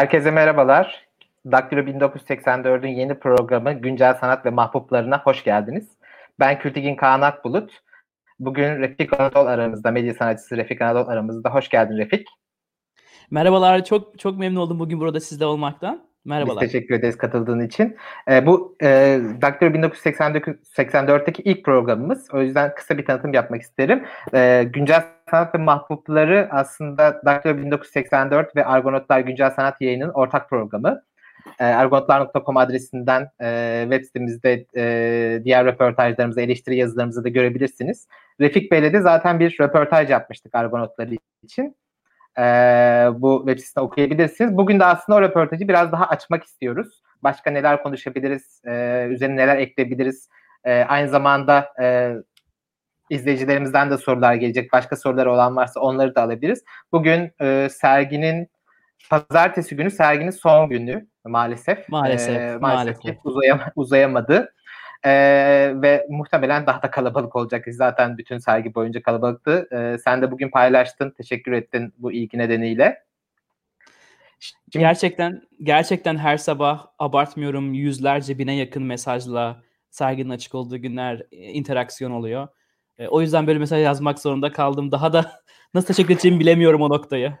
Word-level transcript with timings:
Herkese 0.00 0.30
merhabalar. 0.30 1.08
Daktilo 1.46 1.80
1984'ün 1.80 2.88
yeni 2.88 3.18
programı 3.18 3.72
Güncel 3.72 4.14
Sanat 4.14 4.46
ve 4.46 4.50
Mahbuplarına 4.50 5.18
hoş 5.18 5.44
geldiniz. 5.44 5.88
Ben 6.38 6.58
Kültigin 6.58 6.96
Kaan 6.96 7.20
Akbulut. 7.20 7.80
Bugün 8.38 8.78
Refik 8.78 9.20
Anadol 9.20 9.46
aramızda, 9.46 9.90
medya 9.90 10.14
sanatçısı 10.14 10.56
Refik 10.56 10.82
Anadol 10.82 11.08
aramızda. 11.08 11.54
Hoş 11.54 11.68
geldin 11.68 11.98
Refik. 11.98 12.28
Merhabalar, 13.30 13.84
çok 13.84 14.18
çok 14.18 14.38
memnun 14.38 14.60
oldum 14.60 14.78
bugün 14.78 15.00
burada 15.00 15.20
sizde 15.20 15.46
olmaktan. 15.46 16.02
Merhabalar. 16.24 16.62
Biz 16.62 16.72
teşekkür 16.72 16.94
ederiz 16.94 17.18
katıldığın 17.18 17.60
için. 17.60 17.96
E, 18.30 18.46
bu 18.46 18.76
e, 18.82 19.20
Daktilo 19.42 19.70
1984'teki 19.70 21.42
ilk 21.42 21.64
programımız. 21.64 22.28
O 22.32 22.40
yüzden 22.42 22.74
kısa 22.74 22.98
bir 22.98 23.04
tanıtım 23.04 23.34
yapmak 23.34 23.62
isterim. 23.62 24.04
E, 24.34 24.64
güncel 24.72 25.04
sanat 25.30 25.54
ve 25.54 25.58
mahbupları 25.58 26.48
aslında 26.50 27.22
Daktilo 27.24 27.56
1984 27.58 28.56
ve 28.56 28.64
Argonotlar 28.64 29.20
Güncel 29.20 29.50
Sanat 29.50 29.80
Yayını'nın 29.80 30.12
ortak 30.12 30.50
programı. 30.50 31.02
E, 31.60 31.64
argonotlar.com 31.64 32.56
adresinden 32.56 33.28
e, 33.40 33.80
web 33.82 34.04
sitemizde 34.04 34.66
e, 34.76 35.44
diğer 35.44 35.66
röportajlarımızı, 35.66 36.40
eleştiri 36.40 36.76
yazılarımızı 36.76 37.24
da 37.24 37.28
görebilirsiniz. 37.28 38.08
Refik 38.40 38.72
Bey'le 38.72 38.92
de 38.92 39.00
zaten 39.00 39.40
bir 39.40 39.56
röportaj 39.60 40.10
yapmıştık 40.10 40.54
Argonotları 40.54 41.16
için 41.42 41.76
e, 42.38 42.42
bu 43.14 43.38
web 43.46 43.58
sitesinde 43.58 43.84
okuyabilirsiniz. 43.84 44.56
Bugün 44.56 44.80
de 44.80 44.84
aslında 44.84 45.18
o 45.18 45.22
röportajı 45.22 45.68
biraz 45.68 45.92
daha 45.92 46.06
açmak 46.06 46.44
istiyoruz. 46.44 47.02
Başka 47.22 47.50
neler 47.50 47.82
konuşabiliriz, 47.82 48.62
e, 48.66 49.06
üzerine 49.10 49.36
neler 49.36 49.56
ekleyebiliriz. 49.56 50.28
E, 50.64 50.84
aynı 50.84 51.08
zamanda 51.08 51.68
e, 51.82 52.14
izleyicilerimizden 53.10 53.90
de 53.90 53.98
sorular 53.98 54.34
gelecek. 54.34 54.72
Başka 54.72 54.96
soruları 54.96 55.32
olan 55.32 55.56
varsa 55.56 55.80
onları 55.80 56.14
da 56.14 56.22
alabiliriz. 56.22 56.64
Bugün 56.92 57.32
e, 57.40 57.68
serginin 57.70 58.48
pazartesi 59.10 59.76
günü 59.76 59.90
serginin 59.90 60.30
son 60.30 60.68
günü 60.68 61.06
maalesef. 61.24 61.88
Maalesef. 61.88 62.36
E, 62.36 62.56
maalesef, 62.56 62.60
maalesef. 62.60 63.16
Uzayam 63.24 63.60
uzayamadı. 63.76 64.54
E, 65.04 65.12
ve 65.74 66.06
muhtemelen 66.10 66.66
daha 66.66 66.82
da 66.82 66.90
kalabalık 66.90 67.36
olacak. 67.36 67.64
Zaten 67.68 68.18
bütün 68.18 68.38
sergi 68.38 68.74
boyunca 68.74 69.02
kalabalıktı. 69.02 69.68
E, 69.72 69.98
sen 69.98 70.22
de 70.22 70.30
bugün 70.30 70.50
paylaştın. 70.50 71.10
Teşekkür 71.10 71.52
ettin 71.52 71.94
bu 71.98 72.12
ilgi 72.12 72.38
nedeniyle. 72.38 73.02
Şimdi... 74.40 74.58
Gerçekten 74.70 75.42
gerçekten 75.62 76.16
her 76.16 76.36
sabah 76.36 76.86
abartmıyorum 76.98 77.74
yüzlerce 77.74 78.38
bine 78.38 78.56
yakın 78.56 78.82
mesajla 78.82 79.62
serginin 79.90 80.30
açık 80.30 80.54
olduğu 80.54 80.78
günler 80.78 81.22
e, 81.32 81.36
interaksiyon 81.36 82.10
oluyor. 82.10 82.48
E, 83.00 83.08
o 83.08 83.20
yüzden 83.20 83.46
böyle 83.46 83.58
mesaj 83.58 83.84
yazmak 83.84 84.18
zorunda 84.18 84.52
kaldım. 84.52 84.92
Daha 84.92 85.12
da 85.12 85.32
nasıl 85.74 85.86
teşekkür 85.86 86.14
edeceğimi 86.14 86.40
bilemiyorum 86.40 86.82
o 86.82 86.88
noktayı. 86.88 87.32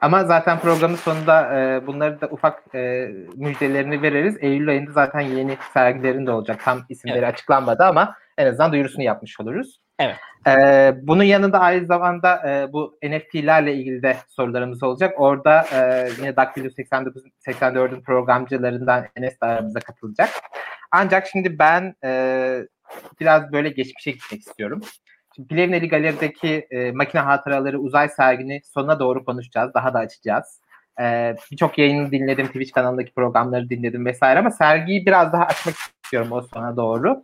Ama 0.00 0.24
zaten 0.24 0.58
programın 0.58 0.96
sonunda 0.96 1.58
e, 1.58 1.86
bunları 1.86 2.20
da 2.20 2.26
ufak 2.26 2.74
e, 2.74 3.10
müjdelerini 3.36 4.02
veririz. 4.02 4.36
Eylül 4.40 4.68
ayında 4.68 4.92
zaten 4.92 5.20
yeni 5.20 5.56
sergilerin 5.74 6.26
de 6.26 6.30
olacak. 6.30 6.60
Tam 6.64 6.84
isimleri 6.88 7.18
evet. 7.18 7.34
açıklanmadı 7.34 7.84
ama 7.84 8.14
en 8.38 8.46
azından 8.46 8.72
duyurusunu 8.72 9.02
yapmış 9.02 9.40
oluruz. 9.40 9.80
Evet. 9.98 10.16
E, 10.46 10.52
bunun 11.02 11.24
yanında 11.24 11.60
aynı 11.60 11.86
zamanda 11.86 12.50
e, 12.50 12.72
bu 12.72 12.98
NFT'lerle 13.04 13.74
ilgili 13.74 14.02
de 14.02 14.16
sorularımız 14.28 14.82
olacak. 14.82 15.14
Orada 15.20 15.64
e, 15.74 16.08
yine 16.18 16.36
Daktilo 16.36 16.70
89 16.70 17.22
84'ün 17.46 18.02
programcılarından 18.02 19.06
Enes 19.16 19.40
de 19.40 19.46
aramıza 19.46 19.80
katılacak. 19.80 20.28
Ancak 20.92 21.26
şimdi 21.26 21.58
ben 21.58 21.94
e, 22.04 22.66
biraz 23.20 23.52
böyle 23.52 23.68
geçmişe 23.68 24.10
gitmek 24.10 24.40
istiyorum. 24.40 24.80
Şimdi 25.36 25.48
Plevneli 25.48 25.88
Galeri'deki 25.88 26.66
e, 26.70 26.92
makine 26.92 27.20
hatıraları 27.20 27.78
uzay 27.78 28.08
sergini 28.08 28.60
sonuna 28.64 28.98
doğru 29.00 29.24
konuşacağız. 29.24 29.74
Daha 29.74 29.94
da 29.94 29.98
açacağız. 29.98 30.60
E, 31.00 31.36
Birçok 31.50 31.78
yayını 31.78 32.10
dinledim. 32.10 32.46
Twitch 32.46 32.72
kanalındaki 32.72 33.12
programları 33.12 33.70
dinledim 33.70 34.06
vesaire 34.06 34.38
ama 34.38 34.50
sergiyi 34.50 35.06
biraz 35.06 35.32
daha 35.32 35.44
açmak 35.44 35.74
istiyorum 35.74 36.32
o 36.32 36.42
sona 36.42 36.76
doğru. 36.76 37.22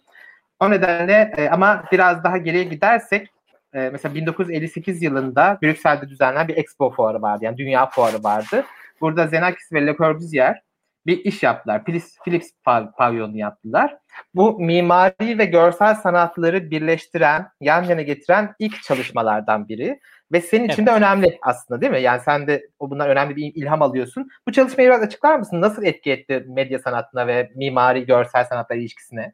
O 0.61 0.71
nedenle 0.71 1.35
e, 1.37 1.49
ama 1.49 1.85
biraz 1.93 2.25
daha 2.25 2.37
geriye 2.37 2.65
gidersek 2.65 3.29
e, 3.75 3.91
mesela 3.93 4.15
1958 4.15 5.03
yılında 5.03 5.59
Brüksel'de 5.63 6.09
düzenlenen 6.09 6.49
bir 6.49 6.57
expo 6.57 6.91
fuarı 6.91 7.23
vardı. 7.23 7.45
Yani 7.45 7.57
dünya 7.57 7.87
fuarı 7.87 8.25
vardı. 8.25 8.65
Burada 9.01 9.25
Xenakis 9.25 9.73
ve 9.73 9.87
Le 9.87 9.97
Corbusier 9.97 10.63
bir 11.07 11.25
iş 11.25 11.43
yaptılar. 11.43 11.85
Philips, 11.85 12.17
Philips 12.25 12.51
pavyonu 12.99 13.37
yaptılar. 13.37 13.97
Bu 14.35 14.61
mimari 14.61 15.39
ve 15.39 15.45
görsel 15.45 15.95
sanatları 15.95 16.71
birleştiren, 16.71 17.49
yan 17.61 17.83
yana 17.83 18.03
getiren 18.03 18.55
ilk 18.59 18.83
çalışmalardan 18.83 19.69
biri. 19.69 20.01
Ve 20.33 20.41
senin 20.41 20.65
için 20.65 20.83
evet. 20.83 20.93
de 20.93 20.97
önemli 20.97 21.39
aslında 21.43 21.81
değil 21.81 21.93
mi? 21.93 22.01
Yani 22.01 22.21
sen 22.25 22.47
de 22.47 22.69
o 22.79 22.91
bundan 22.91 23.09
önemli 23.09 23.37
bir 23.37 23.53
ilham 23.55 23.83
alıyorsun. 23.83 24.29
Bu 24.49 24.53
çalışmayı 24.53 24.89
biraz 24.89 25.03
açıklar 25.03 25.39
mısın? 25.39 25.61
Nasıl 25.61 25.85
etki 25.85 26.11
etti 26.11 26.45
medya 26.49 26.79
sanatına 26.79 27.27
ve 27.27 27.51
mimari 27.55 28.07
görsel 28.07 28.45
sanatlar 28.45 28.77
ilişkisine? 28.77 29.33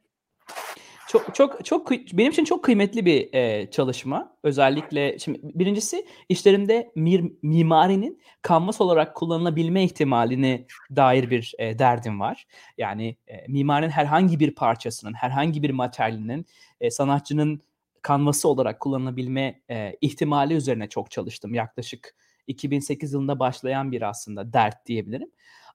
Çok 1.13 1.35
çok 1.35 1.65
çok 1.65 1.91
benim 1.91 2.33
için 2.33 2.45
çok 2.45 2.65
kıymetli 2.65 3.07
bir 3.07 3.35
e, 3.35 3.71
çalışma. 3.71 4.37
Özellikle 4.43 5.19
şimdi 5.19 5.41
birincisi 5.43 6.07
işlerimde 6.29 6.93
mir, 6.95 7.33
mimarinin 7.43 8.23
kanvas 8.43 8.81
olarak 8.81 9.15
kullanılabilme 9.15 9.85
ihtimalini 9.85 10.67
dair 10.97 11.31
bir 11.31 11.55
e, 11.59 11.79
derdim 11.79 12.21
var. 12.21 12.47
Yani 12.79 13.17
e, 13.27 13.47
mimarinin 13.49 13.91
herhangi 13.91 14.41
bir 14.41 14.55
parçasının, 14.55 15.13
herhangi 15.15 15.63
bir 15.63 15.71
materyalinin 15.71 16.47
e, 16.81 16.91
sanatçının 16.91 17.63
kanvası 18.03 18.49
olarak 18.49 18.81
kullanılabilme 18.81 19.63
e, 19.71 19.97
ihtimali 20.01 20.55
üzerine 20.55 20.89
çok 20.89 21.11
çalıştım. 21.11 21.55
Yaklaşık 21.55 22.15
2008 22.47 23.13
yılında 23.13 23.39
başlayan 23.39 23.93
bir 23.93 24.03
aslında 24.03 24.53
dert 24.53 24.87
diyebilirim. 24.87 25.29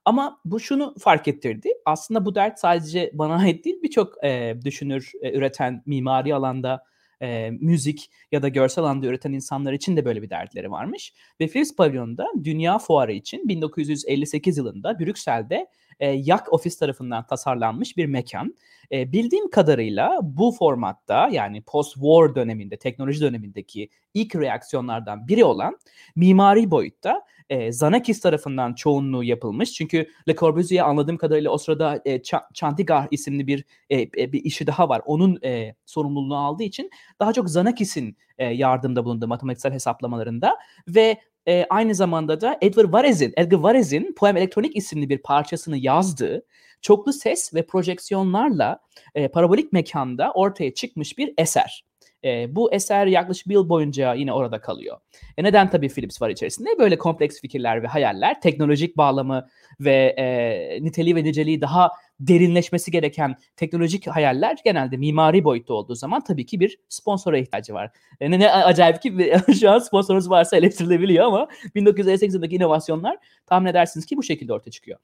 Ama 0.04 0.40
bu 0.44 0.60
şunu 0.60 0.94
fark 0.98 1.28
ettirdi. 1.28 1.68
Aslında 1.84 2.26
bu 2.26 2.34
dert 2.34 2.58
sadece 2.58 3.10
bana 3.14 3.34
ait 3.38 3.64
değil. 3.64 3.76
Birçok 3.82 4.24
e, 4.24 4.54
düşünür, 4.64 5.12
e, 5.22 5.32
üreten 5.32 5.82
mimari 5.86 6.34
alanda 6.34 6.84
e, 7.22 7.50
müzik 7.50 8.10
ya 8.32 8.42
da 8.42 8.48
görsel 8.48 8.84
alanda 8.84 9.06
üreten 9.06 9.32
insanlar 9.32 9.72
için 9.72 9.96
de 9.96 10.04
böyle 10.04 10.22
bir 10.22 10.30
dertleri 10.30 10.70
varmış. 10.70 11.12
Ve 11.40 11.46
Philips 11.46 11.76
Pavilion'da 11.76 12.26
Dünya 12.44 12.78
Fuarı 12.78 13.12
için 13.12 13.48
1958 13.48 14.58
yılında 14.58 14.98
Brüksel'de 14.98 15.66
e, 16.00 16.08
Yak 16.08 16.52
Ofis 16.52 16.78
tarafından 16.78 17.26
tasarlanmış 17.26 17.96
bir 17.96 18.06
mekan. 18.06 18.54
E, 18.92 19.12
bildiğim 19.12 19.50
kadarıyla 19.50 20.20
bu 20.22 20.52
formatta 20.58 21.28
yani 21.32 21.62
post-war 21.62 22.34
döneminde, 22.34 22.76
teknoloji 22.76 23.20
dönemindeki 23.20 23.88
ilk 24.14 24.36
reaksiyonlardan 24.36 25.28
biri 25.28 25.44
olan 25.44 25.78
mimari 26.16 26.70
boyutta 26.70 27.22
e, 27.50 27.72
Zanakis 27.72 28.20
tarafından 28.20 28.74
çoğunluğu 28.74 29.24
yapılmış. 29.24 29.72
Çünkü 29.72 30.06
Le 30.28 30.36
Corbusier 30.36 30.84
anladığım 30.84 31.16
kadarıyla 31.16 31.50
o 31.50 31.58
sırada 31.58 32.02
e, 32.04 32.22
Chandigarh 32.54 33.06
isimli 33.10 33.46
bir 33.46 33.64
e, 33.90 34.00
e, 34.00 34.32
bir 34.32 34.44
işi 34.44 34.66
daha 34.66 34.88
var. 34.88 35.02
Onun 35.06 35.38
e, 35.44 35.74
sorumluluğunu 35.86 36.36
aldığı 36.36 36.62
için 36.62 36.90
daha 37.20 37.32
çok 37.32 37.50
Zanakis'in 37.50 38.16
e, 38.38 38.46
yardımda 38.46 39.04
bulunduğu 39.04 39.28
matematiksel 39.28 39.72
hesaplamalarında 39.72 40.58
ve 40.88 41.16
e, 41.48 41.66
aynı 41.70 41.94
zamanda 41.94 42.40
da 42.40 42.58
Edward 42.60 42.92
Varez'in, 42.92 43.32
Edgar 43.36 43.58
Varez'in 43.58 44.14
Poem 44.16 44.36
Elektronik 44.36 44.76
isimli 44.76 45.08
bir 45.08 45.18
parçasını 45.18 45.76
yazdığı 45.76 46.42
çoklu 46.82 47.12
ses 47.12 47.54
ve 47.54 47.66
projeksiyonlarla 47.66 48.80
e, 49.14 49.28
parabolik 49.28 49.72
mekanda 49.72 50.32
ortaya 50.32 50.74
çıkmış 50.74 51.18
bir 51.18 51.34
eser. 51.38 51.87
E, 52.24 52.56
bu 52.56 52.72
eser 52.72 53.06
yaklaşık 53.06 53.48
bir 53.48 53.54
yıl 53.54 53.68
boyunca 53.68 54.14
yine 54.14 54.32
orada 54.32 54.60
kalıyor. 54.60 54.96
E 55.36 55.44
neden 55.44 55.70
tabii 55.70 55.88
Philips 55.88 56.22
var 56.22 56.30
içerisinde? 56.30 56.68
Böyle 56.78 56.98
kompleks 56.98 57.40
fikirler 57.40 57.82
ve 57.82 57.86
hayaller, 57.86 58.40
teknolojik 58.40 58.96
bağlamı 58.96 59.46
ve 59.80 60.14
e, 60.18 60.84
niteliği 60.84 61.16
ve 61.16 61.24
niceliği 61.24 61.60
daha 61.60 61.90
derinleşmesi 62.20 62.90
gereken 62.90 63.36
teknolojik 63.56 64.06
hayaller 64.06 64.56
genelde 64.64 64.96
mimari 64.96 65.44
boyutta 65.44 65.74
olduğu 65.74 65.94
zaman 65.94 66.24
tabii 66.24 66.46
ki 66.46 66.60
bir 66.60 66.78
sponsora 66.88 67.38
ihtiyacı 67.38 67.74
var. 67.74 67.90
E, 68.20 68.30
ne, 68.30 68.38
ne 68.38 68.50
acayip 68.50 69.02
ki 69.02 69.34
şu 69.60 69.70
an 69.70 69.78
sponsorunuz 69.78 70.30
varsa 70.30 70.56
eleştirilebiliyor 70.56 71.24
ama 71.26 71.48
1958 71.74 72.34
yılındaki 72.34 72.56
inovasyonlar 72.56 73.16
tahmin 73.46 73.70
edersiniz 73.70 74.06
ki 74.06 74.16
bu 74.16 74.22
şekilde 74.22 74.52
ortaya 74.52 74.70
çıkıyor. 74.70 74.98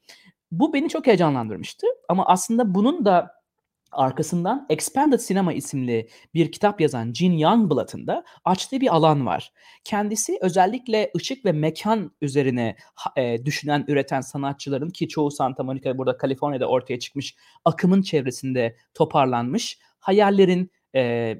Bu 0.52 0.72
beni 0.72 0.88
çok 0.88 1.06
heyecanlandırmıştı 1.06 1.86
ama 2.08 2.26
aslında 2.26 2.74
bunun 2.74 3.04
da 3.04 3.43
arkasından 3.94 4.66
Expanded 4.70 5.20
Cinema 5.20 5.52
isimli 5.52 6.08
bir 6.34 6.52
kitap 6.52 6.80
yazan 6.80 7.12
Gene 7.12 7.40
Youngblood'ın 7.40 8.06
da 8.06 8.24
açtığı 8.44 8.80
bir 8.80 8.94
alan 8.94 9.26
var. 9.26 9.52
Kendisi 9.84 10.38
özellikle 10.40 11.10
ışık 11.16 11.44
ve 11.44 11.52
mekan 11.52 12.12
üzerine 12.20 12.76
e, 13.16 13.44
düşünen, 13.44 13.84
üreten 13.88 14.20
sanatçıların 14.20 14.90
ki 14.90 15.08
çoğu 15.08 15.30
Santa 15.30 15.62
Monica 15.62 15.98
burada 15.98 16.16
Kaliforniya'da 16.16 16.66
ortaya 16.66 16.98
çıkmış 16.98 17.36
akımın 17.64 18.02
çevresinde 18.02 18.76
toparlanmış 18.94 19.78
hayallerin 19.98 20.70
e, 20.94 21.34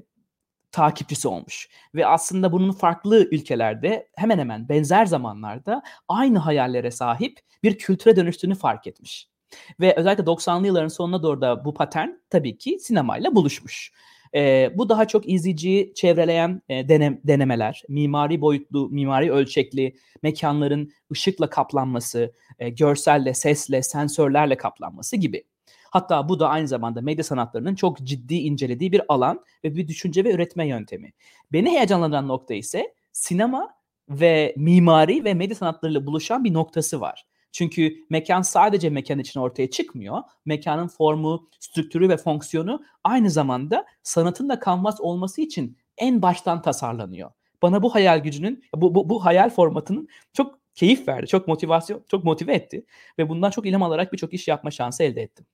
takipçisi 0.73 1.29
olmuş. 1.29 1.69
Ve 1.95 2.07
aslında 2.07 2.53
bunun 2.53 2.73
farklı 2.73 3.29
ülkelerde 3.31 4.09
hemen 4.17 4.39
hemen 4.39 4.69
benzer 4.69 5.07
zamanlarda 5.07 5.83
aynı 6.09 6.39
hayallere 6.39 6.91
sahip 6.91 7.39
bir 7.63 7.79
kültüre 7.79 8.17
dönüştüğünü 8.17 8.55
fark 8.55 8.87
etmiş. 8.87 9.34
Ve 9.81 9.95
özellikle 9.97 10.25
90'lı 10.25 10.67
yılların 10.67 10.89
sonuna 10.89 11.23
doğru 11.23 11.41
da 11.41 11.65
bu 11.65 11.75
patern 11.75 12.09
tabii 12.31 12.59
ki 12.59 12.79
sinemayla 12.81 13.35
buluşmuş. 13.35 13.93
E, 14.35 14.71
bu 14.75 14.89
daha 14.89 15.09
çok 15.09 15.29
izleyiciyi 15.29 15.95
çevreleyen 15.95 16.63
e, 16.69 16.89
denem, 16.89 17.21
denemeler, 17.25 17.83
mimari 17.89 18.41
boyutlu, 18.41 18.89
mimari 18.89 19.33
ölçekli 19.33 19.97
mekanların 20.23 20.93
ışıkla 21.13 21.51
kaplanması, 21.51 22.33
e, 22.59 22.69
görselle, 22.69 23.35
sesle, 23.35 23.83
sensörlerle 23.83 24.57
kaplanması 24.57 25.17
gibi. 25.17 25.45
Hatta 25.91 26.29
bu 26.29 26.41
da 26.41 26.49
aynı 26.49 26.69
zamanda 26.69 27.01
medya 27.01 27.25
sanatlarının 27.25 27.75
çok 27.75 27.99
ciddi 27.99 28.35
incelediği 28.35 28.93
bir 28.93 29.03
alan 29.09 29.45
ve 29.65 29.77
bir 29.77 29.89
düşünce 29.89 30.25
ve 30.25 30.33
üretme 30.33 30.69
yöntemi. 30.69 31.13
Beni 31.53 31.71
heyecanlandıran 31.71 32.29
nokta 32.29 32.55
ise 32.55 32.95
sinema 33.13 33.75
ve 34.09 34.55
mimari 34.57 35.25
ve 35.25 35.35
medya 35.35 35.57
sanatlarıyla 35.57 36.07
buluşan 36.07 36.45
bir 36.45 36.53
noktası 36.55 37.01
var. 37.01 37.27
Çünkü 37.55 37.97
mekan 38.11 38.43
sadece 38.43 38.91
mekan 38.91 39.19
için 39.19 39.41
ortaya 39.41 39.71
çıkmıyor. 39.71 40.23
Mekanın 40.45 40.89
formu, 40.89 41.49
strüktürü 41.61 42.09
ve 42.09 42.17
fonksiyonu 42.17 42.85
aynı 43.05 43.31
zamanda 43.31 43.87
sanatın 44.03 44.49
da 44.49 44.61
kanvas 44.61 45.01
olması 45.01 45.41
için 45.41 45.79
en 45.97 46.23
baştan 46.23 46.63
tasarlanıyor. 46.63 47.31
Bana 47.63 47.83
bu 47.83 47.95
hayal 47.95 48.19
gücünün, 48.19 48.65
bu, 48.75 48.95
bu, 48.95 49.09
bu 49.09 49.25
hayal 49.25 49.51
formatının 49.51 50.09
çok 50.33 50.59
keyif 50.75 51.09
verdi, 51.09 51.27
çok 51.27 51.49
motivasyon, 51.49 52.05
çok 52.11 52.25
motive 52.25 52.55
etti 52.55 52.85
ve 53.19 53.29
bundan 53.29 53.51
çok 53.51 53.67
ilham 53.67 53.83
alarak 53.83 54.13
birçok 54.13 54.33
iş 54.33 54.49
yapma 54.49 54.71
şansı 54.71 55.03
elde 55.03 55.23
ettim. 55.23 55.47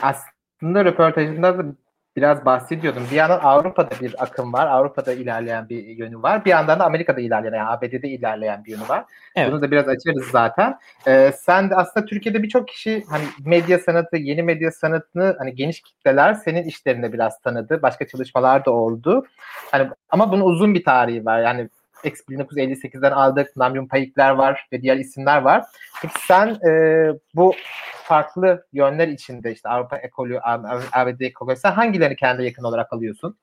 Aslında 0.00 0.84
röportajında 0.84 1.58
da 1.58 1.64
biraz 2.18 2.44
bahsediyordum. 2.44 3.02
Bir 3.10 3.16
yandan 3.16 3.40
Avrupa'da 3.42 3.90
bir 4.00 4.22
akım 4.22 4.52
var. 4.52 4.66
Avrupa'da 4.66 5.12
ilerleyen 5.12 5.68
bir 5.68 5.84
yönü 5.86 6.22
var. 6.22 6.44
Bir 6.44 6.50
yandan 6.50 6.78
da 6.78 6.84
Amerika'da 6.84 7.20
ilerleyen, 7.20 7.54
yani 7.54 7.68
ABD'de 7.68 8.08
ilerleyen 8.08 8.64
bir 8.64 8.70
yönü 8.70 8.88
var. 8.88 9.04
Evet. 9.36 9.52
Bunu 9.52 9.62
da 9.62 9.70
biraz 9.70 9.88
açarız 9.88 10.26
zaten. 10.32 10.78
Ee, 11.06 11.32
sen 11.32 11.70
de 11.70 11.74
aslında 11.74 12.06
Türkiye'de 12.06 12.42
birçok 12.42 12.68
kişi 12.68 13.04
hani 13.10 13.24
medya 13.44 13.78
sanatı, 13.78 14.16
yeni 14.16 14.42
medya 14.42 14.72
sanatını 14.72 15.36
hani 15.38 15.54
geniş 15.54 15.80
kitleler 15.80 16.34
senin 16.34 16.62
işlerinde 16.62 17.12
biraz 17.12 17.40
tanıdı. 17.40 17.82
Başka 17.82 18.06
çalışmalar 18.06 18.64
da 18.64 18.70
oldu. 18.70 19.26
Hani 19.70 19.88
ama 20.10 20.32
bunun 20.32 20.44
uzun 20.44 20.74
bir 20.74 20.84
tarihi 20.84 21.24
var. 21.24 21.40
Yani 21.40 21.68
X 22.04 22.20
1958'den 22.28 23.12
aldık. 23.12 23.56
Namjoon 23.56 23.86
Payikler 23.86 24.30
var 24.30 24.66
ve 24.72 24.82
diğer 24.82 24.96
isimler 24.96 25.42
var. 25.42 25.64
Peki 26.02 26.14
sen 26.26 26.48
e, 26.68 27.12
bu 27.34 27.54
farklı 28.04 28.66
yönler 28.72 29.08
içinde 29.08 29.52
işte 29.52 29.68
Avrupa 29.68 29.96
ekolü, 29.96 30.40
ABD 30.92 31.20
ekolü 31.20 31.56
sen 31.56 31.72
hangilerini 31.72 32.16
kendi 32.16 32.44
yakın 32.44 32.64
olarak 32.64 32.92
alıyorsun? 32.92 33.36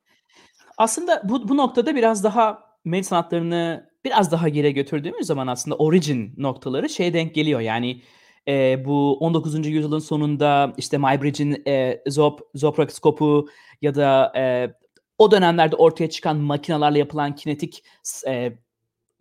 Aslında 0.77 1.21
bu, 1.23 1.49
bu 1.49 1.57
noktada 1.57 1.95
biraz 1.95 2.23
daha 2.23 2.63
medya 2.85 3.03
sanatlarını 3.03 3.89
biraz 4.05 4.31
daha 4.31 4.49
geri 4.49 4.73
götürdüğümüz 4.73 5.27
zaman 5.27 5.47
aslında 5.47 5.77
origin 5.77 6.33
noktaları 6.37 6.89
şeye 6.89 7.13
denk 7.13 7.35
geliyor. 7.35 7.59
Yani 7.59 8.01
e, 8.47 8.85
bu 8.85 9.17
19. 9.17 9.67
yüzyılın 9.67 9.99
sonunda 9.99 10.73
işte 10.77 10.97
Muybridge'in 10.97 11.63
e, 11.67 12.01
Zop, 12.07 12.39
Zopraskopu 12.55 13.47
ya 13.81 13.95
da 13.95 14.33
e, 14.35 14.73
o 15.17 15.31
dönemlerde 15.31 15.75
ortaya 15.75 16.09
çıkan 16.09 16.37
makinalarla 16.37 16.97
yapılan 16.97 17.35
kinetik 17.35 17.83
e, 18.27 18.53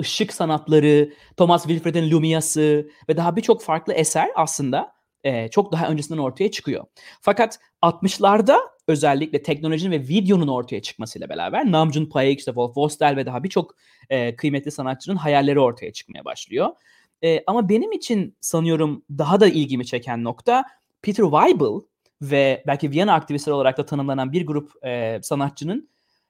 ışık 0.00 0.32
sanatları, 0.32 1.12
Thomas 1.36 1.62
Wilfred'in 1.66 2.10
Lumia'sı 2.10 2.90
ve 3.08 3.16
daha 3.16 3.36
birçok 3.36 3.62
farklı 3.62 3.92
eser 3.92 4.28
aslında 4.34 4.92
e, 5.24 5.48
çok 5.48 5.72
daha 5.72 5.88
öncesinden 5.88 6.18
ortaya 6.18 6.50
çıkıyor. 6.50 6.84
Fakat 7.20 7.58
60'larda 7.82 8.58
özellikle 8.88 9.42
teknolojinin 9.42 9.90
ve 9.90 10.08
videonun 10.08 10.48
ortaya 10.48 10.82
çıkmasıyla 10.82 11.28
beraber 11.28 11.72
Namjoon 11.72 12.06
Paik, 12.06 12.38
işte 12.38 12.50
Wolf 12.50 12.76
Vostel 12.76 13.16
ve 13.16 13.26
daha 13.26 13.44
birçok 13.44 13.74
e, 14.10 14.36
kıymetli 14.36 14.70
sanatçının 14.70 15.16
hayalleri 15.16 15.60
ortaya 15.60 15.92
çıkmaya 15.92 16.24
başlıyor. 16.24 16.68
E, 17.24 17.44
ama 17.46 17.68
benim 17.68 17.92
için 17.92 18.36
sanıyorum 18.40 19.04
daha 19.10 19.40
da 19.40 19.46
ilgimi 19.46 19.86
çeken 19.86 20.24
nokta 20.24 20.64
Peter 21.02 21.24
Weibel 21.24 21.80
ve 22.22 22.64
belki 22.66 22.90
Viyana 22.90 23.14
aktivistleri 23.14 23.54
olarak 23.54 23.78
da 23.78 23.86
tanımlanan 23.86 24.32
bir 24.32 24.46
grup 24.46 24.84
e, 24.84 25.20
sanatçının 25.22 25.88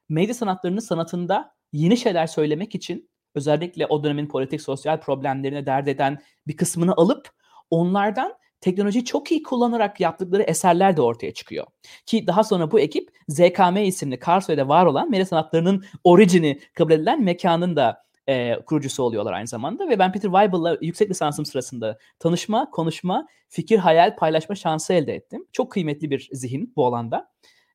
medya 0.08 0.34
sanatlarının 0.34 0.81
sanatında 0.81 1.54
yeni 1.72 1.96
şeyler 1.96 2.26
söylemek 2.26 2.75
için 2.75 3.10
özellikle 3.34 3.86
o 3.86 4.04
dönemin 4.04 4.28
politik 4.28 4.62
sosyal 4.62 5.00
problemlerine 5.00 5.66
dert 5.66 5.88
eden 5.88 6.19
bir 6.46 6.56
kısmını 6.56 6.92
alıp 6.92 7.28
onlardan 7.70 8.34
teknolojiyi 8.60 9.04
çok 9.04 9.32
iyi 9.32 9.42
kullanarak 9.42 10.00
yaptıkları 10.00 10.42
eserler 10.42 10.96
de 10.96 11.02
ortaya 11.02 11.34
çıkıyor. 11.34 11.66
Ki 12.06 12.26
daha 12.26 12.44
sonra 12.44 12.70
bu 12.70 12.81
ekip 12.81 13.10
ZKM 13.28 13.76
isimli 13.76 14.19
Karsöy'de 14.19 14.69
var 14.69 14.86
olan 14.86 15.10
medya 15.10 15.26
sanatlarının 15.26 15.84
orijini 16.04 16.60
kabul 16.75 16.92
edilen 16.92 17.22
mekanın 17.22 17.76
da 17.76 18.04
e, 18.28 18.56
kurucusu 18.66 19.02
oluyorlar 19.02 19.32
aynı 19.32 19.46
zamanda 19.46 19.88
ve 19.88 19.98
ben 19.98 20.12
Peter 20.12 20.30
Weibel'la 20.30 20.78
yüksek 20.80 21.10
lisansım 21.10 21.46
sırasında 21.46 21.98
tanışma, 22.18 22.70
konuşma, 22.70 23.26
fikir, 23.48 23.78
hayal 23.78 24.16
paylaşma 24.16 24.54
şansı 24.54 24.92
elde 24.92 25.14
ettim. 25.14 25.46
Çok 25.52 25.72
kıymetli 25.72 26.10
bir 26.10 26.28
zihin 26.32 26.72
bu 26.76 26.86
alanda. 26.86 27.30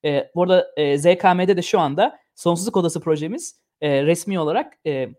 E, 0.06 0.32
bu 0.36 0.44
arada 0.44 0.68
e, 0.78 0.98
ZKM'de 0.98 1.58
de 1.58 1.62
şu 1.62 1.80
anda 1.80 2.20
Sonsuzluk 2.36 2.78
Odası 2.78 3.02
projemiz 3.02 3.60
e, 3.82 4.04
resmi 4.04 4.40
olarak 4.40 4.74
e, 4.86 5.10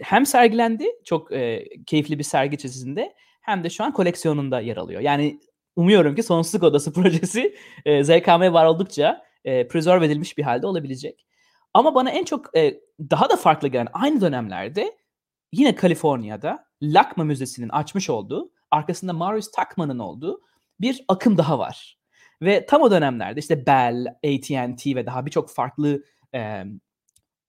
hem 0.00 0.26
sergilendi 0.26 0.86
çok 1.04 1.32
e, 1.32 1.64
keyifli 1.86 2.18
bir 2.18 2.24
sergi 2.24 2.58
çizisinde 2.58 3.14
hem 3.40 3.64
de 3.64 3.70
şu 3.70 3.84
an 3.84 3.92
koleksiyonunda 3.92 4.60
yer 4.60 4.76
alıyor. 4.76 5.00
Yani 5.00 5.40
umuyorum 5.76 6.14
ki 6.14 6.22
Sonsuzluk 6.22 6.62
Odası 6.62 6.92
projesi 7.02 7.56
e, 7.84 8.04
ZKM 8.04 8.52
var 8.52 8.66
oldukça 8.66 9.24
e, 9.44 9.68
preserve 9.68 10.06
edilmiş 10.06 10.38
bir 10.38 10.42
halde 10.42 10.66
olabilecek. 10.66 11.26
Ama 11.74 11.94
bana 11.94 12.10
en 12.10 12.24
çok 12.24 12.56
e, 12.56 12.80
daha 13.10 13.30
da 13.30 13.36
farklı 13.36 13.68
gelen 13.68 13.88
aynı 13.92 14.20
dönemlerde 14.20 14.98
yine 15.52 15.74
Kaliforniya'da 15.74 16.64
Lakma 16.82 17.24
Müzesi'nin 17.24 17.68
açmış 17.68 18.10
olduğu, 18.10 18.52
arkasında 18.70 19.12
Marius 19.12 19.50
Tuckman'ın 19.50 19.98
olduğu 19.98 20.40
bir 20.80 21.04
akım 21.08 21.38
daha 21.38 21.58
var. 21.58 21.98
Ve 22.42 22.66
tam 22.66 22.82
o 22.82 22.90
dönemlerde 22.90 23.40
işte 23.40 23.66
Bell, 23.66 24.06
AT&T 24.06 24.96
ve 24.96 25.06
daha 25.06 25.26
birçok 25.26 25.50
farklı 25.50 26.04
e, 26.34 26.64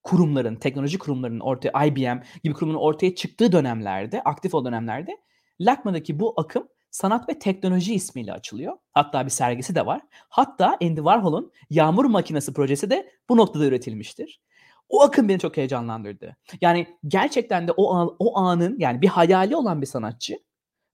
kurumların, 0.04 0.56
teknoloji 0.56 1.00
kurumlarının 1.00 1.40
ortaya, 1.40 1.86
IBM 1.86 2.20
gibi 2.44 2.54
kurumların 2.54 2.80
ortaya 2.80 3.16
çıktığı 3.16 3.52
dönemlerde, 3.52 4.22
aktif 4.24 4.54
o 4.54 4.66
dönemlerde 4.66 5.18
Lakma'daki 5.60 6.20
bu 6.20 6.34
akım 6.38 6.68
sanat 6.94 7.30
ve 7.30 7.40
teknoloji 7.40 7.94
ismiyle 7.94 8.34
açılıyor. 8.34 8.78
Hatta 8.92 9.26
bir 9.26 9.30
sergisi 9.30 9.76
de 9.76 9.86
var. 9.86 10.02
Hatta 10.30 10.78
Andy 10.82 10.96
Warhol'un 10.96 11.52
Yağmur 11.70 12.06
Makinesi 12.06 12.54
projesi 12.54 12.90
de 12.90 13.12
bu 13.30 13.38
noktada 13.38 13.66
üretilmiştir. 13.66 14.42
O 14.90 15.02
akım 15.02 15.30
beni 15.30 15.40
çok 15.40 15.58
heyecanlandırdı. 15.58 16.38
Yani 16.62 16.88
gerçekten 17.08 17.68
de 17.68 17.72
o, 17.72 18.16
o 18.20 18.38
anın 18.38 18.80
yani 18.80 19.02
bir 19.02 19.08
hayali 19.08 19.56
olan 19.56 19.82
bir 19.82 19.88
sanatçı 19.88 20.40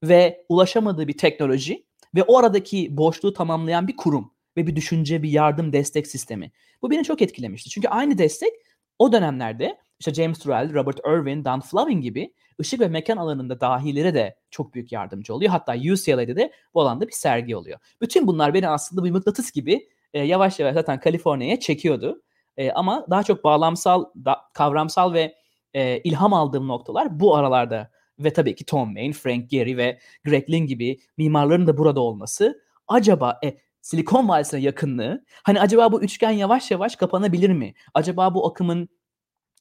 ve 0.03 0.45
ulaşamadığı 0.49 1.07
bir 1.07 1.17
teknoloji 1.17 1.85
ve 2.15 2.23
o 2.23 2.37
aradaki 2.37 2.97
boşluğu 2.97 3.33
tamamlayan 3.33 3.87
bir 3.87 3.95
kurum 3.95 4.33
ve 4.57 4.67
bir 4.67 4.75
düşünce, 4.75 5.23
bir 5.23 5.29
yardım, 5.29 5.73
destek 5.73 6.07
sistemi. 6.07 6.51
Bu 6.81 6.91
beni 6.91 7.03
çok 7.03 7.21
etkilemişti. 7.21 7.69
Çünkü 7.69 7.87
aynı 7.87 8.17
destek 8.17 8.53
o 8.99 9.11
dönemlerde 9.11 9.77
işte 9.99 10.13
James 10.13 10.39
Turrell, 10.39 10.73
Robert 10.73 10.99
Irwin, 10.99 11.45
Dan 11.45 11.61
Flavin 11.61 12.01
gibi 12.01 12.33
ışık 12.59 12.79
ve 12.79 12.87
mekan 12.87 13.17
alanında 13.17 13.61
dahilere 13.61 14.13
de 14.13 14.35
çok 14.51 14.73
büyük 14.73 14.91
yardımcı 14.91 15.33
oluyor. 15.33 15.51
Hatta 15.51 15.73
UCLA'de 15.73 16.35
de 16.35 16.51
bu 16.73 16.81
alanda 16.81 17.07
bir 17.07 17.13
sergi 17.13 17.55
oluyor. 17.55 17.79
Bütün 18.01 18.27
bunlar 18.27 18.53
beni 18.53 18.67
aslında 18.67 19.03
bir 19.03 19.11
mıknatıs 19.11 19.51
gibi 19.51 19.89
e, 20.13 20.23
yavaş 20.23 20.59
yavaş 20.59 20.73
zaten 20.73 20.99
Kaliforniya'ya 20.99 21.59
çekiyordu. 21.59 22.21
E, 22.57 22.71
ama 22.71 23.05
daha 23.09 23.23
çok 23.23 23.43
bağlamsal, 23.43 24.05
da, 24.25 24.37
kavramsal 24.53 25.13
ve 25.13 25.35
e, 25.73 25.97
ilham 25.97 26.33
aldığım 26.33 26.67
noktalar 26.67 27.19
bu 27.19 27.35
aralarda 27.35 27.91
ve 28.19 28.33
tabii 28.33 28.55
ki 28.55 28.65
Tom 28.65 28.93
Main, 28.93 29.11
Frank 29.11 29.49
Gehry 29.49 29.77
ve 29.77 29.99
Greg 30.25 30.49
Lin 30.49 30.67
gibi 30.67 30.99
mimarların 31.17 31.67
da 31.67 31.77
burada 31.77 32.01
olması 32.01 32.63
acaba 32.87 33.39
e, 33.43 33.57
Silikon 33.81 34.29
Vadisi'ne 34.29 34.59
yakınlığı 34.59 35.25
hani 35.43 35.61
acaba 35.61 35.91
bu 35.91 36.01
üçgen 36.01 36.31
yavaş 36.31 36.71
yavaş 36.71 36.95
kapanabilir 36.95 37.49
mi? 37.49 37.73
Acaba 37.93 38.33
bu 38.33 38.47
akımın 38.47 38.89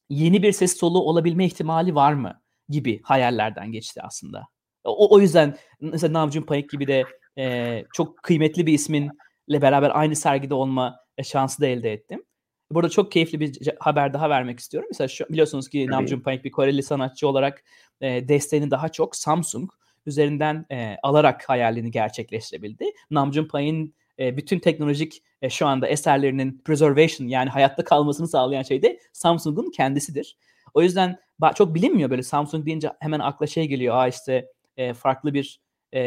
yeni 0.09 0.43
bir 0.43 0.53
ses 0.53 0.77
solu 0.77 1.01
olabilme 1.01 1.47
ihtimali 1.47 1.95
var 1.95 2.13
mı? 2.13 2.41
Gibi 2.69 3.01
hayallerden 3.03 3.73
geçti 3.73 4.01
aslında. 4.03 4.49
O, 4.85 5.15
o 5.15 5.21
yüzden 5.21 5.57
mesela 5.81 6.13
Navcun 6.13 6.43
Payık 6.43 6.71
gibi 6.71 6.87
de 6.87 7.05
e, 7.39 7.85
çok 7.95 8.23
kıymetli 8.23 8.67
bir 8.67 8.73
isminle 8.73 9.13
beraber 9.49 9.91
aynı 9.95 10.17
sergide 10.17 10.55
olma 10.55 10.97
şansı 11.23 11.63
da 11.63 11.67
elde 11.67 11.93
ettim. 11.93 12.25
Burada 12.71 12.89
çok 12.89 13.13
keyifli 13.13 13.41
bir 13.41 13.59
haber 13.79 14.13
daha 14.15 14.31
vermek 14.31 14.61
istiyorum. 14.61 14.89
Mesela 14.93 15.09
şu, 15.09 15.29
biliyorsunuz 15.29 15.69
ki 15.69 15.87
Namjoon 15.87 16.21
Payik 16.21 16.45
bir 16.45 16.51
Koreli 16.51 16.83
sanatçı 16.83 17.29
olarak 17.29 17.65
e, 18.01 18.29
desteğini 18.29 18.71
daha 18.71 18.89
çok 18.89 19.17
Samsung 19.17 19.71
üzerinden 20.07 20.67
e, 20.71 20.97
alarak 21.03 21.49
hayalini 21.49 21.91
gerçekleştirebildi. 21.91 22.85
Namjoon 23.11 23.45
Payik'in 23.45 23.95
e, 24.19 24.37
bütün 24.37 24.59
teknolojik 24.59 25.23
e, 25.43 25.51
şu 25.51 25.67
anda 25.67 25.89
eserlerinin 25.89 26.63
preservation 26.65 27.29
yani 27.29 27.51
hayatta 27.51 27.85
kalmasını 27.85 28.29
sağlayan 28.29 28.63
şey 28.63 28.83
de 28.83 29.01
Samsung'un 29.13 29.71
kendisidir. 29.71 30.37
O 30.75 30.83
yüzden 30.83 31.19
çok 31.55 31.75
bilinmiyor 31.75 32.11
böyle 32.11 32.23
Samsung 32.23 32.67
deyince 32.67 32.93
hemen 33.01 33.21
akla 33.21 33.47
şey 33.47 33.69
geliyor. 33.69 33.95
Aa 33.95 34.09
işte 34.09 34.49
e, 34.77 34.95
farklı 34.95 35.35
bir 35.35 35.61
e, 35.93 36.01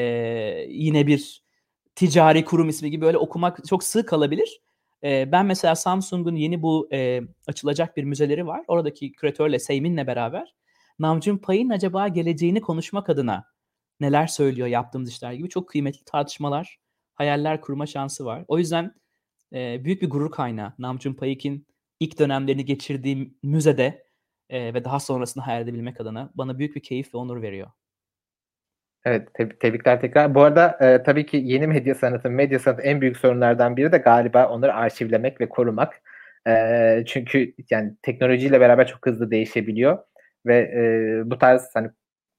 yine 0.69 1.07
bir 1.07 1.43
ticari 1.95 2.45
kurum 2.45 2.69
ismi 2.69 2.91
gibi 2.91 3.05
böyle 3.05 3.17
okumak 3.17 3.67
çok 3.67 3.83
sığ 3.83 4.05
kalabilir. 4.05 4.61
E, 5.03 5.31
ben 5.31 5.45
mesela 5.45 5.75
Samsung'un 5.75 6.35
yeni 6.35 6.61
bu 6.61 6.89
e, 6.93 7.21
açılacak 7.47 7.97
bir 7.97 8.03
müzeleri 8.03 8.47
var. 8.47 8.63
Oradaki 8.67 9.11
küratörle 9.11 9.59
Seymin'le 9.59 10.07
beraber 10.07 10.55
Namjoon 10.99 11.37
Pay'ın 11.37 11.69
acaba 11.69 12.07
geleceğini 12.07 12.61
konuşmak 12.61 13.09
adına 13.09 13.45
neler 13.99 14.27
söylüyor 14.27 14.67
yaptığımız 14.67 15.09
işler 15.09 15.33
gibi 15.33 15.49
çok 15.49 15.69
kıymetli 15.69 16.03
tartışmalar, 16.05 16.77
hayaller 17.13 17.61
kurma 17.61 17.85
şansı 17.85 18.25
var. 18.25 18.45
O 18.47 18.57
yüzden 18.57 18.93
e, 19.53 19.85
büyük 19.85 20.01
bir 20.01 20.09
gurur 20.09 20.31
kaynağı. 20.31 20.73
Namjoon 20.79 21.13
Paik'in 21.13 21.67
ilk 21.99 22.19
dönemlerini 22.19 22.65
geçirdiğim 22.65 23.37
müzede 23.43 24.03
e, 24.51 24.73
ve 24.73 24.83
daha 24.83 24.99
sonrasını 24.99 25.43
hayal 25.43 25.61
edebilmek 25.61 26.01
adına 26.01 26.31
bana 26.35 26.59
büyük 26.59 26.75
bir 26.75 26.81
keyif 26.81 27.13
ve 27.13 27.17
onur 27.17 27.41
veriyor. 27.41 27.67
Evet, 29.05 29.27
teb- 29.33 29.59
tebrikler 29.59 30.01
tekrar. 30.01 30.35
Bu 30.35 30.41
arada 30.41 30.77
e, 30.81 31.03
tabii 31.03 31.25
ki 31.25 31.37
yeni 31.37 31.67
medya 31.67 31.95
sanatı, 31.95 32.29
medya 32.29 32.59
sanatı 32.59 32.81
en 32.81 33.01
büyük 33.01 33.17
sorunlardan 33.17 33.77
biri 33.77 33.91
de 33.91 33.97
galiba 33.97 34.47
onları 34.47 34.73
arşivlemek 34.73 35.41
ve 35.41 35.49
korumak. 35.49 36.01
E, 36.47 37.03
çünkü 37.07 37.53
yani 37.69 37.93
teknolojiyle 38.01 38.59
beraber 38.59 38.87
çok 38.87 39.05
hızlı 39.05 39.31
değişebiliyor 39.31 39.97
ve 40.45 40.57
e, 40.57 41.21
bu 41.31 41.37
tarz 41.37 41.69
hani 41.73 41.89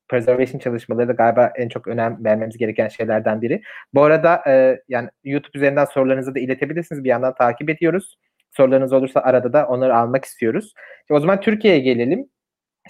preservation 0.09 0.61
çalışmaları 0.61 1.09
da 1.09 1.13
galiba 1.13 1.53
en 1.57 1.69
çok 1.69 1.89
önem 1.89 2.25
vermemiz 2.25 2.59
gereken 2.59 2.89
şeylerden 2.89 3.43
biri. 3.43 3.63
Bu 3.95 4.03
arada 4.03 4.43
e, 4.47 4.83
yani 4.89 5.09
YouTube 5.25 5.59
üzerinden 5.59 5.85
sorularınızı 5.85 6.35
da 6.35 6.39
iletebilirsiniz. 6.39 7.05
Bir 7.05 7.09
yandan 7.09 7.35
takip 7.35 7.71
ediyoruz. 7.71 8.19
Sorularınız 8.57 8.93
olursa 8.93 9.21
arada 9.21 9.53
da 9.53 9.67
onları 9.67 9.97
almak 9.97 10.25
istiyoruz. 10.25 10.75
O 11.11 11.21
zaman 11.21 11.41
Türkiye'ye 11.41 11.81
gelelim. 11.81 12.29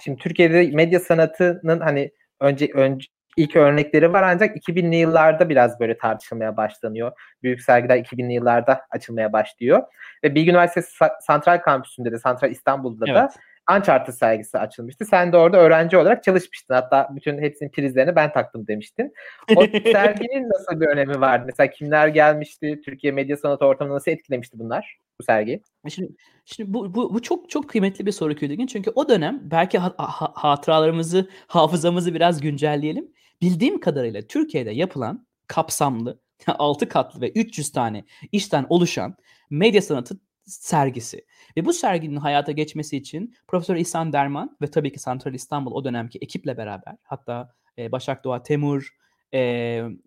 Şimdi 0.03 0.17
Türkiye'de 0.17 0.75
medya 0.75 0.99
sanatının 0.99 1.79
hani 1.79 2.11
önce 2.39 2.69
önce 2.73 3.07
ilk 3.37 3.55
örnekleri 3.55 4.13
var 4.13 4.23
ancak 4.23 4.57
2000'li 4.57 4.95
yıllarda 4.95 5.49
biraz 5.49 5.79
böyle 5.79 5.97
tartışılmaya 5.97 6.57
başlanıyor. 6.57 7.11
Büyük 7.43 7.61
sergiler 7.61 7.97
2000'li 7.97 8.33
yıllarda 8.33 8.81
açılmaya 8.91 9.33
başlıyor. 9.33 9.83
Ve 10.23 10.35
Bilgi 10.35 10.49
Üniversitesi 10.49 10.89
Santral 11.21 11.61
Kampüsü'nde 11.61 12.11
de, 12.11 12.19
Santral 12.19 12.51
İstanbul'da 12.51 13.05
evet. 13.07 13.15
da 13.15 13.29
Uncharted 13.71 14.13
sergisi 14.13 14.57
açılmıştı. 14.57 15.05
Sen 15.05 15.31
de 15.31 15.37
orada 15.37 15.57
öğrenci 15.57 15.97
olarak 15.97 16.23
çalışmıştın. 16.23 16.73
Hatta 16.73 17.09
bütün 17.15 17.41
hepsinin 17.41 17.69
prizlerini 17.69 18.15
ben 18.15 18.33
taktım 18.33 18.67
demiştin. 18.67 19.13
O 19.55 19.61
serginin 19.91 20.49
nasıl 20.49 20.81
bir 20.81 20.87
önemi 20.87 21.21
vardı? 21.21 21.43
Mesela 21.45 21.69
kimler 21.69 22.07
gelmişti? 22.07 22.81
Türkiye 22.85 23.13
medya 23.13 23.37
sanat 23.37 23.61
ortamını 23.61 23.95
nasıl 23.95 24.11
etkilemişti 24.11 24.59
bunlar? 24.59 24.97
Bu 25.19 25.23
sergi. 25.23 25.61
Şimdi, 25.89 26.11
şimdi 26.45 26.73
bu, 26.73 26.95
bu, 26.95 27.13
bu 27.13 27.21
çok 27.21 27.49
çok 27.49 27.69
kıymetli 27.69 28.05
bir 28.05 28.11
soru 28.11 28.35
Küldigin. 28.35 28.67
Çünkü 28.67 28.91
o 28.95 29.09
dönem 29.09 29.41
belki 29.43 29.77
ha, 29.77 29.93
ha, 29.97 30.31
hatıralarımızı, 30.35 31.29
hafızamızı 31.47 32.13
biraz 32.13 32.41
güncelleyelim. 32.41 33.11
Bildiğim 33.41 33.79
kadarıyla 33.79 34.21
Türkiye'de 34.21 34.71
yapılan 34.71 35.27
kapsamlı 35.47 36.19
6 36.47 36.89
katlı 36.89 37.21
ve 37.21 37.31
300 37.31 37.71
tane 37.71 38.03
işten 38.31 38.65
oluşan 38.69 39.15
medya 39.49 39.81
sanatı 39.81 40.15
sergisi. 40.45 41.25
Ve 41.57 41.65
bu 41.65 41.73
serginin 41.73 42.15
hayata 42.15 42.51
geçmesi 42.51 42.97
için 42.97 43.35
Profesör 43.47 43.75
İhsan 43.75 44.13
Derman 44.13 44.57
ve 44.61 44.67
tabii 44.67 44.91
ki 44.91 44.99
Santral 44.99 45.33
İstanbul 45.33 45.71
o 45.71 45.83
dönemki 45.83 46.19
ekiple 46.21 46.57
beraber 46.57 46.95
hatta 47.03 47.55
e, 47.77 47.91
Başak 47.91 48.23
Doğa 48.23 48.43
Temur 48.43 48.89
e, 49.33 49.39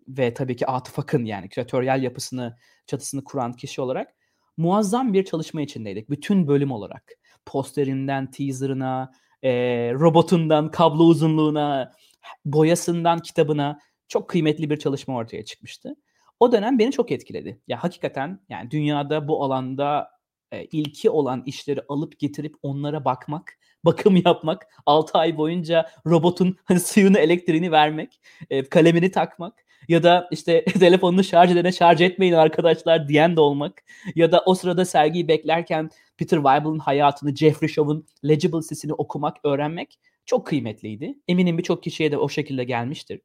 ve 0.07 0.33
tabii 0.33 0.55
ki 0.55 0.67
Atıf 0.67 0.99
Akın 0.99 1.25
yani 1.25 1.49
küratöryel 1.49 2.03
yapısını 2.03 2.57
çatısını 2.87 3.23
kuran 3.23 3.53
kişi 3.53 3.81
olarak 3.81 4.13
muazzam 4.57 5.13
bir 5.13 5.25
çalışma 5.25 5.61
içindeydik. 5.61 6.09
Bütün 6.09 6.47
bölüm 6.47 6.71
olarak. 6.71 7.13
Posterinden 7.45 8.31
teaserına, 8.31 9.11
e, 9.43 9.51
robotundan 9.93 10.71
kablo 10.71 11.03
uzunluğuna, 11.03 11.91
boyasından 12.45 13.19
kitabına 13.19 13.79
çok 14.07 14.29
kıymetli 14.29 14.69
bir 14.69 14.77
çalışma 14.77 15.15
ortaya 15.15 15.45
çıkmıştı. 15.45 15.95
O 16.39 16.51
dönem 16.51 16.79
beni 16.79 16.91
çok 16.91 17.11
etkiledi. 17.11 17.61
Ya 17.67 17.83
hakikaten 17.83 18.39
yani 18.49 18.71
dünyada 18.71 19.27
bu 19.27 19.43
alanda 19.43 20.16
e, 20.51 20.65
ilki 20.65 21.09
olan 21.09 21.43
işleri 21.45 21.81
alıp 21.89 22.19
getirip 22.19 22.55
onlara 22.63 23.05
bakmak, 23.05 23.53
bakım 23.85 24.21
yapmak, 24.25 24.67
6 24.85 25.17
ay 25.17 25.37
boyunca 25.37 25.89
robotun 26.05 26.57
hani 26.65 26.79
suyunu 26.79 27.17
elektriğini 27.17 27.71
vermek, 27.71 28.21
e, 28.49 28.63
kalemini 28.63 29.11
takmak 29.11 29.65
ya 29.87 30.03
da 30.03 30.27
işte 30.31 30.65
telefonunu 30.79 31.23
şarj 31.23 31.51
edene 31.51 31.71
şarj 31.71 32.01
etmeyin 32.01 32.33
arkadaşlar 32.33 33.07
diyen 33.07 33.35
de 33.35 33.41
olmak 33.41 33.83
ya 34.15 34.31
da 34.31 34.43
o 34.45 34.55
sırada 34.55 34.85
sergiyi 34.85 35.27
beklerken 35.27 35.89
Peter 36.17 36.37
Weibel'ın 36.37 36.79
hayatını, 36.79 37.35
Jeffrey 37.35 37.69
Shaw'un 37.69 38.05
Legible 38.25 38.61
sesini 38.61 38.93
okumak, 38.93 39.37
öğrenmek 39.43 39.99
çok 40.25 40.47
kıymetliydi. 40.47 41.19
Eminim 41.27 41.57
birçok 41.57 41.83
kişiye 41.83 42.11
de 42.11 42.17
o 42.17 42.29
şekilde 42.29 42.63
gelmiştir. 42.63 43.21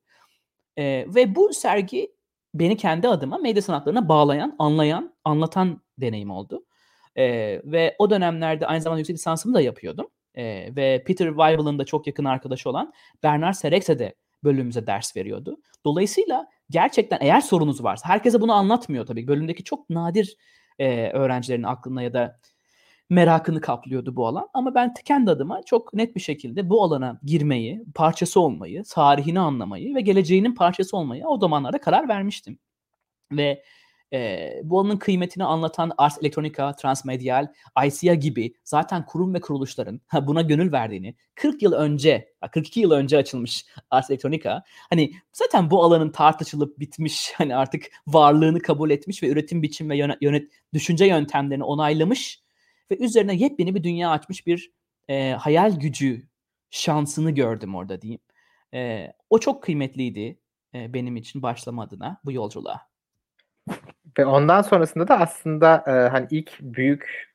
E, 0.76 1.06
ve 1.14 1.34
bu 1.34 1.52
sergi 1.52 2.12
beni 2.54 2.76
kendi 2.76 3.08
adıma 3.08 3.38
medya 3.38 3.62
sanatlarına 3.62 4.08
bağlayan, 4.08 4.56
anlayan, 4.58 5.14
anlatan 5.24 5.80
deneyim 5.98 6.30
oldu. 6.30 6.64
E, 7.16 7.24
ve 7.64 7.96
o 7.98 8.10
dönemlerde 8.10 8.66
aynı 8.66 8.82
zamanda 8.82 8.98
yüksek 8.98 9.16
lisansımı 9.16 9.54
da 9.54 9.60
yapıyordum. 9.60 10.06
E, 10.34 10.76
ve 10.76 11.04
Peter 11.06 11.28
Weibel'ın 11.28 11.78
da 11.78 11.84
çok 11.84 12.06
yakın 12.06 12.24
arkadaşı 12.24 12.70
olan 12.70 12.92
Bernard 13.22 13.54
Serex'e 13.54 13.98
de 13.98 14.14
bölümümüze 14.44 14.86
ders 14.86 15.16
veriyordu. 15.16 15.56
Dolayısıyla 15.84 16.46
gerçekten 16.70 17.18
eğer 17.20 17.40
sorunuz 17.40 17.84
varsa, 17.84 18.08
herkese 18.08 18.40
bunu 18.40 18.52
anlatmıyor 18.52 19.06
tabii. 19.06 19.26
Bölümdeki 19.26 19.64
çok 19.64 19.90
nadir 19.90 20.36
e, 20.78 21.08
öğrencilerin 21.08 21.62
aklına 21.62 22.02
ya 22.02 22.12
da 22.12 22.38
merakını 23.10 23.60
kaplıyordu 23.60 24.16
bu 24.16 24.26
alan. 24.26 24.48
Ama 24.54 24.74
ben 24.74 24.94
kendi 25.04 25.30
adıma 25.30 25.62
çok 25.62 25.94
net 25.94 26.16
bir 26.16 26.20
şekilde 26.20 26.70
bu 26.70 26.82
alana 26.82 27.20
girmeyi, 27.24 27.84
parçası 27.94 28.40
olmayı, 28.40 28.82
tarihini 28.84 29.40
anlamayı 29.40 29.94
ve 29.94 30.00
geleceğinin 30.00 30.54
parçası 30.54 30.96
olmayı 30.96 31.26
o 31.26 31.38
zamanlarda 31.38 31.80
karar 31.80 32.08
vermiştim. 32.08 32.58
Ve 33.32 33.62
e, 34.12 34.50
bu 34.64 34.80
alanın 34.80 34.96
kıymetini 34.96 35.44
anlatan 35.44 35.92
Ars 35.98 36.18
Electronica, 36.20 36.72
Transmedial, 36.72 37.52
ICA 37.86 38.14
gibi 38.14 38.54
zaten 38.64 39.06
kurum 39.06 39.34
ve 39.34 39.40
kuruluşların 39.40 40.00
buna 40.22 40.42
gönül 40.42 40.72
verdiğini 40.72 41.14
40 41.34 41.62
yıl 41.62 41.72
önce, 41.72 42.32
42 42.52 42.80
yıl 42.80 42.90
önce 42.90 43.18
açılmış 43.18 43.66
Ars 43.90 44.10
Electronica 44.10 44.62
hani 44.90 45.12
zaten 45.32 45.70
bu 45.70 45.84
alanın 45.84 46.10
tartışılıp 46.10 46.78
bitmiş 46.78 47.32
hani 47.36 47.56
artık 47.56 47.86
varlığını 48.06 48.58
kabul 48.58 48.90
etmiş 48.90 49.22
ve 49.22 49.28
üretim 49.28 49.62
biçim 49.62 49.90
ve 49.90 49.96
yönet, 49.96 50.22
yönet 50.22 50.52
düşünce 50.74 51.04
yöntemlerini 51.04 51.64
onaylamış 51.64 52.42
ve 52.90 52.96
üzerine 52.96 53.34
yepyeni 53.34 53.74
bir 53.74 53.84
dünya 53.84 54.10
açmış 54.10 54.46
bir 54.46 54.72
e, 55.08 55.30
hayal 55.30 55.80
gücü 55.80 56.28
şansını 56.70 57.30
gördüm 57.30 57.74
orada 57.74 58.02
diyeyim. 58.02 58.20
E, 58.74 59.12
o 59.30 59.38
çok 59.38 59.62
kıymetliydi 59.62 60.38
e, 60.74 60.94
benim 60.94 61.16
için 61.16 61.42
başlama 61.42 61.82
adına 61.82 62.20
bu 62.24 62.32
yolculuğa. 62.32 62.91
Ve 64.18 64.26
ondan 64.26 64.62
sonrasında 64.62 65.08
da 65.08 65.20
aslında 65.20 65.84
e, 65.86 65.90
hani 65.90 66.26
ilk 66.30 66.60
büyük 66.60 67.32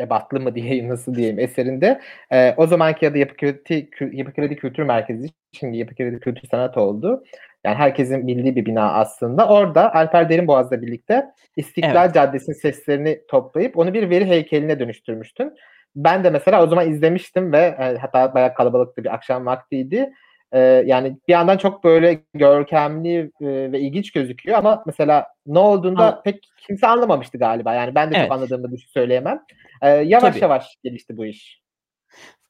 ebatlı 0.00 0.40
mı 0.40 0.54
diyeyim 0.54 0.88
nasıl 0.88 1.14
diyeyim 1.14 1.38
eserinde 1.38 2.00
e, 2.32 2.54
o 2.56 2.66
zamanki 2.66 3.08
adı 3.08 3.18
Yapı 3.18 3.36
Kredi, 3.36 3.90
Yapı 4.12 4.32
Kredi 4.32 4.56
Kültür 4.56 4.82
Merkezi 4.82 5.28
şimdi 5.52 5.76
Yapı 5.76 5.94
Kredi 5.94 6.20
Kültür 6.20 6.48
Sanat 6.48 6.76
oldu. 6.76 7.24
Yani 7.64 7.74
herkesin 7.74 8.26
bildiği 8.26 8.56
bir 8.56 8.66
bina 8.66 8.92
aslında. 8.92 9.48
Orada 9.48 9.94
Alper 9.94 10.28
Derinboğaz'la 10.28 10.82
birlikte 10.82 11.26
İstiklal 11.56 12.04
evet. 12.04 12.14
Caddesi'nin 12.14 12.56
seslerini 12.56 13.20
toplayıp 13.28 13.78
onu 13.78 13.94
bir 13.94 14.10
veri 14.10 14.26
heykeline 14.26 14.78
dönüştürmüştün. 14.78 15.52
Ben 15.96 16.24
de 16.24 16.30
mesela 16.30 16.62
o 16.62 16.66
zaman 16.66 16.90
izlemiştim 16.90 17.52
ve 17.52 17.58
e, 17.58 17.96
hatta 17.96 18.34
bayağı 18.34 18.54
kalabalıktı 18.54 19.04
bir 19.04 19.14
akşam 19.14 19.46
vaktiydi. 19.46 20.12
E, 20.54 20.58
yani 20.86 21.16
bir 21.28 21.32
yandan 21.32 21.56
çok 21.56 21.84
böyle 21.84 22.20
görkemli 22.34 23.18
e, 23.40 23.72
ve 23.72 23.80
ilginç 23.80 24.12
gözüküyor 24.12 24.58
ama 24.58 24.82
mesela 24.86 25.26
ne 25.46 25.58
olduğunda 25.58 26.02
ama, 26.02 26.22
pek 26.22 26.48
kimse 26.66 26.86
anlamamıştı 26.86 27.38
galiba. 27.38 27.74
Yani 27.74 27.94
ben 27.94 28.10
de 28.10 28.16
evet. 28.16 28.28
çok 28.28 28.36
anladığımı 28.36 28.78
söyleyemem. 28.78 29.40
E, 29.82 29.88
yavaş 29.88 30.32
Tabii. 30.32 30.42
yavaş 30.42 30.76
gelişti 30.84 31.16
bu 31.16 31.26
iş. 31.26 31.62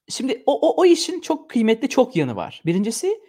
Şimdi 0.09 0.43
o, 0.47 0.69
o, 0.69 0.81
o 0.83 0.85
işin 0.85 1.21
çok 1.21 1.51
kıymetli 1.51 1.89
çok 1.89 2.17
yanı 2.17 2.37
var. 2.37 2.63
Birincisi 2.67 3.21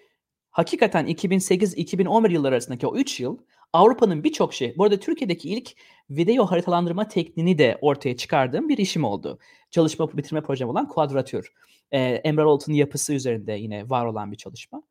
hakikaten 0.51 1.07
2008-2011 1.07 2.31
yılları 2.31 2.53
arasındaki 2.53 2.87
o 2.87 2.95
3 2.95 3.19
yıl 3.19 3.37
Avrupa'nın 3.75 4.23
birçok 4.23 4.53
şey, 4.53 4.73
bu 4.77 4.83
arada 4.83 4.99
Türkiye'deki 4.99 5.49
ilk 5.49 5.71
video 6.09 6.45
haritalandırma 6.45 7.07
tekniğini 7.07 7.57
de 7.57 7.77
ortaya 7.81 8.17
çıkardığım 8.17 8.69
bir 8.69 8.77
işim 8.77 9.03
oldu. 9.03 9.39
Çalışma 9.71 10.17
bitirme 10.17 10.41
projem 10.41 10.69
olan 10.69 10.87
Quadratür. 10.87 11.53
Ee, 11.91 11.99
Emre 11.99 12.45
Oltun'un 12.45 12.75
yapısı 12.75 13.13
üzerinde 13.13 13.53
yine 13.53 13.89
var 13.89 14.05
olan 14.05 14.31
bir 14.31 14.37
çalışma. 14.37 14.83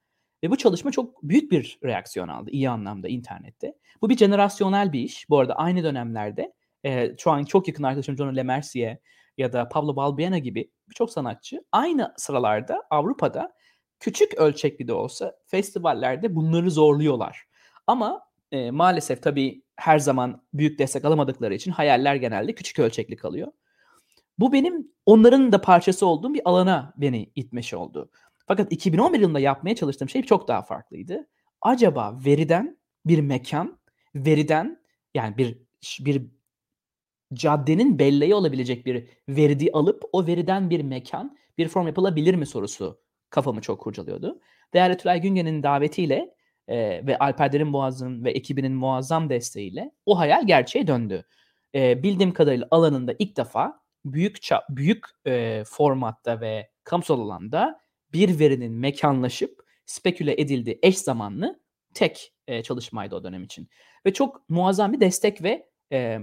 Ve 0.42 0.50
bu 0.50 0.56
çalışma 0.56 0.90
çok 0.90 1.22
büyük 1.22 1.52
bir 1.52 1.78
reaksiyon 1.84 2.28
aldı 2.28 2.50
iyi 2.50 2.70
anlamda 2.70 3.08
internette. 3.08 3.74
Bu 4.02 4.10
bir 4.10 4.16
jenerasyonel 4.16 4.92
bir 4.92 5.00
iş. 5.00 5.30
Bu 5.30 5.38
arada 5.38 5.54
aynı 5.54 5.84
dönemlerde 5.84 6.52
e, 6.84 7.16
şu 7.18 7.30
an 7.30 7.44
çok 7.44 7.68
yakın 7.68 7.82
arkadaşım 7.82 8.16
John 8.16 8.36
Lemercier 8.36 8.98
ya 9.38 9.52
da 9.52 9.68
Pablo 9.68 9.96
Balbuena 9.96 10.38
gibi 10.38 10.70
birçok 10.88 11.10
sanatçı 11.10 11.64
aynı 11.72 12.14
sıralarda 12.16 12.82
Avrupa'da 12.90 13.52
küçük 14.00 14.34
ölçekli 14.34 14.88
de 14.88 14.92
olsa 14.92 15.36
festivallerde 15.46 16.34
bunları 16.34 16.70
zorluyorlar. 16.70 17.44
Ama 17.86 18.33
e, 18.54 18.70
maalesef 18.70 19.22
tabii 19.22 19.62
her 19.76 19.98
zaman 19.98 20.42
büyük 20.54 20.78
destek 20.78 21.04
alamadıkları 21.04 21.54
için 21.54 21.70
hayaller 21.70 22.14
genelde 22.14 22.54
küçük 22.54 22.78
ölçekli 22.78 23.16
kalıyor. 23.16 23.52
Bu 24.38 24.52
benim 24.52 24.88
onların 25.06 25.52
da 25.52 25.60
parçası 25.60 26.06
olduğum 26.06 26.34
bir 26.34 26.40
alana 26.44 26.94
beni 26.96 27.32
itmiş 27.34 27.74
oldu. 27.74 28.10
Fakat 28.46 28.72
2011 28.72 29.20
yılında 29.20 29.40
yapmaya 29.40 29.74
çalıştığım 29.74 30.08
şey 30.08 30.22
çok 30.22 30.48
daha 30.48 30.62
farklıydı. 30.62 31.26
Acaba 31.62 32.18
veriden 32.26 32.78
bir 33.06 33.20
mekan, 33.20 33.78
veriden 34.14 34.80
yani 35.14 35.38
bir 35.38 35.58
bir 36.00 36.26
caddenin 37.34 37.98
belleği 37.98 38.34
olabilecek 38.34 38.86
bir 38.86 39.08
veridi 39.28 39.70
alıp 39.72 40.02
o 40.12 40.26
veriden 40.26 40.70
bir 40.70 40.82
mekan, 40.82 41.36
bir 41.58 41.68
form 41.68 41.86
yapılabilir 41.86 42.34
mi 42.34 42.46
sorusu 42.46 43.00
kafamı 43.30 43.60
çok 43.60 43.80
kurcalıyordu. 43.80 44.40
Değerli 44.74 44.96
Tülay 44.96 45.20
Güngen'in 45.20 45.62
davetiyle 45.62 46.34
e, 46.68 47.06
ve 47.06 47.18
Alper 47.18 47.52
Derin 47.52 47.72
Boğaz'ın 47.72 48.24
ve 48.24 48.30
ekibinin 48.30 48.72
muazzam 48.72 49.30
desteğiyle 49.30 49.90
o 50.06 50.18
hayal 50.18 50.46
gerçeğe 50.46 50.86
döndü. 50.86 51.24
e, 51.74 52.02
bildiğim 52.02 52.32
kadarıyla 52.32 52.68
alanında 52.70 53.14
ilk 53.18 53.36
defa 53.36 53.80
büyük 54.04 54.38
ça- 54.38 54.64
büyük 54.70 55.04
e, 55.26 55.64
formatta 55.66 56.40
ve 56.40 56.70
kamusal 56.84 57.20
alanda 57.20 57.80
bir 58.12 58.38
verinin 58.38 58.72
mekanlaşıp 58.72 59.64
speküle 59.86 60.40
edildiği 60.40 60.78
eş 60.82 60.98
zamanlı 60.98 61.60
tek 61.94 62.32
e, 62.46 62.62
çalışmaydı 62.62 63.16
o 63.16 63.24
dönem 63.24 63.42
için. 63.42 63.68
Ve 64.06 64.12
çok 64.12 64.48
muazzam 64.48 64.92
bir 64.92 65.00
destek 65.00 65.42
ve 65.42 65.68
e, 65.92 66.18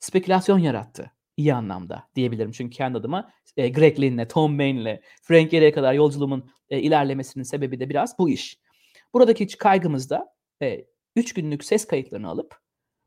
spekülasyon 0.00 0.58
yarattı 0.58 1.10
iyi 1.36 1.54
anlamda 1.54 2.08
diyebilirim. 2.14 2.52
Çünkü 2.52 2.76
kendi 2.76 2.98
adıma 2.98 3.32
e, 3.56 3.68
Greg 3.68 4.00
Lynn'le, 4.00 4.28
Tom 4.28 4.58
Bain'le, 4.58 5.00
Frank 5.22 5.50
Gehry'e 5.50 5.72
kadar 5.72 5.92
yolculuğumun 5.92 6.50
e, 6.70 6.80
ilerlemesinin 6.80 7.44
sebebi 7.44 7.80
de 7.80 7.88
biraz 7.88 8.18
bu 8.18 8.30
iş. 8.30 8.58
Buradaki 9.16 9.46
kaygımız 9.46 10.10
da 10.10 10.34
3 11.16 11.30
e, 11.30 11.40
günlük 11.40 11.64
ses 11.64 11.86
kayıtlarını 11.86 12.28
alıp 12.28 12.56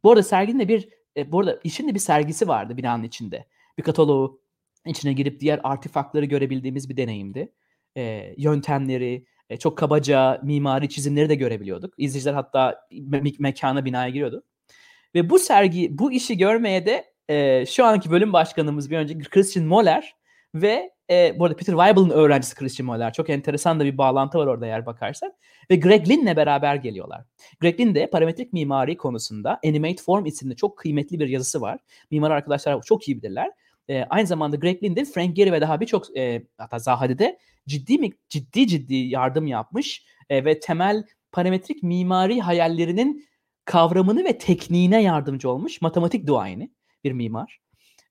bu 0.03 0.11
arada 0.11 0.23
serginin 0.23 0.59
de 0.59 0.67
bir 0.67 0.89
e, 1.17 1.31
bu 1.31 1.39
arada 1.39 1.59
işin 1.63 1.87
de 1.87 1.93
bir 1.93 1.99
sergisi 1.99 2.47
vardı 2.47 2.77
binanın 2.77 3.03
içinde. 3.03 3.47
Bir 3.77 3.83
kataloğu 3.83 4.41
içine 4.85 5.13
girip 5.13 5.39
diğer 5.39 5.59
artefaktları 5.63 6.25
görebildiğimiz 6.25 6.89
bir 6.89 6.97
deneyimdi. 6.97 7.53
E, 7.97 8.33
yöntemleri, 8.37 9.25
e, 9.49 9.57
çok 9.57 9.77
kabaca 9.77 10.41
mimari 10.43 10.89
çizimleri 10.89 11.29
de 11.29 11.35
görebiliyorduk. 11.35 11.93
İzleyiciler 11.97 12.33
hatta 12.33 12.87
me- 12.91 13.35
mekana, 13.39 13.85
binaya 13.85 14.09
giriyordu. 14.09 14.43
Ve 15.15 15.29
bu 15.29 15.39
sergi, 15.39 15.97
bu 15.97 16.11
işi 16.11 16.37
görmeye 16.37 16.85
de 16.85 17.13
e, 17.29 17.65
şu 17.65 17.85
anki 17.85 18.11
bölüm 18.11 18.33
başkanımız 18.33 18.91
bir 18.91 18.97
önceki 18.97 19.29
Christian 19.29 19.65
Moller 19.65 20.15
ve 20.55 20.91
e, 21.09 21.39
bu 21.39 21.45
arada 21.45 21.55
Peter 21.55 21.73
Weibel'ın 21.73 22.09
öğrencisi 22.09 22.55
Christian 22.55 22.85
Moller. 22.85 23.13
Çok 23.13 23.29
enteresan 23.29 23.79
da 23.79 23.85
bir 23.85 23.97
bağlantı 23.97 24.37
var 24.37 24.47
orada 24.47 24.65
eğer 24.65 24.85
bakarsan. 24.85 25.33
Ve 25.71 25.75
Greg 25.75 26.09
Lynn'le 26.09 26.35
beraber 26.35 26.75
geliyorlar. 26.75 27.25
Greg 27.59 27.79
Lynn 27.79 27.95
de 27.95 28.09
parametrik 28.09 28.53
mimari 28.53 28.97
konusunda 28.97 29.59
Animate 29.65 30.03
Form 30.03 30.25
isimli 30.25 30.55
çok 30.55 30.77
kıymetli 30.77 31.19
bir 31.19 31.27
yazısı 31.27 31.61
var. 31.61 31.79
Mimar 32.11 32.31
arkadaşlar 32.31 32.81
çok 32.81 33.07
iyi 33.07 33.21
bilirler. 33.21 33.51
E, 33.89 34.03
aynı 34.03 34.27
zamanda 34.27 34.55
Greg 34.55 34.83
Lynn 34.83 34.95
de 34.95 35.05
Frank 35.05 35.35
Gehry 35.35 35.51
ve 35.51 35.61
daha 35.61 35.81
birçok 35.81 36.17
e, 36.17 36.43
hatta 36.57 36.79
Zahade'de 36.79 37.39
ciddi 37.67 37.97
mi 37.97 38.09
ciddi 38.29 38.67
ciddi 38.67 38.95
yardım 38.95 39.47
yapmış 39.47 40.03
e, 40.29 40.45
ve 40.45 40.59
temel 40.59 41.03
parametrik 41.31 41.83
mimari 41.83 42.41
hayallerinin 42.41 43.29
kavramını 43.65 44.25
ve 44.25 44.37
tekniğine 44.37 45.03
yardımcı 45.03 45.49
olmuş 45.49 45.81
matematik 45.81 46.27
duayeni 46.27 46.71
bir 47.03 47.11
mimar. 47.11 47.59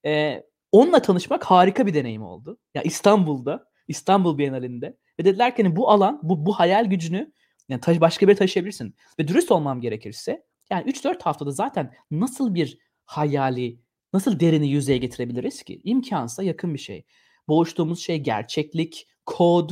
E, 0.05 0.43
onunla 0.73 1.03
tanışmak 1.03 1.45
harika 1.45 1.87
bir 1.87 1.95
deneyim 1.95 2.23
oldu. 2.23 2.59
Ya 2.75 2.83
İstanbul'da, 2.83 3.65
İstanbul 3.89 4.39
Bienalinde 4.39 4.97
ve 5.21 5.25
dediler 5.25 5.57
ki 5.57 5.63
hani 5.63 5.77
bu 5.77 5.91
alan, 5.91 6.21
bu 6.23 6.47
bu 6.47 6.53
hayal 6.53 6.85
gücünü 6.85 7.33
yani 7.69 7.81
taş, 7.81 8.01
başka 8.01 8.29
bir 8.29 8.37
taşıyabilirsin. 8.37 8.95
Ve 9.19 9.29
dürüst 9.29 9.53
olmam 9.53 9.81
gerekirse 9.81 10.43
yani 10.71 10.91
3-4 10.91 11.23
haftada 11.23 11.51
zaten 11.51 11.95
nasıl 12.11 12.55
bir 12.55 12.79
hayali, 13.05 13.81
nasıl 14.13 14.41
derini 14.41 14.69
yüzeye 14.69 14.99
getirebiliriz 14.99 15.63
ki? 15.63 15.81
İmkansıza 15.85 16.43
yakın 16.43 16.75
bir 16.75 16.79
şey. 16.79 17.05
Boğuştuğumuz 17.49 18.01
şey 18.01 18.19
gerçeklik, 18.19 19.09
kod, 19.27 19.71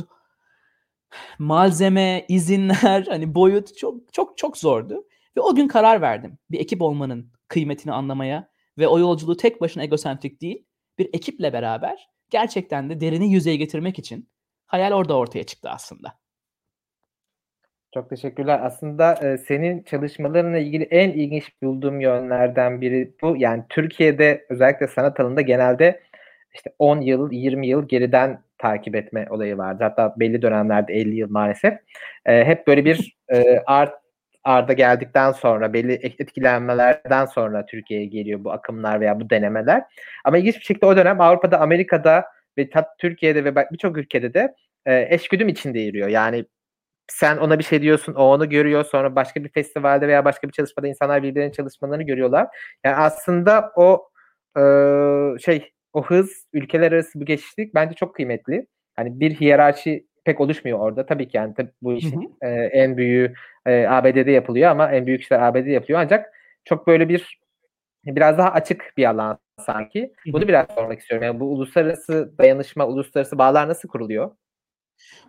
malzeme, 1.39 2.25
izinler, 2.29 3.05
hani 3.09 3.35
boyut 3.35 3.77
çok 3.77 4.13
çok 4.13 4.37
çok 4.37 4.57
zordu. 4.57 5.03
Ve 5.37 5.41
o 5.41 5.55
gün 5.55 5.67
karar 5.67 6.01
verdim. 6.01 6.37
Bir 6.51 6.59
ekip 6.59 6.81
olmanın 6.81 7.31
kıymetini 7.47 7.93
anlamaya 7.93 8.49
ve 8.77 8.87
o 8.87 8.99
yolculuğu 8.99 9.37
tek 9.37 9.61
başına 9.61 9.83
egosentrik 9.83 10.41
değil, 10.41 10.65
bir 10.99 11.09
ekiple 11.13 11.53
beraber 11.53 12.09
gerçekten 12.29 12.89
de 12.89 13.01
derini 13.01 13.31
yüzeye 13.31 13.55
getirmek 13.55 13.99
için 13.99 14.29
hayal 14.65 14.91
orada 14.91 15.17
ortaya 15.17 15.43
çıktı 15.43 15.69
aslında. 15.69 16.13
Çok 17.93 18.09
teşekkürler. 18.09 18.59
Aslında 18.63 19.13
e, 19.13 19.37
senin 19.37 19.83
çalışmalarınla 19.83 20.57
ilgili 20.57 20.83
en 20.83 21.09
ilginç 21.09 21.51
bulduğum 21.63 22.01
yönlerden 22.01 22.81
biri 22.81 23.13
bu. 23.21 23.37
Yani 23.37 23.63
Türkiye'de 23.69 24.45
özellikle 24.49 24.87
sanat 24.87 25.19
alanında 25.19 25.41
genelde 25.41 26.01
işte 26.53 26.73
10 26.79 27.01
yıl, 27.01 27.31
20 27.31 27.67
yıl 27.67 27.87
geriden 27.87 28.41
takip 28.57 28.95
etme 28.95 29.27
olayı 29.29 29.57
vardı. 29.57 29.83
Hatta 29.83 30.15
belli 30.19 30.41
dönemlerde 30.41 30.93
50 30.93 31.15
yıl 31.15 31.31
maalesef. 31.31 31.73
E, 32.25 32.45
hep 32.45 32.67
böyle 32.67 32.85
bir 32.85 33.17
e, 33.33 33.59
art 33.65 33.93
arda 34.47 34.73
geldikten 34.73 35.31
sonra 35.31 35.73
belli 35.73 35.93
etkilenmelerden 35.93 37.25
sonra 37.25 37.65
Türkiye'ye 37.65 38.05
geliyor 38.05 38.43
bu 38.43 38.51
akımlar 38.51 39.01
veya 39.01 39.19
bu 39.19 39.29
denemeler. 39.29 39.83
Ama 40.25 40.37
ilginç 40.37 40.55
bir 40.55 40.61
şekilde 40.61 40.85
o 40.85 40.97
dönem 40.97 41.21
Avrupa'da, 41.21 41.59
Amerika'da 41.59 42.25
ve 42.57 42.69
Türkiye'de 42.99 43.45
ve 43.45 43.55
birçok 43.71 43.97
ülkede 43.97 44.33
de 44.33 44.53
e, 44.85 45.07
eşgüdüm 45.09 45.47
içinde 45.47 45.79
yürüyor. 45.79 46.07
Yani 46.09 46.45
sen 47.07 47.37
ona 47.37 47.59
bir 47.59 47.63
şey 47.63 47.81
diyorsun, 47.81 48.13
o 48.13 48.23
onu 48.23 48.49
görüyor. 48.49 48.85
Sonra 48.85 49.15
başka 49.15 49.43
bir 49.43 49.49
festivalde 49.49 50.07
veya 50.07 50.25
başka 50.25 50.47
bir 50.47 50.53
çalışmada 50.53 50.87
insanlar 50.87 51.23
birbirlerinin 51.23 51.51
çalışmalarını 51.51 52.03
görüyorlar. 52.03 52.47
Yani 52.85 52.95
aslında 52.95 53.71
o 53.75 54.09
e, 54.57 54.61
şey, 55.39 55.71
o 55.93 56.03
hız, 56.05 56.47
ülkeler 56.53 56.91
arası 56.91 57.19
bu 57.19 57.25
geçişlik 57.25 57.75
bence 57.75 57.95
çok 57.95 58.15
kıymetli. 58.15 58.67
Hani 58.95 59.19
bir 59.19 59.35
hiyerarşi 59.35 60.07
pek 60.27 60.41
oluşmuyor 60.41 60.79
orada. 60.79 61.05
Tabii 61.05 61.27
ki 61.27 61.37
yani 61.37 61.53
tabii 61.53 61.71
bu 61.81 61.93
işin 61.93 62.21
hı 62.21 62.47
hı. 62.47 62.49
E, 62.49 62.65
en 62.65 62.97
büyüğü 62.97 63.33
e, 63.65 63.87
ABD'de 63.87 64.31
yapılıyor 64.31 64.71
ama 64.71 64.91
en 64.91 65.07
büyük 65.07 65.21
işler 65.21 65.39
ABD'de 65.39 65.71
yapılıyor. 65.71 65.99
Ancak 65.99 66.33
çok 66.65 66.87
böyle 66.87 67.09
bir 67.09 67.39
biraz 68.05 68.37
daha 68.37 68.51
açık 68.51 68.93
bir 68.97 69.09
alan 69.09 69.39
sanki. 69.59 70.13
Bunu 70.25 70.47
biraz 70.47 70.67
sormak 70.75 70.99
istiyorum. 70.99 71.25
Yani 71.25 71.39
bu 71.39 71.45
uluslararası 71.45 72.33
dayanışma, 72.37 72.87
uluslararası 72.87 73.37
bağlar 73.37 73.67
nasıl 73.67 73.89
kuruluyor? 73.89 74.31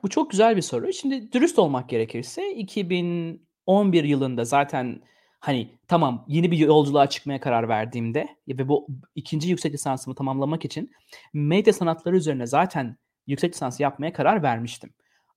Bu 0.02 0.08
çok 0.08 0.30
güzel 0.30 0.56
bir 0.56 0.62
soru. 0.62 0.92
Şimdi 0.92 1.32
dürüst 1.32 1.58
olmak 1.58 1.88
gerekirse 1.88 2.50
2011 2.50 4.04
yılında 4.04 4.44
zaten 4.44 5.02
hani 5.40 5.68
tamam 5.88 6.24
yeni 6.28 6.50
bir 6.50 6.58
yolculuğa 6.58 7.06
çıkmaya 7.06 7.40
karar 7.40 7.68
verdiğimde 7.68 8.28
ve 8.48 8.68
bu 8.68 8.87
ikinci 9.14 9.50
yüksek 9.50 9.72
lisansımı 9.72 10.14
tamamlamak 10.14 10.64
için 10.64 10.90
medya 11.32 11.72
sanatları 11.72 12.16
üzerine 12.16 12.46
zaten 12.46 12.96
yüksek 13.28 13.54
lisans 13.54 13.80
yapmaya 13.80 14.12
karar 14.12 14.42
vermiştim. 14.42 14.90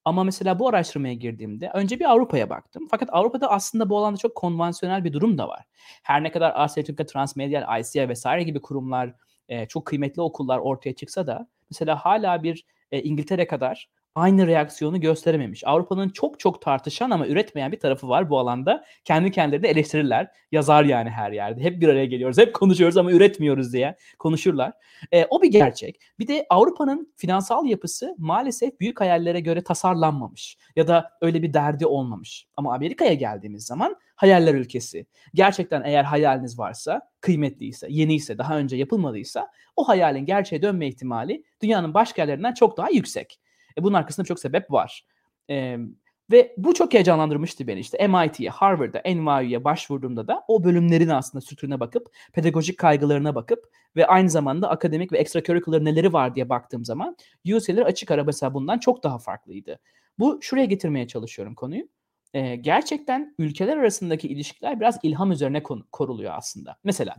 Ama 0.06 0.24
mesela 0.24 0.60
bu 0.60 0.68
araştırmaya 0.68 1.14
girdiğimde 1.14 1.72
önce 1.74 2.00
bir 2.00 2.12
Avrupa'ya 2.12 2.50
baktım. 2.50 2.88
Fakat 2.92 3.10
Avrupa'da 3.12 3.52
aslında 3.52 3.90
bu 3.90 3.98
alanda 3.98 4.18
çok 4.18 4.36
konvansiyonel 4.36 5.04
bir 5.04 5.14
durum 5.14 5.38
da 5.38 5.48
var. 5.48 5.66
Her 6.04 6.24
ne 6.24 6.32
kadar 6.32 6.54
Asya 6.56 6.84
Türkiye 6.84 7.06
Transmedyal, 7.06 7.80
ICA 7.80 8.10
vesaire 8.10 8.44
gibi 8.44 8.62
kurumlar 8.62 9.14
e, 9.50 9.66
çok 9.66 9.86
kıymetli 9.86 10.22
okullar 10.22 10.60
ortaya 10.60 10.96
çıksa 10.96 11.28
da 11.28 11.48
mesela 11.70 11.96
hala 11.96 12.44
bir 12.44 12.66
e, 12.92 13.02
İngiltere 13.02 13.48
kadar 13.48 13.90
aynı 14.16 14.48
reaksiyonu 14.48 15.02
gösterememiş. 15.02 15.64
Avrupa'nın 15.68 16.10
çok 16.10 16.40
çok 16.40 16.62
tartışan 16.62 17.10
ama 17.10 17.28
üretmeyen 17.28 17.72
bir 17.72 17.80
tarafı 17.80 18.10
var 18.10 18.30
bu 18.30 18.40
alanda. 18.40 18.86
Kendi 19.06 19.32
kendilerini 19.32 19.68
eleştirirler. 19.68 20.28
Yazar 20.52 20.84
yani 20.84 21.10
her 21.10 21.32
yerde. 21.32 21.62
Hep 21.62 21.82
bir 21.82 21.88
araya 21.88 22.06
geliyoruz. 22.06 22.38
Hep 22.38 22.56
konuşuyoruz 22.56 22.98
ama 22.98 23.12
üretmiyoruz 23.12 23.74
diye 23.74 23.96
konuşurlar. 24.20 24.74
E, 25.12 25.26
o 25.30 25.42
bir 25.42 25.52
gerçek. 25.52 26.00
Bir 26.20 26.28
de 26.28 26.46
Avrupa'nın 26.50 27.14
finansal 27.18 27.66
yapısı 27.66 28.16
maalesef 28.18 28.80
büyük 28.80 29.02
hayallere 29.02 29.40
göre 29.40 29.64
tasarlanmamış. 29.64 30.58
Ya 30.76 30.88
da 30.88 31.10
öyle 31.22 31.44
bir 31.44 31.54
derdi 31.54 31.86
olmamış. 31.86 32.48
Ama 32.58 32.74
Amerika'ya 32.74 33.14
geldiğimiz 33.14 33.66
zaman 33.66 33.96
hayaller 34.16 34.54
ülkesi. 34.54 35.06
Gerçekten 35.34 35.82
eğer 35.86 36.04
hayaliniz 36.04 36.60
varsa, 36.60 37.02
kıymetliyse, 37.22 37.88
yeniyse, 37.90 38.38
daha 38.38 38.58
önce 38.58 38.78
yapılmadıysa 38.78 39.48
o 39.76 39.88
hayalin 39.88 40.26
gerçeğe 40.26 40.62
dönme 40.62 40.88
ihtimali 40.88 41.44
dünyanın 41.62 41.94
başka 41.94 42.22
yerlerinden 42.22 42.54
çok 42.54 42.78
daha 42.78 42.90
yüksek. 42.90 43.40
E, 43.78 43.84
bunun 43.84 43.94
arkasında 43.94 44.26
çok 44.26 44.40
sebep 44.40 44.72
var. 44.72 45.06
E, 45.50 45.78
ve 46.32 46.54
bu 46.58 46.74
çok 46.74 46.94
heyecanlandırmıştı 46.94 47.68
beni. 47.68 47.80
İşte 47.80 48.08
MIT'ye, 48.08 48.50
Harvard'a, 48.50 49.02
NYU'ya 49.06 49.64
başvurduğumda 49.64 50.28
da 50.28 50.44
o 50.48 50.64
bölümlerin 50.64 51.10
aslında 51.10 51.42
sütüne 51.42 51.80
bakıp, 51.80 52.16
pedagojik 52.34 52.78
kaygılarına 52.78 53.36
bakıp 53.36 53.64
ve 53.96 54.08
aynı 54.08 54.30
zamanda 54.30 54.70
akademik 54.70 55.12
ve 55.12 55.18
extracurricular 55.18 55.86
neleri 55.86 56.14
var 56.14 56.36
diye 56.36 56.50
baktığım 56.50 56.86
zaman 56.86 57.18
UCLA 57.56 57.86
açık 57.86 58.12
ara 58.12 58.24
mesela 58.24 58.54
bundan 58.54 58.80
çok 58.80 59.04
daha 59.04 59.18
farklıydı. 59.18 59.80
Bu 60.20 60.40
şuraya 60.42 60.66
getirmeye 60.66 61.08
çalışıyorum 61.08 61.56
konuyu. 61.56 61.84
Ee, 62.34 62.56
gerçekten 62.56 63.36
ülkeler 63.40 63.78
arasındaki 63.78 64.28
ilişkiler 64.28 64.80
biraz 64.80 65.00
ilham 65.04 65.32
üzerine 65.32 65.64
koruluyor 65.92 66.34
aslında. 66.36 66.78
Mesela 66.84 67.16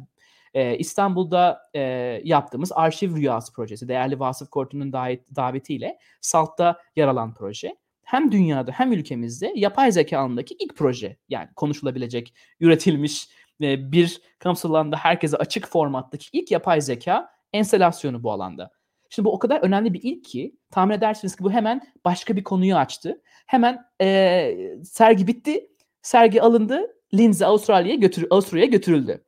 e, 0.55 0.79
İstanbul'da 0.79 1.63
e, 1.75 1.81
yaptığımız 2.25 2.73
Arşiv 2.75 3.17
Rüyası 3.17 3.53
projesi, 3.53 3.89
değerli 3.89 4.21
Vasıf 4.21 4.51
Kortun'un 4.51 4.93
davetiyle 5.37 5.99
SALT'ta 6.21 6.79
yer 6.97 7.09
alan 7.09 7.35
proje. 7.35 7.77
Hem 8.03 8.33
dünyada 8.33 8.73
hem 8.73 8.93
ülkemizde 8.93 9.53
yapay 9.55 9.93
zeka 9.93 10.19
alanındaki 10.19 10.57
ilk 10.59 10.77
proje. 10.77 11.17
Yani 11.29 11.49
konuşulabilecek, 11.57 12.35
üretilmiş 12.61 13.29
e, 13.63 13.93
bir 13.93 14.21
kamusal 14.39 14.71
alanda 14.71 14.97
herkese 14.97 15.37
açık 15.37 15.69
formattaki 15.69 16.27
ilk 16.33 16.51
yapay 16.51 16.81
zeka 16.81 17.29
enstalasyonu 17.53 18.23
bu 18.23 18.33
alanda. 18.33 18.71
Şimdi 19.11 19.27
bu 19.27 19.33
o 19.33 19.39
kadar 19.39 19.61
önemli 19.61 19.95
bir 19.95 20.01
ilk 20.03 20.25
ki 20.25 20.57
tahmin 20.71 20.95
edersiniz 20.95 21.37
ki 21.37 21.45
bu 21.45 21.53
hemen 21.53 21.81
başka 22.05 22.37
bir 22.37 22.45
konuyu 22.45 22.77
açtı. 22.77 23.23
Hemen 23.47 23.85
e, 24.01 24.79
sergi 24.85 25.27
bitti, 25.27 25.69
sergi 26.03 26.43
alındı, 26.43 26.97
Lindsay 27.15 27.49
Avustralya'ya 27.49 27.97
götür 27.97 28.27
Avusturya'ya 28.31 28.71
götürüldü. 28.71 29.25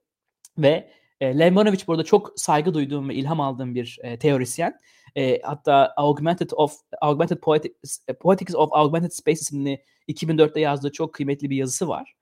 Ve 0.58 0.90
e, 1.24 1.38
Leibniz 1.38 1.88
burada 1.88 2.04
çok 2.04 2.32
saygı 2.37 2.74
duyduğum 2.74 3.08
ve 3.08 3.14
ilham 3.14 3.40
aldığım 3.40 3.74
bir 3.74 3.98
e, 4.02 4.18
teorisyen. 4.18 4.78
E, 5.16 5.40
hatta 5.42 5.92
Augmented 5.96 6.50
of 6.52 6.74
Augmented 7.00 7.38
Poetics, 7.38 7.98
Poetics 8.20 8.54
of 8.54 8.68
Augmented 8.72 9.10
Space 9.10 9.40
isimli 9.40 9.84
2004'te 10.08 10.60
yazdığı 10.60 10.92
çok 10.92 11.12
kıymetli 11.14 11.50
bir 11.50 11.56
yazısı 11.56 11.88
var. 11.88 12.14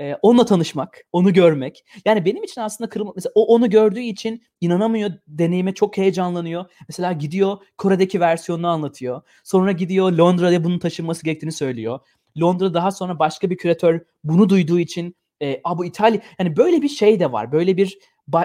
e, 0.00 0.14
onunla 0.22 0.44
tanışmak, 0.44 1.04
onu 1.12 1.32
görmek. 1.32 1.84
Yani 2.04 2.24
benim 2.24 2.44
için 2.44 2.60
aslında 2.60 2.90
kırılma 2.90 3.12
mesela 3.16 3.32
o 3.34 3.46
onu 3.46 3.70
gördüğü 3.70 4.00
için 4.00 4.42
inanamıyor, 4.60 5.10
deneyime 5.28 5.74
çok 5.74 5.96
heyecanlanıyor. 5.96 6.64
Mesela 6.88 7.12
gidiyor 7.12 7.58
Kore'deki 7.78 8.20
versiyonunu 8.20 8.68
anlatıyor. 8.68 9.22
Sonra 9.44 9.72
gidiyor 9.72 10.12
Londra'da 10.12 10.64
bunun 10.64 10.78
taşınması 10.78 11.24
gerektiğini 11.24 11.52
söylüyor. 11.52 12.00
Londra 12.40 12.74
daha 12.74 12.90
sonra 12.90 13.18
başka 13.18 13.50
bir 13.50 13.56
küratör 13.56 14.00
bunu 14.24 14.48
duyduğu 14.48 14.78
için 14.78 15.16
e, 15.42 15.62
bu 15.76 15.84
İtalya 15.84 16.20
yani 16.38 16.56
böyle 16.56 16.82
bir 16.82 16.88
şey 16.88 17.20
de 17.20 17.32
var. 17.32 17.52
Böyle 17.52 17.76
bir 17.76 17.98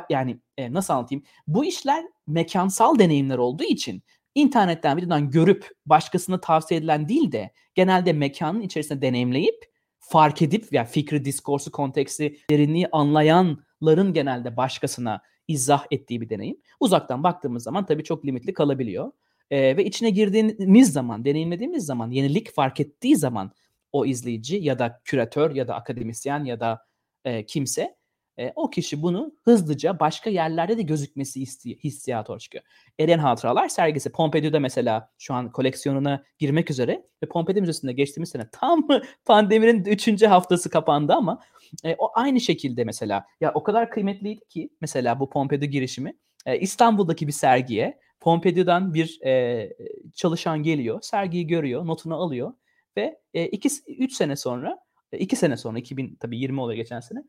yani 0.10 0.39
e, 0.58 0.74
nasıl 0.74 0.94
anlatayım? 0.94 1.24
Bu 1.48 1.65
işler 1.65 2.06
mekansal 2.28 3.00
deneyimler 3.00 3.38
olduğu 3.38 3.63
için 3.63 4.04
internetten 4.36 4.98
videodan 4.98 5.30
görüp 5.30 5.70
başkasına 5.86 6.41
tavsiye 6.41 6.80
edilen 6.80 7.10
değil 7.10 7.32
de 7.32 7.52
genelde 7.76 8.13
mekanın 8.13 8.62
içerisinde 8.62 9.02
deneyimleyip 9.02 9.72
fark 10.00 10.41
edip 10.41 10.74
yani 10.74 10.88
fikri, 10.88 11.26
diskorsu, 11.26 11.72
konteksti, 11.72 12.38
derinliği 12.50 12.88
anlayanların 12.91 14.13
genelde 14.13 14.58
başkasına 14.58 15.22
izah 15.48 15.86
ettiği 15.91 16.22
bir 16.22 16.30
deneyim. 16.30 16.58
Uzaktan 16.80 17.24
baktığımız 17.24 17.63
zaman 17.63 17.86
tabii 17.86 18.04
çok 18.04 18.26
limitli 18.26 18.54
kalabiliyor. 18.54 19.12
Ee, 19.52 19.78
ve 19.78 19.86
içine 19.86 20.10
girdiğimiz 20.10 20.94
zaman, 20.94 21.26
deneyimlediğimiz 21.26 21.86
zaman, 21.86 22.12
yenilik 22.12 22.54
fark 22.54 22.80
ettiği 22.80 23.15
zaman 23.15 23.52
o 23.91 24.06
izleyici 24.06 24.56
ya 24.56 24.80
da 24.80 25.02
küratör 25.04 25.56
ya 25.56 25.67
da 25.67 25.76
akademisyen 25.76 26.44
ya 26.46 26.60
da 26.60 26.86
e, 27.26 27.46
kimse 27.46 27.96
e, 28.39 28.52
o 28.56 28.70
kişi 28.70 29.02
bunu 29.02 29.34
hızlıca 29.44 30.00
başka 30.00 30.30
yerlerde 30.30 30.78
de 30.78 30.82
gözükmesi 30.82 31.44
isti- 31.44 31.80
hissiyatı 31.84 32.38
çıkıyor. 32.38 32.63
Eren 33.00 33.20
Hatıralar 33.20 33.70
sergisi 33.70 34.12
Pompidou'da 34.12 34.60
mesela 34.60 35.10
şu 35.17 35.34
an 35.34 35.52
koleksiyonuna 35.52 36.24
girmek 36.39 36.72
üzere 36.72 37.06
ve 37.24 37.28
Pompidou 37.28 37.62
Müzesi'nde 37.62 37.94
geçtiğimiz 37.94 38.30
sene 38.30 38.50
tam 38.52 38.88
pandeminin 39.26 39.86
3. 39.86 40.24
haftası 40.24 40.70
kapandı 40.70 41.13
ama 41.13 41.39
e, 41.84 41.96
o 41.98 42.12
aynı 42.13 42.41
şekilde 42.41 42.84
mesela 42.84 43.26
ya 43.41 43.52
o 43.54 43.63
kadar 43.63 43.89
kıymetliydi 43.89 44.48
ki 44.50 44.70
mesela 44.82 45.20
bu 45.20 45.30
Pompidou 45.30 45.70
girişimi 45.70 46.13
e, 46.46 46.60
İstanbul'daki 46.60 47.28
bir 47.28 47.32
sergiye 47.32 48.00
Pompidou'dan 48.20 48.94
bir 48.94 49.22
e, 49.26 49.74
çalışan 50.15 50.63
geliyor, 50.63 51.02
sergiyi 51.02 51.48
görüyor, 51.48 51.88
notunu 51.88 52.15
alıyor 52.15 52.54
ve 52.98 53.20
2 53.34 53.70
e, 53.88 53.94
3 53.94 54.13
sene 54.13 54.36
sonra 54.36 54.80
2 55.12 55.36
sene 55.36 55.58
sonra 55.58 55.80
2000 55.80 56.15
tabii 56.20 56.38
20 56.38 56.62
oluyor 56.62 56.78
geçen 56.78 57.00
sene 57.00 57.24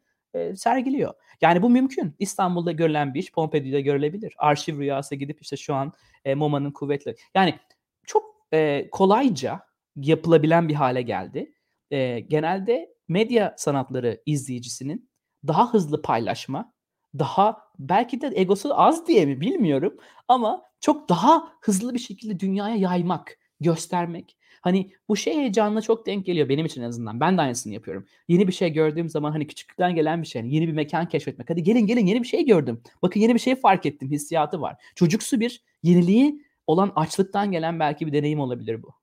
sergiliyor. 0.56 1.14
Yani 1.40 1.62
bu 1.62 1.70
mümkün. 1.70 2.14
İstanbul'da 2.18 2.72
görülen 2.72 3.14
bir 3.14 3.20
iş 3.20 3.32
Pompidou'da 3.32 3.80
görülebilir. 3.80 4.34
Arşiv 4.38 4.78
rüyası 4.78 5.14
gidip 5.14 5.42
işte 5.42 5.56
şu 5.56 5.74
an 5.74 5.92
e, 6.24 6.34
MoMA'nın 6.34 6.70
kuvvetli. 6.70 7.14
Yani 7.34 7.58
çok 8.06 8.24
e, 8.52 8.88
kolayca 8.90 9.60
yapılabilen 9.96 10.68
bir 10.68 10.74
hale 10.74 11.02
geldi. 11.02 11.52
E, 11.90 12.20
genelde 12.20 12.94
medya 13.08 13.54
sanatları 13.58 14.22
izleyicisinin 14.26 15.10
daha 15.46 15.72
hızlı 15.72 16.02
paylaşma, 16.02 16.72
daha 17.18 17.62
belki 17.78 18.20
de 18.20 18.32
egosu 18.34 18.80
az 18.80 19.06
diye 19.06 19.26
mi 19.26 19.40
bilmiyorum 19.40 19.96
ama 20.28 20.62
çok 20.80 21.08
daha 21.08 21.52
hızlı 21.60 21.94
bir 21.94 21.98
şekilde 21.98 22.40
dünyaya 22.40 22.76
yaymak, 22.76 23.38
göstermek 23.60 24.36
Hani 24.62 24.90
bu 25.08 25.16
şey 25.16 25.36
heyecanına 25.36 25.80
çok 25.80 26.06
denk 26.06 26.26
geliyor 26.26 26.48
benim 26.48 26.66
için 26.66 26.82
en 26.82 26.88
azından. 26.88 27.20
Ben 27.20 27.36
de 27.36 27.40
aynısını 27.40 27.74
yapıyorum. 27.74 28.06
Yeni 28.28 28.48
bir 28.48 28.52
şey 28.52 28.72
gördüğüm 28.72 29.08
zaman 29.08 29.32
hani 29.32 29.46
küçüklükten 29.46 29.94
gelen 29.94 30.22
bir 30.22 30.26
şey. 30.26 30.42
Hani 30.42 30.54
yeni 30.54 30.68
bir 30.68 30.72
mekan 30.72 31.08
keşfetmek. 31.08 31.50
Hadi 31.50 31.62
gelin 31.62 31.86
gelin 31.86 32.06
yeni 32.06 32.22
bir 32.22 32.28
şey 32.28 32.46
gördüm. 32.46 32.82
Bakın 33.02 33.20
yeni 33.20 33.34
bir 33.34 33.40
şey 33.40 33.56
fark 33.56 33.86
ettim 33.86 34.10
hissiyatı 34.10 34.60
var. 34.60 34.76
Çocuksu 34.94 35.40
bir 35.40 35.62
yeniliği 35.82 36.42
olan 36.66 36.92
açlıktan 36.96 37.52
gelen 37.52 37.80
belki 37.80 38.06
bir 38.06 38.12
deneyim 38.12 38.40
olabilir 38.40 38.82
bu. 38.82 39.01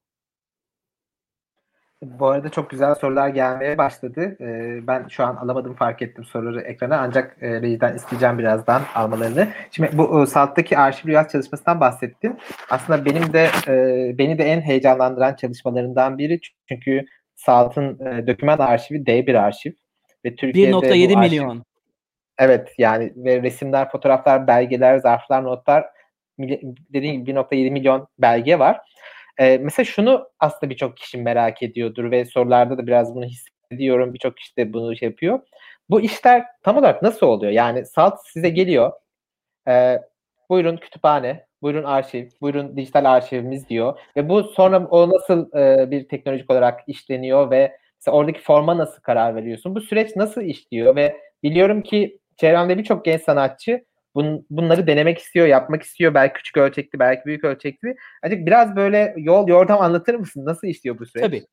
Bu 2.04 2.28
arada 2.28 2.50
çok 2.50 2.70
güzel 2.70 2.96
sorular 2.96 3.30
gelmeye 3.30 3.78
başladı. 3.78 4.38
Ee, 4.42 4.88
ben 4.88 5.08
şu 5.08 5.24
an 5.24 5.36
alamadım 5.36 5.76
fark 5.76 6.02
ettim 6.02 6.24
soruları 6.24 6.62
ekrana 6.62 6.98
ancak 6.98 7.38
e, 7.42 7.62
rejiden 7.62 7.96
isteyeceğim 7.96 8.40
birazdan 8.40 8.82
almalarını. 8.96 9.48
Şimdi 9.72 9.90
bu 9.94 10.24
e, 10.24 10.26
Salt'taki 10.26 10.78
arşiv 10.78 11.08
rüyas 11.08 11.32
çalışmasından 11.32 11.80
bahsettin. 11.80 12.40
Aslında 12.70 13.06
benim 13.06 13.34
de 13.34 13.50
e, 13.68 14.18
beni 14.18 14.38
de 14.38 14.44
en 14.44 14.62
heyecanlandıran 14.62 15.36
çalışmalarından 15.36 16.18
biri 16.18 16.40
çünkü 16.70 17.06
Salt'ın 17.36 18.06
e, 18.06 18.28
doküman 18.28 18.58
arşivi 18.58 19.06
D 19.06 19.28
bir 19.28 19.36
arşiv 19.36 19.72
ve 20.26 20.36
Türkiye'de 20.36 20.72
1.7 20.72 21.20
milyon. 21.20 21.64
Evet 22.38 22.74
yani 22.78 23.14
ve 23.16 23.42
resimler, 23.42 23.92
fotoğraflar, 23.92 24.48
belgeler, 24.48 24.98
zarflar, 24.98 25.44
notlar 25.44 25.86
dediğim 26.94 27.26
gibi 27.26 27.40
1.7 27.40 27.72
milyon 27.72 28.08
belge 28.20 28.60
var. 28.60 28.80
Ee, 29.40 29.58
mesela 29.58 29.86
şunu 29.86 30.30
aslında 30.40 30.70
birçok 30.70 30.98
kişi 30.98 31.18
merak 31.18 31.64
ediyordur 31.64 32.12
ve 32.12 32.26
sorularda 32.26 32.78
da 32.78 32.88
biraz 32.88 33.16
bunu 33.16 33.26
hissediyorum. 33.26 34.14
Birçok 34.14 34.38
kişi 34.38 34.58
de 34.58 34.74
bunu 34.74 34.96
şey 34.96 35.10
yapıyor. 35.10 35.40
Bu 35.90 36.02
işler 36.02 36.46
tam 36.64 36.78
olarak 36.78 37.02
nasıl 37.02 37.28
oluyor? 37.28 37.52
Yani 37.52 37.86
SALT 37.86 38.20
size 38.34 38.50
geliyor. 38.50 38.92
E, 39.68 40.00
buyurun 40.50 40.78
kütüphane, 40.78 41.46
buyurun 41.62 41.84
arşiv, 41.84 42.28
buyurun 42.42 42.78
dijital 42.78 43.06
arşivimiz 43.06 43.70
diyor. 43.70 44.00
Ve 44.18 44.30
bu 44.30 44.44
sonra 44.44 44.88
o 44.88 45.10
nasıl 45.10 45.58
e, 45.58 45.92
bir 45.92 46.08
teknolojik 46.08 46.52
olarak 46.52 46.82
işleniyor 46.88 47.52
ve 47.52 47.78
mesela 48.00 48.18
oradaki 48.18 48.42
forma 48.42 48.78
nasıl 48.78 49.02
karar 49.02 49.36
veriyorsun? 49.36 49.76
Bu 49.76 49.82
süreç 49.82 50.16
nasıl 50.16 50.42
işliyor 50.42 50.96
ve 50.96 51.18
biliyorum 51.44 51.82
ki 51.82 52.20
çevremde 52.38 52.78
birçok 52.78 53.06
genç 53.06 53.22
sanatçı 53.22 53.86
bun, 54.16 54.46
bunları 54.50 54.88
denemek 54.88 55.18
istiyor, 55.18 55.48
yapmak 55.48 55.84
istiyor. 55.84 56.14
Belki 56.14 56.34
küçük 56.34 56.58
ölçekli, 56.58 57.00
belki 57.00 57.26
büyük 57.26 57.44
ölçekli. 57.44 57.96
Ancak 58.24 58.46
biraz 58.46 58.76
böyle 58.76 59.14
yol, 59.18 59.48
yordam 59.48 59.82
anlatır 59.82 60.16
mısın? 60.16 60.46
Nasıl 60.46 60.68
işliyor 60.68 61.00
bu 61.00 61.06
süreç? 61.06 61.26
Tabii. 61.26 61.44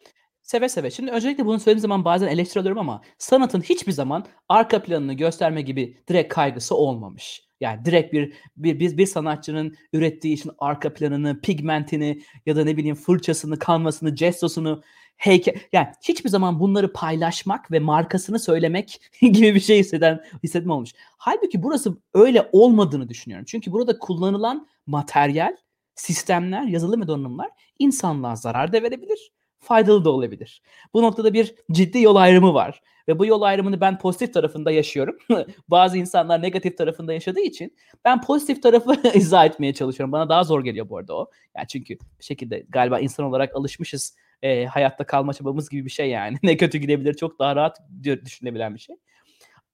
Seve 0.43 0.69
seve. 0.69 0.91
Şimdi 0.91 1.11
öncelikle 1.11 1.47
bunu 1.47 1.61
söylediğim 1.61 1.83
zaman 1.83 2.05
bazen 2.05 2.29
eleştiriyorum 2.29 2.79
ama 2.79 3.03
sanatın 3.19 3.61
hiçbir 3.61 3.93
zaman 3.93 4.25
arka 4.49 4.83
planını 4.83 5.15
gösterme 5.15 5.63
gibi 5.63 5.97
direkt 6.09 6.35
kaygısı 6.35 6.77
olmamış. 6.77 7.47
Yani 7.61 7.85
direkt 7.85 8.13
bir 8.13 8.33
bir 8.57 8.81
bir, 8.81 8.99
bir 8.99 9.07
sanatçının 9.07 9.77
ürettiği 9.93 10.35
işin 10.35 10.53
arka 10.59 10.93
planını, 10.93 11.41
pigmentini 11.41 12.23
ya 12.47 12.57
da 12.57 12.65
ne 12.65 12.77
bileyim 12.77 12.97
fırçasını, 12.97 13.59
kanvasını, 13.59 14.11
gestosunu 14.11 14.83
heykel 15.17 15.55
yani 15.73 15.89
hiçbir 16.03 16.31
zaman 16.31 16.61
bunları 16.61 16.93
paylaşmak 16.93 17.71
ve 17.73 17.79
markasını 17.79 18.39
söylemek 18.39 19.01
gibi 19.21 19.55
bir 19.55 19.61
şey 19.61 19.79
hisseden 19.79 20.25
hissetme 20.43 20.73
olmuş. 20.73 20.91
Halbuki 21.19 21.63
burası 21.63 21.97
öyle 22.15 22.49
olmadığını 22.53 23.09
düşünüyorum. 23.09 23.47
Çünkü 23.49 23.73
burada 23.73 23.99
kullanılan 23.99 24.69
materyal, 24.87 25.57
sistemler, 25.95 26.63
yazılım 26.63 27.03
ve 27.03 27.07
donanımlar 27.07 27.51
insanlığa 27.79 28.37
zarar 28.37 28.73
da 28.73 28.83
verebilir, 28.83 29.33
faydalı 29.61 30.05
da 30.05 30.11
olabilir. 30.11 30.63
Bu 30.95 31.03
noktada 31.03 31.33
bir 31.33 31.55
ciddi 31.73 32.01
yol 32.01 32.17
ayrımı 32.17 32.55
var. 32.55 32.83
Ve 33.09 33.19
bu 33.19 33.27
yol 33.27 33.43
ayrımını 33.43 33.81
ben 33.81 33.99
pozitif 33.99 34.35
tarafında 34.35 34.71
yaşıyorum. 34.71 35.17
Bazı 35.69 35.99
insanlar 35.99 36.43
negatif 36.43 36.79
tarafında 36.79 37.13
yaşadığı 37.13 37.41
için 37.41 37.77
ben 38.05 38.23
pozitif 38.23 38.63
tarafı 38.63 38.95
izah 39.15 39.47
etmeye 39.47 39.75
çalışıyorum. 39.75 40.13
Bana 40.13 40.29
daha 40.29 40.45
zor 40.45 40.65
geliyor 40.65 40.89
bu 40.89 40.99
arada 40.99 41.17
o. 41.17 41.31
Yani 41.57 41.67
çünkü 41.69 41.99
bir 42.19 42.25
şekilde 42.25 42.67
galiba 42.69 43.01
insan 43.01 43.27
olarak 43.27 43.57
alışmışız 43.57 44.17
e, 44.43 44.67
hayatta 44.67 45.07
kalma 45.07 45.35
çabamız 45.35 45.69
gibi 45.69 45.85
bir 45.85 45.91
şey 45.91 46.11
yani. 46.11 46.39
ne 46.43 46.57
kötü 46.57 46.79
gidebilir 46.79 47.15
çok 47.15 47.39
daha 47.39 47.57
rahat 47.57 47.79
düşünebilen 48.25 48.75
bir 48.75 48.81
şey. 48.81 48.97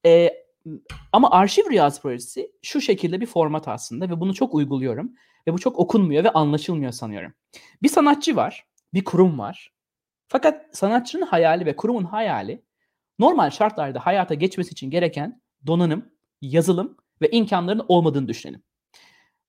E, 0.06 0.30
ama 1.12 1.30
arşiv 1.30 1.70
rüyası 1.70 2.02
projesi 2.02 2.52
şu 2.62 2.80
şekilde 2.80 3.20
bir 3.20 3.26
format 3.26 3.68
aslında 3.68 4.10
ve 4.10 4.20
bunu 4.20 4.34
çok 4.34 4.54
uyguluyorum. 4.54 5.12
Ve 5.46 5.52
bu 5.52 5.58
çok 5.58 5.78
okunmuyor 5.78 6.24
ve 6.24 6.30
anlaşılmıyor 6.30 6.92
sanıyorum. 6.92 7.34
Bir 7.82 7.88
sanatçı 7.88 8.36
var, 8.36 8.66
bir 8.94 9.04
kurum 9.04 9.38
var. 9.38 9.72
Fakat 10.28 10.76
sanatçının 10.76 11.26
hayali 11.26 11.66
ve 11.66 11.76
kurumun 11.76 12.04
hayali 12.04 12.62
normal 13.18 13.50
şartlarda 13.50 14.06
hayata 14.06 14.34
geçmesi 14.34 14.70
için 14.72 14.90
gereken 14.90 15.42
donanım, 15.66 16.10
yazılım 16.40 16.96
ve 17.22 17.30
imkanların 17.30 17.84
olmadığını 17.88 18.28
düşünelim. 18.28 18.62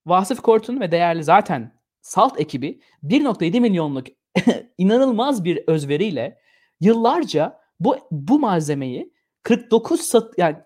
Vasıf 0.06 0.41
Kort'un 0.41 0.80
ve 0.80 0.91
değerli 0.91 1.23
zaten 1.23 1.84
Salt 2.02 2.39
ekibi 2.39 2.82
1.7 3.04 3.60
milyonluk 3.60 4.08
inanılmaz 4.78 5.43
bir 5.43 5.63
özveriyle 5.67 6.39
yıllarca 6.82 7.60
bu 7.80 7.98
bu 8.12 8.39
malzemeyi 8.39 9.13
49 9.43 10.02
sat, 10.02 10.34
yani 10.38 10.58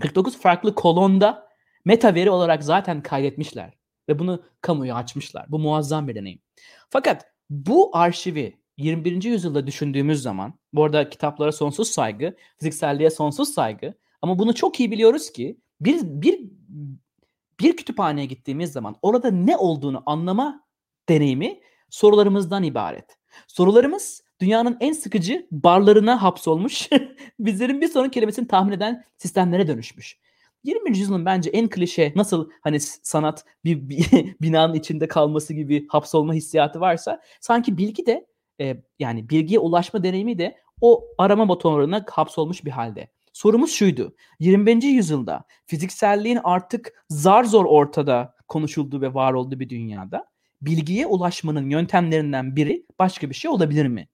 49 0.00 0.38
farklı 0.38 0.74
kolonda 0.74 1.48
meta 1.84 2.14
veri 2.14 2.30
olarak 2.30 2.64
zaten 2.64 3.02
kaydetmişler 3.02 3.74
ve 4.08 4.18
bunu 4.18 4.42
kamuya 4.60 4.94
açmışlar. 4.94 5.46
Bu 5.48 5.58
muazzam 5.58 6.08
bir 6.08 6.14
deneyim. 6.14 6.40
Fakat 6.90 7.26
bu 7.50 7.96
arşivi 7.96 8.58
21. 8.76 9.22
yüzyılda 9.22 9.66
düşündüğümüz 9.66 10.22
zaman, 10.22 10.54
bu 10.72 10.84
arada 10.84 11.10
kitaplara 11.10 11.52
sonsuz 11.52 11.88
saygı, 11.88 12.36
fizikselliğe 12.58 13.10
sonsuz 13.10 13.54
saygı 13.54 13.94
ama 14.22 14.38
bunu 14.38 14.54
çok 14.54 14.80
iyi 14.80 14.90
biliyoruz 14.90 15.32
ki 15.32 15.58
bir 15.80 16.00
bir 16.02 16.40
bir 17.60 17.76
kütüphaneye 17.76 18.26
gittiğimiz 18.26 18.72
zaman 18.72 18.96
orada 19.02 19.30
ne 19.30 19.56
olduğunu 19.56 20.02
anlama 20.06 20.64
deneyimi 21.08 21.60
sorularımızdan 21.90 22.62
ibaret. 22.62 23.18
Sorularımız 23.46 24.22
dünyanın 24.40 24.76
en 24.80 24.92
sıkıcı 24.92 25.46
barlarına 25.50 26.22
hapsolmuş, 26.22 26.88
bizlerin 27.38 27.80
bir 27.80 27.88
sonraki 27.88 28.10
kelimesini 28.14 28.48
tahmin 28.48 28.72
eden 28.72 29.04
sistemlere 29.18 29.66
dönüşmüş. 29.66 30.18
20. 30.64 30.98
yüzyılın 30.98 31.24
bence 31.24 31.50
en 31.50 31.68
klişe 31.68 32.12
nasıl 32.16 32.50
hani 32.60 32.80
sanat 32.80 33.44
bir, 33.64 33.88
bir 33.88 34.34
binanın 34.42 34.74
içinde 34.74 35.08
kalması 35.08 35.54
gibi 35.54 35.86
hapsolma 35.88 36.34
hissiyatı 36.34 36.80
varsa 36.80 37.20
sanki 37.40 37.78
bilgi 37.78 38.06
de 38.06 38.26
e, 38.60 38.82
yani 38.98 39.28
bilgiye 39.28 39.58
ulaşma 39.58 40.04
deneyimi 40.04 40.38
de 40.38 40.56
o 40.80 41.04
arama 41.18 41.44
motorlarına 41.44 42.04
hapsolmuş 42.10 42.64
bir 42.64 42.70
halde. 42.70 43.08
Sorumuz 43.32 43.70
şuydu. 43.72 44.14
21. 44.38 44.82
yüzyılda 44.82 45.44
fizikselliğin 45.66 46.40
artık 46.44 47.04
zar 47.08 47.44
zor 47.44 47.64
ortada 47.64 48.34
konuşulduğu 48.48 49.00
ve 49.00 49.14
var 49.14 49.32
olduğu 49.32 49.60
bir 49.60 49.68
dünyada 49.68 50.26
bilgiye 50.62 51.06
ulaşmanın 51.06 51.70
yöntemlerinden 51.70 52.56
biri 52.56 52.86
başka 52.98 53.30
bir 53.30 53.34
şey 53.34 53.50
olabilir 53.50 53.86
mi? 53.86 54.08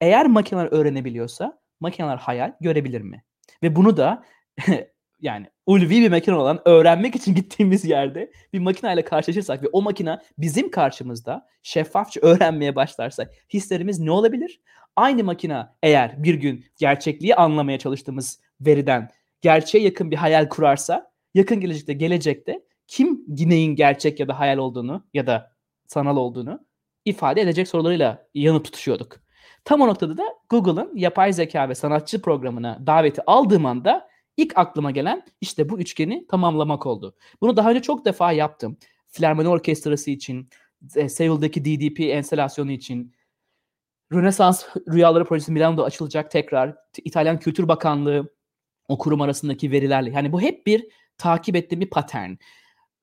Eğer 0.00 0.26
makineler 0.26 0.66
öğrenebiliyorsa 0.66 1.58
makineler 1.80 2.16
hayal 2.16 2.52
görebilir 2.60 3.00
mi? 3.00 3.24
Ve 3.62 3.76
bunu 3.76 3.96
da 3.96 4.24
yani 5.20 5.46
ulvi 5.66 5.90
bir 5.90 6.10
makine 6.10 6.34
olan 6.34 6.60
öğrenmek 6.64 7.16
için 7.16 7.34
gittiğimiz 7.34 7.84
yerde 7.84 8.32
bir 8.52 8.58
makineyle 8.58 9.04
karşılaşırsak 9.04 9.62
ve 9.62 9.68
o 9.72 9.82
makine 9.82 10.18
bizim 10.38 10.70
karşımızda 10.70 11.46
şeffafça 11.62 12.20
öğrenmeye 12.20 12.76
başlarsa 12.76 13.26
hislerimiz 13.52 13.98
ne 13.98 14.10
olabilir? 14.10 14.60
Aynı 14.96 15.24
makine 15.24 15.66
eğer 15.82 16.22
bir 16.22 16.34
gün 16.34 16.64
gerçekliği 16.76 17.34
anlamaya 17.34 17.78
çalıştığımız 17.78 18.40
veriden 18.60 19.10
gerçeğe 19.40 19.84
yakın 19.84 20.10
bir 20.10 20.16
hayal 20.16 20.48
kurarsa 20.48 21.10
yakın 21.34 21.60
gelecekte 21.60 21.92
gelecekte 21.92 22.60
kim 22.86 23.24
neyin 23.28 23.76
gerçek 23.76 24.20
ya 24.20 24.28
da 24.28 24.38
hayal 24.38 24.58
olduğunu 24.58 25.04
ya 25.14 25.26
da 25.26 25.52
sanal 25.88 26.16
olduğunu 26.16 26.66
ifade 27.04 27.40
edecek 27.40 27.68
sorularıyla 27.68 28.28
yanıp 28.34 28.64
tutuşuyorduk. 28.64 29.16
Tam 29.64 29.80
o 29.80 29.88
noktada 29.88 30.16
da 30.16 30.24
Google'ın 30.48 30.96
yapay 30.96 31.32
zeka 31.32 31.68
ve 31.68 31.74
sanatçı 31.74 32.22
programına 32.22 32.86
daveti 32.86 33.22
aldığım 33.26 33.66
anda 33.66 34.08
ilk 34.36 34.58
aklıma 34.58 34.90
gelen 34.90 35.24
işte 35.40 35.68
bu 35.68 35.80
üçgeni 35.80 36.26
tamamlamak 36.26 36.86
oldu. 36.86 37.16
Bunu 37.40 37.56
daha 37.56 37.70
önce 37.70 37.82
çok 37.82 38.04
defa 38.04 38.32
yaptım. 38.32 38.78
Filarmoni 39.08 39.48
Orkestrası 39.48 40.10
için, 40.10 40.48
e, 40.96 41.08
Seul'daki 41.08 41.64
DDP 41.64 42.00
enstalasyonu 42.00 42.70
için, 42.70 43.14
Rönesans 44.12 44.64
Rüyaları 44.92 45.24
Projesi 45.24 45.52
Milano'da 45.52 45.84
açılacak 45.84 46.30
tekrar, 46.30 46.76
İtalyan 47.04 47.38
Kültür 47.38 47.68
Bakanlığı 47.68 48.34
o 48.88 48.98
kurum 48.98 49.20
arasındaki 49.20 49.70
verilerle. 49.70 50.10
Yani 50.10 50.32
bu 50.32 50.40
hep 50.40 50.66
bir 50.66 50.86
takip 51.18 51.56
ettiğim 51.56 51.80
bir 51.80 51.90
patern. 51.90 52.34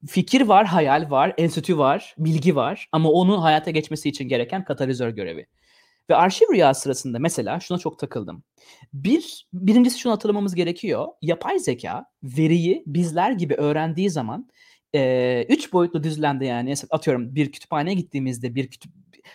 Fikir 0.07 0.41
var, 0.41 0.65
hayal 0.65 1.11
var, 1.11 1.33
enstitü 1.37 1.77
var, 1.77 2.15
bilgi 2.17 2.55
var 2.55 2.89
ama 2.91 3.09
onun 3.09 3.37
hayata 3.37 3.71
geçmesi 3.71 4.09
için 4.09 4.27
gereken 4.27 4.63
katalizör 4.63 5.09
görevi. 5.09 5.47
Ve 6.09 6.15
arşiv 6.15 6.45
rüya 6.53 6.73
sırasında 6.73 7.19
mesela 7.19 7.59
şuna 7.59 7.77
çok 7.77 7.99
takıldım. 7.99 8.43
Bir, 8.93 9.47
birincisi 9.53 9.99
şunu 9.99 10.13
hatırlamamız 10.13 10.55
gerekiyor. 10.55 11.07
Yapay 11.21 11.59
zeka 11.59 12.05
veriyi 12.23 12.83
bizler 12.87 13.31
gibi 13.31 13.53
öğrendiği 13.53 14.09
zaman 14.09 14.49
e, 14.95 15.45
üç 15.49 15.73
boyutlu 15.73 16.03
düzlemde 16.03 16.45
yani 16.45 16.73
atıyorum 16.91 17.35
bir 17.35 17.51
kütüphaneye 17.51 17.95
gittiğimizde 17.95 18.55
bir 18.55 18.67
kütüp 18.67 18.91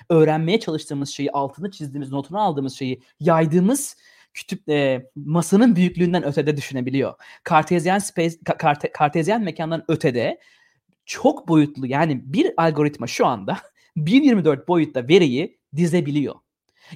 öğrenmeye 0.09 0.61
çalıştığımız 0.61 1.09
şeyi 1.09 1.33
altını 1.33 1.70
çizdiğimiz 1.70 2.12
notunu 2.12 2.40
aldığımız 2.40 2.74
şeyi 2.74 3.02
yaydığımız 3.20 3.96
kütüp 4.35 4.68
e, 4.68 5.06
masanın 5.16 5.76
büyüklüğünden 5.76 6.24
ötede 6.24 6.56
düşünebiliyor. 6.56 7.14
Kartezyen 7.44 7.98
space 7.98 8.37
karte, 8.59 8.92
kartezyen 8.92 9.42
mekandan 9.42 9.85
ötede 9.88 10.40
çok 11.11 11.49
boyutlu 11.49 11.87
yani 11.87 12.23
bir 12.25 12.53
algoritma 12.57 13.07
şu 13.07 13.27
anda 13.27 13.57
1024 13.96 14.68
boyutta 14.68 15.09
veriyi 15.09 15.59
dizebiliyor. 15.77 16.35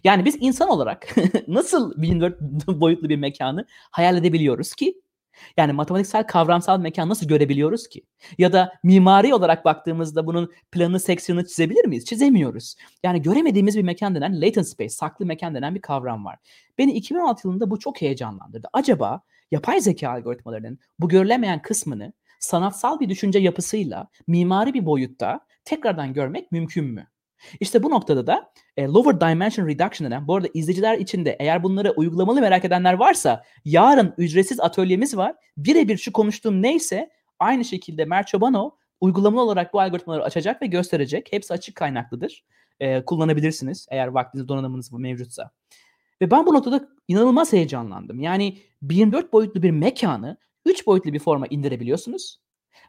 Yani 0.05 0.25
biz 0.25 0.37
insan 0.41 0.69
olarak 0.69 1.17
nasıl 1.49 2.03
1024 2.03 2.41
boyutlu 2.69 3.09
bir 3.09 3.17
mekanı 3.17 3.67
hayal 3.91 4.17
edebiliyoruz 4.17 4.75
ki? 4.75 5.01
Yani 5.57 5.73
matematiksel 5.73 6.27
kavramsal 6.27 6.81
mekan 6.81 7.09
nasıl 7.09 7.29
görebiliyoruz 7.29 7.89
ki? 7.89 8.03
Ya 8.39 8.53
da 8.53 8.73
mimari 8.83 9.35
olarak 9.35 9.65
baktığımızda 9.65 10.27
bunun 10.27 10.53
planı, 10.73 11.01
seksiyonu 11.01 11.47
çizebilir 11.47 11.85
miyiz? 11.85 12.05
Çizemiyoruz. 12.05 12.75
Yani 13.03 13.23
göremediğimiz 13.23 13.77
bir 13.77 13.83
mekan 13.83 14.15
denen 14.15 14.41
latent 14.41 14.69
space, 14.69 14.89
saklı 14.89 15.27
mekan 15.27 15.55
denen 15.55 15.75
bir 15.75 15.81
kavram 15.81 16.25
var. 16.25 16.39
Beni 16.79 16.93
2016 16.93 17.49
yılında 17.49 17.71
bu 17.71 17.79
çok 17.79 18.03
heyecanlandırdı. 18.03 18.69
Acaba 18.73 19.21
yapay 19.51 19.81
zeka 19.81 20.11
algoritmalarının 20.11 20.79
bu 20.99 21.09
görülemeyen 21.09 21.63
kısmını 21.63 22.13
sanatsal 22.41 23.01
bir 23.01 23.09
düşünce 23.09 23.39
yapısıyla 23.39 24.09
mimari 24.27 24.75
bir 24.75 24.87
boyutta 24.87 25.41
tekrardan 25.65 26.13
görmek 26.13 26.53
mümkün 26.53 26.85
mü? 26.85 27.07
İşte 27.61 27.83
bu 27.83 27.91
noktada 27.91 28.27
da 28.27 28.53
e, 28.77 28.85
Lower 28.85 29.21
Dimension 29.21 29.67
Reduction 29.67 30.11
denen, 30.11 30.29
bu 30.29 30.37
arada 30.37 30.49
izleyiciler 30.55 30.99
için 30.99 31.25
de 31.25 31.37
eğer 31.41 31.63
bunları 31.63 31.91
uygulamalı 31.91 32.41
merak 32.41 32.65
edenler 32.65 32.93
varsa 32.93 33.45
yarın 33.65 34.15
ücretsiz 34.19 34.61
atölyemiz 34.61 35.17
var. 35.17 35.35
Birebir 35.57 35.97
şu 35.97 36.13
konuştuğum 36.13 36.63
neyse 36.63 37.11
aynı 37.39 37.65
şekilde 37.65 38.05
Mert 38.05 38.29
Çobanov 38.29 38.71
uygulamalı 39.01 39.45
olarak 39.45 39.75
bu 39.75 39.81
algoritmaları 39.81 40.25
açacak 40.25 40.63
ve 40.63 40.67
gösterecek. 40.67 41.29
Hepsi 41.31 41.55
açık 41.55 41.75
kaynaklıdır. 41.75 42.45
E, 42.81 43.05
kullanabilirsiniz 43.05 43.87
eğer 43.91 44.07
vaktiniz 44.07 44.49
donanımınız 44.49 44.93
mevcutsa. 44.93 45.51
Ve 46.21 46.31
ben 46.31 46.47
bu 46.47 46.55
noktada 46.55 46.89
inanılmaz 47.09 47.53
heyecanlandım. 47.53 48.21
Yani 48.21 48.59
24 48.83 49.33
boyutlu 49.33 49.63
bir 49.63 49.71
mekanı 49.71 50.37
3 50.67 50.87
boyutlu 50.87 51.13
bir 51.13 51.19
forma 51.19 51.47
indirebiliyorsunuz. 51.47 52.41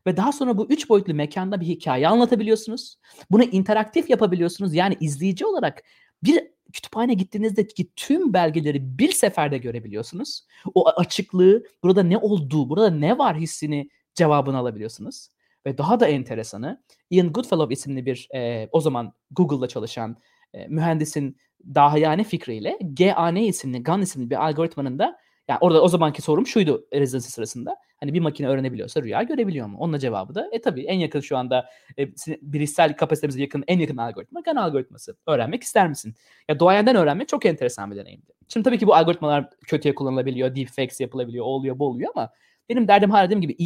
Ve 0.07 0.17
daha 0.17 0.31
sonra 0.31 0.57
bu 0.57 0.67
üç 0.69 0.89
boyutlu 0.89 1.13
mekanda 1.13 1.61
bir 1.61 1.65
hikaye 1.65 2.07
anlatabiliyorsunuz. 2.07 2.97
Bunu 3.31 3.43
interaktif 3.43 4.09
yapabiliyorsunuz. 4.09 4.73
Yani 4.73 4.97
izleyici 4.99 5.45
olarak 5.45 5.83
bir 6.23 6.47
kütüphane 6.73 7.13
gittiğinizdeki 7.13 7.89
tüm 7.95 8.33
belgeleri 8.33 8.99
bir 8.99 9.11
seferde 9.11 9.57
görebiliyorsunuz. 9.57 10.41
O 10.73 10.89
açıklığı, 10.89 11.63
burada 11.83 12.03
ne 12.03 12.17
olduğu, 12.17 12.69
burada 12.69 12.89
ne 12.89 13.17
var 13.17 13.37
hissini 13.37 13.89
cevabını 14.15 14.57
alabiliyorsunuz. 14.57 15.29
Ve 15.65 15.77
daha 15.77 15.99
da 15.99 16.07
enteresanı 16.07 16.83
Ian 17.09 17.33
Goodfellow 17.33 17.73
isimli 17.73 18.05
bir 18.05 18.29
e, 18.35 18.69
o 18.71 18.81
zaman 18.81 19.13
Google'da 19.31 19.67
çalışan 19.67 20.17
e, 20.53 20.67
mühendisin 20.67 21.37
dahiyane 21.75 22.23
fikriyle 22.23 22.77
GAN 22.81 23.35
isimli, 23.35 23.83
GAN 23.83 24.01
isimli 24.01 24.29
bir 24.29 24.45
algoritmanın 24.45 24.99
da 24.99 25.17
yani 25.47 25.57
orada 25.61 25.81
o 25.81 25.87
zamanki 25.87 26.21
sorum 26.21 26.47
şuydu 26.47 26.87
residency 26.93 27.27
sırasında. 27.27 27.75
Hani 27.99 28.13
bir 28.13 28.19
makine 28.19 28.47
öğrenebiliyorsa 28.47 29.03
rüya 29.03 29.23
görebiliyor 29.23 29.67
mu? 29.67 29.77
Onun 29.79 29.99
cevabı 29.99 30.35
da 30.35 30.49
e 30.51 30.61
tabii 30.61 30.83
en 30.83 30.99
yakın 30.99 31.19
şu 31.19 31.37
anda 31.37 31.69
e, 31.99 32.07
bilişsel 32.41 32.97
kapasitemize 32.97 33.41
yakın 33.41 33.63
en 33.67 33.79
yakın 33.79 33.97
algoritma 33.97 34.41
GAN 34.41 34.55
algoritması. 34.55 35.17
Öğrenmek 35.27 35.63
ister 35.63 35.89
misin? 35.89 36.15
Ya 36.49 36.59
doğayenden 36.59 36.95
öğrenmek 36.95 37.27
çok 37.27 37.45
enteresan 37.45 37.91
bir 37.91 37.95
deneyimdi. 37.95 38.31
Şimdi 38.47 38.63
tabii 38.63 38.77
ki 38.77 38.87
bu 38.87 38.95
algoritmalar 38.95 39.49
kötüye 39.67 39.95
kullanılabiliyor, 39.95 40.55
deepfakes 40.55 41.01
yapılabiliyor, 41.01 41.45
oluyor, 41.45 41.79
bu 41.79 41.87
oluyor 41.87 42.11
ama 42.15 42.31
benim 42.69 42.87
derdim 42.87 43.11
hala 43.11 43.25
dediğim 43.25 43.41
gibi 43.41 43.57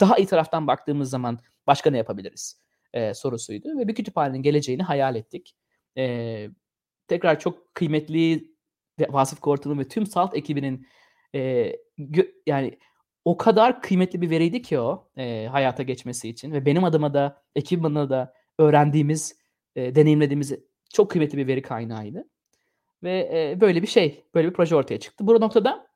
daha 0.00 0.16
iyi 0.16 0.26
taraftan 0.26 0.66
baktığımız 0.66 1.10
zaman 1.10 1.38
başka 1.66 1.90
ne 1.90 1.96
yapabiliriz 1.96 2.62
e, 2.92 3.14
sorusuydu 3.14 3.78
ve 3.78 3.88
bir 3.88 3.94
kütüphanenin 3.94 4.42
geleceğini 4.42 4.82
hayal 4.82 5.16
ettik. 5.16 5.56
E, 5.98 6.48
tekrar 7.08 7.40
çok 7.40 7.74
kıymetli 7.74 8.52
Vasıf 9.08 9.40
Kortun'un 9.40 9.78
ve 9.78 9.88
tüm 9.88 10.06
SALT 10.06 10.36
ekibinin 10.36 10.86
e, 11.34 11.72
yani 12.46 12.78
o 13.24 13.36
kadar 13.36 13.82
kıymetli 13.82 14.20
bir 14.20 14.30
veriydi 14.30 14.62
ki 14.62 14.78
o 14.78 15.08
e, 15.16 15.46
hayata 15.46 15.82
geçmesi 15.82 16.28
için 16.28 16.52
ve 16.52 16.66
benim 16.66 16.84
adıma 16.84 17.14
da 17.14 17.42
ekibim 17.56 17.84
adına 17.84 18.10
da 18.10 18.34
öğrendiğimiz, 18.58 19.38
e, 19.76 19.94
deneyimlediğimiz 19.94 20.52
çok 20.94 21.10
kıymetli 21.10 21.38
bir 21.38 21.46
veri 21.46 21.62
kaynağıydı. 21.62 22.24
Ve 23.02 23.30
e, 23.32 23.60
böyle 23.60 23.82
bir 23.82 23.86
şey, 23.86 24.24
böyle 24.34 24.48
bir 24.48 24.54
proje 24.54 24.76
ortaya 24.76 25.00
çıktı. 25.00 25.26
Bu 25.26 25.40
noktada 25.40 25.86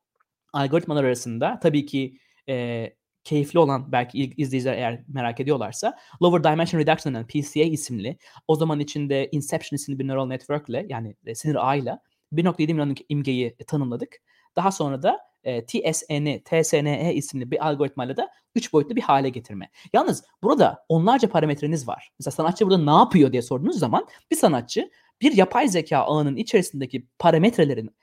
algoritmalar 0.53 1.05
arasında 1.05 1.59
tabii 1.63 1.87
ki 1.87 2.19
e, 2.49 2.87
keyifli 3.25 3.59
olan 3.59 3.93
belki 3.93 4.33
izleyiciler 4.37 4.75
eğer 4.77 5.05
merak 5.09 5.41
ediyorlarsa 5.41 5.99
Lower 6.23 6.53
Dimension 6.53 6.81
Reduction 6.81 7.15
denen 7.15 7.27
PCA 7.27 7.63
isimli 7.63 8.19
o 8.49 8.57
zaman 8.57 8.81
içinde 8.81 9.29
Inception 9.33 9.77
isimli 9.77 9.99
bir 9.99 10.07
neural 10.07 10.27
network 10.27 10.69
ile 10.69 10.87
yani 10.89 11.17
e, 11.27 11.35
sinir 11.35 11.69
ağıyla 11.69 12.01
1.7 12.33 12.73
milyon 12.75 12.95
imgeyi 13.09 13.57
tanımladık. 13.67 14.17
Daha 14.57 14.73
sonra 14.73 15.03
da 15.03 15.19
e, 15.45 15.67
TSN, 15.67 16.39
TSNE 16.45 17.15
isimli 17.15 17.51
bir 17.51 17.67
algoritmayla 17.67 18.17
da 18.17 18.31
3 18.55 18.73
boyutlu 18.73 18.97
bir 18.97 19.03
hale 19.03 19.29
getirme. 19.29 19.71
Yalnız 19.93 20.25
burada 20.43 20.85
onlarca 20.89 21.29
parametreniz 21.29 21.89
var. 21.89 22.11
Mesela 22.19 22.33
sanatçı 22.33 22.67
burada 22.67 22.93
ne 22.93 22.99
yapıyor 22.99 23.33
diye 23.33 23.43
sorduğunuz 23.43 23.79
zaman 23.79 24.07
bir 24.31 24.37
sanatçı 24.37 24.91
bir 25.21 25.37
yapay 25.37 25.69
zeka 25.69 25.99
ağının 25.99 26.37
içerisindeki 26.37 27.07
parametrelerin 27.19 27.97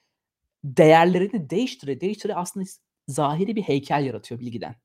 değerlerini 0.63 1.49
değiştire 1.49 2.01
değiştire 2.01 2.35
aslında 2.35 2.65
zahiri 3.07 3.55
bir 3.55 3.61
heykel 3.61 4.05
yaratıyor 4.05 4.39
bilgiden. 4.39 4.75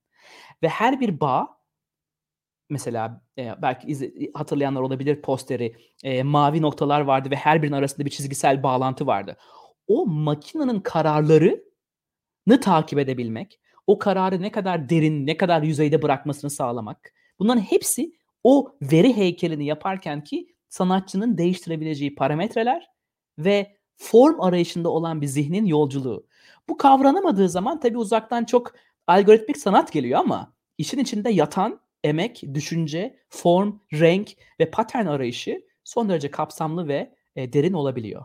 Ve 0.62 0.68
her 0.68 1.00
bir 1.00 1.20
bağ 1.20 1.58
mesela 2.70 3.22
e, 3.38 3.62
belki 3.62 3.86
izle, 3.86 4.10
hatırlayanlar 4.34 4.80
olabilir 4.80 5.22
posteri 5.22 5.76
e, 6.04 6.22
mavi 6.22 6.62
noktalar 6.62 7.00
vardı 7.00 7.30
ve 7.30 7.36
her 7.36 7.62
birinin 7.62 7.76
arasında 7.76 8.06
bir 8.06 8.10
çizgisel 8.10 8.62
bağlantı 8.62 9.06
vardı. 9.06 9.36
O 9.88 10.06
makinenin 10.06 10.80
kararları 10.80 11.64
takip 12.60 12.98
edebilmek, 12.98 13.60
o 13.86 13.98
kararı 13.98 14.42
ne 14.42 14.52
kadar 14.52 14.88
derin, 14.88 15.26
ne 15.26 15.36
kadar 15.36 15.62
yüzeyde 15.62 16.02
bırakmasını 16.02 16.50
sağlamak. 16.50 17.12
Bunların 17.38 17.60
hepsi 17.60 18.12
o 18.44 18.72
veri 18.82 19.16
heykelini 19.16 19.66
yaparken 19.66 20.24
ki 20.24 20.54
sanatçının 20.68 21.38
değiştirebileceği 21.38 22.14
parametreler 22.14 22.88
ve 23.38 23.76
form 23.96 24.40
arayışında 24.40 24.88
olan 24.88 25.20
bir 25.20 25.26
zihnin 25.26 25.66
yolculuğu. 25.66 26.26
Bu 26.68 26.76
kavranamadığı 26.76 27.48
zaman 27.48 27.80
tabii 27.80 27.98
uzaktan 27.98 28.44
çok 28.44 28.74
algoritmik 29.06 29.58
sanat 29.58 29.92
geliyor 29.92 30.20
ama 30.20 30.52
işin 30.78 30.98
içinde 30.98 31.30
yatan 31.30 31.80
emek, 32.04 32.42
düşünce, 32.54 33.18
form, 33.28 33.78
renk 33.92 34.32
ve 34.60 34.70
patern 34.70 35.06
arayışı 35.06 35.62
son 35.84 36.08
derece 36.08 36.30
kapsamlı 36.30 36.88
ve 36.88 37.14
e, 37.36 37.52
derin 37.52 37.72
olabiliyor. 37.72 38.24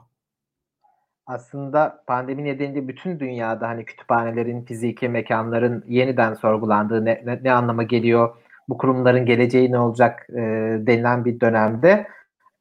Aslında 1.28 2.04
pandemi 2.08 2.44
nedeniyle 2.44 2.88
bütün 2.88 3.20
dünyada 3.20 3.68
hani 3.68 3.86
kütüphanelerin, 3.86 4.66
fiziki 4.66 5.10
mekanların 5.10 5.84
yeniden 5.88 6.34
sorgulandığı 6.34 7.06
ne, 7.06 7.22
ne, 7.26 7.40
ne 7.44 7.52
anlama 7.52 7.84
geliyor, 7.84 8.36
bu 8.70 8.78
kurumların 8.78 9.26
geleceği 9.26 9.72
ne 9.72 9.80
olacak 9.80 10.28
e, 10.30 10.42
denilen 10.88 11.26
bir 11.26 11.40
dönemde 11.40 12.08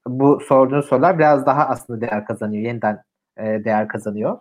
bu 0.07 0.40
sorduğun 0.40 0.81
sorular 0.81 1.18
biraz 1.18 1.46
daha 1.46 1.68
aslında 1.68 2.01
değer 2.01 2.25
kazanıyor, 2.25 2.62
yeniden 2.62 3.03
e, 3.37 3.44
değer 3.64 3.88
kazanıyor. 3.88 4.38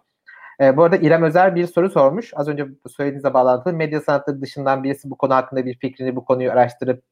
E, 0.62 0.78
bu 0.78 0.84
arada 0.84 0.98
İrem 0.98 1.24
Özer 1.24 1.56
bir 1.56 1.68
soru 1.68 1.90
sormuş. 1.90 2.32
Az 2.36 2.48
önce 2.48 2.68
söylediğinize 2.88 3.34
bağlantılı. 3.34 3.74
Medya 3.74 4.02
sanatları 4.02 4.42
dışından 4.42 4.84
birisi 4.84 5.10
bu 5.10 5.18
konu 5.18 5.34
hakkında 5.34 5.66
bir 5.66 5.78
fikrini, 5.80 6.16
bu 6.16 6.26
konuyu 6.26 6.52
araştırıp 6.52 7.04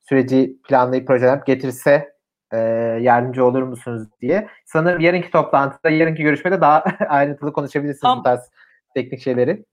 süreci 0.00 0.56
planlayıp 0.68 1.06
projelenip 1.06 1.46
getirse 1.46 2.12
e, 2.52 2.56
yardımcı 3.00 3.44
olur 3.44 3.62
musunuz 3.62 4.08
diye. 4.20 4.48
Sanırım 4.64 5.00
yarınki 5.00 5.30
toplantıda, 5.30 5.90
yarınki 5.90 6.22
görüşmede 6.22 6.60
daha 6.60 6.78
ayrıntılı 7.08 7.52
konuşabilirsiniz 7.52 8.00
Tam, 8.00 8.18
bu 8.18 8.22
tarz 8.22 8.40
teknik 8.94 9.20
şeyleri. 9.20 9.64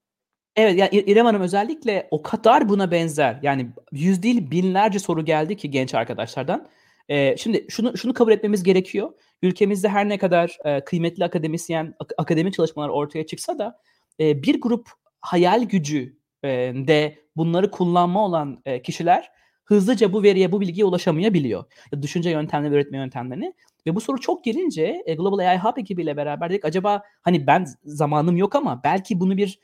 Evet 0.55 0.79
yani 0.79 0.89
İrem 0.91 1.25
Hanım 1.25 1.41
özellikle 1.41 2.07
o 2.11 2.21
kadar 2.21 2.69
buna 2.69 2.91
benzer 2.91 3.39
yani 3.41 3.69
yüz 3.91 4.23
değil 4.23 4.51
binlerce 4.51 4.99
soru 4.99 5.25
geldi 5.25 5.57
ki 5.57 5.71
genç 5.71 5.95
arkadaşlardan. 5.95 6.67
Ee, 7.09 7.37
şimdi 7.37 7.65
şunu 7.69 7.97
şunu 7.97 8.13
kabul 8.13 8.31
etmemiz 8.31 8.63
gerekiyor. 8.63 9.09
Ülkemizde 9.41 9.89
her 9.89 10.09
ne 10.09 10.17
kadar 10.17 10.57
e, 10.65 10.81
kıymetli 10.85 11.25
akademisyen 11.25 11.93
ak- 11.99 12.13
akademik 12.17 12.53
çalışmalar 12.53 12.89
ortaya 12.89 13.25
çıksa 13.25 13.59
da 13.59 13.79
e, 14.19 14.43
bir 14.43 14.61
grup 14.61 14.89
hayal 15.21 15.63
gücü 15.63 16.17
e, 16.43 16.49
de 16.87 17.19
bunları 17.35 17.71
kullanma 17.71 18.25
olan 18.25 18.61
e, 18.65 18.81
kişiler 18.81 19.31
hızlıca 19.65 20.13
bu 20.13 20.23
veriye, 20.23 20.51
bu 20.51 20.61
bilgiye 20.61 20.85
ulaşamayabiliyor. 20.85 21.63
Düşünce 22.01 22.29
yöntemleri, 22.29 22.73
öğretme 22.73 22.97
yöntemlerini. 22.97 23.53
Ve 23.87 23.95
bu 23.95 24.01
soru 24.01 24.19
çok 24.19 24.43
gelince 24.43 25.03
e, 25.05 25.15
Global 25.15 25.37
AI 25.37 25.57
Hub 25.57 25.77
ekibiyle 25.77 26.17
beraber 26.17 26.49
dedik 26.49 26.65
acaba 26.65 27.03
hani 27.21 27.47
ben 27.47 27.65
zamanım 27.83 28.37
yok 28.37 28.55
ama 28.55 28.81
belki 28.83 29.19
bunu 29.19 29.37
bir 29.37 29.59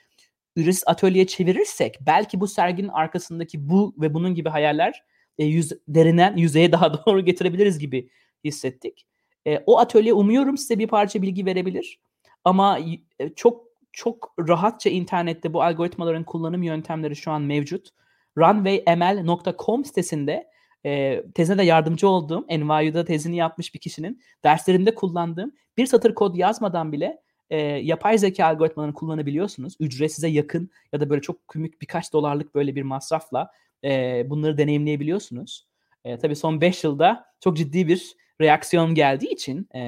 üretsiz 0.56 0.84
atölyeye 0.88 1.28
çevirirsek 1.28 1.98
belki 2.02 2.40
bu 2.40 2.48
serginin 2.48 2.88
arkasındaki 2.88 3.70
bu 3.70 3.96
ve 3.98 4.14
bunun 4.14 4.36
gibi 4.36 4.50
hayaller 4.50 5.04
e, 5.38 5.46
yüz, 5.46 5.72
derinen 5.88 6.38
yüzeye 6.38 6.72
daha 6.72 6.94
doğru 7.06 7.26
getirebiliriz 7.26 7.80
gibi 7.80 8.10
hissettik. 8.44 9.08
E, 9.48 9.64
o 9.66 9.80
atölye 9.80 10.14
umuyorum 10.14 10.58
size 10.58 10.80
bir 10.80 10.88
parça 10.88 11.22
bilgi 11.22 11.46
verebilir. 11.46 12.00
Ama 12.44 12.80
e, 13.20 13.30
çok 13.36 13.72
çok 13.92 14.34
rahatça 14.40 14.90
internette 14.90 15.54
bu 15.54 15.64
algoritmaların 15.64 16.24
kullanım 16.24 16.64
yöntemleri 16.64 17.16
şu 17.16 17.32
an 17.32 17.42
mevcut 17.42 17.90
runwayml.com 18.38 19.86
sitesinde 19.86 20.52
e, 20.86 21.24
tezine 21.36 21.58
de 21.58 21.64
yardımcı 21.64 22.10
olduğum, 22.10 22.46
NYU'da 22.50 23.06
tezini 23.06 23.36
yapmış 23.36 23.74
bir 23.74 23.80
kişinin 23.80 24.22
derslerinde 24.44 24.96
kullandığım 24.96 25.52
bir 25.78 25.86
satır 25.86 26.16
kod 26.16 26.36
yazmadan 26.36 26.92
bile 26.92 27.22
e, 27.50 27.58
yapay 27.62 28.18
zeka 28.18 28.46
algoritmalarını 28.46 28.94
kullanabiliyorsunuz. 28.94 29.76
Ücretsize 29.80 30.28
yakın 30.28 30.72
ya 30.94 31.00
da 31.00 31.10
böyle 31.10 31.22
çok 31.22 31.48
kümük 31.48 31.82
birkaç 31.82 32.14
dolarlık 32.14 32.56
böyle 32.56 32.76
bir 32.76 32.84
masrafla 32.84 33.52
e, 33.84 34.24
bunları 34.30 34.58
deneyimleyebiliyorsunuz. 34.58 35.68
E, 36.06 36.18
tabii 36.18 36.36
son 36.36 36.62
5 36.62 36.84
yılda 36.84 37.26
çok 37.40 37.58
ciddi 37.58 37.88
bir 37.88 38.16
reaksiyon 38.42 38.96
geldiği 38.96 39.34
için 39.34 39.68
e, 39.76 39.80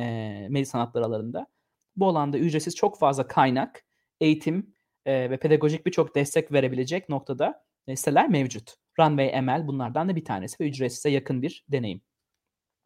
medya 0.50 0.66
sanatları 0.66 1.06
alanında 1.06 1.48
bu 1.96 2.08
alanda 2.08 2.38
ücretsiz 2.38 2.76
çok 2.76 3.00
fazla 3.00 3.28
kaynak, 3.28 3.84
eğitim 4.22 4.76
e, 5.06 5.30
ve 5.30 5.38
pedagojik 5.38 5.86
birçok 5.86 6.16
destek 6.16 6.52
verebilecek 6.52 7.10
noktada 7.10 7.64
siteler 7.88 8.30
mevcut. 8.30 8.76
Runway 9.00 9.42
ML 9.42 9.68
bunlardan 9.68 10.10
da 10.10 10.16
bir 10.16 10.26
tanesi 10.26 10.64
ve 10.64 10.68
ücretsize 10.68 11.10
yakın 11.10 11.42
bir 11.42 11.66
deneyim. 11.72 12.02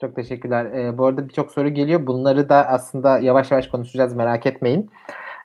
Çok 0.02 0.16
teşekkürler. 0.16 0.66
Ee, 0.66 0.98
bu 0.98 1.06
arada 1.06 1.30
birçok 1.30 1.52
soru 1.52 1.70
geliyor. 1.70 2.08
Bunları 2.08 2.50
da 2.50 2.68
aslında 2.68 3.20
yavaş 3.20 3.52
yavaş 3.52 3.68
konuşacağız 3.68 4.16
merak 4.16 4.46
etmeyin. 4.46 4.90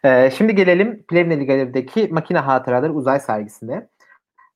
Ee, 0.05 0.31
şimdi 0.31 0.55
gelelim 0.55 1.03
Plevneli 1.03 1.47
Galeri'deki 1.47 2.09
Makine 2.09 2.39
Hatıraları 2.39 2.93
Uzay 2.95 3.21
sergisine. 3.21 3.89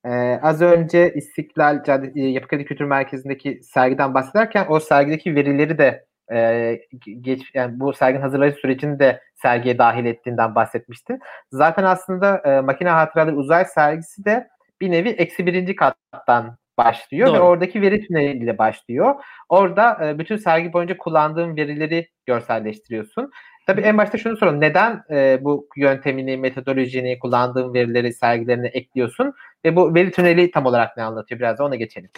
Ee, 0.04 0.40
az 0.42 0.62
önce 0.62 1.14
İstiklal 1.14 1.84
Caddesi, 1.84 2.20
Yapı 2.20 2.48
Kültür 2.48 2.84
Merkezi'ndeki 2.84 3.60
sergiden 3.62 4.14
bahsederken 4.14 4.66
o 4.68 4.80
sergideki 4.80 5.34
verileri 5.34 5.78
de 5.78 6.06
e, 6.32 6.80
geç 7.20 7.50
yani 7.54 7.80
bu 7.80 7.92
serginin 7.92 8.22
hazırlayış 8.22 8.56
sürecini 8.56 8.98
de 8.98 9.20
sergiye 9.42 9.78
dahil 9.78 10.04
ettiğinden 10.04 10.54
bahsetmişti. 10.54 11.18
Zaten 11.52 11.84
aslında 11.84 12.38
e, 12.38 12.60
Makine 12.60 12.88
Hatıraları 12.88 13.36
Uzay 13.36 13.64
sergisi 13.64 14.24
de 14.24 14.48
bir 14.80 14.90
nevi 14.90 15.08
eksi 15.08 15.46
birinci 15.46 15.76
kattan 15.76 16.58
başlıyor 16.78 17.28
Doğru. 17.28 17.36
ve 17.36 17.40
oradaki 17.40 17.82
veri 17.82 18.06
tüneliyle 18.06 18.58
başlıyor. 18.58 19.14
Orada 19.48 20.08
e, 20.08 20.18
bütün 20.18 20.36
sergi 20.36 20.72
boyunca 20.72 20.98
kullandığın 20.98 21.56
verileri 21.56 22.08
görselleştiriyorsun. 22.26 23.30
Tabii 23.66 23.80
en 23.80 23.98
başta 23.98 24.18
şunu 24.18 24.36
soralım. 24.36 24.60
Neden 24.60 25.02
e, 25.10 25.38
bu 25.44 25.68
yöntemini, 25.76 26.36
metodolojini, 26.36 27.18
kullandığın 27.18 27.74
verileri 27.74 28.12
sergilerine 28.12 28.66
ekliyorsun? 28.66 29.34
Ve 29.64 29.76
bu 29.76 29.94
veri 29.94 30.10
tüneli 30.10 30.50
tam 30.50 30.66
olarak 30.66 30.96
ne 30.96 31.02
anlatıyor? 31.02 31.40
Biraz 31.40 31.58
da 31.58 31.64
ona 31.64 31.76
geçelim. 31.76 32.10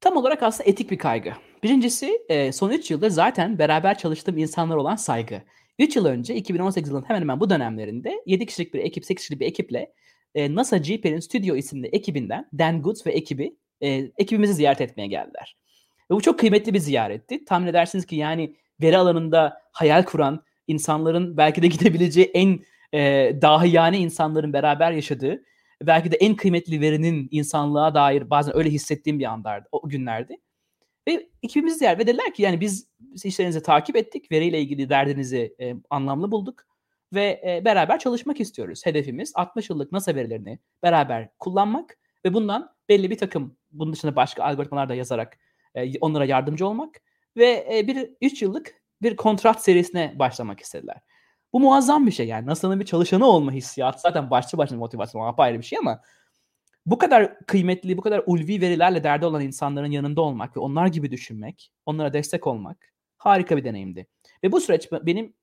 Tam 0.00 0.16
olarak 0.16 0.42
aslında 0.42 0.70
etik 0.70 0.90
bir 0.90 0.98
kaygı. 0.98 1.32
Birincisi 1.62 2.22
e, 2.28 2.52
son 2.52 2.70
3 2.70 2.90
yıldır 2.90 3.10
zaten 3.10 3.58
beraber 3.58 3.98
çalıştığım 3.98 4.38
insanlar 4.38 4.76
olan 4.76 4.96
saygı. 4.96 5.42
3 5.78 5.96
yıl 5.96 6.04
önce 6.06 6.34
2018 6.34 6.90
yılının 6.90 7.08
hemen 7.08 7.20
hemen 7.20 7.40
bu 7.40 7.50
dönemlerinde 7.50 8.22
7 8.26 8.46
kişilik 8.46 8.74
bir 8.74 8.80
ekip, 8.80 9.04
8 9.04 9.22
kişilik 9.22 9.40
bir 9.40 9.46
ekiple 9.46 9.92
e, 10.34 10.54
NASA 10.54 10.76
GP'nin 10.76 11.20
Studio 11.20 11.56
isimli 11.56 11.86
ekibinden 11.86 12.48
Dan 12.58 12.82
Goods 12.82 13.06
ve 13.06 13.10
ekibi 13.10 13.56
e, 13.80 13.88
ekibimizi 14.18 14.54
ziyaret 14.54 14.80
etmeye 14.80 15.06
geldiler. 15.06 15.56
Ve 16.10 16.14
bu 16.14 16.20
çok 16.20 16.38
kıymetli 16.38 16.74
bir 16.74 16.78
ziyaretti. 16.78 17.44
Tahmin 17.44 17.66
edersiniz 17.66 18.06
ki 18.06 18.16
yani 18.16 18.56
veri 18.82 18.98
alanında 18.98 19.60
hayal 19.72 20.02
kuran 20.02 20.44
insanların 20.66 21.36
belki 21.36 21.62
de 21.62 21.66
gidebileceği 21.68 22.30
en 22.34 22.60
e, 22.92 23.32
dahiyane 23.42 23.98
insanların 23.98 24.52
beraber 24.52 24.92
yaşadığı 24.92 25.42
belki 25.82 26.12
de 26.12 26.16
en 26.16 26.36
kıymetli 26.36 26.80
verinin 26.80 27.28
insanlığa 27.30 27.94
dair 27.94 28.30
bazen 28.30 28.56
öyle 28.56 28.70
hissettiğim 28.70 29.18
bir 29.18 29.24
anlardı 29.24 29.68
o 29.72 29.88
günlerdi. 29.88 30.36
Ve 31.08 31.28
ekibimiz 31.42 31.78
ziyaret 31.78 31.98
ve 31.98 32.06
dediler 32.06 32.34
ki 32.34 32.42
yani 32.42 32.60
biz 32.60 32.88
işlerinizi 33.24 33.62
takip 33.62 33.96
ettik. 33.96 34.32
Veriyle 34.32 34.60
ilgili 34.60 34.88
derdinizi 34.88 35.54
e, 35.60 35.74
anlamlı 35.90 36.30
bulduk 36.30 36.69
ve 37.12 37.42
e, 37.46 37.64
beraber 37.64 37.98
çalışmak 37.98 38.40
istiyoruz. 38.40 38.86
Hedefimiz 38.86 39.32
60 39.34 39.70
yıllık 39.70 39.92
NASA 39.92 40.14
verilerini 40.14 40.58
beraber 40.82 41.28
kullanmak 41.38 41.98
ve 42.24 42.34
bundan 42.34 42.74
belli 42.88 43.10
bir 43.10 43.18
takım 43.18 43.56
bunun 43.72 43.92
dışında 43.92 44.16
başka 44.16 44.44
algoritmalar 44.44 44.88
da 44.88 44.94
yazarak 44.94 45.38
e, 45.74 45.98
onlara 45.98 46.24
yardımcı 46.24 46.66
olmak 46.66 47.00
ve 47.36 47.66
e, 47.72 47.86
bir 47.86 48.10
3 48.20 48.42
yıllık 48.42 48.74
bir 49.02 49.16
kontrat 49.16 49.64
serisine 49.64 50.14
başlamak 50.18 50.60
istediler. 50.60 50.96
Bu 51.52 51.60
muazzam 51.60 52.06
bir 52.06 52.12
şey 52.12 52.26
yani. 52.26 52.46
NASA'nın 52.46 52.80
bir 52.80 52.86
çalışanı 52.86 53.26
olma 53.26 53.52
hissiyatı 53.52 54.00
zaten 54.00 54.30
başlı 54.30 54.58
başına 54.58 54.78
motivasyon 54.78 55.26
apayrı 55.26 55.58
bir 55.58 55.64
şey 55.64 55.78
ama 55.78 56.00
bu 56.86 56.98
kadar 56.98 57.38
kıymetli, 57.38 57.96
bu 57.96 58.02
kadar 58.02 58.22
ulvi 58.26 58.60
verilerle 58.60 59.04
derdi 59.04 59.26
olan 59.26 59.42
insanların 59.42 59.90
yanında 59.90 60.20
olmak 60.20 60.56
ve 60.56 60.60
onlar 60.60 60.86
gibi 60.86 61.10
düşünmek, 61.10 61.72
onlara 61.86 62.12
destek 62.12 62.46
olmak 62.46 62.92
harika 63.18 63.56
bir 63.56 63.64
deneyimdi. 63.64 64.06
Ve 64.44 64.52
bu 64.52 64.60
süreç 64.60 64.92
benim 64.92 65.34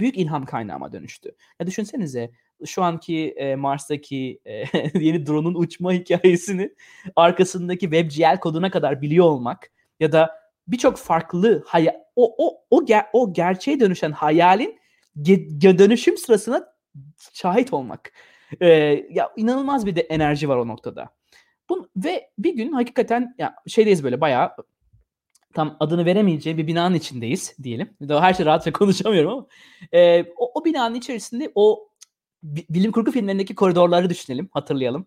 büyük 0.00 0.16
ilham 0.16 0.44
kaynağıma 0.44 0.92
dönüştü. 0.92 1.30
Ya 1.60 1.66
düşünsenize 1.66 2.30
şu 2.64 2.82
anki 2.82 3.34
e, 3.36 3.56
Mars'taki 3.56 4.40
e, 4.44 4.64
yeni 4.94 5.26
drone'un 5.26 5.54
uçma 5.54 5.92
hikayesini 5.92 6.74
arkasındaki 7.16 7.90
WebGL 7.90 8.40
koduna 8.40 8.70
kadar 8.70 9.02
biliyor 9.02 9.26
olmak 9.26 9.70
ya 10.00 10.12
da 10.12 10.30
birçok 10.68 10.96
farklı 10.96 11.62
hayal 11.66 11.94
o 12.16 12.34
o 12.38 12.64
o 12.70 12.84
ger- 12.84 13.06
o 13.12 13.32
gerçeğe 13.32 13.80
dönüşen 13.80 14.12
hayalin 14.12 14.78
ge- 15.22 15.78
dönüşüm 15.78 16.16
sırasına 16.16 16.66
şahit 17.32 17.72
olmak. 17.72 18.12
E, 18.60 18.68
ya 19.10 19.32
inanılmaz 19.36 19.86
bir 19.86 19.96
de 19.96 20.00
enerji 20.00 20.48
var 20.48 20.56
o 20.56 20.68
noktada. 20.68 21.08
Bu, 21.68 21.88
ve 21.96 22.30
bir 22.38 22.54
gün 22.56 22.72
hakikaten 22.72 23.34
ya 23.38 23.54
şeydeyiz 23.66 24.04
böyle 24.04 24.20
bayağı 24.20 24.52
tam 25.56 25.76
adını 25.80 26.04
veremeyeceği 26.04 26.58
bir 26.58 26.66
binanın 26.66 26.94
içindeyiz 26.94 27.56
diyelim. 27.62 27.90
Her 28.08 28.34
şey 28.34 28.46
rahatça 28.46 28.72
konuşamıyorum 28.72 29.30
ama 29.30 29.46
e, 29.92 30.22
o, 30.36 30.60
o 30.60 30.64
binanın 30.64 30.94
içerisinde 30.94 31.52
o 31.54 31.88
bilim 32.42 32.92
kurgu 32.92 33.10
filmlerindeki 33.10 33.54
koridorları 33.54 34.10
düşünelim, 34.10 34.48
hatırlayalım. 34.52 35.06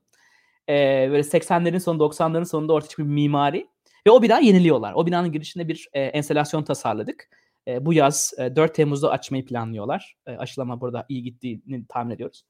E, 0.70 1.08
böyle 1.12 1.22
80'lerin 1.22 1.80
sonu 1.80 2.04
90'ların 2.04 2.46
sonunda 2.46 2.74
ortaya 2.74 2.88
çıkmış 2.90 3.08
bir 3.08 3.14
mimari 3.14 3.68
ve 4.08 4.12
o 4.12 4.22
bina 4.22 4.40
yeniliyorlar. 4.40 4.94
O 4.94 5.06
binanın 5.06 5.32
girişinde 5.32 5.68
bir 5.68 5.90
e, 5.94 6.02
enstelasyon 6.02 6.64
tasarladık. 6.64 7.30
E, 7.68 7.86
bu 7.86 7.94
yaz 7.94 8.34
e, 8.38 8.56
4 8.56 8.76
Temmuz'da 8.76 9.12
açmayı 9.12 9.46
planlıyorlar. 9.46 10.18
E, 10.28 10.32
aşılama 10.32 10.82
burada 10.82 11.06
iyi 11.10 11.24
gittiğini 11.24 11.86
tahmin 11.90 12.16
ediyoruz. 12.16 12.44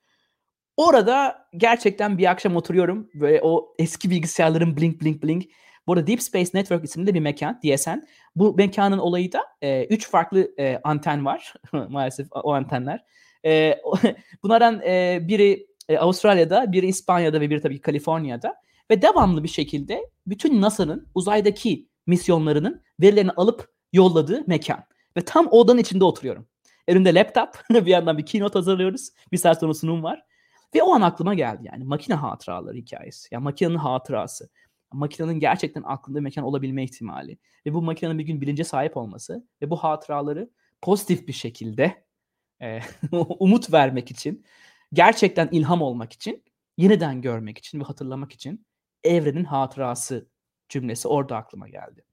Orada 0.78 1.48
gerçekten 1.58 2.18
bir 2.18 2.32
akşam 2.32 2.56
oturuyorum 2.56 3.10
ve 3.16 3.42
o 3.44 3.74
eski 3.80 4.10
bilgisayarların 4.10 4.78
blink 4.78 5.02
blink 5.02 5.24
blink 5.24 5.46
bu 5.90 5.94
arada 5.94 6.08
Deep 6.08 6.22
Space 6.22 6.50
Network 6.54 6.86
isimli 6.86 7.14
bir 7.14 7.20
mekan 7.20 7.60
DSN. 7.64 8.04
Bu 8.36 8.56
mekanın 8.56 8.98
olayı 8.98 9.32
da 9.32 9.42
e, 9.62 9.86
üç 9.86 10.10
farklı 10.10 10.52
e, 10.60 10.80
anten 10.84 11.26
var 11.26 11.54
maalesef 11.90 12.28
o 12.32 12.54
antenler. 12.54 13.04
E, 13.46 13.82
bunlardan 14.44 14.82
e, 14.82 15.20
biri 15.22 15.68
e, 15.90 15.98
Avustralya'da, 15.98 16.72
biri 16.72 16.88
İspanya'da 16.88 17.42
ve 17.42 17.50
biri 17.50 17.62
tabii 17.62 17.82
Kaliforniya'da. 17.82 18.56
Ve 18.92 19.02
devamlı 19.02 19.44
bir 19.44 19.50
şekilde 19.50 20.10
bütün 20.28 20.62
NASA'nın 20.62 21.08
uzaydaki 21.16 21.88
misyonlarının 22.08 22.82
verilerini 23.02 23.32
alıp 23.32 23.70
yolladığı 23.94 24.44
mekan. 24.48 24.84
Ve 25.18 25.22
tam 25.22 25.48
odanın 25.52 25.80
içinde 25.80 26.04
oturuyorum. 26.04 26.48
Önümde 26.88 27.16
laptop. 27.16 27.50
bir 27.70 27.92
yandan 27.92 28.18
bir 28.18 28.26
keynote 28.26 28.60
hazırlıyoruz. 28.60 29.10
Bir 29.32 29.38
saat 29.38 29.60
sonra 29.60 29.74
sunum 29.74 30.04
var. 30.04 30.24
Ve 30.76 30.84
o 30.84 30.94
an 30.94 31.02
aklıma 31.02 31.34
geldi 31.34 31.62
yani 31.72 31.84
makine 31.84 32.16
hatıraları 32.16 32.78
hikayesi. 32.78 33.28
Yani 33.32 33.44
makinenin 33.44 33.76
hatırası. 33.76 34.50
Makinenin 34.92 35.40
gerçekten 35.40 35.84
aklında 35.86 36.22
mekan 36.22 36.44
olabilme 36.44 36.84
ihtimali. 36.84 37.38
Ve 37.66 37.74
bu 37.74 37.82
makinenin 37.82 38.20
bir 38.20 38.24
gün 38.24 38.42
bilince 38.42 38.64
sahip 38.64 38.98
olması. 38.98 39.48
Ve 39.62 39.70
bu 39.70 39.76
hatıraları 39.76 40.50
pozitif 40.82 41.28
bir 41.28 41.34
şekilde 41.34 42.04
e, 42.62 42.80
umut 43.40 43.74
vermek 43.74 44.12
için, 44.12 44.46
gerçekten 44.94 45.50
ilham 45.52 45.82
olmak 45.82 46.14
için, 46.14 46.44
yeniden 46.78 47.22
görmek 47.22 47.58
için 47.58 47.80
ve 47.80 47.84
hatırlamak 47.84 48.32
için 48.34 48.66
evrenin 49.04 49.44
hatırası 49.44 50.30
cümlesi 50.70 51.08
orada 51.08 51.38
aklıma 51.38 51.70
geldi. 51.70 52.04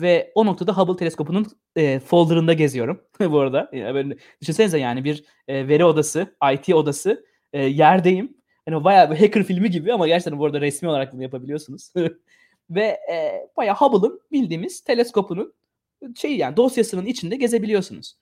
Ve 0.00 0.32
o 0.34 0.46
noktada 0.46 0.78
Hubble 0.78 0.96
teleskopunun 0.96 1.46
e, 1.76 2.00
folderında 2.00 2.52
geziyorum 2.52 3.00
bu 3.20 3.40
arada. 3.40 3.70
Yani 3.72 3.94
böyle, 3.94 4.16
düşünsenize 4.40 4.78
yani 4.78 5.04
bir 5.04 5.24
e, 5.48 5.68
veri 5.68 5.84
odası, 5.84 6.36
IT 6.52 6.74
odası 6.74 7.26
e, 7.52 7.62
yerdeyim. 7.62 8.36
Yani 8.68 8.84
bayağı 8.84 9.10
bir 9.10 9.16
hacker 9.16 9.44
filmi 9.44 9.70
gibi 9.70 9.92
ama 9.92 10.08
gerçekten 10.08 10.38
bu 10.38 10.46
arada 10.46 10.60
resmi 10.60 10.88
olarak 10.88 11.12
bunu 11.12 11.22
yapabiliyorsunuz. 11.22 11.92
Ve 12.70 12.82
e, 13.12 13.48
bayağı 13.56 13.76
Hubble'ın 13.76 14.20
bildiğimiz 14.32 14.80
teleskopunun 14.80 15.54
şey 16.16 16.36
yani 16.36 16.56
dosyasının 16.56 17.06
içinde 17.06 17.36
gezebiliyorsunuz. 17.36 18.16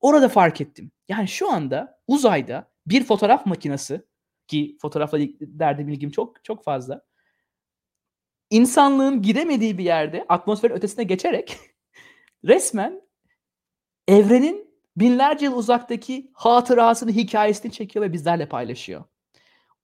Orada 0.00 0.28
fark 0.28 0.60
ettim. 0.60 0.90
Yani 1.08 1.28
şu 1.28 1.50
anda 1.50 2.00
uzayda 2.06 2.70
bir 2.86 3.04
fotoğraf 3.04 3.46
makinesi 3.46 4.02
ki 4.46 4.76
fotoğrafla 4.80 5.18
derdi 5.40 5.86
bilgim 5.86 6.10
çok 6.10 6.44
çok 6.44 6.64
fazla. 6.64 7.04
İnsanlığın 8.50 9.22
gidemediği 9.22 9.78
bir 9.78 9.84
yerde 9.84 10.26
atmosferin 10.28 10.74
ötesine 10.74 11.04
geçerek 11.04 11.56
resmen 12.44 13.02
evrenin 14.08 14.68
binlerce 14.96 15.44
yıl 15.44 15.56
uzaktaki 15.56 16.30
hatırasını, 16.32 17.10
hikayesini 17.10 17.72
çekiyor 17.72 18.04
ve 18.04 18.12
bizlerle 18.12 18.48
paylaşıyor. 18.48 19.04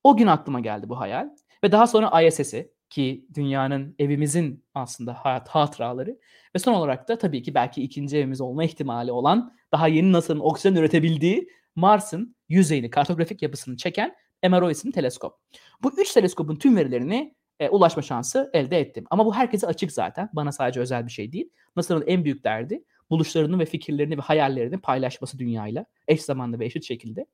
O 0.05 0.17
gün 0.17 0.27
aklıma 0.27 0.61
geldi 0.61 0.89
bu 0.89 1.01
hayal. 1.01 1.29
Ve 1.65 1.73
daha 1.73 1.87
sonra 1.87 2.23
ISS'i 2.23 2.73
ki 2.91 3.27
dünyanın 3.35 3.95
evimizin 3.99 4.65
aslında 4.75 5.15
hayat 5.15 5.49
hatıraları 5.49 6.19
ve 6.55 6.59
son 6.59 6.73
olarak 6.73 7.09
da 7.09 7.19
tabii 7.19 7.43
ki 7.43 7.55
belki 7.55 7.83
ikinci 7.83 8.17
evimiz 8.17 8.41
olma 8.41 8.65
ihtimali 8.65 9.13
olan 9.13 9.55
daha 9.73 9.89
yeni 9.89 10.13
NASA'nın 10.13 10.41
oksijen 10.41 10.75
üretebildiği 10.75 11.49
Mars'ın 11.77 12.37
yüzeyini, 12.49 12.91
kartografik 12.91 13.43
yapısını 13.43 13.77
çeken 13.77 14.15
MRO 14.49 14.71
isimli 14.71 14.93
teleskop. 14.93 15.35
Bu 15.83 15.93
üç 16.01 16.13
teleskopun 16.13 16.57
tüm 16.57 16.77
verilerini 16.77 17.35
e, 17.61 17.69
ulaşma 17.69 18.03
şansı 18.03 18.51
elde 18.53 18.81
ettim. 18.81 19.05
Ama 19.11 19.27
bu 19.27 19.35
herkese 19.35 19.67
açık 19.67 19.93
zaten. 19.93 20.31
Bana 20.33 20.53
sadece 20.53 20.81
özel 20.81 21.07
bir 21.07 21.13
şey 21.13 21.33
değil. 21.33 21.51
NASA'nın 21.77 22.05
en 22.07 22.25
büyük 22.25 22.45
derdi 22.45 22.85
buluşlarını 23.11 23.59
ve 23.59 23.67
fikirlerini 23.67 24.19
ve 24.19 24.23
hayallerini 24.23 24.79
paylaşması 24.79 25.39
dünyayla 25.39 25.87
eş 26.09 26.23
zamanlı 26.23 26.59
ve 26.59 26.65
eşit 26.65 26.85
şekilde. 26.85 27.27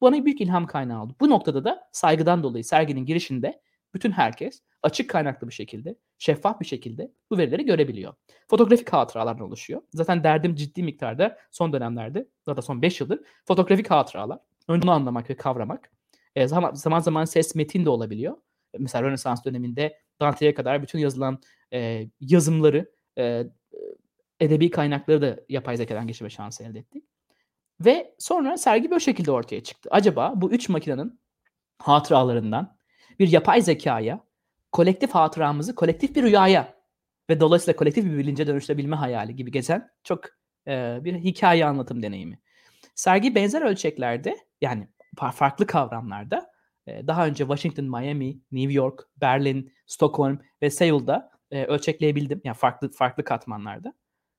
Bana 0.00 0.24
büyük 0.24 0.40
ilham 0.40 0.66
kaynağı 0.66 1.02
oldu. 1.02 1.16
Bu 1.20 1.30
noktada 1.30 1.64
da 1.64 1.88
saygıdan 1.92 2.42
dolayı 2.42 2.64
serginin 2.64 3.06
girişinde 3.06 3.60
bütün 3.94 4.10
herkes 4.10 4.62
açık 4.82 5.10
kaynaklı 5.10 5.48
bir 5.48 5.52
şekilde, 5.52 5.96
şeffaf 6.18 6.60
bir 6.60 6.66
şekilde 6.66 7.12
bu 7.30 7.38
verileri 7.38 7.64
görebiliyor. 7.64 8.14
Fotoğrafik 8.50 8.92
hatıralardan 8.92 9.46
oluşuyor. 9.46 9.82
Zaten 9.92 10.24
derdim 10.24 10.54
ciddi 10.54 10.82
miktarda 10.82 11.38
son 11.50 11.72
dönemlerde, 11.72 12.28
zaten 12.44 12.60
son 12.60 12.82
5 12.82 13.00
yıldır 13.00 13.20
fotoğrafik 13.44 13.90
hatıralar. 13.90 14.38
Önce 14.68 14.82
bunu 14.82 14.90
anlamak 14.90 15.30
ve 15.30 15.36
kavramak. 15.36 15.90
E, 16.34 16.48
zaman, 16.48 16.74
zaman 16.74 16.98
zaman 17.00 17.24
ses 17.24 17.54
metin 17.54 17.84
de 17.84 17.90
olabiliyor. 17.90 18.36
Mesela 18.78 19.02
Rönesans 19.02 19.44
döneminde 19.44 19.98
Dante'ye 20.20 20.54
kadar 20.54 20.82
bütün 20.82 20.98
yazılan 20.98 21.40
e, 21.72 22.08
yazımları, 22.20 22.92
e, 23.18 23.44
edebi 24.40 24.70
kaynakları 24.70 25.22
da 25.22 25.40
yapay 25.48 25.76
zekadan 25.76 26.06
geçirme 26.06 26.30
şansı 26.30 26.64
elde 26.64 26.78
ettik. 26.78 27.04
Ve 27.80 28.14
sonra 28.18 28.56
sergi 28.56 28.90
böyle 28.90 29.00
şekilde 29.00 29.30
ortaya 29.30 29.62
çıktı. 29.62 29.88
Acaba 29.92 30.32
bu 30.36 30.50
üç 30.50 30.68
makinenin 30.68 31.20
hatıralarından 31.78 32.76
bir 33.18 33.32
yapay 33.32 33.62
zekaya, 33.62 34.20
kolektif 34.72 35.10
hatıramızı 35.10 35.74
kolektif 35.74 36.16
bir 36.16 36.22
rüyaya 36.22 36.74
ve 37.30 37.40
dolayısıyla 37.40 37.76
kolektif 37.76 38.04
bir 38.04 38.18
bilince 38.18 38.46
dönüştürebilme 38.46 38.96
hayali 38.96 39.36
gibi 39.36 39.50
gezen 39.50 39.90
çok 40.04 40.24
e, 40.68 40.98
bir 41.04 41.14
hikaye 41.14 41.66
anlatım 41.66 42.02
deneyimi. 42.02 42.40
Sergi 42.94 43.34
benzer 43.34 43.62
ölçeklerde 43.62 44.36
yani 44.60 44.88
farklı 45.34 45.66
kavramlarda 45.66 46.50
e, 46.86 47.06
daha 47.06 47.26
önce 47.26 47.44
Washington, 47.44 47.84
Miami, 47.84 48.40
New 48.52 48.72
York, 48.72 49.08
Berlin, 49.20 49.72
Stockholm 49.86 50.38
ve 50.62 50.70
Seul'da 50.70 51.30
e, 51.50 51.64
ölçekleyebildim. 51.64 52.40
Yani 52.44 52.56
farklı 52.56 52.90
farklı 52.90 53.24
katmanlarda. 53.24 53.94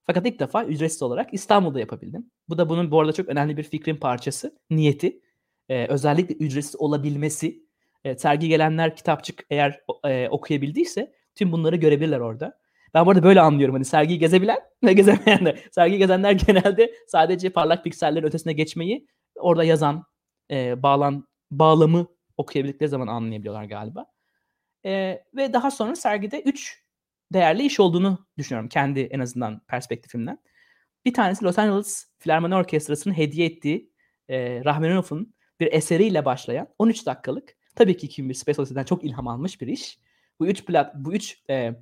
Fakat 0.08 0.26
ilk 0.28 0.40
defa 0.40 0.66
ücretsiz 0.66 1.02
olarak 1.02 1.34
İstanbul'da 1.34 1.80
yapabildim. 1.80 2.32
Bu 2.50 2.58
da 2.58 2.70
bunun 2.70 2.92
bu 2.92 3.00
arada 3.00 3.14
çok 3.14 3.30
önemli 3.30 3.58
bir 3.58 3.64
fikrin 3.64 3.96
parçası, 3.96 4.58
niyeti. 4.70 5.22
Ee, 5.70 5.88
özellikle 5.88 6.36
ücretsiz 6.36 6.76
olabilmesi. 6.76 7.68
E, 8.04 8.18
sergi 8.18 8.48
gelenler 8.48 8.96
kitapçık 8.96 9.46
eğer 9.50 9.82
e, 10.06 10.30
okuyabildiyse 10.30 11.14
tüm 11.36 11.52
bunları 11.52 11.76
görebilirler 11.76 12.20
orada. 12.20 12.60
Ben 12.94 13.06
bu 13.06 13.10
arada 13.10 13.24
böyle 13.24 13.42
anlıyorum 13.42 13.76
hani 13.76 13.86
sergiyi 13.86 14.20
gezebilen 14.20 14.58
ve 14.84 14.94
gezemeyenler. 14.94 15.60
Sergi 15.72 15.98
gezenler 15.98 16.32
genelde 16.48 16.94
sadece 17.08 17.50
parlak 17.50 17.84
piksellerin 17.84 18.26
ötesine 18.26 18.54
geçmeyi 18.54 19.08
orada 19.36 19.64
yazan, 19.64 20.04
e, 20.52 20.84
bağlan, 20.84 21.28
bağlamı 21.52 22.08
okuyabildikleri 22.38 22.90
zaman 22.90 23.08
anlayabiliyorlar 23.08 23.64
galiba. 23.64 24.06
E, 24.86 25.24
ve 25.36 25.54
daha 25.54 25.72
sonra 25.72 25.96
sergide 25.96 26.42
3 26.42 26.87
değerli 27.34 27.64
iş 27.64 27.80
olduğunu 27.80 28.28
düşünüyorum 28.38 28.70
kendi 28.70 29.00
en 29.00 29.20
azından 29.20 29.62
perspektifimden. 29.68 30.40
Bir 31.06 31.14
tanesi 31.14 31.46
Los 31.46 31.60
Angeles 31.60 32.06
Filarmoni 32.20 32.56
Orkestrası'nın 32.56 33.14
hediye 33.14 33.48
ettiği 33.48 33.92
e, 34.30 34.64
Rahmaninov'un 34.66 35.34
bir 35.60 35.74
eseriyle 35.74 36.26
başlayan 36.26 36.68
13 36.80 37.06
dakikalık 37.06 37.58
tabii 37.76 37.98
ki 37.98 38.06
2001 38.06 38.34
Space 38.34 38.62
Odyssey'den 38.62 38.84
çok 38.84 39.04
ilham 39.04 39.28
almış 39.28 39.62
bir 39.62 39.68
iş. 39.68 40.00
Bu 40.40 40.48
üç 40.48 40.66
plat 40.66 40.96
bu 40.96 41.14
üç 41.14 41.44
e, 41.50 41.74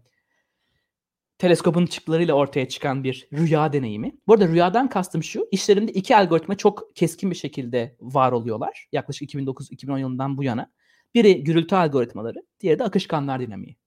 teleskopun 1.37 1.85
çıktılarıyla 1.85 2.33
ortaya 2.33 2.69
çıkan 2.69 3.03
bir 3.03 3.27
rüya 3.33 3.73
deneyimi. 3.73 4.11
Bu 4.27 4.33
arada 4.33 4.47
rüyadan 4.47 4.89
kastım 4.89 5.23
şu. 5.23 5.47
İşlerinde 5.51 5.91
iki 5.91 6.15
algoritma 6.15 6.57
çok 6.57 6.95
keskin 6.95 7.31
bir 7.31 7.35
şekilde 7.35 7.95
var 8.01 8.31
oluyorlar. 8.31 8.87
Yaklaşık 8.91 9.33
2009-2010 9.33 9.99
yılından 9.99 10.37
bu 10.37 10.43
yana. 10.43 10.71
Biri 11.15 11.43
gürültü 11.43 11.75
algoritmaları, 11.75 12.43
diğeri 12.59 12.79
de 12.79 12.83
akışkanlar 12.83 13.39
dinamiği. 13.39 13.77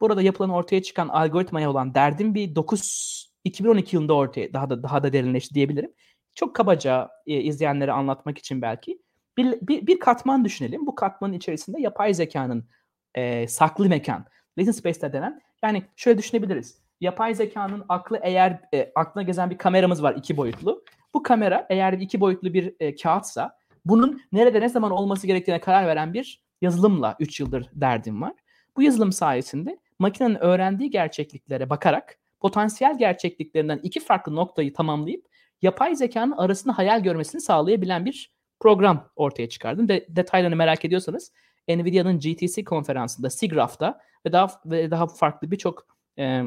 Burada 0.00 0.22
yapılan 0.22 0.50
ortaya 0.50 0.82
çıkan 0.82 1.08
algoritmaya 1.08 1.70
olan 1.70 1.94
derdim 1.94 2.34
bir 2.34 2.54
9 2.54 3.34
2012 3.44 3.96
yılında 3.96 4.14
ortaya 4.14 4.52
daha 4.52 4.70
da 4.70 4.82
daha 4.82 5.02
da 5.02 5.12
derinleşti 5.12 5.54
diyebilirim. 5.54 5.92
Çok 6.34 6.56
kabaca 6.56 7.10
e, 7.26 7.40
izleyenlere 7.40 7.92
anlatmak 7.92 8.38
için 8.38 8.62
belki 8.62 8.98
bir, 9.36 9.58
bir, 9.62 9.86
bir 9.86 9.98
katman 9.98 10.44
düşünelim. 10.44 10.86
Bu 10.86 10.94
katmanın 10.94 11.32
içerisinde 11.32 11.80
yapay 11.80 12.14
zekanın 12.14 12.68
e, 13.14 13.48
saklı 13.48 13.88
mekan, 13.88 14.24
latent 14.58 14.76
space'ler 14.76 15.12
denen 15.12 15.40
yani 15.62 15.82
şöyle 15.96 16.18
düşünebiliriz. 16.18 16.78
Yapay 17.00 17.34
zekanın 17.34 17.84
aklı 17.88 18.20
eğer 18.22 18.60
e, 18.74 18.92
aklına 18.94 19.22
gezen 19.22 19.50
bir 19.50 19.58
kameramız 19.58 20.02
var 20.02 20.14
iki 20.14 20.36
boyutlu. 20.36 20.84
Bu 21.14 21.22
kamera 21.22 21.66
eğer 21.70 21.92
iki 21.92 22.20
boyutlu 22.20 22.54
bir 22.54 22.74
e, 22.80 22.94
kağıtsa 22.96 23.58
bunun 23.84 24.20
nerede 24.32 24.60
ne 24.60 24.68
zaman 24.68 24.90
olması 24.90 25.26
gerektiğine 25.26 25.60
karar 25.60 25.86
veren 25.86 26.14
bir 26.14 26.42
yazılımla 26.62 27.16
3 27.20 27.40
yıldır 27.40 27.70
derdim 27.72 28.22
var. 28.22 28.32
Bu 28.76 28.82
yazılım 28.82 29.12
sayesinde 29.12 29.78
makinenin 29.98 30.34
öğrendiği 30.34 30.90
gerçekliklere 30.90 31.70
bakarak 31.70 32.18
potansiyel 32.40 32.98
gerçekliklerinden 32.98 33.80
iki 33.82 34.00
farklı 34.00 34.34
noktayı 34.34 34.72
tamamlayıp 34.72 35.26
yapay 35.62 35.96
zekanın 35.96 36.32
arasında 36.32 36.78
hayal 36.78 37.02
görmesini 37.02 37.40
sağlayabilen 37.40 38.04
bir 38.04 38.34
program 38.60 39.10
ortaya 39.16 39.48
çıkardım. 39.48 39.88
De, 39.88 40.06
detaylarını 40.08 40.56
merak 40.56 40.84
ediyorsanız 40.84 41.32
Nvidia'nın 41.68 42.18
GTC 42.18 42.64
konferansında, 42.64 43.30
SIGGRAPH'ta 43.30 44.00
ve 44.26 44.32
daha 44.32 44.60
ve 44.66 44.90
daha 44.90 45.06
farklı 45.06 45.50
birçok 45.50 45.86
e, 46.18 46.42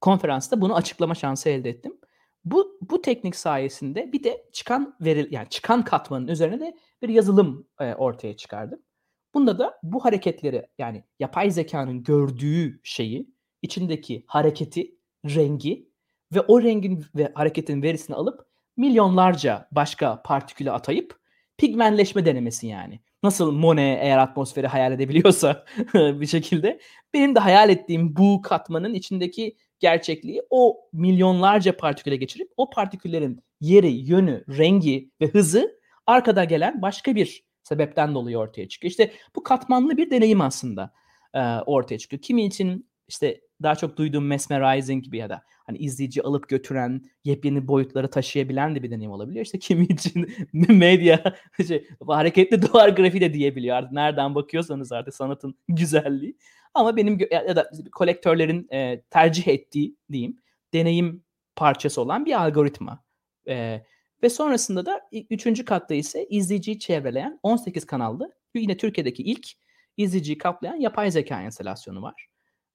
konferansta 0.00 0.60
bunu 0.60 0.76
açıklama 0.76 1.14
şansı 1.14 1.48
elde 1.48 1.70
ettim. 1.70 1.98
Bu 2.44 2.78
bu 2.80 3.02
teknik 3.02 3.36
sayesinde 3.36 4.12
bir 4.12 4.24
de 4.24 4.48
çıkan 4.52 4.96
veri 5.00 5.28
yani 5.30 5.48
çıkan 5.48 5.84
katmanın 5.84 6.28
üzerine 6.28 6.60
de 6.60 6.76
bir 7.02 7.08
yazılım 7.08 7.66
e, 7.80 7.94
ortaya 7.94 8.36
çıkardım. 8.36 8.82
Bunda 9.34 9.58
da 9.58 9.78
bu 9.82 10.04
hareketleri 10.04 10.66
yani 10.78 11.04
yapay 11.18 11.50
zekanın 11.50 12.02
gördüğü 12.02 12.80
şeyi, 12.82 13.30
içindeki 13.62 14.24
hareketi, 14.26 14.94
rengi 15.24 15.88
ve 16.34 16.40
o 16.40 16.62
rengin 16.62 17.04
ve 17.14 17.32
hareketin 17.34 17.82
verisini 17.82 18.16
alıp 18.16 18.46
milyonlarca 18.76 19.68
başka 19.72 20.22
partiküle 20.22 20.70
atayıp 20.70 21.18
pigmentleşme 21.58 22.24
denemesi 22.24 22.66
yani. 22.66 23.00
Nasıl 23.22 23.52
Monet 23.52 23.98
eğer 24.02 24.18
atmosferi 24.18 24.66
hayal 24.66 24.92
edebiliyorsa 24.92 25.64
bir 25.94 26.26
şekilde 26.26 26.80
benim 27.14 27.34
de 27.34 27.38
hayal 27.38 27.70
ettiğim 27.70 28.16
bu 28.16 28.42
katmanın 28.42 28.94
içindeki 28.94 29.56
gerçekliği 29.80 30.42
o 30.50 30.76
milyonlarca 30.92 31.76
partiküle 31.76 32.16
geçirip 32.16 32.52
o 32.56 32.70
partiküllerin 32.70 33.42
yeri, 33.60 33.90
yönü, 33.90 34.44
rengi 34.48 35.10
ve 35.20 35.26
hızı 35.26 35.80
arkada 36.06 36.44
gelen 36.44 36.82
başka 36.82 37.14
bir 37.14 37.47
sebepten 37.68 38.14
dolayı 38.14 38.38
ortaya 38.38 38.68
çıkıyor. 38.68 38.90
İşte 38.90 39.12
bu 39.36 39.42
katmanlı 39.42 39.96
bir 39.96 40.10
deneyim 40.10 40.40
aslında 40.40 40.92
e, 41.34 41.40
ortaya 41.66 41.98
çıkıyor. 41.98 42.22
Kimi 42.22 42.44
için 42.44 42.88
işte 43.08 43.40
daha 43.62 43.74
çok 43.74 43.96
duyduğum 43.96 44.26
mesmerizing 44.26 45.04
gibi 45.04 45.18
ya 45.18 45.28
da 45.28 45.42
hani 45.66 45.78
izleyici 45.78 46.22
alıp 46.22 46.48
götüren, 46.48 47.04
yepyeni 47.24 47.68
boyutları 47.68 48.10
taşıyabilen 48.10 48.74
de 48.74 48.82
bir 48.82 48.90
deneyim 48.90 49.10
olabiliyor. 49.10 49.44
İşte 49.44 49.58
kimi 49.58 49.84
için 49.84 50.34
medya 50.68 51.22
şey, 51.66 51.88
hareketli 52.06 52.62
duvar 52.62 52.88
grafiği 52.88 53.20
de 53.20 53.34
diyebiliyor. 53.34 53.76
Artık 53.76 53.92
nereden 53.92 54.34
bakıyorsanız 54.34 54.92
artık 54.92 55.14
sanatın 55.14 55.54
güzelliği. 55.68 56.36
Ama 56.74 56.96
benim 56.96 57.18
ya 57.30 57.56
da 57.56 57.70
kolektörlerin 57.92 58.68
e, 58.72 59.00
tercih 59.10 59.48
ettiği 59.48 59.96
diyeyim 60.12 60.36
deneyim 60.74 61.24
parçası 61.56 62.00
olan 62.00 62.26
bir 62.26 62.42
algoritma. 62.42 63.04
E, 63.48 63.82
ve 64.22 64.30
sonrasında 64.30 64.86
da 64.86 65.08
üçüncü 65.30 65.64
katta 65.64 65.94
ise 65.94 66.26
izleyiciyi 66.26 66.78
çevreleyen 66.78 67.40
18 67.42 67.86
kanallı 67.86 68.32
yine 68.54 68.76
Türkiye'deki 68.76 69.22
ilk 69.22 69.48
izleyiciyi 69.96 70.38
kaplayan 70.38 70.76
yapay 70.76 71.10
zeka 71.10 71.42
enstalasyonu 71.42 72.02
var. 72.02 72.26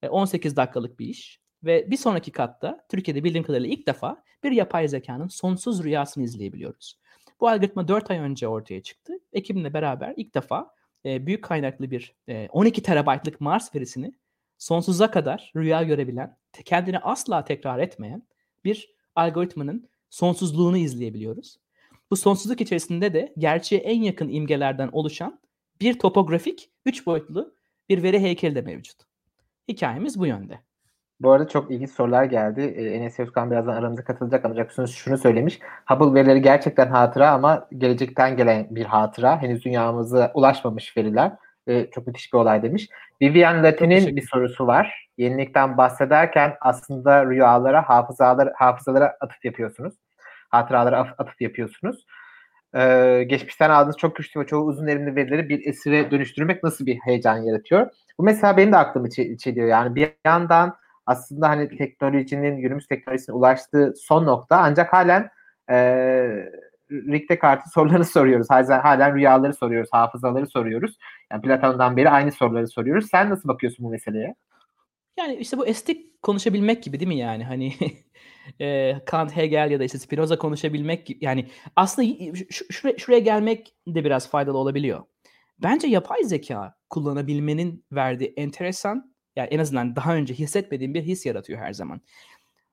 18 0.10 0.56
dakikalık 0.56 1.00
bir 1.00 1.08
iş. 1.08 1.44
Ve 1.64 1.92
bir 1.92 1.98
sonraki 1.98 2.32
katta 2.32 2.86
Türkiye'de 2.90 3.24
bildiğim 3.24 3.44
kadarıyla 3.44 3.70
ilk 3.70 3.88
defa 3.88 4.24
bir 4.44 4.52
yapay 4.52 4.88
zekanın 4.88 5.28
sonsuz 5.28 5.84
rüyasını 5.84 6.24
izleyebiliyoruz. 6.24 7.00
Bu 7.40 7.48
algoritma 7.48 7.88
4 7.88 8.12
ay 8.12 8.18
önce 8.18 8.48
ortaya 8.48 8.84
çıktı. 8.84 9.14
Ekibimle 9.34 9.74
beraber 9.74 10.14
ilk 10.18 10.36
defa 10.36 10.76
e, 11.06 11.26
büyük 11.26 11.44
kaynaklı 11.44 11.92
bir 11.92 12.16
e, 12.28 12.48
12 12.52 12.84
terabaytlık 12.84 13.42
Mars 13.42 13.76
verisini 13.76 14.14
sonsuza 14.58 15.12
kadar 15.12 15.52
rüya 15.56 15.84
görebilen, 15.84 16.38
kendini 16.66 17.00
asla 17.00 17.46
tekrar 17.46 17.80
etmeyen 17.80 18.24
bir 18.64 18.96
algoritmanın 19.16 19.90
sonsuzluğunu 20.14 20.78
izleyebiliyoruz. 20.78 21.58
Bu 22.12 22.16
sonsuzluk 22.16 22.62
içerisinde 22.62 23.14
de 23.14 23.34
gerçeğe 23.38 23.82
en 23.82 24.02
yakın 24.02 24.30
imgelerden 24.30 24.90
oluşan 24.92 25.40
bir 25.82 26.00
topografik, 26.00 26.70
üç 26.86 27.06
boyutlu 27.06 27.56
bir 27.90 28.04
veri 28.04 28.20
heykeli 28.20 28.56
de 28.56 28.62
mevcut. 28.62 28.98
Hikayemiz 29.68 30.20
bu 30.20 30.26
yönde. 30.26 30.60
Bu 31.20 31.32
arada 31.32 31.48
çok 31.48 31.72
ilginç 31.72 31.92
sorular 31.92 32.24
geldi. 32.24 32.62
Ee, 32.62 32.84
Enes 32.84 33.20
Özkan 33.20 33.52
birazdan 33.52 33.74
aramıza 33.74 34.04
katılacak 34.04 34.46
ancak 34.46 34.72
şunu, 34.72 34.88
şunu 34.88 35.18
söylemiş. 35.18 35.60
Hubble 35.88 36.20
verileri 36.20 36.42
gerçekten 36.42 36.88
hatıra 36.88 37.32
ama 37.32 37.68
gelecekten 37.78 38.38
gelen 38.38 38.68
bir 38.72 38.86
hatıra. 38.86 39.42
Henüz 39.42 39.66
dünyamıza 39.66 40.32
ulaşmamış 40.34 40.98
veriler. 40.98 41.32
Ee, 41.68 41.90
çok 41.92 42.08
müthiş 42.08 42.34
bir 42.34 42.38
olay 42.38 42.64
demiş. 42.64 42.90
Vivian 43.22 43.64
Latin'in 43.64 44.16
bir 44.16 44.28
sorusu 44.28 44.68
var. 44.68 45.10
Yenilikten 45.18 45.78
bahsederken 45.78 46.56
aslında 46.62 47.26
rüyalara, 47.26 47.90
hafızalara, 47.90 48.54
hafızalara 48.56 49.18
atıf 49.22 49.46
yapıyorsunuz. 49.46 49.94
Hatıralara 50.54 51.00
atıf 51.18 51.42
yapıyorsunuz. 51.42 52.06
Ee, 52.76 53.24
geçmişten 53.28 53.70
aldığınız 53.70 53.98
çok 53.98 54.16
güçlü 54.16 54.42
ve 54.42 54.46
çoğu 54.46 54.66
uzun 54.66 54.88
erimli 54.88 55.16
verileri 55.16 55.50
bir 55.50 55.66
esire 55.66 56.12
dönüştürmek 56.12 56.64
nasıl 56.64 56.86
bir 56.86 56.96
heyecan 56.96 57.38
yaratıyor? 57.38 57.88
Bu 58.20 58.24
mesela 58.24 58.58
benim 58.58 58.72
de 58.72 58.78
aklımı 58.78 59.10
çeliyor. 59.38 59.68
Yani 59.68 59.96
bir 59.96 60.10
yandan 60.26 60.76
aslında 61.06 61.50
hani 61.50 61.78
teknolojinin, 61.78 62.58
günümüz 62.58 62.88
teknolojisine 62.88 63.36
ulaştığı 63.36 63.94
son 63.98 64.26
nokta 64.26 64.58
ancak 64.58 64.94
halen 64.94 65.30
e, 65.70 65.76
Rick 66.92 67.30
Descartes'in 67.30 67.72
sorularını 67.72 68.06
soruyoruz. 68.06 68.50
Halen, 68.50 68.80
halen 68.80 69.16
rüyaları 69.16 69.54
soruyoruz, 69.54 69.90
hafızaları 69.92 70.48
soruyoruz. 70.48 70.98
Yani 71.32 71.42
Platon'dan 71.42 71.98
beri 71.98 72.10
aynı 72.10 72.32
soruları 72.32 72.68
soruyoruz. 72.68 73.08
Sen 73.12 73.30
nasıl 73.30 73.50
bakıyorsun 73.50 73.86
bu 73.86 73.90
meseleye? 73.90 74.36
Yani 75.18 75.36
işte 75.36 75.58
bu 75.58 75.68
estetik 75.68 76.22
konuşabilmek 76.22 76.84
gibi 76.84 77.00
değil 77.00 77.08
mi 77.08 77.18
yani? 77.18 77.44
Hani 77.44 77.74
e, 78.62 78.96
Kant, 79.06 79.36
Hegel 79.36 79.72
ya 79.72 79.80
da 79.80 79.84
işte 79.84 80.00
Spinoza 80.00 80.38
konuşabilmek 80.38 81.06
gibi. 81.06 81.26
Yani 81.26 81.50
aslında 81.76 82.34
şuraya, 82.50 82.98
şuraya 82.98 83.20
gelmek 83.20 83.76
de 83.88 84.06
biraz 84.06 84.30
faydalı 84.30 84.58
olabiliyor. 84.58 85.04
Bence 85.60 85.88
yapay 85.88 86.24
zeka 86.24 86.76
kullanabilmenin 86.90 87.86
verdiği 87.92 88.34
enteresan 88.38 89.14
yani 89.36 89.48
en 89.48 89.60
azından 89.60 89.96
daha 89.96 90.16
önce 90.16 90.34
hissetmediğim 90.34 90.94
bir 90.94 91.04
his 91.04 91.26
yaratıyor 91.26 91.60
her 91.60 91.74
zaman. 91.74 92.02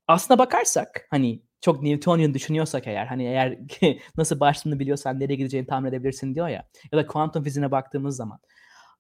Aslına 0.09 0.39
bakarsak 0.39 1.07
hani 1.11 1.43
çok 1.61 1.83
Newtonian 1.83 2.35
düşünüyorsak 2.35 2.87
eğer 2.87 3.07
hani 3.07 3.25
eğer 3.25 3.59
nasıl 4.17 4.41
başladığını 4.41 4.79
biliyorsan 4.79 5.21
nereye 5.21 5.35
gideceğini 5.35 5.67
tahmin 5.67 5.89
edebilirsin 5.89 6.35
diyor 6.35 6.49
ya 6.49 6.69
ya 6.93 6.99
da 6.99 7.07
kuantum 7.07 7.45
fiziğine 7.45 7.71
baktığımız 7.71 8.17
zaman 8.17 8.39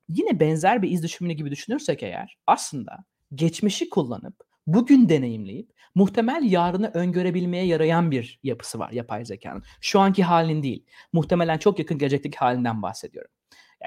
yine 0.09 0.41
benzer 0.41 0.82
bir 0.82 0.91
iz 0.91 1.03
düşümünü 1.03 1.32
gibi 1.32 1.51
düşünürsek 1.51 2.03
eğer 2.03 2.38
aslında 2.47 3.05
geçmişi 3.34 3.88
kullanıp 3.88 4.34
bugün 4.66 5.08
deneyimleyip 5.08 5.70
muhtemel 5.94 6.42
yarını 6.50 6.90
öngörebilmeye 6.94 7.66
yarayan 7.66 8.10
bir 8.10 8.40
yapısı 8.42 8.78
var 8.78 8.90
yapay 8.90 9.24
zekanın. 9.24 9.62
Şu 9.80 10.00
anki 10.00 10.22
halin 10.22 10.62
değil. 10.62 10.86
Muhtemelen 11.12 11.58
çok 11.58 11.78
yakın 11.78 11.98
gelecekteki 11.98 12.38
halinden 12.38 12.82
bahsediyorum 12.82 13.30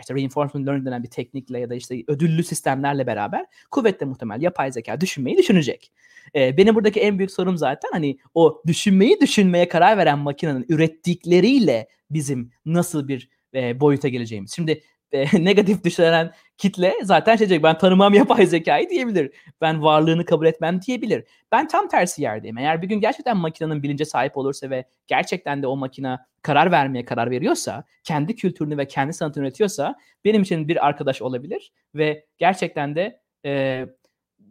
işte 0.02 0.16
reinforcement 0.16 0.68
learning 0.68 0.86
denen 0.86 1.04
bir 1.04 1.10
teknikle 1.10 1.60
ya 1.60 1.70
da 1.70 1.76
işte 1.76 2.04
ödüllü 2.08 2.44
sistemlerle 2.44 3.08
beraber 3.08 3.46
kuvvetle 3.72 4.06
muhtemel 4.06 4.42
yapay 4.42 4.72
zeka 4.72 5.02
düşünmeyi 5.02 5.38
düşünecek. 5.38 5.92
Ee, 6.36 6.58
benim 6.58 6.76
buradaki 6.76 7.00
en 7.00 7.18
büyük 7.18 7.32
sorum 7.32 7.58
zaten 7.58 7.90
hani 7.92 8.18
o 8.34 8.62
düşünmeyi 8.68 9.22
düşünmeye 9.22 9.68
karar 9.68 9.98
veren 9.98 10.20
makinenin 10.20 10.66
ürettikleriyle 10.70 11.88
bizim 12.12 12.52
nasıl 12.66 13.08
bir 13.08 13.30
e, 13.54 13.80
boyuta 13.80 14.08
geleceğimiz. 14.08 14.56
Şimdi 14.56 14.82
e, 15.14 15.26
negatif 15.46 15.84
düşünen 15.84 16.34
kitle 16.58 16.94
zaten 17.04 17.36
şey 17.36 17.50
diyecek 17.50 17.64
ben 17.64 17.78
tanımam 17.78 18.14
yapay 18.14 18.46
zekayı 18.46 18.90
diyebilir. 18.90 19.32
Ben 19.62 19.84
varlığını 19.84 20.26
kabul 20.26 20.46
etmem 20.46 20.82
diyebilir. 20.82 21.24
Ben 21.52 21.68
tam 21.68 21.88
tersi 21.88 22.22
yerdeyim. 22.22 22.58
Eğer 22.58 22.82
bir 22.82 22.88
gün 22.88 23.00
gerçekten 23.00 23.38
makinenin 23.38 23.84
bilince 23.84 24.06
sahip 24.06 24.38
olursa 24.38 24.70
ve 24.70 24.86
gerçekten 25.08 25.64
de 25.64 25.68
o 25.68 25.76
makine 25.76 26.18
karar 26.42 26.72
vermeye 26.72 27.06
karar 27.06 27.32
veriyorsa, 27.32 27.84
kendi 28.04 28.36
kültürünü 28.36 28.78
ve 28.78 28.88
kendi 28.88 29.14
sanatını 29.14 29.44
üretiyorsa 29.44 29.96
benim 30.26 30.42
için 30.42 30.68
bir 30.68 30.88
arkadaş 30.88 31.22
olabilir 31.22 31.72
ve 31.96 32.26
gerçekten 32.38 32.96
de 32.96 33.20
e, 33.46 33.86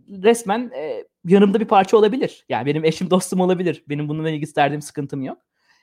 resmen 0.08 0.70
e, 0.76 1.04
yanımda 1.24 1.60
bir 1.60 1.64
parça 1.64 1.96
olabilir. 1.96 2.44
Yani 2.48 2.66
benim 2.66 2.84
eşim 2.84 3.10
dostum 3.10 3.40
olabilir. 3.40 3.84
Benim 3.88 4.08
bununla 4.08 4.30
ilgili 4.30 4.44
isterdiğim 4.44 4.82
sıkıntım 4.82 5.22
yok. 5.22 5.38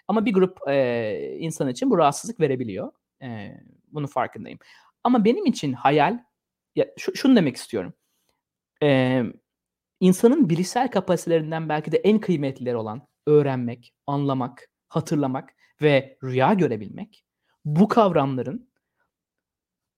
Ama 0.08 0.26
bir 0.26 0.34
grup 0.34 0.58
e, 0.68 1.38
insan 1.40 1.70
için 1.70 1.90
bu 1.90 1.98
rahatsızlık 1.98 2.40
verebiliyor. 2.40 2.92
E, 3.22 3.58
bunun 3.88 4.08
farkındayım. 4.08 4.60
Ama 5.04 5.26
benim 5.26 5.46
için 5.46 5.74
hayal, 5.74 6.20
ya 6.76 6.88
şu, 6.98 7.16
şunu 7.16 7.36
demek 7.36 7.56
istiyorum. 7.56 7.94
E, 8.84 9.24
insanın 10.00 10.50
bilişsel 10.50 10.92
kapasitelerinden 10.92 11.70
belki 11.70 11.92
de 11.92 11.98
en 11.98 12.20
kıymetlileri 12.20 12.76
olan 12.76 13.08
öğrenmek, 13.28 13.94
anlamak, 14.08 14.70
hatırlamak 14.88 15.56
ve 15.82 16.18
rüya 16.24 16.54
görebilmek 16.54 17.26
bu 17.66 17.88
kavramların 17.88 18.70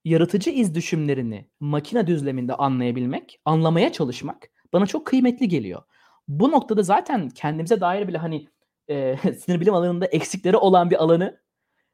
yaratıcı 0.05 0.49
iz 0.49 0.75
düşümlerini 0.75 1.49
makine 1.59 2.07
düzleminde 2.07 2.55
anlayabilmek, 2.55 3.39
anlamaya 3.45 3.91
çalışmak 3.91 4.49
bana 4.73 4.85
çok 4.85 5.07
kıymetli 5.07 5.47
geliyor. 5.47 5.83
Bu 6.27 6.51
noktada 6.51 6.83
zaten 6.83 7.29
kendimize 7.29 7.81
dair 7.81 8.07
bile 8.07 8.17
hani 8.17 8.47
e, 8.87 9.17
sinir 9.45 9.61
bilim 9.61 9.73
alanında 9.73 10.05
eksikleri 10.05 10.57
olan 10.57 10.89
bir 10.89 11.03
alanı 11.03 11.41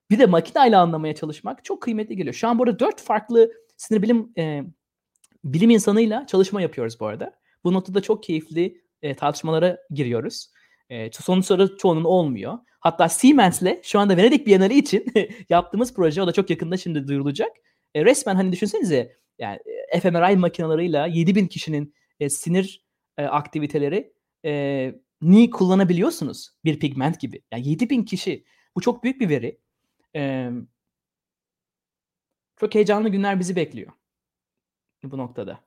bir 0.10 0.20
de 0.20 0.26
makineyle 0.26 0.78
anlamaya 0.78 1.16
çalışmak 1.16 1.64
çok 1.64 1.82
kıymetli 1.82 2.16
geliyor. 2.16 2.34
Şu 2.34 2.48
an 2.48 2.60
burada 2.60 2.80
dört 2.80 3.02
farklı 3.02 3.52
sinir 3.78 4.02
bilim 4.02 4.34
e, 4.38 4.64
bilim 5.44 5.70
insanıyla 5.70 6.26
çalışma 6.26 6.62
yapıyoruz 6.62 7.00
bu 7.00 7.06
arada. 7.06 7.34
Bu 7.64 7.74
noktada 7.74 8.02
çok 8.02 8.24
keyifli 8.24 8.82
e, 9.02 9.16
tartışmalara 9.16 9.78
giriyoruz. 9.92 10.52
E, 10.90 11.12
sonuçları 11.12 11.78
çoğunun 11.78 12.04
olmuyor. 12.04 12.58
Hatta 12.80 13.10
Siemens'le 13.10 13.84
şu 13.84 14.00
anda 14.00 14.18
Venedik 14.18 14.48
Bienali 14.48 14.78
için 14.78 15.06
yaptığımız 15.50 15.94
proje 15.94 16.22
o 16.22 16.28
da 16.28 16.32
çok 16.32 16.50
yakında 16.50 16.78
şimdi 16.78 17.08
duyurulacak. 17.08 17.52
E, 17.96 18.06
resmen 18.06 18.36
hani 18.36 18.52
düşünsenize 18.52 19.18
yani 19.40 19.60
e, 19.92 20.00
fMRI 20.00 20.38
makinalarıyla 20.38 21.08
7000 21.08 21.48
kişinin 21.48 21.94
e, 22.20 22.30
sinir 22.30 22.86
e, 23.18 23.24
aktiviteleri 23.24 24.14
e, 24.46 24.94
ni 25.22 25.50
kullanabiliyorsunuz 25.50 26.50
bir 26.66 26.80
pigment 26.80 27.20
gibi. 27.20 27.42
Yani 27.52 27.70
7000 27.70 28.04
kişi. 28.04 28.46
Bu 28.76 28.82
çok 28.82 29.04
büyük 29.04 29.22
bir 29.22 29.30
veri. 29.30 29.60
E, 30.16 30.50
çok 32.58 32.76
heyecanlı 32.76 33.10
günler 33.10 33.40
bizi 33.40 33.56
bekliyor 33.56 33.92
bu 35.04 35.18
noktada. 35.18 35.60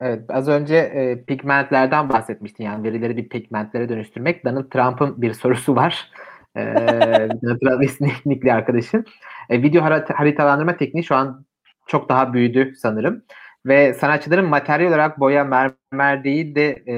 Evet, 0.00 0.30
az 0.30 0.48
önce 0.48 0.76
e, 0.76 1.24
pigmentlerden 1.24 2.08
bahsetmiştin 2.08 2.64
yani 2.64 2.84
verileri 2.84 3.16
bir 3.16 3.28
pigmentlere 3.28 3.88
dönüştürmek. 3.88 4.44
Donald 4.44 4.70
Trump'ın 4.70 5.22
bir 5.22 5.32
sorusu 5.32 5.76
var. 5.76 6.10
E, 6.56 6.60
Donald 7.42 7.60
Trump 7.60 7.82
esneklikli 7.82 8.52
arkadaşın. 8.52 9.04
E, 9.50 9.62
video 9.62 9.82
haritalandırma 10.14 10.76
tekniği 10.76 11.04
şu 11.04 11.14
an 11.14 11.44
çok 11.86 12.08
daha 12.08 12.32
büyüdü 12.32 12.72
sanırım. 12.76 13.24
Ve 13.66 13.94
sanatçıların 13.94 14.48
materyal 14.48 14.88
olarak 14.88 15.20
boya, 15.20 15.44
mermer 15.44 16.24
değil 16.24 16.54
de 16.54 16.68
e, 16.86 16.94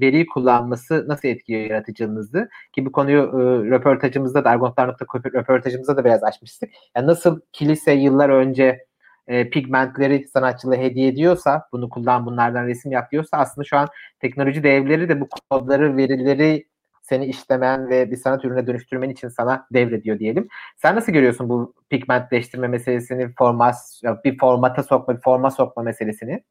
veriyi 0.00 0.26
kullanması 0.26 1.04
nasıl 1.08 1.28
etkiliyor 1.28 1.70
yaratıcılığınızı? 1.70 2.48
Ki 2.72 2.86
bu 2.86 2.92
konuyu 2.92 3.18
e, 3.20 3.70
röportajımızda 3.70 4.44
da 4.44 4.50
Argontlar.com 4.50 5.22
röportajımızda 5.24 5.96
da 5.96 6.04
biraz 6.04 6.24
açmıştık. 6.24 6.70
Yani 6.96 7.06
nasıl 7.06 7.40
kilise 7.52 7.92
yıllar 7.92 8.28
önce 8.28 8.86
e, 9.26 9.50
pigmentleri 9.50 10.28
sanatçılığa 10.28 10.76
hediye 10.76 11.08
ediyorsa, 11.08 11.68
bunu 11.72 11.88
kullan 11.88 12.26
bunlardan 12.26 12.66
resim 12.66 12.92
yap 12.92 13.12
diyorsa 13.12 13.36
aslında 13.36 13.64
şu 13.64 13.76
an 13.76 13.88
teknoloji 14.20 14.62
devleri 14.62 15.08
de 15.08 15.20
bu 15.20 15.28
kodları, 15.50 15.96
verileri 15.96 16.66
seni 17.08 17.26
işlemen 17.26 17.88
ve 17.88 18.10
bir 18.10 18.16
sanat 18.16 18.44
ürüne 18.44 18.66
dönüştürmen 18.66 19.10
için 19.10 19.28
sana 19.28 19.66
devrediyor 19.72 20.18
diyelim. 20.18 20.48
Sen 20.76 20.96
nasıl 20.96 21.12
görüyorsun 21.12 21.48
bu 21.48 21.74
pigmentleştirme 21.90 22.68
meselesini, 22.68 23.34
format, 23.38 23.76
bir 24.24 24.38
formata 24.38 24.82
sokma, 24.82 25.16
bir 25.16 25.20
forma 25.20 25.50
sokma 25.50 25.82
meselesini? 25.82 26.42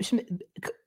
şimdi 0.00 0.26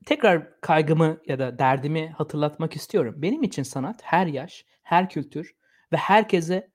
tekrar 0.06 0.62
kaygımı 0.62 1.18
ya 1.28 1.40
da 1.40 1.60
derdimi 1.60 2.10
hatırlatmak 2.10 2.76
istiyorum. 2.76 3.16
Benim 3.18 3.44
için 3.44 3.64
sanat 3.64 4.02
her 4.04 4.28
yaş, 4.28 4.66
her 4.84 5.10
kültür 5.10 5.56
ve 5.94 5.98
herkese 5.98 6.72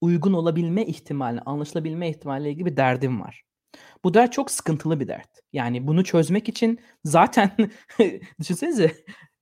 uygun 0.00 0.32
olabilme 0.32 0.84
ihtimali, 0.84 1.40
anlaşılabilme 1.40 2.08
ihtimaliyle 2.08 2.50
ilgili 2.50 2.66
bir 2.66 2.76
derdim 2.76 3.20
var. 3.20 3.42
Bu 4.04 4.14
dert 4.14 4.32
çok 4.32 4.50
sıkıntılı 4.50 5.00
bir 5.00 5.08
dert. 5.08 5.28
Yani 5.52 5.86
bunu 5.86 6.04
çözmek 6.04 6.48
için 6.48 6.80
zaten 7.04 7.50
düşünsenize 8.40 8.94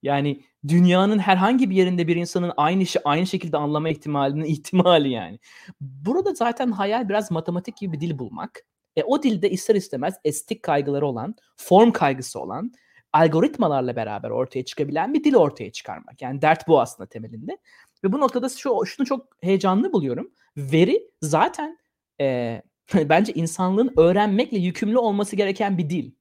yani 0.03 0.43
dünyanın 0.67 1.19
herhangi 1.19 1.69
bir 1.69 1.75
yerinde 1.75 2.07
bir 2.07 2.15
insanın 2.15 2.51
aynı 2.57 2.83
işi 2.83 3.03
aynı 3.03 3.27
şekilde 3.27 3.57
anlama 3.57 3.89
ihtimalinin 3.89 4.45
ihtimali 4.45 5.09
yani. 5.09 5.39
Burada 5.81 6.33
zaten 6.33 6.71
hayal 6.71 7.09
biraz 7.09 7.31
matematik 7.31 7.77
gibi 7.77 7.93
bir 7.93 8.01
dil 8.01 8.19
bulmak. 8.19 8.65
E, 8.95 9.03
o 9.03 9.23
dilde 9.23 9.49
ister 9.49 9.75
istemez 9.75 10.15
estetik 10.23 10.63
kaygıları 10.63 11.07
olan, 11.07 11.35
form 11.57 11.91
kaygısı 11.91 12.39
olan, 12.39 12.71
algoritmalarla 13.13 13.95
beraber 13.95 14.29
ortaya 14.29 14.65
çıkabilen 14.65 15.13
bir 15.13 15.23
dil 15.23 15.35
ortaya 15.35 15.71
çıkarmak. 15.71 16.21
Yani 16.21 16.41
dert 16.41 16.67
bu 16.67 16.81
aslında 16.81 17.09
temelinde. 17.09 17.57
Ve 18.03 18.11
bu 18.11 18.19
noktada 18.19 18.49
şu 18.49 18.85
şunu 18.85 19.07
çok 19.07 19.27
heyecanlı 19.41 19.93
buluyorum. 19.93 20.31
Veri 20.57 21.09
zaten 21.21 21.77
e, 22.21 22.61
bence 22.93 23.33
insanlığın 23.33 23.93
öğrenmekle 23.97 24.57
yükümlü 24.57 24.97
olması 24.97 25.35
gereken 25.35 25.77
bir 25.77 25.89
dil. 25.89 26.11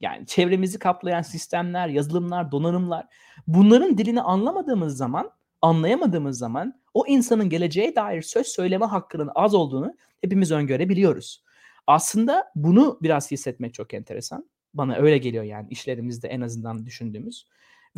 Yani 0.00 0.26
çevremizi 0.26 0.78
kaplayan 0.78 1.22
sistemler, 1.22 1.88
yazılımlar, 1.88 2.52
donanımlar 2.52 3.06
bunların 3.46 3.98
dilini 3.98 4.22
anlamadığımız 4.22 4.96
zaman, 4.96 5.30
anlayamadığımız 5.62 6.38
zaman 6.38 6.80
o 6.94 7.06
insanın 7.06 7.48
geleceğe 7.48 7.96
dair 7.96 8.22
söz 8.22 8.46
söyleme 8.46 8.86
hakkının 8.86 9.30
az 9.34 9.54
olduğunu 9.54 9.94
hepimiz 10.20 10.50
öngörebiliyoruz. 10.50 11.44
Aslında 11.86 12.52
bunu 12.54 12.98
biraz 13.02 13.30
hissetmek 13.30 13.74
çok 13.74 13.94
enteresan. 13.94 14.50
Bana 14.74 14.96
öyle 14.96 15.18
geliyor 15.18 15.44
yani 15.44 15.66
işlerimizde 15.70 16.28
en 16.28 16.40
azından 16.40 16.86
düşündüğümüz. 16.86 17.46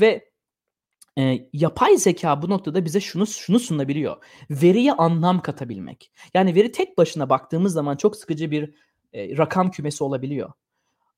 Ve 0.01 0.32
e, 1.19 1.49
yapay 1.53 1.97
zeka 1.97 2.43
bu 2.43 2.51
noktada 2.51 2.85
bize 2.85 3.01
şunu 3.01 3.27
şunu 3.27 3.59
sunabiliyor. 3.59 4.17
Veriye 4.51 4.93
anlam 4.93 5.41
katabilmek. 5.41 6.13
Yani 6.35 6.55
veri 6.55 6.73
tek 6.73 6.99
başına 6.99 7.31
baktığımız 7.31 7.73
zaman 7.73 7.97
çok 7.97 8.17
sıkıcı 8.17 8.51
bir 8.51 8.75
e, 9.13 9.37
rakam 9.37 9.71
kümesi 9.71 10.05
olabiliyor. 10.05 10.53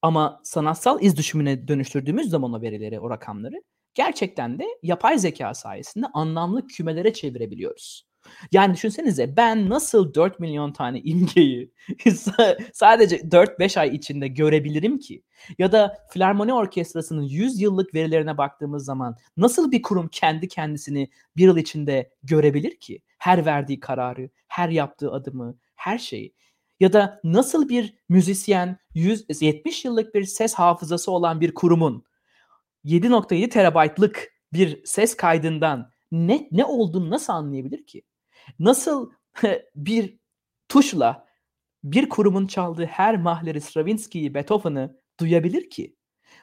Ama 0.02 0.40
sanatsal 0.44 1.02
iz 1.02 1.16
düşümüne 1.16 1.68
dönüştürdüğümüz 1.68 2.30
zaman 2.30 2.52
o 2.52 2.62
verileri, 2.62 3.00
o 3.00 3.10
rakamları 3.10 3.62
gerçekten 3.94 4.58
de 4.58 4.66
yapay 4.82 5.18
zeka 5.18 5.54
sayesinde 5.54 6.06
anlamlı 6.14 6.66
kümelere 6.66 7.12
çevirebiliyoruz. 7.12 8.06
Yani 8.52 8.74
düşünsenize 8.74 9.36
ben 9.36 9.68
nasıl 9.68 10.14
4 10.14 10.40
milyon 10.40 10.72
tane 10.72 11.00
imgeyi 11.00 11.72
sadece 12.72 13.16
4-5 13.16 13.80
ay 13.80 13.94
içinde 13.94 14.28
görebilirim 14.28 14.98
ki? 14.98 15.22
Ya 15.58 15.72
da 15.72 15.98
Filarmoni 16.10 16.54
Orkestrası'nın 16.54 17.22
100 17.22 17.60
yıllık 17.60 17.94
verilerine 17.94 18.38
baktığımız 18.38 18.84
zaman 18.84 19.16
nasıl 19.36 19.72
bir 19.72 19.82
kurum 19.82 20.08
kendi 20.08 20.48
kendisini 20.48 21.10
bir 21.36 21.44
yıl 21.44 21.56
içinde 21.56 22.10
görebilir 22.22 22.76
ki? 22.76 23.02
Her 23.18 23.46
verdiği 23.46 23.80
kararı, 23.80 24.30
her 24.48 24.68
yaptığı 24.68 25.12
adımı, 25.12 25.58
her 25.76 25.98
şeyi. 25.98 26.34
Ya 26.80 26.92
da 26.92 27.20
nasıl 27.24 27.68
bir 27.68 27.94
müzisyen 28.08 28.78
170 28.94 29.84
yıllık 29.84 30.14
bir 30.14 30.24
ses 30.24 30.54
hafızası 30.54 31.12
olan 31.12 31.40
bir 31.40 31.54
kurumun 31.54 32.04
7.7 32.84 33.48
terabaytlık 33.48 34.32
bir 34.52 34.84
ses 34.84 35.16
kaydından 35.16 35.90
ne 36.12 36.48
ne 36.52 36.64
olduğunu 36.64 37.10
nasıl 37.10 37.32
anlayabilir 37.32 37.86
ki? 37.86 38.02
Nasıl 38.58 39.10
bir 39.74 40.18
tuşla 40.68 41.26
bir 41.84 42.08
kurumun 42.08 42.46
çaldığı 42.46 42.84
her 42.86 43.16
mahleri 43.16 43.60
Stravinsky'yi, 43.60 44.34
Beethoven'ı 44.34 45.00
duyabilir 45.20 45.70
ki? 45.70 45.96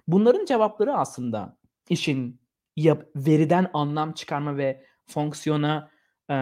Bunların 0.08 0.45
cevapları 0.45 0.93
aslında 0.93 1.58
işin 1.89 2.41
yap, 2.76 3.06
veriden 3.16 3.70
anlam 3.74 4.14
çıkarma 4.14 4.58
ve 4.58 4.86
fonksiyona 5.06 5.91
e, 6.30 6.36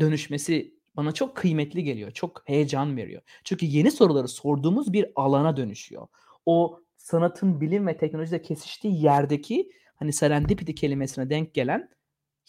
dönüşmesi 0.00 0.74
bana 0.96 1.12
çok 1.12 1.36
kıymetli 1.36 1.84
geliyor. 1.84 2.10
Çok 2.10 2.42
heyecan 2.44 2.96
veriyor. 2.96 3.22
Çünkü 3.44 3.66
yeni 3.66 3.90
soruları 3.90 4.28
sorduğumuz 4.28 4.92
bir 4.92 5.06
alana 5.16 5.56
dönüşüyor. 5.56 6.06
O 6.46 6.80
sanatın 6.96 7.60
bilim 7.60 7.86
ve 7.86 7.96
teknolojide 7.96 8.42
kesiştiği 8.42 9.02
yerdeki 9.04 9.70
hani 9.96 10.12
serendipity 10.12 10.72
kelimesine 10.72 11.30
denk 11.30 11.54
gelen 11.54 11.90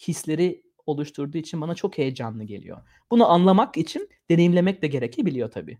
hisleri 0.08 0.65
oluşturduğu 0.86 1.38
için 1.38 1.60
bana 1.60 1.74
çok 1.74 1.98
heyecanlı 1.98 2.44
geliyor. 2.44 2.78
Bunu 3.10 3.30
anlamak 3.30 3.76
için 3.76 4.08
deneyimlemek 4.30 4.82
de 4.82 4.86
gerekebiliyor 4.86 5.50
tabii. 5.50 5.78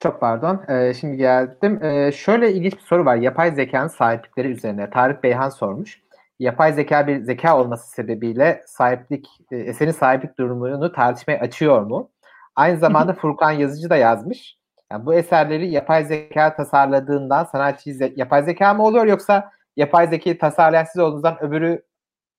Çok 0.00 0.20
pardon. 0.20 0.64
Ee, 0.68 0.94
şimdi 0.94 1.16
geldim. 1.16 1.84
Ee, 1.84 2.12
şöyle 2.12 2.52
ilginç 2.52 2.72
bir 2.74 2.80
soru 2.80 3.04
var. 3.04 3.16
Yapay 3.16 3.54
zekanın 3.54 3.88
sahiplikleri 3.88 4.48
üzerine. 4.48 4.90
Tarık 4.90 5.22
Beyhan 5.22 5.48
sormuş. 5.48 6.02
Yapay 6.38 6.72
zeka 6.72 7.06
bir 7.06 7.22
zeka 7.22 7.58
olması 7.60 7.90
sebebiyle 7.90 8.62
sahiplik, 8.66 9.28
e, 9.52 9.56
eserin 9.56 9.90
sahiplik 9.90 10.38
durumunu 10.38 10.92
tartışmaya 10.92 11.40
açıyor 11.40 11.82
mu? 11.82 12.10
Aynı 12.56 12.78
zamanda 12.78 13.12
Furkan 13.14 13.50
Yazıcı 13.52 13.90
da 13.90 13.96
yazmış. 13.96 14.58
Yani 14.92 15.06
bu 15.06 15.14
eserleri 15.14 15.70
yapay 15.70 16.04
zeka 16.04 16.56
tasarladığından 16.56 17.44
sanatçı 17.44 17.90
ze- 17.90 18.12
yapay 18.16 18.42
zeka 18.42 18.74
mı 18.74 18.84
oluyor 18.84 19.06
yoksa 19.06 19.50
yapay 19.76 20.08
zekayı 20.08 20.38
tasarlayan 20.38 20.84
siz 20.84 21.02
olduğunuzdan 21.02 21.42
öbürü 21.42 21.82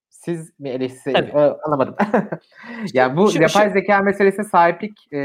siz 0.10 0.60
mi 0.60 0.70
eleştiri 0.70 1.34
anlamadım. 1.66 1.96
yani 2.94 3.18
bu 3.18 3.32
şu, 3.32 3.42
yapay 3.42 3.68
şu, 3.68 3.74
zeka 3.74 4.02
meselesi 4.02 4.44
sahiplik 4.44 5.14
e, 5.14 5.20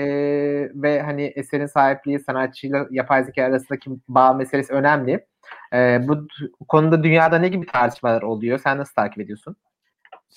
ve 0.75 1.03
hani 1.03 1.23
eserin 1.23 1.67
sahipliği 1.67 2.21
sanatçıyla 2.21 2.87
yapay 2.91 3.25
zeka 3.25 3.45
arasındaki 3.45 3.91
bağ 4.09 4.33
meselesi 4.33 4.73
önemli. 4.73 5.27
E, 5.75 6.01
bu 6.09 6.27
konuda 6.69 7.05
dünyada 7.05 7.39
ne 7.39 7.49
gibi 7.49 7.67
tartışmalar 7.67 8.23
oluyor? 8.23 8.59
Sen 8.59 8.79
nasıl 8.79 8.95
takip 8.95 9.21
ediyorsun? 9.21 9.57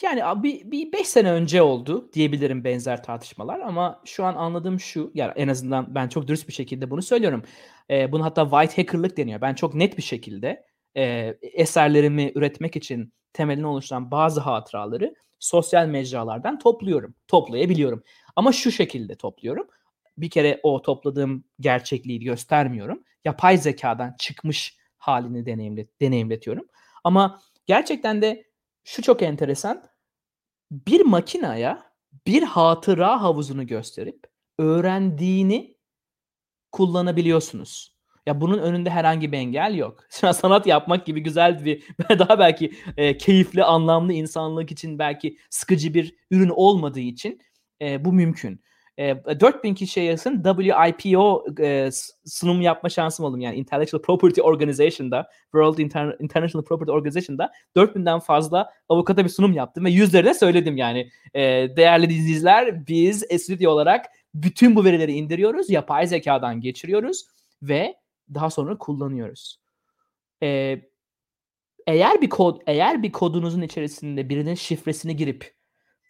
Yani 0.02 0.44
bir, 0.44 0.72
bir 0.72 0.92
beş 0.92 1.08
sene 1.08 1.32
önce 1.32 1.62
oldu 1.62 2.10
diyebilirim 2.14 2.64
benzer 2.64 3.04
tartışmalar 3.04 3.60
ama 3.60 4.02
şu 4.06 4.26
an 4.26 4.36
anladığım 4.36 4.80
şu 4.80 5.12
yani 5.14 5.34
en 5.36 5.48
azından 5.48 5.96
ben 5.96 6.08
çok 6.08 6.28
dürüst 6.28 6.48
bir 6.48 6.54
şekilde 6.54 6.90
bunu 6.92 7.02
söylüyorum. 7.02 7.44
E, 7.90 8.12
bunu 8.12 8.26
hatta 8.26 8.50
white 8.50 8.82
hackerlık 8.82 9.18
deniyor. 9.18 9.42
Ben 9.42 9.54
çok 9.54 9.76
net 9.76 9.98
bir 9.98 10.04
şekilde 10.04 10.66
e, 10.98 11.36
eserlerimi 11.42 12.32
üretmek 12.36 12.76
için 12.76 13.14
temelini 13.34 13.68
oluşturan 13.68 14.12
bazı 14.12 14.42
hatıraları 14.42 15.16
sosyal 15.40 15.88
mecralardan 15.88 16.60
topluyorum. 16.60 17.16
Toplayabiliyorum. 17.28 18.04
Ama 18.36 18.52
şu 18.52 18.72
şekilde 18.72 19.16
topluyorum. 19.16 19.68
Bir 20.18 20.30
kere 20.30 20.60
o 20.64 20.82
topladığım 20.82 21.44
gerçekliği 21.60 22.20
göstermiyorum. 22.20 23.04
Yapay 23.26 23.58
zekadan 23.58 24.16
çıkmış 24.20 24.78
halini 24.98 25.46
deneyimlet 25.46 26.02
deneyimletiyorum. 26.02 26.68
Ama 27.04 27.40
gerçekten 27.66 28.22
de 28.22 28.44
şu 28.86 29.02
çok 29.02 29.22
enteresan. 29.22 29.84
Bir 30.72 31.02
makinaya 31.02 31.92
bir 32.28 32.44
hatıra 32.44 33.22
havuzunu 33.22 33.68
gösterip 33.68 34.24
öğrendiğini 34.60 35.78
kullanabiliyorsunuz. 36.72 37.96
Ya 38.26 38.42
bunun 38.42 38.58
önünde 38.58 38.90
herhangi 38.90 39.32
bir 39.32 39.38
engel 39.38 39.76
yok. 39.76 40.04
Sanat 40.10 40.68
yapmak 40.68 41.06
gibi 41.06 41.24
güzel 41.24 41.66
bir 41.66 41.84
daha 42.20 42.40
belki 42.40 42.74
e, 42.98 43.18
keyifli, 43.18 43.64
anlamlı 43.64 44.14
insanlık 44.14 44.72
için 44.72 45.00
belki 45.00 45.38
sıkıcı 45.50 45.94
bir 45.94 46.16
ürün 46.32 46.50
olmadığı 46.50 47.00
için 47.00 47.42
e, 47.82 48.06
bu 48.06 48.14
mümkün 48.14 48.62
e, 48.98 49.40
4000 49.40 49.74
kişiye 49.74 50.06
yakın 50.06 50.44
WIPO 50.44 51.46
e, 51.60 51.90
sunum 52.26 52.62
yapma 52.62 52.90
şansım 52.90 53.26
oldu. 53.26 53.38
Yani 53.38 53.56
Intellectual 53.56 54.02
Property 54.02 54.42
Organization'da, 54.42 55.30
World 55.44 55.78
Inter- 55.78 56.24
International 56.24 56.66
Property 56.66 56.92
Organization'da 56.92 57.52
4000'den 57.76 58.20
fazla 58.20 58.70
avukata 58.90 59.24
bir 59.24 59.30
sunum 59.30 59.54
yaptım 59.54 59.86
ve 59.86 59.92
yüzlerine 59.92 60.34
söyledim 60.34 60.78
yani. 60.78 61.10
E, 61.34 61.42
değerli 61.78 62.14
izleyiciler 62.14 62.88
biz 62.88 63.26
stüdyo 63.42 63.72
olarak 63.72 64.06
bütün 64.34 64.76
bu 64.76 64.86
verileri 64.86 65.12
indiriyoruz, 65.12 65.70
yapay 65.70 66.08
zekadan 66.08 66.62
geçiriyoruz 66.62 67.26
ve 67.62 67.96
daha 68.34 68.50
sonra 68.50 68.78
kullanıyoruz. 68.78 69.60
E, 70.44 70.80
eğer 71.88 72.22
bir 72.22 72.30
kod, 72.30 72.62
eğer 72.68 73.04
bir 73.04 73.12
kodunuzun 73.12 73.62
içerisinde 73.62 74.30
birinin 74.30 74.56
şifresini 74.56 75.16
girip 75.16 75.56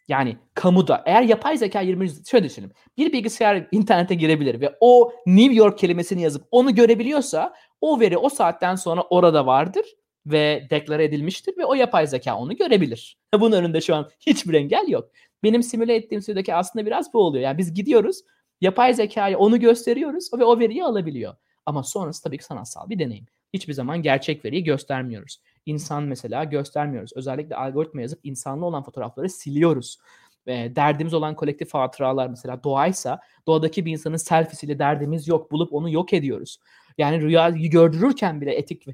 yani 0.07 0.37
kamuda 0.53 1.03
eğer 1.05 1.21
yapay 1.21 1.57
zeka 1.57 1.81
20. 1.81 2.09
şöyle 2.25 2.45
düşünün. 2.45 2.71
Bir 2.97 3.13
bilgisayar 3.13 3.67
internete 3.71 4.15
girebilir 4.15 4.61
ve 4.61 4.75
o 4.79 5.11
New 5.27 5.53
York 5.53 5.77
kelimesini 5.77 6.21
yazıp 6.21 6.47
onu 6.51 6.75
görebiliyorsa 6.75 7.53
o 7.81 7.99
veri 7.99 8.17
o 8.17 8.29
saatten 8.29 8.75
sonra 8.75 9.01
orada 9.01 9.45
vardır 9.45 9.85
ve 10.25 10.67
deklare 10.69 11.03
edilmiştir 11.03 11.57
ve 11.57 11.65
o 11.65 11.73
yapay 11.73 12.07
zeka 12.07 12.37
onu 12.37 12.55
görebilir. 12.55 13.17
Bunun 13.39 13.51
önünde 13.51 13.81
şu 13.81 13.95
an 13.95 14.09
hiçbir 14.19 14.53
engel 14.53 14.87
yok. 14.87 15.09
Benim 15.43 15.63
simüle 15.63 15.95
ettiğim 15.95 16.21
süredeki 16.21 16.55
aslında 16.55 16.85
biraz 16.85 17.13
bu 17.13 17.19
oluyor. 17.19 17.43
Yani 17.43 17.57
biz 17.57 17.73
gidiyoruz, 17.73 18.21
yapay 18.61 18.93
zekaya 18.93 19.37
onu 19.37 19.59
gösteriyoruz 19.59 20.29
ve 20.33 20.43
o 20.43 20.59
veriyi 20.59 20.83
alabiliyor. 20.83 21.35
Ama 21.65 21.83
sonrası 21.83 22.23
tabii 22.23 22.37
ki 22.37 22.43
sanatsal 22.43 22.89
bir 22.89 22.99
deneyim. 22.99 23.25
Hiçbir 23.53 23.73
zaman 23.73 24.01
gerçek 24.01 24.45
veriyi 24.45 24.63
göstermiyoruz. 24.63 25.41
İnsan 25.65 26.03
mesela 26.03 26.43
göstermiyoruz. 26.43 27.11
Özellikle 27.15 27.55
algoritma 27.55 28.01
yazıp 28.01 28.19
insanlı 28.23 28.65
olan 28.65 28.83
fotoğrafları 28.83 29.29
siliyoruz. 29.29 29.97
e, 30.47 30.75
derdimiz 30.75 31.13
olan 31.13 31.35
kolektif 31.35 31.73
hatıralar 31.73 32.27
mesela 32.27 32.63
doğaysa 32.63 33.19
doğadaki 33.47 33.85
bir 33.85 33.91
insanın 33.91 34.17
selfiesiyle 34.17 34.79
derdimiz 34.79 35.27
yok 35.27 35.51
bulup 35.51 35.73
onu 35.73 35.89
yok 35.89 36.13
ediyoruz. 36.13 36.57
Yani 36.97 37.21
rüyayı 37.21 37.69
gördürürken 37.69 38.41
bile 38.41 38.55
etik 38.55 38.85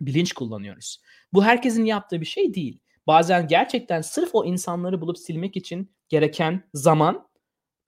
bilinç 0.00 0.32
kullanıyoruz. 0.32 1.00
Bu 1.32 1.44
herkesin 1.44 1.84
yaptığı 1.84 2.20
bir 2.20 2.26
şey 2.26 2.54
değil. 2.54 2.78
Bazen 3.06 3.48
gerçekten 3.48 4.00
sırf 4.00 4.30
o 4.32 4.44
insanları 4.44 5.00
bulup 5.00 5.18
silmek 5.18 5.56
için 5.56 5.90
gereken 6.08 6.62
zaman 6.74 7.28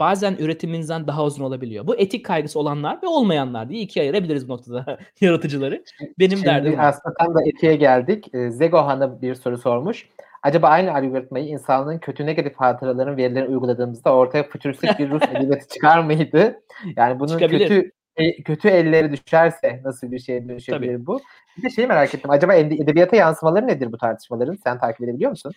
bazen 0.02 0.36
üretimimizden 0.38 1.06
daha 1.06 1.24
uzun 1.24 1.44
olabiliyor. 1.44 1.86
Bu 1.86 1.96
etik 1.96 2.26
kaygısı 2.26 2.58
olanlar 2.58 3.02
ve 3.02 3.06
olmayanlar 3.06 3.68
diye 3.68 3.80
ikiye 3.80 4.02
ayırabiliriz 4.02 4.48
bu 4.48 4.52
noktada 4.52 4.98
yaratıcıları. 5.20 5.84
Benim 6.18 6.30
Şimdi 6.30 6.46
derdim 6.46 6.76
aslında 6.78 7.14
tam 7.18 7.34
da 7.34 7.40
etiğe 7.46 7.76
geldik. 7.76 8.34
Ee, 8.34 8.50
Zego 8.50 8.78
Han'a 8.78 9.22
bir 9.22 9.34
soru 9.34 9.58
sormuş. 9.58 10.08
Acaba 10.42 10.68
aynı 10.68 10.94
algoritmayı 10.94 11.46
insanlığın 11.46 11.98
kötü 11.98 12.26
negatif 12.26 12.56
hatıraların 12.56 13.16
verilerini 13.16 13.48
uyguladığımızda 13.48 14.14
ortaya 14.14 14.48
fütüristik 14.48 14.98
bir 14.98 15.10
Rus 15.10 15.22
edebiyatı 15.36 15.68
çıkar 15.68 16.04
mıydı? 16.04 16.60
Yani 16.96 17.20
bunun 17.20 17.38
Çıkabilir. 17.38 17.68
kötü 17.68 17.90
e, 18.16 18.42
kötü 18.42 18.68
elleri 18.68 19.12
düşerse 19.12 19.80
nasıl 19.84 20.12
bir 20.12 20.18
şeye 20.18 20.48
dönüşebilir 20.48 21.06
bu? 21.06 21.20
Bir 21.58 21.62
de 21.62 21.70
şeyi 21.70 21.88
merak 21.88 22.14
ettim. 22.14 22.30
Acaba 22.30 22.54
ede- 22.54 22.82
edebiyata 22.82 23.16
yansımaları 23.16 23.66
nedir 23.66 23.92
bu 23.92 23.98
tartışmaların? 23.98 24.58
Sen 24.64 24.78
takip 24.78 25.02
edebiliyor 25.02 25.30
musun? 25.30 25.52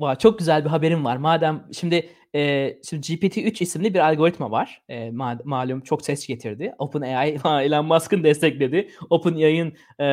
Vay, 0.00 0.16
çok 0.16 0.38
güzel 0.38 0.64
bir 0.64 0.70
haberim 0.70 1.04
var. 1.04 1.16
Madem 1.16 1.66
şimdi 1.72 2.08
e, 2.34 2.68
şimdi 2.88 3.06
GPT-3 3.06 3.62
isimli 3.62 3.94
bir 3.94 3.98
algoritma 3.98 4.50
var. 4.50 4.82
E, 4.88 5.08
ma- 5.08 5.40
malum 5.44 5.80
çok 5.80 6.02
ses 6.04 6.26
getirdi. 6.26 6.74
OpenAI 6.78 7.28
Elon 7.44 7.86
Musk'ın 7.86 8.24
destekledi. 8.24 8.90
OpenAI'ın 9.10 9.72
e, 10.00 10.04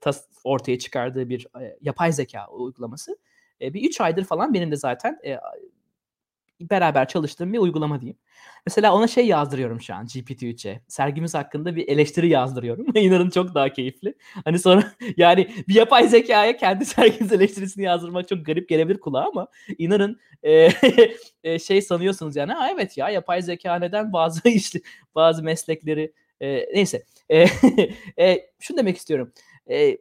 tas- 0.00 0.28
ortaya 0.44 0.78
çıkardığı 0.78 1.28
bir 1.28 1.46
e, 1.60 1.76
yapay 1.82 2.12
zeka 2.12 2.48
uygulaması. 2.48 3.16
E, 3.60 3.74
bir 3.74 3.88
3 3.88 4.00
aydır 4.00 4.24
falan 4.24 4.54
benim 4.54 4.70
de 4.70 4.76
zaten 4.76 5.18
e, 5.26 5.36
beraber 6.60 7.08
çalıştığım 7.08 7.52
bir 7.52 7.58
uygulama 7.58 8.00
diyeyim. 8.00 8.18
Mesela 8.66 8.94
ona 8.94 9.06
şey 9.06 9.26
yazdırıyorum 9.26 9.80
şu 9.80 9.94
an 9.94 10.06
GPT-3'e. 10.06 10.80
Sergimiz 10.88 11.34
hakkında 11.34 11.76
bir 11.76 11.88
eleştiri 11.88 12.28
yazdırıyorum. 12.28 12.86
İnanın 12.94 13.30
çok 13.30 13.54
daha 13.54 13.68
keyifli. 13.68 14.14
Hani 14.44 14.58
sonra 14.58 14.92
yani 15.16 15.50
bir 15.68 15.74
yapay 15.74 16.08
zekaya 16.08 16.56
kendi 16.56 16.84
sergimiz 16.86 17.32
eleştirisini 17.32 17.84
yazdırmak 17.84 18.28
çok 18.28 18.46
garip 18.46 18.68
gelebilir 18.68 19.00
kulağa 19.00 19.28
ama 19.28 19.46
inanın 19.78 20.20
e, 20.42 20.68
e, 21.44 21.58
şey 21.58 21.82
sanıyorsunuz 21.82 22.36
yani 22.36 22.52
ha 22.52 22.70
evet 22.70 22.98
ya 22.98 23.08
yapay 23.08 23.42
zeka 23.42 23.74
neden 23.74 24.12
bazı 24.12 24.48
işte 24.48 24.80
bazı 25.14 25.42
meslekleri 25.42 26.12
e, 26.40 26.66
neyse 26.74 27.02
e, 27.28 27.46
e, 28.18 28.50
şunu 28.60 28.76
demek 28.78 28.96
istiyorum. 28.96 29.32
E, 29.70 29.98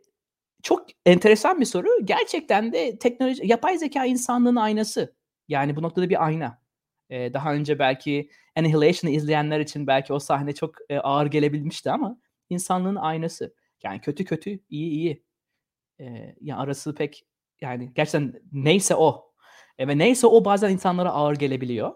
çok 0.63 0.85
enteresan 1.05 1.59
bir 1.59 1.65
soru. 1.65 1.87
Gerçekten 2.03 2.73
de 2.73 2.97
teknoloji 2.99 3.47
yapay 3.47 3.77
zeka 3.77 4.05
insanlığın 4.05 4.55
aynası. 4.55 5.18
Yani 5.49 5.75
bu 5.75 5.81
noktada 5.81 6.09
bir 6.09 6.25
ayna. 6.25 6.61
Ee, 7.09 7.33
daha 7.33 7.53
önce 7.53 7.79
belki 7.79 8.29
Annihilation'ı 8.55 9.15
izleyenler 9.15 9.59
için 9.59 9.87
belki 9.87 10.13
o 10.13 10.19
sahne 10.19 10.53
çok 10.55 10.75
e, 10.89 10.99
ağır 10.99 11.25
gelebilmişti 11.25 11.91
ama 11.91 12.19
insanlığın 12.49 12.95
aynası. 12.95 13.55
Yani 13.83 14.01
kötü 14.01 14.25
kötü, 14.25 14.59
iyi 14.69 14.91
iyi. 14.91 15.23
Ee, 15.99 16.35
yani 16.41 16.59
arası 16.59 16.95
pek 16.95 17.25
yani 17.61 17.93
gerçekten 17.95 18.41
neyse 18.51 18.95
o. 18.95 19.33
E, 19.77 19.87
ve 19.87 19.97
neyse 19.97 20.27
o 20.27 20.45
bazen 20.45 20.71
insanlara 20.71 21.09
ağır 21.11 21.35
gelebiliyor. 21.35 21.95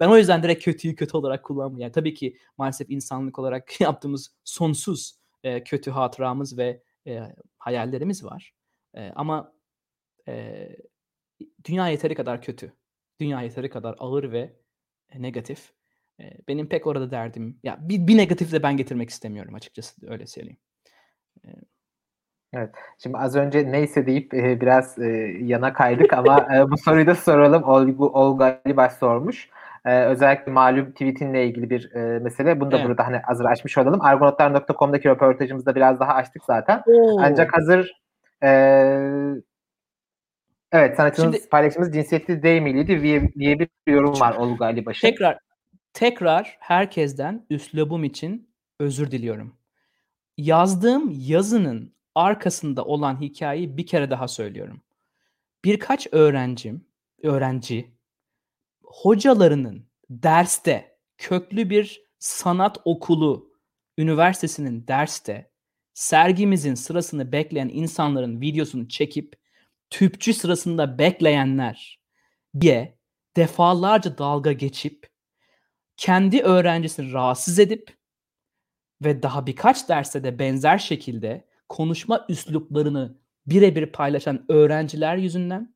Ben 0.00 0.08
o 0.08 0.16
yüzden 0.16 0.42
direkt 0.42 0.64
kötüyü 0.64 0.96
kötü 0.96 1.16
olarak 1.16 1.44
kullanmıyorum. 1.44 1.80
Yani 1.80 1.92
tabii 1.92 2.14
ki 2.14 2.36
maalesef 2.58 2.90
insanlık 2.90 3.38
olarak 3.38 3.80
yaptığımız 3.80 4.34
sonsuz 4.44 5.18
e, 5.44 5.64
kötü 5.64 5.90
hatıramız 5.90 6.58
ve 6.58 6.82
e, 7.06 7.20
hayallerimiz 7.58 8.24
var. 8.24 8.54
E, 8.94 9.12
ama 9.16 9.52
e, 10.28 10.68
dünya 11.64 11.88
yeteri 11.88 12.14
kadar 12.14 12.42
kötü. 12.42 12.72
Dünya 13.20 13.42
yeteri 13.42 13.70
kadar 13.70 13.94
ağır 13.98 14.32
ve 14.32 14.52
e, 15.10 15.22
negatif. 15.22 15.72
E, 16.20 16.24
benim 16.48 16.68
pek 16.68 16.86
orada 16.86 17.10
derdim. 17.10 17.58
Ya 17.62 17.78
bir, 17.80 18.06
bir 18.06 18.16
negatif 18.16 18.52
de 18.52 18.62
ben 18.62 18.76
getirmek 18.76 19.10
istemiyorum 19.10 19.54
açıkçası 19.54 20.10
öyle 20.10 20.26
söyleyeyim. 20.26 20.58
Şimdi 22.98 23.16
az 23.16 23.36
önce 23.36 23.72
neyse 23.72 24.06
deyip 24.06 24.34
e, 24.34 24.60
biraz 24.60 24.98
e, 24.98 25.06
yana 25.40 25.72
kaydık 25.72 26.12
ama 26.12 26.46
e, 26.56 26.70
bu 26.70 26.76
soruyu 26.76 27.06
da 27.06 27.14
soralım. 27.14 27.62
Olgu, 27.62 28.08
Olga 28.08 28.60
Alibaş 28.66 28.92
sormuş. 28.92 29.48
E, 29.84 30.04
özellikle 30.04 30.52
malum 30.52 30.90
tweetinle 30.90 31.46
ilgili 31.46 31.70
bir 31.70 31.94
e, 31.94 32.18
mesele. 32.18 32.60
Bunu 32.60 32.70
da 32.70 32.76
Evet. 32.76 32.86
burada 32.88 33.06
hani 33.06 33.16
hazır 33.16 33.44
açmış 33.44 33.78
olalım. 33.78 34.00
Argonotlar.com'daki 34.02 35.08
röportajımızda 35.08 35.74
biraz 35.74 36.00
daha 36.00 36.14
açtık 36.14 36.44
zaten. 36.44 36.82
Oo. 36.86 37.20
Ancak 37.20 37.56
hazır 37.56 38.00
e, 38.42 38.50
evet 40.74 40.96
sanatçınız 40.96 41.34
Şimdi- 41.34 41.48
paylaşımımız 41.48 41.94
cinsiyetli 41.94 42.42
değil 42.42 42.62
miydi 42.62 43.02
diye, 43.02 43.34
diye 43.34 43.58
bir 43.58 43.68
yorum 43.86 44.20
var 44.20 44.36
Olga 44.36 44.64
Alibaş'ın. 44.64 45.08
Tekrar 45.08 45.38
tekrar 45.92 46.56
herkesten 46.60 47.46
üslubum 47.50 48.04
için 48.04 48.54
özür 48.80 49.10
diliyorum. 49.10 49.56
Yazdığım 50.36 51.12
yazının 51.16 51.94
arkasında 52.14 52.84
olan 52.84 53.20
hikayeyi 53.20 53.76
bir 53.76 53.86
kere 53.86 54.10
daha 54.10 54.28
söylüyorum. 54.28 54.82
Birkaç 55.64 56.06
öğrencim, 56.12 56.86
öğrenci 57.22 57.94
hocalarının 58.82 59.86
derste 60.10 60.96
köklü 61.18 61.70
bir 61.70 62.02
sanat 62.18 62.78
okulu 62.84 63.52
üniversitesinin 63.98 64.86
derste 64.88 65.50
sergimizin 65.94 66.74
sırasını 66.74 67.32
bekleyen 67.32 67.70
insanların 67.72 68.40
videosunu 68.40 68.88
çekip 68.88 69.43
tüpçü 69.90 70.34
sırasında 70.34 70.98
bekleyenler 70.98 72.00
diye 72.60 72.98
defalarca 73.36 74.18
dalga 74.18 74.52
geçip 74.52 75.10
kendi 75.96 76.42
öğrencisini 76.42 77.12
rahatsız 77.12 77.58
edip 77.58 77.96
ve 79.04 79.22
daha 79.22 79.46
birkaç 79.46 79.88
derste 79.88 80.24
de 80.24 80.38
benzer 80.38 80.78
şekilde 80.78 81.48
konuşma 81.68 82.26
üsluplarını 82.28 83.18
birebir 83.46 83.86
paylaşan 83.86 84.44
öğrenciler 84.48 85.16
yüzünden 85.16 85.74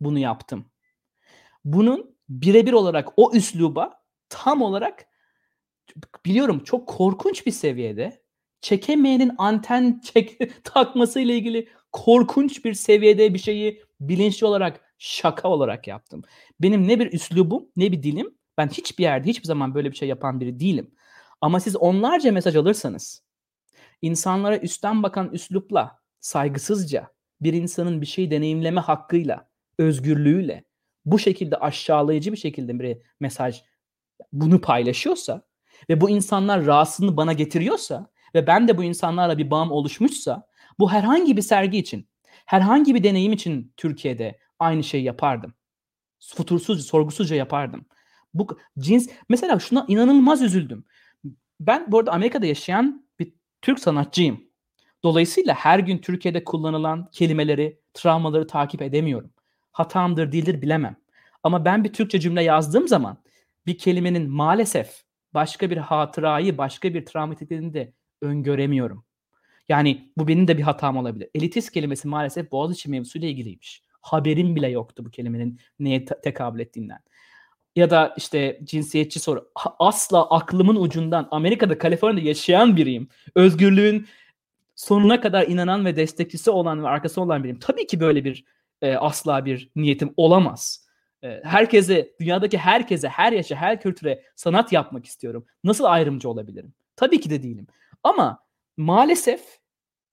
bunu 0.00 0.18
yaptım. 0.18 0.70
Bunun 1.64 2.16
birebir 2.28 2.72
olarak 2.72 3.08
o 3.16 3.32
üsluba 3.34 4.02
tam 4.28 4.62
olarak 4.62 5.06
biliyorum 6.26 6.64
çok 6.64 6.88
korkunç 6.88 7.46
bir 7.46 7.50
seviyede 7.50 8.22
çekemeyenin 8.60 9.32
anten 9.38 10.00
çek 10.04 10.38
takması 10.64 11.20
ile 11.20 11.36
ilgili 11.36 11.68
korkunç 11.92 12.64
bir 12.64 12.74
seviyede 12.74 13.34
bir 13.34 13.38
şeyi 13.38 13.82
bilinçli 14.00 14.46
olarak 14.46 14.80
şaka 14.98 15.48
olarak 15.48 15.86
yaptım. 15.86 16.22
Benim 16.60 16.88
ne 16.88 17.00
bir 17.00 17.12
üslubum 17.12 17.64
ne 17.76 17.92
bir 17.92 18.02
dilim 18.02 18.34
ben 18.58 18.68
hiçbir 18.68 19.02
yerde 19.02 19.28
hiçbir 19.28 19.46
zaman 19.46 19.74
böyle 19.74 19.90
bir 19.90 19.96
şey 19.96 20.08
yapan 20.08 20.40
biri 20.40 20.60
değilim. 20.60 20.94
Ama 21.40 21.60
siz 21.60 21.76
onlarca 21.76 22.32
mesaj 22.32 22.56
alırsanız 22.56 23.22
insanlara 24.02 24.58
üstten 24.58 25.02
bakan 25.02 25.30
üslupla, 25.32 25.98
saygısızca 26.20 27.08
bir 27.40 27.52
insanın 27.52 28.00
bir 28.00 28.06
şey 28.06 28.30
deneyimleme 28.30 28.80
hakkıyla, 28.80 29.48
özgürlüğüyle 29.78 30.64
bu 31.04 31.18
şekilde 31.18 31.56
aşağılayıcı 31.56 32.32
bir 32.32 32.36
şekilde 32.36 32.78
bir 32.80 32.98
mesaj 33.20 33.62
bunu 34.32 34.60
paylaşıyorsa 34.60 35.42
ve 35.88 36.00
bu 36.00 36.10
insanlar 36.10 36.66
rahatsızlığını 36.66 37.16
bana 37.16 37.32
getiriyorsa 37.32 38.10
ve 38.34 38.46
ben 38.46 38.68
de 38.68 38.78
bu 38.78 38.84
insanlarla 38.84 39.38
bir 39.38 39.50
bağım 39.50 39.72
oluşmuşsa 39.72 40.46
bu 40.78 40.92
herhangi 40.92 41.36
bir 41.36 41.42
sergi 41.42 41.78
için, 41.78 42.08
herhangi 42.46 42.94
bir 42.94 43.04
deneyim 43.04 43.32
için 43.32 43.72
Türkiye'de 43.76 44.38
aynı 44.58 44.84
şeyi 44.84 45.04
yapardım. 45.04 45.54
Futursuz, 46.34 46.86
sorgusuzca 46.86 47.36
yapardım. 47.36 47.86
Bu 48.34 48.58
cins 48.78 49.08
mesela 49.28 49.58
şuna 49.58 49.84
inanılmaz 49.88 50.42
üzüldüm. 50.42 50.84
Ben 51.60 51.92
bu 51.92 51.98
arada 51.98 52.12
Amerika'da 52.12 52.46
yaşayan 52.46 53.06
bir 53.18 53.32
Türk 53.62 53.78
sanatçıyım. 53.78 54.44
Dolayısıyla 55.02 55.54
her 55.54 55.78
gün 55.78 55.98
Türkiye'de 55.98 56.44
kullanılan 56.44 57.08
kelimeleri, 57.12 57.80
travmaları 57.94 58.46
takip 58.46 58.82
edemiyorum. 58.82 59.30
Hatamdır, 59.72 60.32
değildir 60.32 60.62
bilemem. 60.62 60.96
Ama 61.42 61.64
ben 61.64 61.84
bir 61.84 61.92
Türkçe 61.92 62.20
cümle 62.20 62.42
yazdığım 62.42 62.88
zaman 62.88 63.16
bir 63.66 63.78
kelimenin 63.78 64.30
maalesef 64.30 65.02
başka 65.34 65.70
bir 65.70 65.76
hatırayı, 65.76 66.58
başka 66.58 66.94
bir 66.94 67.06
travma 67.06 67.34
tetiklerini 67.34 67.74
de 67.74 67.92
öngöremiyorum. 68.20 69.04
Yani 69.68 70.12
bu 70.18 70.28
benim 70.28 70.48
de 70.48 70.58
bir 70.58 70.62
hatam 70.62 70.96
olabilir. 70.96 71.28
Elitist 71.34 71.70
kelimesi 71.70 72.08
maalesef 72.08 72.52
Boğaziçi 72.52 72.90
mevzusuyla 72.90 73.28
ilgiliymiş. 73.28 73.82
Haberim 74.00 74.56
bile 74.56 74.68
yoktu 74.68 75.04
bu 75.04 75.10
kelimenin 75.10 75.60
neye 75.78 76.04
te- 76.04 76.20
tekabül 76.20 76.60
ettiğinden. 76.60 76.98
Ya 77.76 77.90
da 77.90 78.14
işte 78.16 78.60
cinsiyetçi 78.64 79.20
soru. 79.20 79.50
Asla 79.78 80.30
aklımın 80.30 80.76
ucundan 80.76 81.28
Amerika'da, 81.30 81.78
Kaliforniya'da 81.78 82.28
yaşayan 82.28 82.76
biriyim. 82.76 83.08
Özgürlüğün 83.34 84.06
sonuna 84.74 85.20
kadar 85.20 85.46
inanan 85.46 85.84
ve 85.84 85.96
destekçisi 85.96 86.50
olan 86.50 86.84
ve 86.84 86.88
arkası 86.88 87.20
olan 87.20 87.42
biriyim. 87.42 87.58
Tabii 87.58 87.86
ki 87.86 88.00
böyle 88.00 88.24
bir 88.24 88.44
e, 88.82 88.94
asla 88.94 89.44
bir 89.44 89.70
niyetim 89.76 90.14
olamaz. 90.16 90.86
E, 91.22 91.40
herkese, 91.44 92.12
dünyadaki 92.20 92.58
herkese, 92.58 93.08
her 93.08 93.32
yaşa, 93.32 93.56
her 93.56 93.80
kültüre 93.80 94.22
sanat 94.36 94.72
yapmak 94.72 95.06
istiyorum. 95.06 95.46
Nasıl 95.64 95.84
ayrımcı 95.84 96.28
olabilirim? 96.28 96.74
Tabii 96.96 97.20
ki 97.20 97.30
de 97.30 97.42
değilim. 97.42 97.66
Ama 98.02 98.41
maalesef 98.76 99.58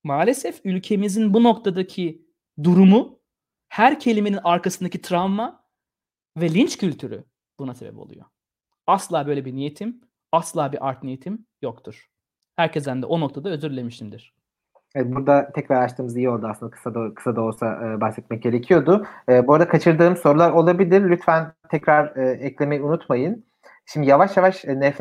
maalesef 0.03 0.61
ülkemizin 0.63 1.33
bu 1.33 1.43
noktadaki 1.43 2.25
durumu 2.63 3.19
her 3.69 3.99
kelimenin 3.99 4.39
arkasındaki 4.43 5.01
travma 5.01 5.63
ve 6.37 6.53
linç 6.53 6.77
kültürü 6.77 7.23
buna 7.59 7.73
sebep 7.73 7.97
oluyor. 7.97 8.25
Asla 8.87 9.27
böyle 9.27 9.45
bir 9.45 9.55
niyetim, 9.55 10.01
asla 10.31 10.71
bir 10.71 10.87
art 10.89 11.03
niyetim 11.03 11.45
yoktur. 11.61 12.09
Herkesten 12.55 13.01
de 13.01 13.05
o 13.05 13.19
noktada 13.19 13.49
özür 13.49 13.71
dilemişimdir. 13.71 14.39
Evet, 14.95 15.15
burada 15.15 15.51
tekrar 15.51 15.83
açtığımız 15.83 16.17
iyi 16.17 16.29
oldu 16.29 16.47
aslında 16.47 16.71
kısa 16.71 16.95
da, 16.95 17.13
kısa 17.13 17.35
da 17.35 17.41
olsa 17.41 17.81
e, 17.85 18.01
bahsetmek 18.01 18.43
gerekiyordu. 18.43 19.07
E, 19.29 19.47
bu 19.47 19.53
arada 19.53 19.67
kaçırdığım 19.67 20.17
sorular 20.17 20.51
olabilir. 20.51 21.09
Lütfen 21.09 21.53
tekrar 21.69 22.15
e, 22.15 22.31
eklemeyi 22.31 22.81
unutmayın. 22.81 23.48
Şimdi 23.93 24.07
yavaş 24.07 24.37
yavaş 24.37 24.63
NF, 24.63 24.99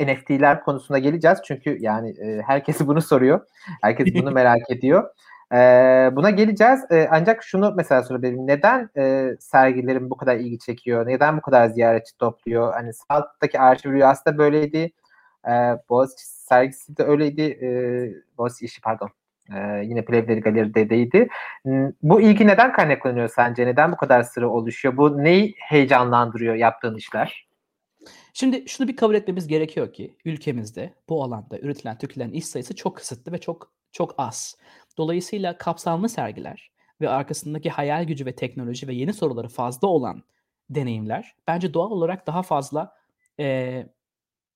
NFT'ler 0.00 0.64
konusuna 0.64 0.98
geleceğiz. 0.98 1.38
Çünkü 1.44 1.76
yani 1.80 2.10
e, 2.10 2.42
herkes 2.46 2.80
bunu 2.86 3.02
soruyor. 3.02 3.40
Herkes 3.82 4.14
bunu 4.14 4.30
merak 4.30 4.70
ediyor. 4.70 5.10
E, 5.52 5.56
buna 6.16 6.30
geleceğiz. 6.30 6.80
E, 6.90 7.08
ancak 7.10 7.42
şunu 7.42 7.74
mesela 7.76 8.02
sorabilirim. 8.02 8.46
Neden 8.46 8.90
e, 8.96 9.34
sergilerin 9.40 10.10
bu 10.10 10.16
kadar 10.16 10.36
ilgi 10.36 10.58
çekiyor? 10.58 11.06
Neden 11.06 11.36
bu 11.36 11.40
kadar 11.40 11.68
ziyaretçi 11.68 12.18
topluyor? 12.18 12.72
Hani 12.72 12.92
Salt'taki 12.94 13.60
arşiv 13.60 13.92
rüyası 13.92 14.26
da 14.26 14.38
böyleydi. 14.38 14.92
E, 15.48 15.52
Boğaziçi 15.88 16.26
sergisi 16.26 16.96
de 16.96 17.04
öyleydi. 17.04 17.42
E, 17.42 17.68
Boğaziçi 18.38 18.64
işi 18.64 18.80
pardon. 18.80 19.10
Ee, 19.54 19.82
yine 19.84 20.04
Plevleri 20.04 20.40
Galeri'deydi. 20.40 21.28
Bu 22.02 22.20
ilgi 22.20 22.46
neden 22.46 22.72
kaynaklanıyor 22.72 23.28
sence? 23.28 23.66
Neden 23.66 23.92
bu 23.92 23.96
kadar 23.96 24.22
sıra 24.22 24.48
oluşuyor? 24.48 24.96
Bu 24.96 25.24
neyi 25.24 25.54
heyecanlandırıyor 25.58 26.54
yaptığın 26.54 26.96
işler? 26.96 27.49
Şimdi 28.34 28.64
şunu 28.68 28.88
bir 28.88 28.96
kabul 28.96 29.14
etmemiz 29.14 29.46
gerekiyor 29.46 29.92
ki 29.92 30.16
ülkemizde 30.24 30.94
bu 31.08 31.24
alanda 31.24 31.58
üretilen, 31.58 31.98
tüketilen 31.98 32.30
iş 32.30 32.46
sayısı 32.46 32.76
çok 32.76 32.96
kısıtlı 32.96 33.32
ve 33.32 33.38
çok 33.38 33.72
çok 33.92 34.14
az. 34.18 34.56
Dolayısıyla 34.98 35.58
kapsamlı 35.58 36.08
sergiler 36.08 36.70
ve 37.00 37.08
arkasındaki 37.08 37.70
hayal 37.70 38.04
gücü 38.04 38.26
ve 38.26 38.36
teknoloji 38.36 38.88
ve 38.88 38.94
yeni 38.94 39.12
soruları 39.12 39.48
fazla 39.48 39.88
olan 39.88 40.22
deneyimler 40.70 41.34
bence 41.46 41.74
doğal 41.74 41.90
olarak 41.90 42.26
daha 42.26 42.42
fazla 42.42 42.96
e, 43.40 43.86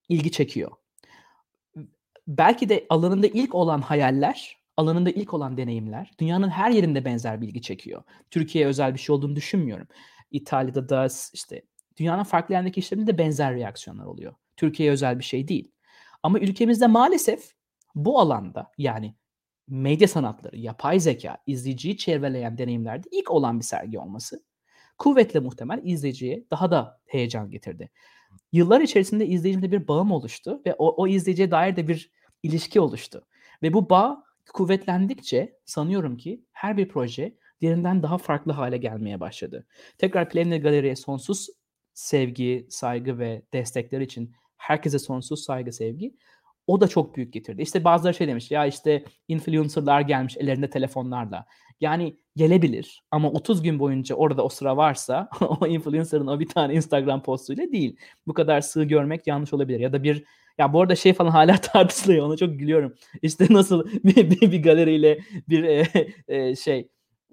ilgi 0.08 0.32
çekiyor. 0.32 0.70
Belki 2.28 2.68
de 2.68 2.86
alanında 2.88 3.26
ilk 3.26 3.54
olan 3.54 3.80
hayaller 3.80 4.58
alanında 4.76 5.10
ilk 5.10 5.34
olan 5.34 5.56
deneyimler 5.56 6.10
dünyanın 6.18 6.48
her 6.48 6.70
yerinde 6.70 7.04
benzer 7.04 7.40
bilgi 7.40 7.62
çekiyor. 7.62 8.02
Türkiye'ye 8.30 8.68
özel 8.68 8.94
bir 8.94 8.98
şey 8.98 9.14
olduğunu 9.14 9.36
düşünmüyorum. 9.36 9.88
İtalya'da 10.30 10.88
da 10.88 11.08
işte 11.32 11.62
dünyanın 11.96 12.22
farklı 12.22 12.54
yerindeki 12.54 12.80
işlerinde 12.80 13.06
de 13.06 13.18
benzer 13.18 13.54
reaksiyonlar 13.54 14.04
oluyor. 14.04 14.34
Türkiye'ye 14.56 14.92
özel 14.92 15.18
bir 15.18 15.24
şey 15.24 15.48
değil. 15.48 15.72
Ama 16.22 16.38
ülkemizde 16.38 16.86
maalesef 16.86 17.52
bu 17.94 18.20
alanda 18.20 18.72
yani 18.78 19.14
medya 19.68 20.08
sanatları, 20.08 20.56
yapay 20.56 21.00
zeka, 21.00 21.38
izleyiciyi 21.46 21.96
çevreleyen 21.96 22.58
deneyimlerde 22.58 23.08
ilk 23.10 23.30
olan 23.30 23.60
bir 23.60 23.64
sergi 23.64 23.98
olması 23.98 24.44
kuvvetle 24.98 25.40
muhtemel 25.40 25.80
izleyiciye 25.84 26.44
daha 26.50 26.70
da 26.70 27.00
heyecan 27.06 27.50
getirdi. 27.50 27.90
Yıllar 28.52 28.80
içerisinde 28.80 29.26
izleyicimde 29.26 29.72
bir 29.72 29.88
bağım 29.88 30.12
oluştu 30.12 30.62
ve 30.66 30.74
o, 30.74 31.02
o 31.02 31.06
izleyiciye 31.06 31.50
dair 31.50 31.76
de 31.76 31.88
bir 31.88 32.10
ilişki 32.42 32.80
oluştu. 32.80 33.26
Ve 33.62 33.72
bu 33.72 33.90
bağ 33.90 34.24
kuvvetlendikçe 34.52 35.58
sanıyorum 35.64 36.16
ki 36.16 36.44
her 36.52 36.76
bir 36.76 36.88
proje 36.88 37.36
diğerinden 37.60 38.02
daha 38.02 38.18
farklı 38.18 38.52
hale 38.52 38.76
gelmeye 38.76 39.20
başladı. 39.20 39.66
Tekrar 39.98 40.28
Plevne 40.28 40.58
Galeri'ye 40.58 40.96
sonsuz 40.96 41.48
sevgi, 41.94 42.66
saygı 42.70 43.18
ve 43.18 43.42
destekler 43.52 44.00
için 44.00 44.32
herkese 44.56 44.98
sonsuz 44.98 45.44
saygı, 45.44 45.72
sevgi. 45.72 46.14
O 46.66 46.80
da 46.80 46.88
çok 46.88 47.16
büyük 47.16 47.32
getirdi. 47.32 47.62
İşte 47.62 47.84
bazıları 47.84 48.14
şey 48.14 48.28
demiş 48.28 48.50
ya 48.50 48.66
işte 48.66 49.04
influencerlar 49.28 50.00
gelmiş 50.00 50.36
ellerinde 50.36 50.70
telefonlarla. 50.70 51.46
Yani 51.80 52.16
gelebilir 52.36 53.04
ama 53.10 53.30
30 53.30 53.62
gün 53.62 53.78
boyunca 53.78 54.14
orada 54.14 54.44
o 54.44 54.48
sıra 54.48 54.76
varsa 54.76 55.28
o 55.60 55.66
influencer'ın 55.66 56.26
o 56.26 56.40
bir 56.40 56.48
tane 56.48 56.74
Instagram 56.74 57.22
postuyla 57.22 57.72
değil. 57.72 57.96
Bu 58.26 58.34
kadar 58.34 58.60
sığ 58.60 58.84
görmek 58.84 59.26
yanlış 59.26 59.52
olabilir. 59.52 59.80
Ya 59.80 59.92
da 59.92 60.02
bir 60.02 60.24
ya 60.58 60.72
bu 60.72 60.80
arada 60.80 60.96
şey 60.96 61.12
falan 61.12 61.30
hala 61.30 61.56
tartışılıyor. 61.56 62.26
Ona 62.26 62.36
çok 62.36 62.58
gülüyorum. 62.58 62.94
İşte 63.22 63.46
nasıl 63.50 63.86
bir, 64.04 64.30
bir, 64.30 64.52
bir 64.52 64.62
galeriyle 64.62 65.18
bir 65.48 65.64
e, 65.64 65.86
e, 66.28 66.56
şey 66.56 66.88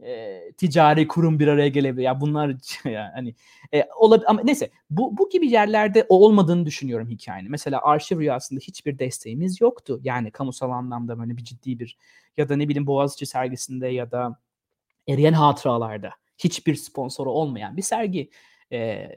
e, 0.06 0.42
ticari 0.58 1.08
kurum 1.08 1.40
bir 1.40 1.48
araya 1.48 1.68
gelebilir. 1.68 2.04
Ya 2.04 2.22
bunlar 2.22 2.56
yani 2.86 3.36
e, 3.74 3.88
olabilir 3.96 4.30
ama 4.30 4.42
neyse 4.44 4.70
bu 4.90 5.18
bu 5.18 5.30
gibi 5.30 5.50
yerlerde 5.50 6.06
olmadığını 6.10 6.66
düşünüyorum 6.66 7.10
hikayenin. 7.10 7.52
Mesela 7.52 7.82
arşiv 7.84 8.20
rüyasında 8.20 8.60
hiçbir 8.60 9.00
desteğimiz 9.00 9.62
yoktu. 9.62 10.00
Yani 10.04 10.32
kamusal 10.32 10.72
anlamda 10.72 11.20
böyle 11.20 11.38
bir 11.38 11.44
ciddi 11.44 11.80
bir 11.80 11.98
ya 12.38 12.50
da 12.50 12.56
ne 12.56 12.70
bileyim 12.70 12.88
Boğaziçi 12.88 13.26
sergisinde 13.26 13.88
ya 13.88 14.12
da 14.12 14.40
Eriyen 15.08 15.34
Hatıralarda 15.34 16.12
hiçbir 16.38 16.76
sponsoru 16.76 17.32
olmayan 17.32 17.78
bir 17.78 17.82
sergi. 17.82 18.30
E, 18.72 19.10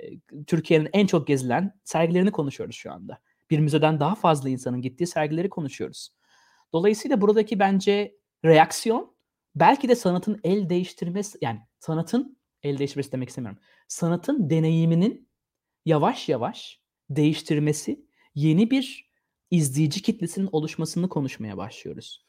Türkiye'nin 0.46 0.88
en 0.92 1.06
çok 1.06 1.26
gezilen 1.26 1.74
sergilerini 1.84 2.30
konuşuyoruz 2.30 2.76
şu 2.76 2.92
anda 2.92 3.18
bir 3.50 3.58
müzeden 3.58 4.00
daha 4.00 4.14
fazla 4.14 4.48
insanın 4.48 4.82
gittiği 4.82 5.06
sergileri 5.06 5.48
konuşuyoruz. 5.48 6.08
Dolayısıyla 6.72 7.20
buradaki 7.20 7.58
bence 7.58 8.16
reaksiyon 8.44 9.13
belki 9.54 9.88
de 9.88 9.96
sanatın 9.96 10.40
el 10.44 10.68
değiştirmesi 10.68 11.38
yani 11.40 11.60
sanatın 11.78 12.38
el 12.62 12.78
değiştirmesi 12.78 13.12
demek 13.12 13.28
istemiyorum. 13.28 13.60
Sanatın 13.88 14.50
deneyiminin 14.50 15.28
yavaş 15.84 16.28
yavaş 16.28 16.80
değiştirmesi, 17.10 18.06
yeni 18.34 18.70
bir 18.70 19.10
izleyici 19.50 20.02
kitlesinin 20.02 20.48
oluşmasını 20.52 21.08
konuşmaya 21.08 21.56
başlıyoruz. 21.56 22.26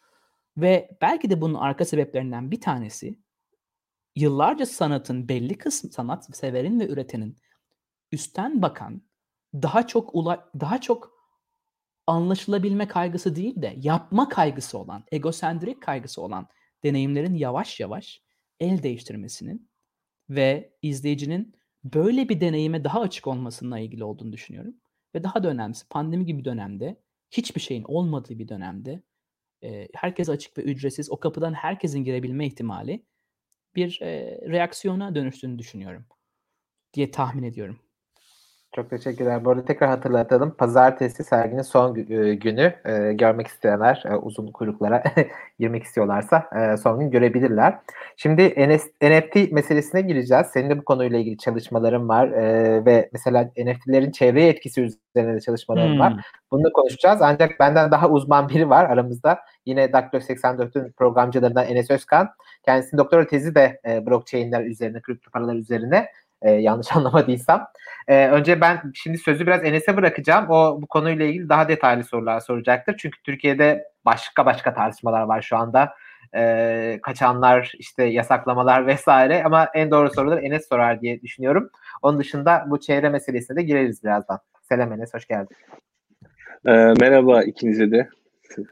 Ve 0.58 0.98
belki 1.02 1.30
de 1.30 1.42
bunun 1.42 1.54
arka 1.54 1.86
sebeplerinden 1.86 2.52
bir 2.52 2.62
tanesi 2.62 3.20
yıllarca 4.16 4.66
sanatın 4.66 5.30
belli 5.30 5.58
kısmı 5.58 5.90
sanat 5.90 6.38
severin 6.38 6.80
ve 6.80 6.88
üretenin 6.88 7.38
üstten 8.12 8.62
bakan 8.62 9.02
daha 9.54 9.88
çok 9.88 10.16
ula 10.16 10.50
daha 10.60 10.82
çok 10.82 11.16
anlaşılabilme 12.08 12.88
kaygısı 12.88 13.36
değil 13.36 13.62
de 13.62 13.76
yapma 13.78 14.30
kaygısı 14.30 14.78
olan, 14.78 15.04
egosentrik 15.12 15.82
kaygısı 15.82 16.22
olan 16.22 16.48
deneyimlerin 16.86 17.34
yavaş 17.34 17.80
yavaş 17.80 18.22
el 18.60 18.84
değiştirmesinin 18.84 19.70
ve 20.30 20.74
izleyicinin 20.82 21.56
böyle 21.84 22.30
bir 22.30 22.42
deneyime 22.42 22.84
daha 22.84 23.02
açık 23.02 23.28
olmasına 23.28 23.80
ilgili 23.80 24.04
olduğunu 24.04 24.34
düşünüyorum. 24.34 24.76
Ve 25.16 25.24
daha 25.24 25.44
da 25.44 25.50
önemlisi 25.50 25.88
pandemi 25.88 26.26
gibi 26.26 26.46
dönemde 26.46 27.02
hiçbir 27.32 27.62
şeyin 27.62 27.84
olmadığı 27.84 28.40
bir 28.40 28.48
dönemde 28.48 29.04
herkes 29.94 30.30
açık 30.30 30.58
ve 30.58 30.62
ücretsiz 30.62 31.12
o 31.12 31.20
kapıdan 31.20 31.54
herkesin 31.54 32.04
girebilme 32.04 32.48
ihtimali 32.48 33.06
bir 33.76 34.00
reaksiyona 34.50 35.16
dönüştüğünü 35.16 35.60
düşünüyorum 35.60 36.06
diye 36.94 37.12
tahmin 37.12 37.44
ediyorum. 37.44 37.85
Çok 38.76 38.90
teşekkürler. 38.90 39.46
Bu 39.46 39.50
arada 39.50 39.66
tekrar 39.66 39.90
hatırlatalım. 39.90 40.52
Pazartesi 40.52 41.24
serginin 41.24 41.62
son 41.62 41.96
e, 41.96 42.36
günü 42.36 42.76
e, 42.86 43.14
görmek 43.14 43.48
isteyenler 43.48 44.04
e, 44.06 44.16
uzun 44.16 44.48
kuyruklara 44.48 45.04
girmek 45.60 45.84
istiyorlarsa 45.84 46.50
e, 46.56 46.78
son 46.78 47.00
gün 47.00 47.12
görebilirler. 47.12 47.80
Şimdi 48.18 48.44
NFT 49.02 49.52
meselesine 49.52 50.02
gireceğiz. 50.02 50.48
Senin 50.48 50.70
de 50.70 50.78
bu 50.78 50.86
konuyla 50.86 51.20
ilgili 51.20 51.38
çalışmaların 51.38 52.10
var 52.10 52.28
e, 52.28 52.86
ve 52.86 53.10
mesela 53.14 53.44
NFT'lerin 53.44 54.12
çevreye 54.12 54.50
etkisi 54.50 54.82
üzerine 54.82 55.36
de 55.36 55.42
çalışmaların 55.42 55.94
hmm. 55.94 56.00
var. 56.00 56.26
Bunu 56.52 56.64
da 56.64 56.72
konuşacağız. 56.72 57.22
Ancak 57.22 57.60
benden 57.60 57.92
daha 57.92 58.10
uzman 58.10 58.50
biri 58.50 58.70
var 58.70 58.86
aramızda. 58.86 59.40
Yine 59.66 59.94
Daktilo 59.94 60.22
84'ün 60.22 60.92
programcılarından 60.92 61.68
Enes 61.68 61.92
Özkan. 61.92 62.30
Kendisinin 62.66 62.98
doktora 62.98 63.28
tezi 63.28 63.56
de 63.56 63.80
e, 63.88 64.06
blockchain'ler 64.06 64.64
üzerine, 64.64 65.02
kripto 65.02 65.32
paralar 65.32 65.56
üzerine 65.56 66.08
e, 66.46 66.52
yanlış 66.52 66.88
anlamadıysam. 66.96 67.68
E, 68.08 68.28
önce 68.28 68.62
ben 68.62 68.92
şimdi 68.94 69.18
sözü 69.18 69.48
biraz 69.48 69.64
Enes'e 69.64 69.98
bırakacağım. 69.98 70.50
O 70.50 70.82
bu 70.82 70.88
konuyla 70.88 71.26
ilgili 71.26 71.50
daha 71.50 71.68
detaylı 71.68 72.04
sorular 72.04 72.40
soracaktır. 72.40 72.96
Çünkü 72.98 73.24
Türkiye'de 73.24 73.84
başka 74.06 74.46
başka 74.46 74.74
tartışmalar 74.74 75.22
var 75.22 75.42
şu 75.42 75.58
anda. 75.58 75.94
E, 76.36 77.00
kaçanlar, 77.04 77.72
işte 77.80 78.04
yasaklamalar 78.04 78.88
vesaire 78.88 79.44
ama 79.44 79.68
en 79.74 79.92
doğru 79.92 80.10
soruları 80.10 80.42
Enes 80.42 80.70
sorar 80.70 81.02
diye 81.02 81.22
düşünüyorum. 81.22 81.70
Onun 82.02 82.20
dışında 82.20 82.66
bu 82.68 82.80
çevre 82.80 83.10
meselesine 83.10 83.58
de 83.58 83.62
gireriz 83.62 84.04
birazdan. 84.04 84.40
Selam 84.62 84.94
Enes, 84.94 85.14
hoş 85.14 85.28
geldin. 85.28 85.58
E, 86.66 86.72
merhaba 87.00 87.44
ikinize 87.44 87.92
de. 87.92 88.10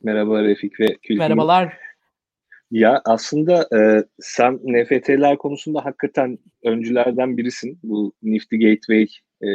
Merhaba 0.04 0.44
Refik 0.44 0.80
ve 0.80 0.86
Külfin. 0.86 1.18
Merhabalar. 1.18 1.78
Ya 2.74 3.02
aslında 3.06 3.68
e, 3.78 4.04
sen 4.20 4.54
NFT'ler 4.64 5.38
konusunda 5.38 5.86
hakikaten 5.86 6.40
öncülerden 6.64 7.38
birisin. 7.38 7.80
Bu 7.84 8.14
Nifty 8.24 8.56
Gateway 8.56 9.08
e, 9.42 9.48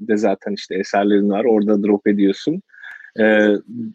de 0.00 0.16
zaten 0.16 0.52
işte 0.52 0.74
eserlerin 0.74 1.30
var. 1.30 1.44
Orada 1.44 1.82
drop 1.82 2.06
ediyorsun. 2.06 2.62
E, 3.20 3.48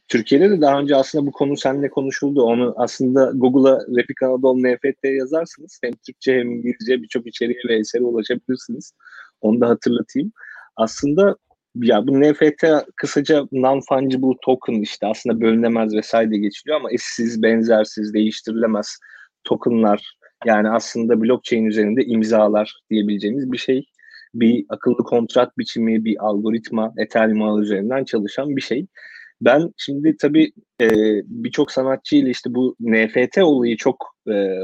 Türkiye'de 0.07 0.49
de 0.49 0.61
daha 0.61 0.79
önce 0.79 0.95
aslında 0.95 1.25
bu 1.25 1.31
konu 1.31 1.57
seninle 1.57 1.89
konuşuldu. 1.89 2.43
Onu 2.43 2.73
aslında 2.77 3.31
Google'a 3.35 3.79
Repik 3.97 4.23
Anadolu 4.23 4.63
NFT 4.63 5.03
yazarsınız. 5.03 5.79
Hem 5.83 5.91
Türkçe 6.05 6.39
hem 6.39 6.51
İngilizce 6.51 7.01
birçok 7.01 7.27
içeriğe 7.27 7.59
ve 7.69 7.75
esere 7.75 8.03
ulaşabilirsiniz. 8.03 8.93
Onu 9.41 9.61
da 9.61 9.69
hatırlatayım. 9.69 10.31
Aslında 10.75 11.35
ya 11.75 12.07
bu 12.07 12.21
NFT 12.21 12.65
kısaca 12.95 13.39
non-fungible 13.51 14.37
token 14.41 14.73
işte 14.73 15.07
aslında 15.07 15.41
bölünemez 15.41 15.95
vesaire 15.95 16.37
geçiliyor 16.37 16.79
ama 16.79 16.91
eşsiz, 16.91 17.43
benzersiz, 17.43 18.13
değiştirilemez 18.13 18.99
tokenlar 19.43 20.17
yani 20.45 20.69
aslında 20.69 21.21
blockchain 21.21 21.65
üzerinde 21.65 22.05
imzalar 22.05 22.73
diyebileceğimiz 22.89 23.51
bir 23.51 23.57
şey. 23.57 23.85
bir 24.33 24.65
akıllı 24.69 24.97
kontrat 24.97 25.57
biçimi, 25.57 26.05
bir 26.05 26.25
algoritma, 26.25 26.93
Ethereum 26.97 27.41
ağı 27.41 27.61
üzerinden 27.61 28.03
çalışan 28.03 28.55
bir 28.55 28.61
şey. 28.61 28.87
Ben 29.41 29.73
şimdi 29.77 30.17
tabii 30.17 30.51
e, 30.81 30.89
birçok 31.25 31.71
sanatçı 31.71 32.15
ile 32.15 32.29
işte 32.29 32.55
bu 32.55 32.75
NFT 32.79 33.37
olayı 33.37 33.77
çok 33.77 34.15
e, 34.29 34.59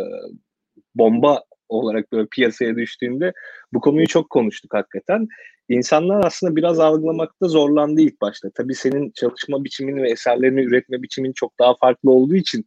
bomba 0.95 1.43
olarak 1.72 2.12
böyle 2.12 2.28
piyasaya 2.32 2.76
düştüğünde 2.76 3.34
bu 3.74 3.80
konuyu 3.80 4.08
çok 4.08 4.30
konuştuk 4.30 4.74
hakikaten. 4.74 5.28
İnsanlar 5.70 6.26
aslında 6.26 6.56
biraz 6.56 6.80
algılamakta 6.80 7.48
zorlandı 7.48 8.02
ilk 8.02 8.22
başta. 8.22 8.50
Tabii 8.56 8.76
senin 8.76 9.12
çalışma 9.12 9.64
biçimin 9.64 10.04
ve 10.04 10.12
eserlerini 10.12 10.62
üretme 10.62 11.04
biçimin 11.04 11.34
çok 11.34 11.60
daha 11.60 11.76
farklı 11.76 12.12
olduğu 12.12 12.36
için 12.36 12.66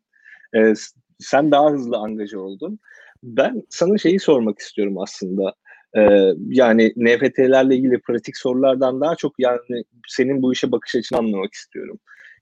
e, 0.57 0.75
sen 1.19 1.51
daha 1.51 1.71
hızlı 1.71 1.97
angaja 1.97 2.39
oldun. 2.39 2.79
Ben 3.23 3.63
sana 3.71 3.99
şeyi 3.99 4.21
sormak 4.21 4.59
istiyorum 4.59 4.99
aslında. 4.99 5.55
Ee, 5.97 6.31
yani 6.49 6.93
NFT'lerle 6.97 7.77
ilgili 7.77 8.01
pratik 8.01 8.37
sorulardan 8.37 9.01
daha 9.01 9.17
çok 9.17 9.35
yani 9.39 9.61
senin 10.09 10.43
bu 10.43 10.53
işe 10.53 10.73
bakış 10.73 10.95
açını 10.95 11.19
anlamak 11.19 11.55
istiyorum. 11.55 11.99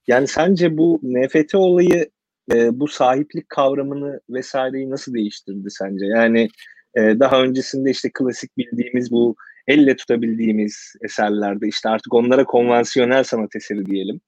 Yani 0.06 0.26
sence 0.26 0.78
bu 0.78 1.00
NFT 1.02 1.54
olayı 1.54 2.10
e, 2.52 2.80
bu 2.80 2.88
sahiplik 2.88 3.48
kavramını 3.48 4.20
vesaireyi 4.30 4.90
nasıl 4.90 5.14
değiştirdi 5.14 5.70
sence? 5.70 6.06
Yani 6.06 6.48
e, 6.94 7.00
daha 7.00 7.42
öncesinde 7.42 7.90
işte 7.90 8.10
klasik 8.14 8.56
bildiğimiz 8.58 9.10
bu 9.10 9.36
elle 9.66 9.96
tutabildiğimiz 9.96 10.92
eserlerde 11.04 11.68
işte 11.68 11.88
artık 11.88 12.14
onlara 12.14 12.44
konvansiyonel 12.44 13.24
sanat 13.24 13.56
eseri 13.56 13.86
diyelim. 13.86 14.20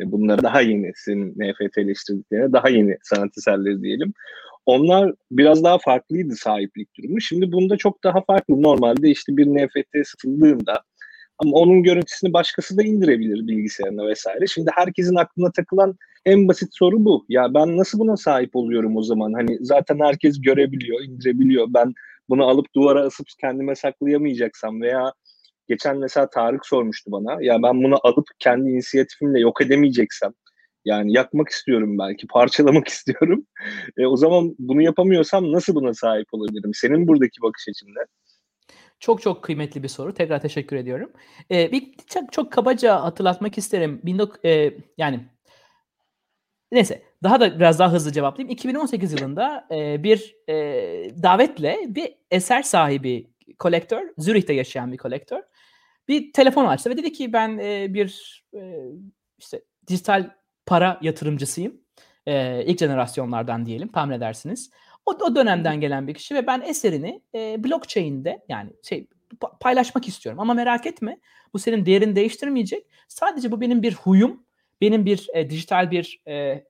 E, 0.00 0.12
bunlara 0.12 0.42
daha 0.42 0.60
yeni 0.60 0.92
senin 0.94 1.30
NFT'leştirdiklerine 1.30 2.52
daha 2.52 2.68
yeni 2.68 2.96
sanat 3.02 3.38
eserleri 3.38 3.82
diyelim. 3.82 4.12
Onlar 4.66 5.14
biraz 5.30 5.64
daha 5.64 5.78
farklıydı 5.78 6.36
sahiplik 6.36 6.88
durumu. 6.98 7.20
Şimdi 7.20 7.52
bunda 7.52 7.76
çok 7.76 8.04
daha 8.04 8.22
farklı. 8.26 8.62
Normalde 8.62 9.10
işte 9.10 9.36
bir 9.36 9.46
NFT 9.46 10.08
satıldığında 10.08 10.82
ama 11.38 11.56
onun 11.56 11.82
görüntüsünü 11.82 12.32
başkası 12.32 12.78
da 12.78 12.82
indirebilir 12.82 13.46
bilgisayarına 13.46 14.06
vesaire. 14.06 14.46
Şimdi 14.46 14.70
herkesin 14.74 15.14
aklına 15.14 15.52
takılan 15.52 15.96
en 16.24 16.48
basit 16.48 16.68
soru 16.72 17.04
bu. 17.04 17.24
Ya 17.28 17.54
ben 17.54 17.76
nasıl 17.76 17.98
buna 17.98 18.16
sahip 18.16 18.56
oluyorum 18.56 18.96
o 18.96 19.02
zaman? 19.02 19.32
Hani 19.32 19.58
zaten 19.60 19.98
herkes 20.00 20.40
görebiliyor, 20.40 21.04
indirebiliyor. 21.04 21.66
Ben 21.70 21.92
bunu 22.28 22.44
alıp 22.44 22.66
duvara 22.74 23.02
asıp 23.02 23.26
kendime 23.40 23.74
saklayamayacaksam 23.74 24.82
veya 24.82 25.12
geçen 25.68 25.98
mesela 25.98 26.30
Tarık 26.30 26.66
sormuştu 26.66 27.12
bana. 27.12 27.42
Ya 27.42 27.62
ben 27.62 27.82
bunu 27.84 27.96
alıp 28.02 28.26
kendi 28.38 28.70
inisiyatifimle 28.70 29.40
yok 29.40 29.62
edemeyeceksem 29.62 30.32
yani 30.84 31.12
yakmak 31.12 31.48
istiyorum 31.48 31.98
belki, 31.98 32.26
parçalamak 32.26 32.88
istiyorum. 32.94 33.46
E, 33.96 34.06
o 34.06 34.16
zaman 34.16 34.54
bunu 34.58 34.82
yapamıyorsam 34.82 35.52
nasıl 35.52 35.74
buna 35.74 35.94
sahip 35.94 36.26
olabilirim? 36.32 36.70
Senin 36.74 37.08
buradaki 37.08 37.42
bakış 37.42 37.68
açın 37.68 37.86
ne? 37.88 38.04
Çok 39.04 39.22
çok 39.22 39.42
kıymetli 39.42 39.82
bir 39.82 39.88
soru. 39.88 40.14
Tekrar 40.14 40.40
teşekkür 40.40 40.76
ediyorum. 40.76 41.12
Ee, 41.50 41.72
bir 41.72 41.94
çok, 42.06 42.32
çok 42.32 42.52
kabaca 42.52 43.02
hatırlatmak 43.02 43.58
isterim. 43.58 44.00
19, 44.06 44.44
e, 44.44 44.74
yani 44.98 45.20
neyse 46.72 47.02
daha 47.22 47.40
da 47.40 47.58
biraz 47.58 47.78
daha 47.78 47.92
hızlı 47.92 48.12
cevaplayayım. 48.12 48.52
2018 48.52 49.12
yılında 49.12 49.68
e, 49.70 50.02
bir 50.02 50.36
e, 50.48 50.54
davetle 51.22 51.78
bir 51.88 52.14
eser 52.30 52.62
sahibi 52.62 53.30
kolektör, 53.58 54.02
Zürih'te 54.18 54.52
yaşayan 54.52 54.92
bir 54.92 54.96
kolektör 54.96 55.42
bir 56.08 56.32
telefon 56.32 56.66
açtı 56.66 56.90
ve 56.90 56.96
dedi 56.96 57.12
ki 57.12 57.32
ben 57.32 57.58
e, 57.58 57.94
bir 57.94 58.42
e, 58.54 58.76
işte 59.38 59.62
dijital 59.86 60.30
para 60.66 60.98
yatırımcısıyım. 61.02 61.80
E, 62.26 62.64
ilk 62.64 62.78
jenerasyonlardan 62.78 63.66
diyelim 63.66 63.88
tahmin 63.88 64.14
edersiniz. 64.14 64.70
O, 65.06 65.12
o 65.12 65.36
dönemden 65.36 65.80
gelen 65.80 66.08
bir 66.08 66.14
kişi 66.14 66.34
ve 66.34 66.46
ben 66.46 66.60
eserini 66.60 67.22
e, 67.34 67.64
blockchain'de 67.64 68.44
yani 68.48 68.70
şey 68.82 69.06
paylaşmak 69.60 70.08
istiyorum. 70.08 70.40
Ama 70.40 70.54
merak 70.54 70.86
etme 70.86 71.18
bu 71.54 71.58
senin 71.58 71.86
değerini 71.86 72.16
değiştirmeyecek. 72.16 72.86
Sadece 73.08 73.52
bu 73.52 73.60
benim 73.60 73.82
bir 73.82 73.94
huyum, 73.94 74.42
benim 74.80 75.06
bir 75.06 75.28
e, 75.34 75.50
dijital 75.50 75.90
bir 75.90 76.22
e, 76.28 76.64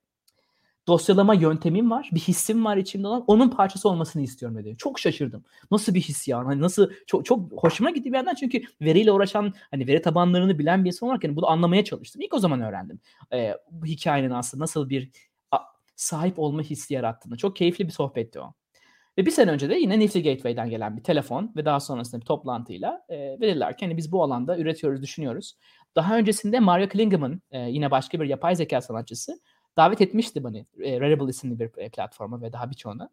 dosyalama 0.87 1.35
yöntemim 1.35 1.91
var. 1.91 2.11
Bir 2.13 2.21
hissim 2.21 2.65
var 2.65 2.77
içimde 2.77 3.09
olan. 3.09 3.25
Onun 3.27 3.51
parçası 3.51 3.89
olmasını 3.89 4.23
istiyorum 4.23 4.59
dedi. 4.59 4.77
Çok 4.77 4.99
şaşırdım. 4.99 5.45
Nasıl 5.71 5.95
bir 5.95 6.01
his 6.01 6.29
ya? 6.29 6.39
Hani 6.39 6.61
nasıl 6.61 6.91
çok 7.07 7.25
çok 7.25 7.53
hoşuma 7.53 7.91
gitti 7.91 8.13
bir 8.13 8.17
yandan 8.17 8.35
çünkü 8.35 8.63
veriyle 8.81 9.13
uğraşan 9.13 9.55
hani 9.71 9.87
veri 9.87 10.03
tabanlarını 10.03 10.59
bilen 10.59 10.85
bir 10.85 10.89
insan 10.89 11.09
olarak 11.09 11.25
yani 11.25 11.37
bunu 11.37 11.51
anlamaya 11.51 11.85
çalıştım. 11.85 12.23
İlk 12.23 12.35
o 12.35 12.39
zaman 12.39 12.61
öğrendim. 12.61 13.01
Ee, 13.33 13.55
bu 13.71 13.87
hikayenin 13.87 14.31
aslında 14.31 14.63
nasıl 14.63 14.89
bir 14.89 15.11
sahip 16.05 16.39
olma 16.39 16.63
hissi 16.63 16.95
yarattığını. 16.95 17.37
Çok 17.37 17.57
keyifli 17.57 17.87
bir 17.87 17.93
sohbetti 17.93 18.41
o. 18.41 18.55
Ve 19.19 19.27
bir 19.27 19.31
sene 19.31 19.51
önce 19.51 19.69
de 19.71 19.75
yine 19.75 19.99
Nifty 19.99 20.19
Gateway'den 20.19 20.71
gelen 20.71 20.97
bir 20.97 21.03
telefon 21.03 21.53
ve 21.57 21.65
daha 21.65 21.81
sonrasında 21.81 22.21
bir 22.21 22.27
toplantıyla 22.27 23.05
e, 23.09 23.17
verirler 23.17 23.77
ki 23.77 23.85
hani 23.85 23.97
biz 23.97 24.13
bu 24.13 24.23
alanda 24.23 24.59
üretiyoruz, 24.59 25.03
düşünüyoruz. 25.03 25.57
Daha 25.97 26.17
öncesinde 26.19 26.61
Mario 26.61 26.89
Klingeman 26.89 27.43
e, 27.51 27.59
yine 27.59 27.91
başka 27.91 28.21
bir 28.21 28.27
yapay 28.27 28.57
zeka 28.57 28.81
sanatçısı 28.81 29.41
davet 29.77 30.01
etmişti 30.01 30.45
beni 30.45 30.67
e, 30.83 31.01
Rarible 31.01 31.31
isimli 31.31 31.59
bir 31.59 31.71
e, 31.77 31.89
platforma 31.89 32.43
ve 32.43 32.53
daha 32.53 32.71
birçoğuna. 32.71 33.11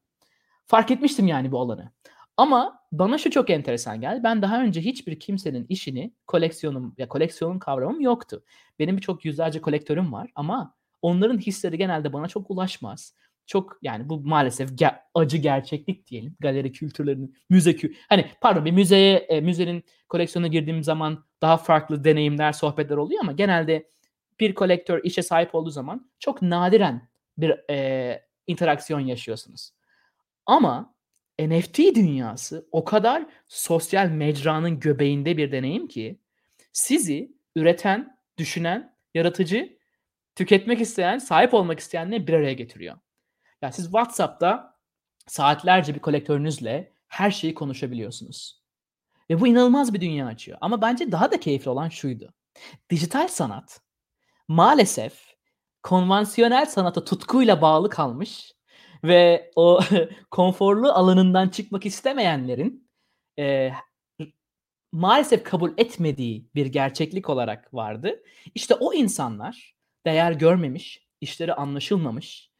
Fark 0.66 0.92
etmiştim 0.92 1.28
yani 1.28 1.52
bu 1.52 1.60
alanı. 1.60 1.92
Ama 2.38 2.80
bana 2.92 3.18
şu 3.18 3.32
çok 3.32 3.50
enteresan 3.50 4.02
geldi. 4.02 4.24
Ben 4.24 4.42
daha 4.42 4.64
önce 4.64 4.82
hiçbir 4.82 5.20
kimsenin 5.20 5.66
işini 5.70 6.14
koleksiyonum 6.28 6.96
ya 6.98 7.08
koleksiyonun 7.08 7.60
kavramım 7.60 8.02
yoktu. 8.02 8.44
Benim 8.80 8.98
birçok 8.98 9.26
yüzlerce 9.26 9.62
kolektörüm 9.62 10.14
var 10.14 10.32
ama 10.36 10.76
onların 11.02 11.38
hisleri 11.38 11.78
genelde 11.78 12.14
bana 12.14 12.28
çok 12.28 12.52
ulaşmaz. 12.52 13.16
Çok 13.46 13.78
yani 13.82 14.10
bu 14.10 14.22
maalesef 14.22 14.70
ge- 14.70 15.00
acı 15.14 15.38
gerçeklik 15.38 16.08
diyelim. 16.08 16.36
Galeri 16.40 16.72
kültürlerinin, 16.72 17.36
müze 17.50 17.76
kü 17.76 17.94
hani 18.10 18.26
pardon 18.42 18.66
bir 18.66 18.72
müzeye 18.72 19.18
e, 19.18 19.42
müzenin 19.42 19.84
koleksiyonuna 20.10 20.48
girdiğim 20.48 20.84
zaman 20.84 21.26
daha 21.42 21.58
farklı 21.58 22.04
deneyimler, 22.04 22.52
sohbetler 22.52 22.98
oluyor 22.98 23.22
ama 23.22 23.32
genelde 23.32 23.90
bir 24.40 24.54
kolektör 24.54 25.04
işe 25.04 25.22
sahip 25.22 25.56
olduğu 25.56 25.70
zaman 25.70 26.12
çok 26.20 26.42
nadiren 26.42 27.10
bir 27.38 27.70
e, 27.70 28.22
interaksiyon 28.48 29.00
yaşıyorsunuz. 29.00 29.72
Ama 30.46 30.96
NFT 31.40 31.78
dünyası 31.78 32.68
o 32.72 32.84
kadar 32.84 33.26
sosyal 33.48 34.08
mecranın 34.08 34.80
göbeğinde 34.80 35.38
bir 35.38 35.52
deneyim 35.52 35.88
ki 35.88 36.20
sizi 36.74 37.32
üreten, 37.56 38.18
düşünen, 38.38 38.96
yaratıcı, 39.14 39.78
tüketmek 40.42 40.82
isteyen, 40.82 41.18
sahip 41.18 41.54
olmak 41.54 41.80
isteyenle 41.80 42.28
bir 42.28 42.34
araya 42.34 42.54
getiriyor. 42.54 42.98
Yani 43.62 43.74
siz 43.74 43.86
WhatsApp'ta 43.86 44.78
saatlerce 45.28 45.96
bir 45.96 46.00
kolektörünüzle 46.00 46.94
her 47.08 47.32
şeyi 47.32 47.54
konuşabiliyorsunuz. 47.54 48.62
Ve 49.30 49.42
bu 49.42 49.48
inanılmaz 49.48 49.94
bir 49.94 50.02
dünya 50.02 50.28
açıyor. 50.28 50.58
Ama 50.62 50.82
bence 50.82 51.12
daha 51.12 51.32
da 51.32 51.40
keyifli 51.40 51.70
olan 51.70 51.90
şuydu. 51.90 52.34
Dijital 52.90 53.28
sanat 53.28 53.82
maalesef 54.48 55.36
konvansiyonel 55.84 56.66
sanata 56.66 57.04
tutkuyla 57.04 57.62
bağlı 57.62 57.90
kalmış 57.90 58.52
ve 59.04 59.52
o 59.56 59.80
konforlu 60.32 60.92
alanından 60.92 61.50
çıkmak 61.50 61.86
istemeyenlerin 61.86 62.90
e, 63.40 63.72
maalesef 64.92 65.44
kabul 65.44 65.72
etmediği 65.78 66.50
bir 66.56 66.66
gerçeklik 66.66 67.30
olarak 67.30 67.74
vardı. 67.74 68.24
İşte 68.56 68.76
o 68.76 68.94
insanlar 68.94 69.81
değer 70.06 70.32
görmemiş, 70.32 71.08
işleri 71.22 71.54
anlaşılmamış 71.54 72.52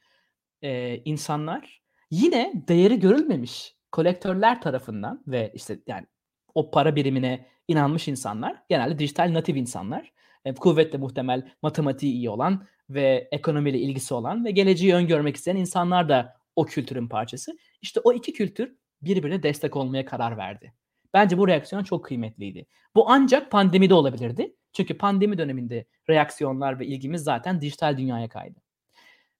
e, 0.62 0.96
insanlar 1.04 1.82
yine 2.10 2.52
değeri 2.68 3.00
görülmemiş 3.00 3.74
kolektörler 3.92 4.60
tarafından 4.60 5.22
ve 5.26 5.52
işte 5.54 5.78
yani 5.86 6.06
o 6.54 6.70
para 6.70 6.96
birimine 6.96 7.48
inanmış 7.68 8.08
insanlar 8.08 8.62
genelde 8.68 8.98
dijital 8.98 9.34
natif 9.34 9.56
insanlar 9.56 10.12
e, 10.44 10.54
kuvvetle 10.54 10.98
muhtemel 10.98 11.52
matematiği 11.62 12.12
iyi 12.12 12.30
olan 12.30 12.66
ve 12.90 13.28
ekonomiyle 13.32 13.78
ilgisi 13.78 14.14
olan 14.14 14.44
ve 14.44 14.50
geleceği 14.50 14.94
öngörmek 14.94 15.36
isteyen 15.36 15.56
insanlar 15.56 16.08
da 16.08 16.36
o 16.56 16.64
kültürün 16.64 17.08
parçası. 17.08 17.58
İşte 17.82 18.00
o 18.04 18.12
iki 18.12 18.32
kültür 18.32 18.76
birbirine 19.02 19.42
destek 19.42 19.76
olmaya 19.76 20.04
karar 20.04 20.36
verdi. 20.36 20.74
Bence 21.14 21.38
bu 21.38 21.48
reaksiyon 21.48 21.84
çok 21.84 22.04
kıymetliydi. 22.04 22.66
Bu 22.94 23.10
ancak 23.10 23.50
pandemide 23.50 23.94
olabilirdi. 23.94 24.56
Çünkü 24.72 24.98
pandemi 24.98 25.38
döneminde 25.38 25.84
reaksiyonlar 26.10 26.78
ve 26.78 26.86
ilgimiz 26.86 27.22
zaten 27.22 27.60
dijital 27.60 27.98
dünyaya 27.98 28.28
kaydı. 28.28 28.60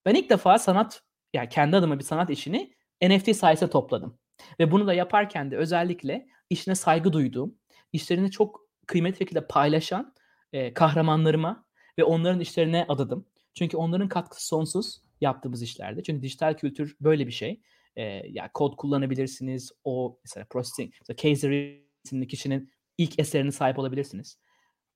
Ben 0.07 0.15
ilk 0.15 0.31
defa 0.31 0.59
sanat, 0.59 1.03
yani 1.35 1.49
kendi 1.49 1.77
adıma 1.77 1.99
bir 1.99 2.05
sanat 2.05 2.31
işini 2.31 2.75
NFT 3.03 3.37
sayesinde 3.37 3.71
topladım. 3.71 4.19
Ve 4.61 4.71
bunu 4.71 4.87
da 4.87 4.95
yaparken 4.95 5.51
de 5.51 5.57
özellikle 5.57 6.27
işine 6.51 6.75
saygı 6.75 7.13
duyduğum, 7.13 7.55
işlerini 7.93 8.31
çok 8.31 8.61
kıymetli 8.87 9.19
şekilde 9.19 9.47
paylaşan 9.47 10.15
e, 10.53 10.75
kahramanlarıma 10.75 11.67
ve 11.99 12.05
onların 12.05 12.41
işlerine 12.41 12.85
adadım. 12.89 13.27
Çünkü 13.55 13.77
onların 13.77 14.09
katkısı 14.09 14.47
sonsuz 14.47 15.03
yaptığımız 15.21 15.63
işlerde. 15.63 16.03
Çünkü 16.03 16.23
dijital 16.23 16.55
kültür 16.55 16.97
böyle 17.01 17.27
bir 17.27 17.33
şey. 17.33 17.61
E, 17.97 18.03
ya 18.03 18.23
yani 18.29 18.51
kod 18.55 18.77
kullanabilirsiniz. 18.77 19.73
O 19.85 20.19
mesela 20.25 20.47
processing, 20.51 20.95
mesela 21.01 21.17
Kaiser 21.17 21.79
isimli 22.05 22.27
kişinin 22.27 22.73
ilk 22.99 23.19
eserine 23.19 23.53
sahip 23.53 23.79
olabilirsiniz. 23.79 24.39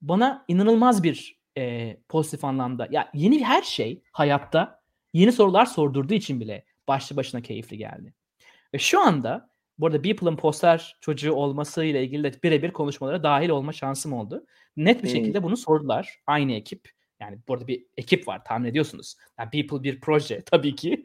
Bana 0.03 0.45
inanılmaz 0.49 1.03
bir 1.03 1.41
e, 1.59 1.97
pozitif 2.09 2.45
anlamda 2.45 2.89
ya 2.91 3.11
yeni 3.15 3.45
her 3.45 3.63
şey 3.63 4.03
hayatta 4.13 4.81
yeni 5.13 5.33
sorular 5.33 5.67
sordurduğu 5.67 6.15
için 6.15 6.41
bile 6.41 6.65
başlı 6.89 7.17
başına 7.17 7.41
keyifli 7.41 7.79
geldi. 7.79 8.15
Ve 8.75 8.79
şu 8.79 9.01
anda 9.01 9.51
Bu 9.79 9.87
arada 9.87 10.05
Beeple'ın 10.05 10.37
poster 10.37 10.97
çocuğu 11.01 11.33
olmasıyla 11.33 12.01
ilgili 12.01 12.25
de 12.25 12.43
birebir 12.43 12.71
konuşmalara 12.71 13.23
dahil 13.23 13.49
olma 13.49 13.73
şansım 13.73 14.13
oldu. 14.13 14.47
Net 14.77 15.03
bir 15.03 15.09
şekilde 15.09 15.43
bunu 15.43 15.57
sordular. 15.57 16.21
Aynı 16.27 16.53
ekip. 16.53 16.91
Yani 17.21 17.39
burada 17.49 17.67
bir 17.67 17.87
ekip 17.97 18.29
var 18.29 18.45
tahmin 18.45 18.69
ediyorsunuz. 18.69 19.17
Yani 19.39 19.53
Beeple 19.53 19.83
bir 19.83 20.01
proje 20.01 20.43
tabii 20.47 20.75
ki. 20.75 21.03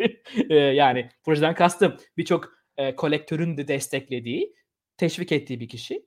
yani 0.49 1.09
projeden 1.23 1.55
kastım 1.55 1.97
birçok 2.17 2.53
e, 2.77 2.95
kolektörün 2.95 3.57
de 3.57 3.67
desteklediği, 3.67 4.55
teşvik 4.97 5.31
ettiği 5.31 5.59
bir 5.59 5.67
kişi. 5.67 6.05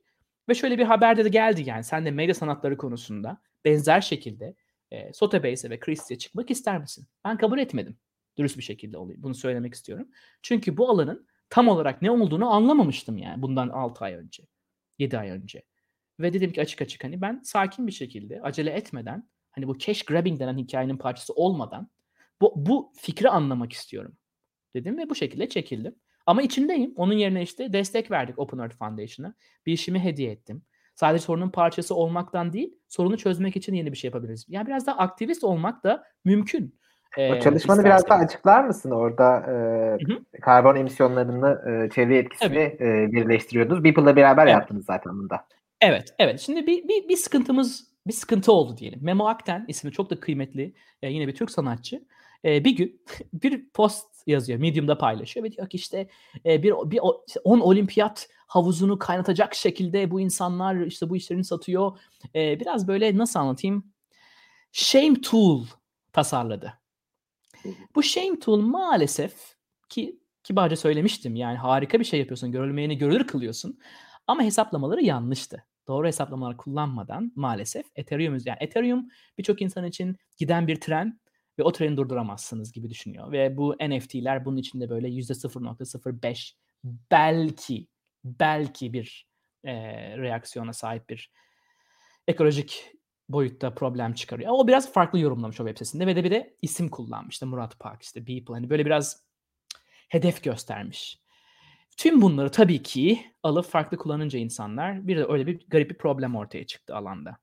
Ve 0.49 0.53
şöyle 0.53 0.77
bir 0.77 0.83
haber 0.83 1.17
de 1.17 1.29
geldi 1.29 1.63
yani 1.65 1.83
sen 1.83 2.05
de 2.05 2.11
medya 2.11 2.35
sanatları 2.35 2.77
konusunda 2.77 3.41
benzer 3.65 4.01
şekilde 4.01 4.55
e, 4.91 5.13
Sotheby's'e 5.13 5.69
ve 5.69 5.79
Christie'ye 5.79 6.19
çıkmak 6.19 6.51
ister 6.51 6.79
misin? 6.79 7.07
Ben 7.25 7.37
kabul 7.37 7.59
etmedim. 7.59 7.97
Dürüst 8.37 8.57
bir 8.57 8.63
şekilde 8.63 8.97
olayım. 8.97 9.23
Bunu 9.23 9.35
söylemek 9.35 9.73
istiyorum. 9.73 10.07
Çünkü 10.41 10.77
bu 10.77 10.89
alanın 10.89 11.27
tam 11.49 11.67
olarak 11.67 12.01
ne 12.01 12.11
olduğunu 12.11 12.49
anlamamıştım 12.49 13.17
yani 13.17 13.41
bundan 13.41 13.69
6 13.69 14.05
ay 14.05 14.13
önce. 14.13 14.43
7 14.99 15.17
ay 15.17 15.29
önce. 15.29 15.63
Ve 16.19 16.33
dedim 16.33 16.51
ki 16.51 16.61
açık 16.61 16.81
açık 16.81 17.03
hani 17.03 17.21
ben 17.21 17.41
sakin 17.43 17.87
bir 17.87 17.91
şekilde 17.91 18.41
acele 18.41 18.71
etmeden 18.71 19.29
hani 19.51 19.67
bu 19.67 19.77
cash 19.77 20.03
grabbing 20.03 20.39
denen 20.39 20.57
hikayenin 20.57 20.97
parçası 20.97 21.33
olmadan 21.33 21.89
bu, 22.41 22.53
bu 22.55 22.93
fikri 22.95 23.29
anlamak 23.29 23.73
istiyorum 23.73 24.17
dedim 24.73 24.97
ve 24.97 25.09
bu 25.09 25.15
şekilde 25.15 25.49
çekildim. 25.49 25.95
Ama 26.25 26.41
içindeyim. 26.41 26.93
Onun 26.95 27.13
yerine 27.13 27.41
işte 27.41 27.73
destek 27.73 28.11
verdik 28.11 28.39
Open 28.39 28.57
Earth 28.57 28.75
Foundation'a. 28.75 29.33
Bir 29.65 29.73
işimi 29.73 29.99
hediye 29.99 30.31
ettim. 30.31 30.61
Sadece 30.95 31.25
sorunun 31.25 31.49
parçası 31.49 31.95
olmaktan 31.95 32.53
değil, 32.53 32.75
sorunu 32.87 33.17
çözmek 33.17 33.55
için 33.55 33.73
yeni 33.73 33.91
bir 33.91 33.97
şey 33.97 34.07
yapabiliriz. 34.07 34.45
Yani 34.49 34.67
biraz 34.67 34.87
daha 34.87 34.97
aktivist 34.97 35.43
olmak 35.43 35.83
da 35.83 36.03
mümkün. 36.25 36.75
O 37.17 37.39
çalışmanı 37.39 37.83
biraz 37.83 38.09
daha 38.09 38.19
açıklar 38.19 38.63
mısın? 38.63 38.91
Orada 38.91 39.37
e, 40.33 40.39
karbon 40.41 40.75
emisyonlarını, 40.75 41.85
e, 41.85 41.89
çevre 41.89 42.17
etkisini 42.17 42.77
e, 42.79 43.11
birleştiriyordunuz. 43.11 43.83
Beeple'la 43.83 44.15
beraber 44.15 44.43
evet. 44.43 44.53
yaptınız 44.53 44.85
zaten 44.85 45.13
bunda. 45.13 45.45
Evet, 45.81 46.15
evet. 46.19 46.39
Şimdi 46.39 46.67
bir, 46.67 46.87
bir, 46.87 47.09
bir 47.09 47.15
sıkıntımız, 47.15 47.87
bir 48.07 48.13
sıkıntı 48.13 48.51
oldu 48.51 48.77
diyelim. 48.77 48.99
Memo 49.03 49.27
Akten 49.27 49.65
ismi 49.67 49.91
çok 49.91 50.09
da 50.09 50.19
kıymetli, 50.19 50.73
e, 51.01 51.09
yine 51.09 51.27
bir 51.27 51.35
Türk 51.35 51.51
sanatçı. 51.51 52.03
E, 52.45 52.63
bir 52.63 52.75
gün 52.75 53.01
bir 53.33 53.69
post 53.69 54.07
yazıyor, 54.27 54.59
Medium'da 54.59 54.97
paylaşıyor 54.97 55.43
ve 55.45 55.51
diyor 55.51 55.69
ki 55.69 55.77
işte 55.77 56.09
e, 56.45 56.63
bir 56.63 56.71
bir 56.71 56.99
10 57.43 57.59
olimpiyat 57.59 58.29
havuzunu 58.47 58.99
kaynatacak 58.99 59.55
şekilde 59.55 60.11
bu 60.11 60.21
insanlar 60.21 60.75
işte 60.75 61.09
bu 61.09 61.15
işlerini 61.15 61.43
satıyor. 61.43 61.99
E, 62.35 62.59
biraz 62.59 62.87
böyle 62.87 63.17
nasıl 63.17 63.39
anlatayım? 63.39 63.93
Shame 64.71 65.21
tool 65.21 65.65
tasarladı. 66.13 66.73
Bu 67.95 68.03
shame 68.03 68.39
tool 68.39 68.59
maalesef 68.59 69.33
ki 69.89 70.19
kibarca 70.43 70.75
söylemiştim 70.75 71.35
yani 71.35 71.57
harika 71.57 71.99
bir 71.99 72.05
şey 72.05 72.19
yapıyorsun, 72.19 72.51
görülmeyeni 72.51 72.97
görülür 72.97 73.27
kılıyorsun. 73.27 73.79
Ama 74.27 74.43
hesaplamaları 74.43 75.01
yanlıştı. 75.03 75.65
Doğru 75.87 76.07
hesaplamalar 76.07 76.57
kullanmadan 76.57 77.31
maalesef 77.35 77.85
Ethereum 77.95 78.37
yani 78.45 78.57
Ethereum 78.59 79.09
birçok 79.37 79.61
insan 79.61 79.85
için 79.85 80.17
giden 80.37 80.67
bir 80.67 80.81
tren 80.81 81.19
ve 81.59 81.63
o 81.63 81.71
treni 81.71 81.97
durduramazsınız 81.97 82.71
gibi 82.71 82.89
düşünüyor. 82.89 83.31
Ve 83.31 83.57
bu 83.57 83.75
NFT'ler 83.89 84.45
bunun 84.45 84.57
içinde 84.57 84.89
böyle 84.89 85.07
%0.05 85.07 86.53
belki 87.11 87.87
belki 88.23 88.93
bir 88.93 89.27
e, 89.63 89.73
reaksiyona 90.17 90.73
sahip 90.73 91.09
bir 91.09 91.31
ekolojik 92.27 92.91
boyutta 93.29 93.75
problem 93.75 94.13
çıkarıyor. 94.13 94.51
O 94.53 94.67
biraz 94.67 94.93
farklı 94.93 95.19
yorumlamış 95.19 95.61
o 95.61 95.63
web 95.63 95.77
sitesinde 95.77 96.07
ve 96.07 96.15
de 96.15 96.23
bir 96.23 96.31
de 96.31 96.55
isim 96.61 96.89
kullanmış. 96.89 97.35
İşte 97.35 97.45
Murat 97.45 97.79
Park, 97.79 98.03
işte 98.03 98.27
Beeple. 98.27 98.53
Hani 98.53 98.69
böyle 98.69 98.85
biraz 98.85 99.25
hedef 100.09 100.43
göstermiş. 100.43 101.19
Tüm 101.97 102.21
bunları 102.21 102.51
tabii 102.51 102.83
ki 102.83 103.25
alıp 103.43 103.65
farklı 103.65 103.97
kullanınca 103.97 104.39
insanlar 104.39 105.07
bir 105.07 105.17
de 105.17 105.25
öyle 105.25 105.47
bir 105.47 105.59
garip 105.67 105.89
bir 105.89 105.97
problem 105.97 106.35
ortaya 106.35 106.65
çıktı 106.65 106.95
alanda. 106.95 107.37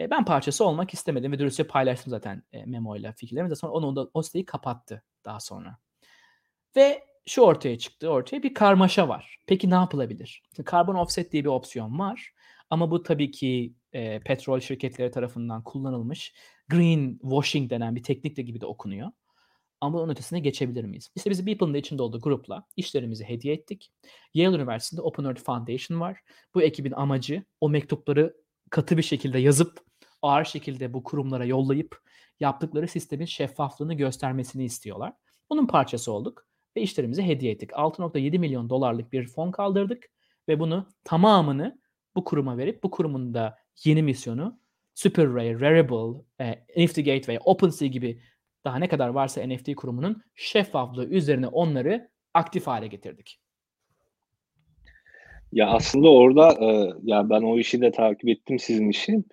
E, 0.00 0.10
ben 0.10 0.24
parçası 0.24 0.64
olmak 0.64 0.94
istemedim 0.94 1.32
ve 1.32 1.38
dürüstçe 1.38 1.64
paylaştım 1.64 2.10
zaten 2.10 2.42
e, 2.52 2.64
Memo 2.64 2.96
ile 2.96 3.12
fikirlerimi. 3.12 3.56
Sonra 3.56 3.72
onu 3.72 3.96
da 3.96 4.10
o 4.14 4.22
siteyi 4.22 4.44
kapattı 4.44 5.02
daha 5.24 5.40
sonra. 5.40 5.78
Ve 6.76 7.04
şu 7.26 7.42
ortaya 7.42 7.78
çıktı. 7.78 8.08
Ortaya 8.08 8.42
bir 8.42 8.54
karmaşa 8.54 9.08
var. 9.08 9.38
Peki 9.46 9.70
ne 9.70 9.74
yapılabilir? 9.74 10.42
Carbon 10.70 10.94
offset 10.94 11.32
diye 11.32 11.44
bir 11.44 11.48
opsiyon 11.48 11.98
var. 11.98 12.32
Ama 12.70 12.90
bu 12.90 13.02
tabii 13.02 13.30
ki 13.30 13.74
e, 13.92 14.20
petrol 14.20 14.60
şirketleri 14.60 15.10
tarafından 15.10 15.64
kullanılmış 15.64 16.34
green 16.68 17.18
washing 17.22 17.70
denen 17.70 17.96
bir 17.96 18.02
teknikle 18.02 18.42
gibi 18.42 18.60
de 18.60 18.66
okunuyor. 18.66 19.10
Ama 19.80 19.98
onun 19.98 20.12
ötesine 20.12 20.40
geçebilir 20.40 20.84
miyiz? 20.84 21.10
İşte 21.16 21.30
biz 21.30 21.46
Beeple'ın 21.46 21.74
da 21.74 21.78
içinde 21.78 22.02
olduğu 22.02 22.20
grupla 22.20 22.66
işlerimizi 22.76 23.24
hediye 23.24 23.54
ettik. 23.54 23.92
Yale 24.34 24.56
Üniversitesi'nde 24.56 25.00
Open 25.00 25.24
Earth 25.24 25.42
Foundation 25.42 26.00
var. 26.00 26.20
Bu 26.54 26.62
ekibin 26.62 26.92
amacı 26.92 27.44
o 27.60 27.68
mektupları 27.68 28.36
katı 28.70 28.96
bir 28.96 29.02
şekilde 29.02 29.38
yazıp 29.38 29.89
ağır 30.22 30.44
şekilde 30.44 30.92
bu 30.92 31.02
kurumlara 31.02 31.44
yollayıp 31.44 32.00
yaptıkları 32.40 32.88
sistemin 32.88 33.24
şeffaflığını 33.24 33.94
göstermesini 33.94 34.64
istiyorlar. 34.64 35.12
Bunun 35.50 35.66
parçası 35.66 36.12
olduk 36.12 36.46
ve 36.76 36.82
işlerimizi 36.82 37.22
hediye 37.22 37.52
ettik. 37.52 37.70
6.7 37.70 38.38
milyon 38.38 38.70
dolarlık 38.70 39.12
bir 39.12 39.26
fon 39.26 39.50
kaldırdık 39.50 40.04
ve 40.48 40.60
bunu 40.60 40.86
tamamını 41.04 41.80
bu 42.14 42.24
kuruma 42.24 42.58
verip 42.58 42.82
bu 42.82 42.90
kurumun 42.90 43.34
da 43.34 43.58
yeni 43.84 44.02
misyonu 44.02 44.60
Super 44.94 45.34
Rare, 45.34 45.60
Rarible, 45.60 46.22
e, 46.40 46.84
NFT 46.84 46.96
Gateway, 46.96 47.38
OpenSea 47.44 47.88
gibi 47.88 48.22
daha 48.64 48.78
ne 48.78 48.88
kadar 48.88 49.08
varsa 49.08 49.46
NFT 49.46 49.74
kurumunun 49.74 50.22
şeffaflığı 50.34 51.06
üzerine 51.06 51.46
onları 51.46 52.10
aktif 52.34 52.66
hale 52.66 52.86
getirdik. 52.86 53.40
Ya 55.52 55.68
aslında 55.68 56.10
orada 56.10 56.52
e, 56.64 56.92
ya 57.02 57.30
ben 57.30 57.42
o 57.42 57.58
işi 57.58 57.80
de 57.80 57.90
takip 57.90 58.28
ettim 58.28 58.58
sizin 58.58 58.88
işi. 58.88 59.24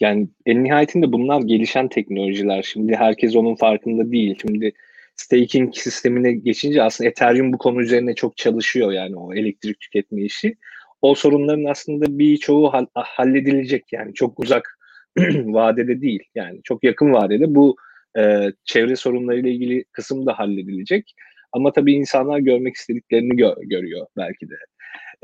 Yani 0.00 0.28
en 0.46 0.64
nihayetinde 0.64 1.12
bunlar 1.12 1.40
gelişen 1.42 1.88
teknolojiler. 1.88 2.62
Şimdi 2.62 2.96
herkes 2.96 3.36
onun 3.36 3.54
farkında 3.54 4.12
değil. 4.12 4.38
Şimdi 4.40 4.72
staking 5.16 5.74
sistemine 5.74 6.32
geçince 6.32 6.82
aslında 6.82 7.10
Ethereum 7.10 7.52
bu 7.52 7.58
konu 7.58 7.82
üzerine 7.82 8.14
çok 8.14 8.36
çalışıyor 8.36 8.92
yani 8.92 9.16
o 9.16 9.34
elektrik 9.34 9.80
tüketme 9.80 10.22
işi. 10.22 10.56
O 11.02 11.14
sorunların 11.14 11.64
aslında 11.64 12.18
birçoğu 12.18 12.72
halledilecek 12.94 13.92
yani 13.92 14.14
çok 14.14 14.40
uzak 14.40 14.78
vadede 15.44 16.00
değil 16.00 16.22
yani 16.34 16.60
çok 16.64 16.84
yakın 16.84 17.12
vadede 17.12 17.54
bu 17.54 17.76
e, 18.18 18.52
çevre 18.64 18.96
sorunlarıyla 18.96 19.50
ilgili 19.50 19.84
kısım 19.92 20.26
da 20.26 20.38
halledilecek. 20.38 21.14
Ama 21.52 21.72
tabii 21.72 21.92
insanlar 21.92 22.38
görmek 22.38 22.74
istediklerini 22.74 23.32
gö- 23.32 23.68
görüyor 23.68 24.06
belki 24.16 24.46
de. 24.50 24.54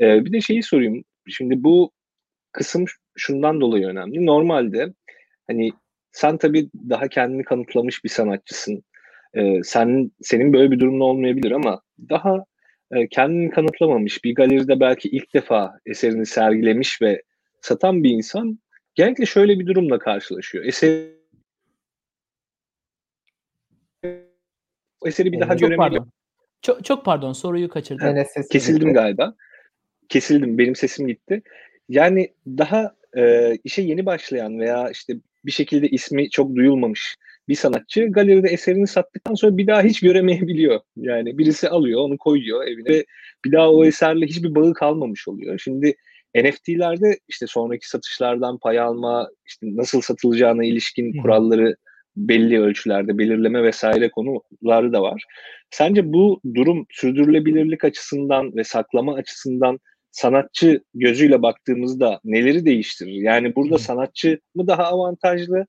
E, 0.01 0.25
bir 0.25 0.33
de 0.33 0.41
şeyi 0.41 0.63
sorayım. 0.63 1.03
Şimdi 1.27 1.63
bu 1.63 1.91
kısım 2.53 2.85
şundan 3.15 3.61
dolayı 3.61 3.87
önemli. 3.87 4.25
Normalde 4.25 4.93
hani 5.47 5.71
sen 6.11 6.37
tabii 6.37 6.69
daha 6.89 7.07
kendini 7.07 7.43
kanıtlamış 7.43 8.03
bir 8.03 8.09
sanatçısın. 8.09 8.83
Ee, 9.33 9.63
sen 9.63 10.11
senin 10.21 10.53
böyle 10.53 10.71
bir 10.71 10.79
durumun 10.79 10.99
olmayabilir 10.99 11.51
ama 11.51 11.81
daha 12.09 12.45
e, 12.91 13.07
kendini 13.07 13.49
kanıtlamamış 13.49 14.23
bir 14.23 14.35
galeride 14.35 14.79
belki 14.79 15.09
ilk 15.09 15.33
defa 15.33 15.79
eserini 15.85 16.25
sergilemiş 16.25 17.01
ve 17.01 17.21
satan 17.61 18.03
bir 18.03 18.09
insan 18.09 18.59
genellikle 18.95 19.25
şöyle 19.25 19.59
bir 19.59 19.67
durumla 19.67 19.99
karşılaşıyor. 19.99 20.65
Eser 20.65 21.07
eseri 25.05 25.31
bir 25.31 25.39
daha 25.39 25.53
göremiyor. 25.53 26.05
Çok, 26.61 26.85
çok 26.85 27.05
pardon 27.05 27.33
soruyu 27.33 27.69
kaçırdım. 27.69 28.07
Kesildim 28.51 28.93
galiba. 28.93 29.35
Kesildim. 30.09 30.57
Benim 30.57 30.75
sesim 30.75 31.07
gitti. 31.07 31.41
Yani 31.89 32.33
daha 32.47 32.95
e, 33.17 33.53
işe 33.63 33.81
yeni 33.81 34.05
başlayan 34.05 34.59
veya 34.59 34.89
işte 34.89 35.13
bir 35.45 35.51
şekilde 35.51 35.89
ismi 35.89 36.29
çok 36.29 36.55
duyulmamış 36.55 37.15
bir 37.49 37.55
sanatçı 37.55 38.05
galeride 38.05 38.49
eserini 38.49 38.87
sattıktan 38.87 39.33
sonra 39.33 39.57
bir 39.57 39.67
daha 39.67 39.81
hiç 39.81 39.99
göremeyebiliyor. 39.99 40.79
Yani 40.95 41.37
birisi 41.37 41.69
alıyor, 41.69 42.01
onu 42.01 42.17
koyuyor 42.17 42.67
evine 42.67 42.89
ve 42.89 43.05
bir 43.45 43.51
daha 43.51 43.71
o 43.71 43.85
eserle 43.85 44.25
hiçbir 44.25 44.55
bağı 44.55 44.73
kalmamış 44.73 45.27
oluyor. 45.27 45.59
Şimdi 45.59 45.95
NFT'lerde 46.35 47.19
işte 47.27 47.47
sonraki 47.47 47.89
satışlardan 47.89 48.57
pay 48.57 48.79
alma, 48.79 49.29
işte 49.45 49.67
nasıl 49.75 50.01
satılacağına 50.01 50.65
ilişkin 50.65 51.21
kuralları 51.21 51.75
belli 52.15 52.61
ölçülerde 52.61 53.17
belirleme 53.17 53.63
vesaire 53.63 54.09
konuları 54.09 54.93
da 54.93 55.01
var. 55.01 55.23
Sence 55.69 56.13
bu 56.13 56.41
durum 56.55 56.85
sürdürülebilirlik 56.89 57.83
açısından 57.83 58.55
ve 58.55 58.63
saklama 58.63 59.15
açısından 59.15 59.79
sanatçı 60.13 60.83
gözüyle 60.93 61.41
baktığımızda 61.41 62.19
neleri 62.23 62.65
değiştirir? 62.65 63.11
Yani 63.11 63.55
burada 63.55 63.77
sanatçı 63.77 64.39
mı 64.55 64.67
daha 64.67 64.83
avantajlı 64.83 65.65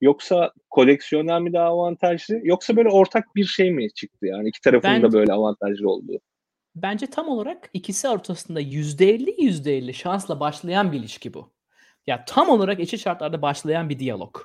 yoksa 0.00 0.52
koleksiyoner 0.70 1.40
mi 1.40 1.52
daha 1.52 1.66
avantajlı 1.66 2.40
yoksa 2.42 2.76
böyle 2.76 2.88
ortak 2.88 3.36
bir 3.36 3.44
şey 3.44 3.70
mi 3.70 3.94
çıktı 3.94 4.26
yani 4.26 4.48
iki 4.48 4.60
tarafın 4.60 4.90
ben, 4.90 5.02
da 5.02 5.12
böyle 5.12 5.32
avantajlı 5.32 5.90
olduğu? 5.90 6.20
Bence 6.74 7.06
tam 7.06 7.28
olarak 7.28 7.70
ikisi 7.72 8.08
ortasında 8.08 8.60
%50 8.60 9.30
%50 9.36 9.94
şansla 9.94 10.40
başlayan 10.40 10.92
bir 10.92 10.98
ilişki 10.98 11.34
bu. 11.34 11.52
Ya 12.06 12.24
tam 12.24 12.48
olarak 12.48 12.80
eşit 12.80 13.00
şartlarda 13.00 13.42
başlayan 13.42 13.88
bir 13.88 13.98
diyalog. 13.98 14.36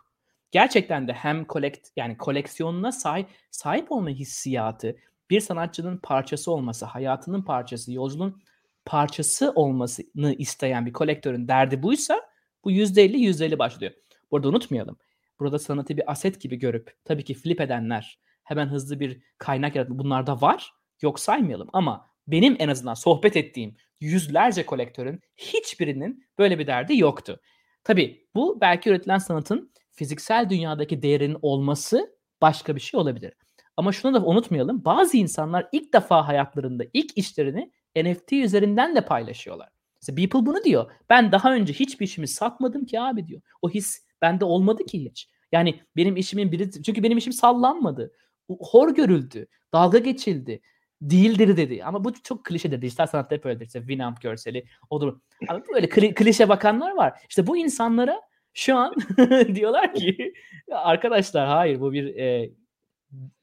Gerçekten 0.52 1.08
de 1.08 1.14
hem 1.14 1.46
kolekt 1.46 1.90
yani 1.96 2.18
koleksiyonuna 2.18 2.92
sahip 2.92 3.28
sahip 3.52 3.92
olma 3.92 4.10
hissiyatı, 4.10 4.96
bir 5.30 5.40
sanatçının 5.40 5.98
parçası 5.98 6.52
olması, 6.52 6.86
hayatının 6.86 7.42
parçası, 7.42 7.94
yolculuğun 7.94 8.42
parçası 8.86 9.52
olmasını 9.52 10.34
isteyen 10.34 10.86
bir 10.86 10.94
kolektörün 10.94 11.48
derdi 11.48 11.84
buysa 11.84 12.22
bu 12.64 12.72
%50 12.72 13.18
%50 13.18 13.60
başlıyor. 13.60 13.94
Burada 14.32 14.50
unutmayalım. 14.50 14.98
Burada 15.40 15.60
sanatı 15.60 15.98
bir 15.98 16.12
aset 16.12 16.42
gibi 16.42 16.56
görüp 16.56 16.96
tabii 17.06 17.24
ki 17.24 17.34
flip 17.34 17.62
edenler 17.62 18.20
hemen 18.44 18.68
hızlı 18.68 19.00
bir 19.00 19.22
kaynak 19.38 19.76
yaratma 19.76 20.00
bunlar 20.00 20.28
da 20.28 20.42
var. 20.42 20.74
Yok 21.02 21.20
saymayalım 21.20 21.70
ama 21.74 22.10
benim 22.28 22.56
en 22.60 22.68
azından 22.68 22.94
sohbet 22.94 23.38
ettiğim 23.38 23.76
yüzlerce 24.00 24.66
kolektörün 24.66 25.22
hiçbirinin 25.38 26.26
böyle 26.38 26.60
bir 26.60 26.68
derdi 26.68 26.98
yoktu. 26.98 27.40
Tabii 27.84 28.28
bu 28.36 28.62
belki 28.62 28.90
üretilen 28.90 29.18
sanatın 29.18 29.74
fiziksel 29.92 30.50
dünyadaki 30.50 31.02
değerinin 31.02 31.38
olması 31.42 32.16
başka 32.42 32.76
bir 32.76 32.82
şey 32.82 33.00
olabilir. 33.00 33.34
Ama 33.78 33.92
şunu 33.92 34.14
da 34.14 34.26
unutmayalım. 34.26 34.86
Bazı 34.86 35.18
insanlar 35.18 35.70
ilk 35.72 35.94
defa 35.94 36.28
hayatlarında 36.28 36.84
ilk 36.94 37.18
işlerini 37.18 37.72
NFT 37.96 38.34
üzerinden 38.34 38.96
de 38.96 39.06
paylaşıyorlar. 39.06 39.70
Mesela 40.02 40.18
Beeple 40.18 40.46
bunu 40.46 40.64
diyor. 40.64 40.92
Ben 41.10 41.32
daha 41.32 41.54
önce 41.54 41.74
hiçbir 41.74 42.06
işimi 42.06 42.28
satmadım 42.28 42.86
ki 42.86 43.00
abi 43.00 43.28
diyor. 43.28 43.42
O 43.62 43.70
his 43.70 44.06
bende 44.22 44.46
olmadı 44.46 44.86
ki 44.86 45.06
hiç. 45.06 45.30
Yani 45.52 45.82
benim 45.96 46.18
işimin 46.18 46.52
biri 46.52 46.84
çünkü 46.84 47.04
benim 47.04 47.18
işim 47.18 47.34
sallanmadı. 47.34 48.12
Hor 48.50 48.96
görüldü. 48.96 49.48
Dalga 49.74 49.98
geçildi. 49.98 50.62
Değildir 51.02 51.58
dedi. 51.58 51.84
Ama 51.84 52.04
bu 52.04 52.14
çok 52.14 52.46
klişedir. 52.46 52.82
Dijital 52.82 53.08
sanatta 53.08 53.36
hep 53.36 53.46
öyledir. 53.46 53.66
İşte 53.66 53.80
Winamp 53.80 54.22
görseli 54.22 54.66
odur. 54.90 55.20
Ama 55.48 55.62
böyle 55.74 55.90
kli, 55.90 56.14
klişe 56.14 56.50
bakanlar 56.50 56.92
var. 56.96 57.22
İşte 57.30 57.48
bu 57.48 57.58
insanlara 57.58 58.22
şu 58.54 58.76
an 58.76 58.96
diyorlar 59.56 59.94
ki 59.94 60.34
arkadaşlar 60.72 61.48
hayır 61.48 61.80
bu 61.82 61.94
bir 61.94 62.16
e, 62.16 62.52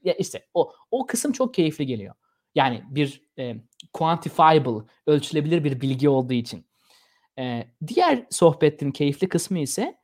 ya 0.04 0.14
işte 0.14 0.46
o 0.54 0.72
o 0.90 1.06
kısım 1.06 1.32
çok 1.32 1.54
keyifli 1.54 1.86
geliyor. 1.86 2.14
Yani 2.58 2.82
bir 2.88 3.22
e, 3.38 3.56
quantifiable, 3.92 4.84
ölçülebilir 5.06 5.64
bir 5.64 5.80
bilgi 5.80 6.08
olduğu 6.08 6.32
için. 6.32 6.66
E, 7.38 7.68
diğer 7.86 8.26
sohbetin 8.30 8.90
keyifli 8.90 9.28
kısmı 9.28 9.58
ise 9.58 9.98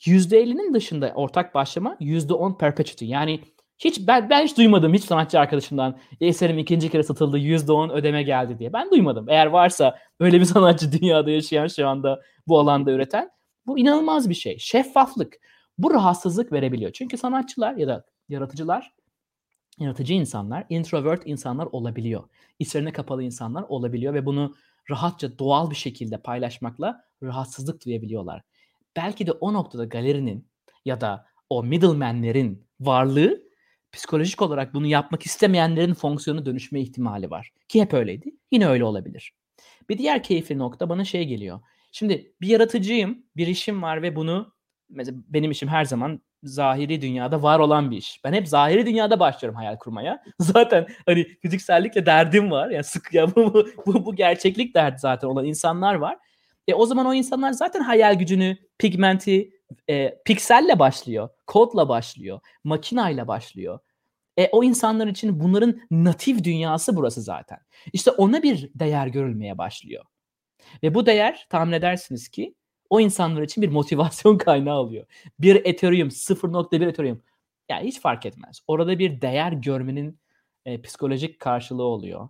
%50'nin 0.00 0.74
dışında 0.74 1.12
ortak 1.14 1.54
başlama 1.54 1.96
%10 2.00 2.58
perpetuity. 2.58 3.04
Yani 3.04 3.40
hiç 3.78 4.06
ben, 4.08 4.30
ben 4.30 4.44
hiç 4.44 4.56
duymadım 4.56 4.94
hiç 4.94 5.04
sanatçı 5.04 5.40
arkadaşımdan 5.40 5.98
eserim 6.20 6.58
ikinci 6.58 6.90
kere 6.90 7.02
satıldı 7.02 7.38
%10 7.38 7.92
ödeme 7.92 8.22
geldi 8.22 8.58
diye. 8.58 8.72
Ben 8.72 8.90
duymadım. 8.90 9.28
Eğer 9.28 9.46
varsa 9.46 9.98
öyle 10.20 10.40
bir 10.40 10.44
sanatçı 10.54 10.92
dünyada 10.92 11.30
yaşayan 11.30 11.66
şu 11.66 11.88
anda 11.88 12.20
bu 12.46 12.58
alanda 12.58 12.90
üreten 12.90 13.30
bu 13.66 13.78
inanılmaz 13.78 14.28
bir 14.28 14.34
şey. 14.34 14.58
Şeffaflık. 14.58 15.36
Bu 15.78 15.94
rahatsızlık 15.94 16.52
verebiliyor. 16.52 16.92
Çünkü 16.92 17.16
sanatçılar 17.16 17.74
ya 17.74 17.88
da 17.88 18.04
yaratıcılar 18.28 18.99
yaratıcı 19.80 20.12
insanlar, 20.14 20.66
introvert 20.68 21.22
insanlar 21.26 21.66
olabiliyor. 21.66 22.24
İçlerine 22.58 22.92
kapalı 22.92 23.22
insanlar 23.22 23.62
olabiliyor 23.62 24.14
ve 24.14 24.26
bunu 24.26 24.54
rahatça 24.90 25.38
doğal 25.38 25.70
bir 25.70 25.76
şekilde 25.76 26.18
paylaşmakla 26.18 27.04
rahatsızlık 27.22 27.86
duyabiliyorlar. 27.86 28.42
Belki 28.96 29.26
de 29.26 29.32
o 29.32 29.52
noktada 29.52 29.84
galerinin 29.84 30.48
ya 30.84 31.00
da 31.00 31.26
o 31.50 31.62
middleman'lerin 31.64 32.66
varlığı 32.80 33.42
psikolojik 33.92 34.42
olarak 34.42 34.74
bunu 34.74 34.86
yapmak 34.86 35.22
istemeyenlerin 35.22 35.94
fonksiyonu 35.94 36.46
dönüşme 36.46 36.80
ihtimali 36.80 37.30
var. 37.30 37.52
Ki 37.68 37.80
hep 37.80 37.94
öyleydi. 37.94 38.34
Yine 38.50 38.66
öyle 38.66 38.84
olabilir. 38.84 39.32
Bir 39.88 39.98
diğer 39.98 40.22
keyifli 40.22 40.58
nokta 40.58 40.88
bana 40.88 41.04
şey 41.04 41.24
geliyor. 41.24 41.60
Şimdi 41.92 42.32
bir 42.40 42.48
yaratıcıyım, 42.48 43.26
bir 43.36 43.46
işim 43.46 43.82
var 43.82 44.02
ve 44.02 44.16
bunu 44.16 44.54
mesela 44.88 45.18
benim 45.28 45.50
işim 45.50 45.68
her 45.68 45.84
zaman 45.84 46.20
zahiri 46.42 47.02
dünyada 47.02 47.42
var 47.42 47.58
olan 47.58 47.90
bir 47.90 47.96
iş. 47.96 48.20
Ben 48.24 48.32
hep 48.32 48.48
zahiri 48.48 48.86
dünyada 48.86 49.20
başlıyorum 49.20 49.56
hayal 49.56 49.76
kurmaya. 49.76 50.22
Zaten 50.40 50.86
hani 51.06 51.26
fiziksellikle 51.42 52.06
derdim 52.06 52.50
var. 52.50 52.70
Yani 52.70 52.84
sık 52.84 53.14
ya 53.14 53.36
bu, 53.36 53.66
bu, 53.86 54.06
bu 54.06 54.14
gerçeklik 54.14 54.74
derdi 54.74 54.98
zaten 54.98 55.28
olan 55.28 55.44
insanlar 55.44 55.94
var. 55.94 56.18
E 56.68 56.74
o 56.74 56.86
zaman 56.86 57.06
o 57.06 57.14
insanlar 57.14 57.52
zaten 57.52 57.80
hayal 57.80 58.14
gücünü, 58.14 58.56
pigmenti, 58.78 59.50
e, 59.88 60.18
pikselle 60.24 60.78
başlıyor, 60.78 61.28
kodla 61.46 61.88
başlıyor, 61.88 62.40
makinayla 62.64 63.28
başlıyor. 63.28 63.78
E, 64.36 64.48
o 64.52 64.64
insanlar 64.64 65.06
için 65.06 65.40
bunların 65.40 65.80
natif 65.90 66.44
dünyası 66.44 66.96
burası 66.96 67.22
zaten. 67.22 67.58
İşte 67.92 68.10
ona 68.10 68.42
bir 68.42 68.70
değer 68.74 69.06
görülmeye 69.06 69.58
başlıyor. 69.58 70.04
Ve 70.82 70.94
bu 70.94 71.06
değer 71.06 71.46
tahmin 71.50 71.72
edersiniz 71.72 72.28
ki 72.28 72.54
o 72.90 73.00
insanlar 73.00 73.42
için 73.42 73.62
bir 73.62 73.68
motivasyon 73.68 74.38
kaynağı 74.38 74.78
oluyor. 74.78 75.06
Bir 75.38 75.64
Ethereum, 75.64 76.08
0.1 76.08 76.88
Ethereum. 76.88 77.22
Yani 77.68 77.86
hiç 77.86 78.00
fark 78.00 78.26
etmez. 78.26 78.60
Orada 78.66 78.98
bir 78.98 79.20
değer 79.20 79.52
görmenin 79.52 80.18
e, 80.66 80.82
psikolojik 80.82 81.40
karşılığı 81.40 81.82
oluyor. 81.82 82.28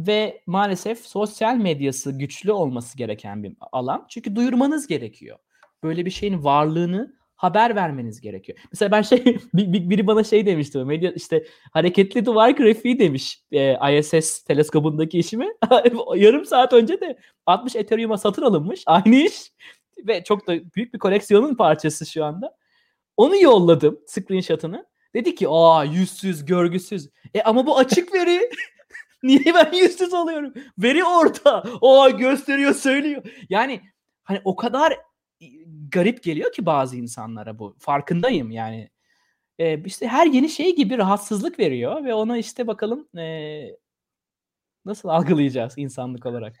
Ve 0.00 0.42
maalesef 0.46 1.06
sosyal 1.06 1.56
medyası 1.56 2.18
güçlü 2.18 2.52
olması 2.52 2.98
gereken 2.98 3.42
bir 3.42 3.56
alan. 3.72 4.06
Çünkü 4.08 4.36
duyurmanız 4.36 4.86
gerekiyor. 4.86 5.38
Böyle 5.82 6.06
bir 6.06 6.10
şeyin 6.10 6.44
varlığını 6.44 7.16
haber 7.36 7.76
vermeniz 7.76 8.20
gerekiyor. 8.20 8.58
Mesela 8.72 8.90
ben 8.90 9.02
şey 9.02 9.24
biri 9.54 10.06
bana 10.06 10.24
şey 10.24 10.46
demişti. 10.46 10.78
Medya 10.78 11.12
işte 11.12 11.44
hareketli 11.72 12.26
duvar 12.26 12.50
grafiği 12.50 12.98
demiş 12.98 13.42
ISS 13.90 14.44
teleskobundaki 14.44 15.18
işimi. 15.18 15.48
Yarım 16.16 16.44
saat 16.44 16.72
önce 16.72 17.00
de 17.00 17.18
60 17.46 17.76
Ethereum'a 17.76 18.18
satın 18.18 18.42
alınmış. 18.42 18.82
Aynı 18.86 19.14
iş 19.14 19.52
ve 19.98 20.24
çok 20.24 20.46
da 20.46 20.52
büyük 20.76 20.94
bir 20.94 20.98
koleksiyonun 20.98 21.54
parçası 21.54 22.06
şu 22.06 22.24
anda. 22.24 22.56
Onu 23.16 23.36
yolladım 23.36 24.00
screenshot'ını. 24.06 24.86
Dedi 25.14 25.34
ki 25.34 25.46
aa 25.48 25.84
yüzsüz, 25.84 26.44
görgüsüz. 26.44 27.10
E 27.34 27.42
ama 27.42 27.66
bu 27.66 27.78
açık 27.78 28.14
veri. 28.14 28.50
Niye 29.22 29.54
ben 29.54 29.72
yüzsüz 29.72 30.14
oluyorum? 30.14 30.54
Veri 30.78 31.04
orada. 31.04 31.64
Aa 31.82 32.10
gösteriyor, 32.10 32.74
söylüyor. 32.74 33.22
Yani 33.48 33.80
hani 34.24 34.40
o 34.44 34.56
kadar 34.56 34.96
garip 35.92 36.22
geliyor 36.22 36.52
ki 36.52 36.66
bazı 36.66 36.96
insanlara 36.96 37.58
bu. 37.58 37.76
Farkındayım 37.78 38.50
yani. 38.50 38.90
E, 39.58 39.82
işte 39.84 40.06
her 40.08 40.26
yeni 40.26 40.48
şey 40.48 40.76
gibi 40.76 40.98
rahatsızlık 40.98 41.58
veriyor 41.58 42.04
ve 42.04 42.14
ona 42.14 42.38
işte 42.38 42.66
bakalım 42.66 43.08
e, 43.18 43.66
nasıl 44.84 45.08
algılayacağız 45.08 45.74
insanlık 45.76 46.26
olarak. 46.26 46.56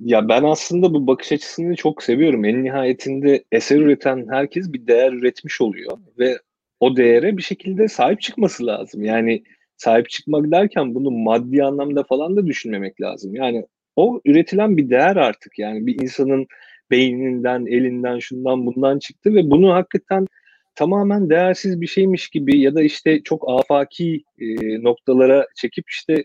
Ya 0.00 0.28
ben 0.28 0.42
aslında 0.42 0.94
bu 0.94 1.06
bakış 1.06 1.32
açısını 1.32 1.76
çok 1.76 2.02
seviyorum. 2.02 2.44
En 2.44 2.64
nihayetinde 2.64 3.44
eser 3.52 3.76
üreten 3.76 4.26
herkes 4.30 4.72
bir 4.72 4.86
değer 4.86 5.12
üretmiş 5.12 5.60
oluyor 5.60 5.98
ve 6.18 6.38
o 6.80 6.96
değere 6.96 7.36
bir 7.36 7.42
şekilde 7.42 7.88
sahip 7.88 8.20
çıkması 8.20 8.66
lazım. 8.66 9.04
Yani 9.04 9.42
sahip 9.76 10.10
çıkmak 10.10 10.50
derken 10.50 10.94
bunu 10.94 11.10
maddi 11.10 11.64
anlamda 11.64 12.02
falan 12.02 12.36
da 12.36 12.46
düşünmemek 12.46 13.00
lazım. 13.00 13.34
Yani 13.34 13.66
o 13.96 14.20
üretilen 14.24 14.76
bir 14.76 14.90
değer 14.90 15.16
artık. 15.16 15.58
Yani 15.58 15.86
bir 15.86 16.02
insanın 16.02 16.46
beyninden, 16.90 17.66
elinden, 17.66 18.18
şundan 18.18 18.66
bundan 18.66 18.98
çıktı 18.98 19.34
ve 19.34 19.50
bunu 19.50 19.74
hakikaten 19.74 20.26
tamamen 20.74 21.30
değersiz 21.30 21.80
bir 21.80 21.86
şeymiş 21.86 22.28
gibi 22.28 22.60
ya 22.60 22.74
da 22.74 22.82
işte 22.82 23.22
çok 23.22 23.44
afaki 23.48 24.24
e, 24.38 24.44
noktalara 24.82 25.46
çekip 25.56 25.90
işte 25.90 26.24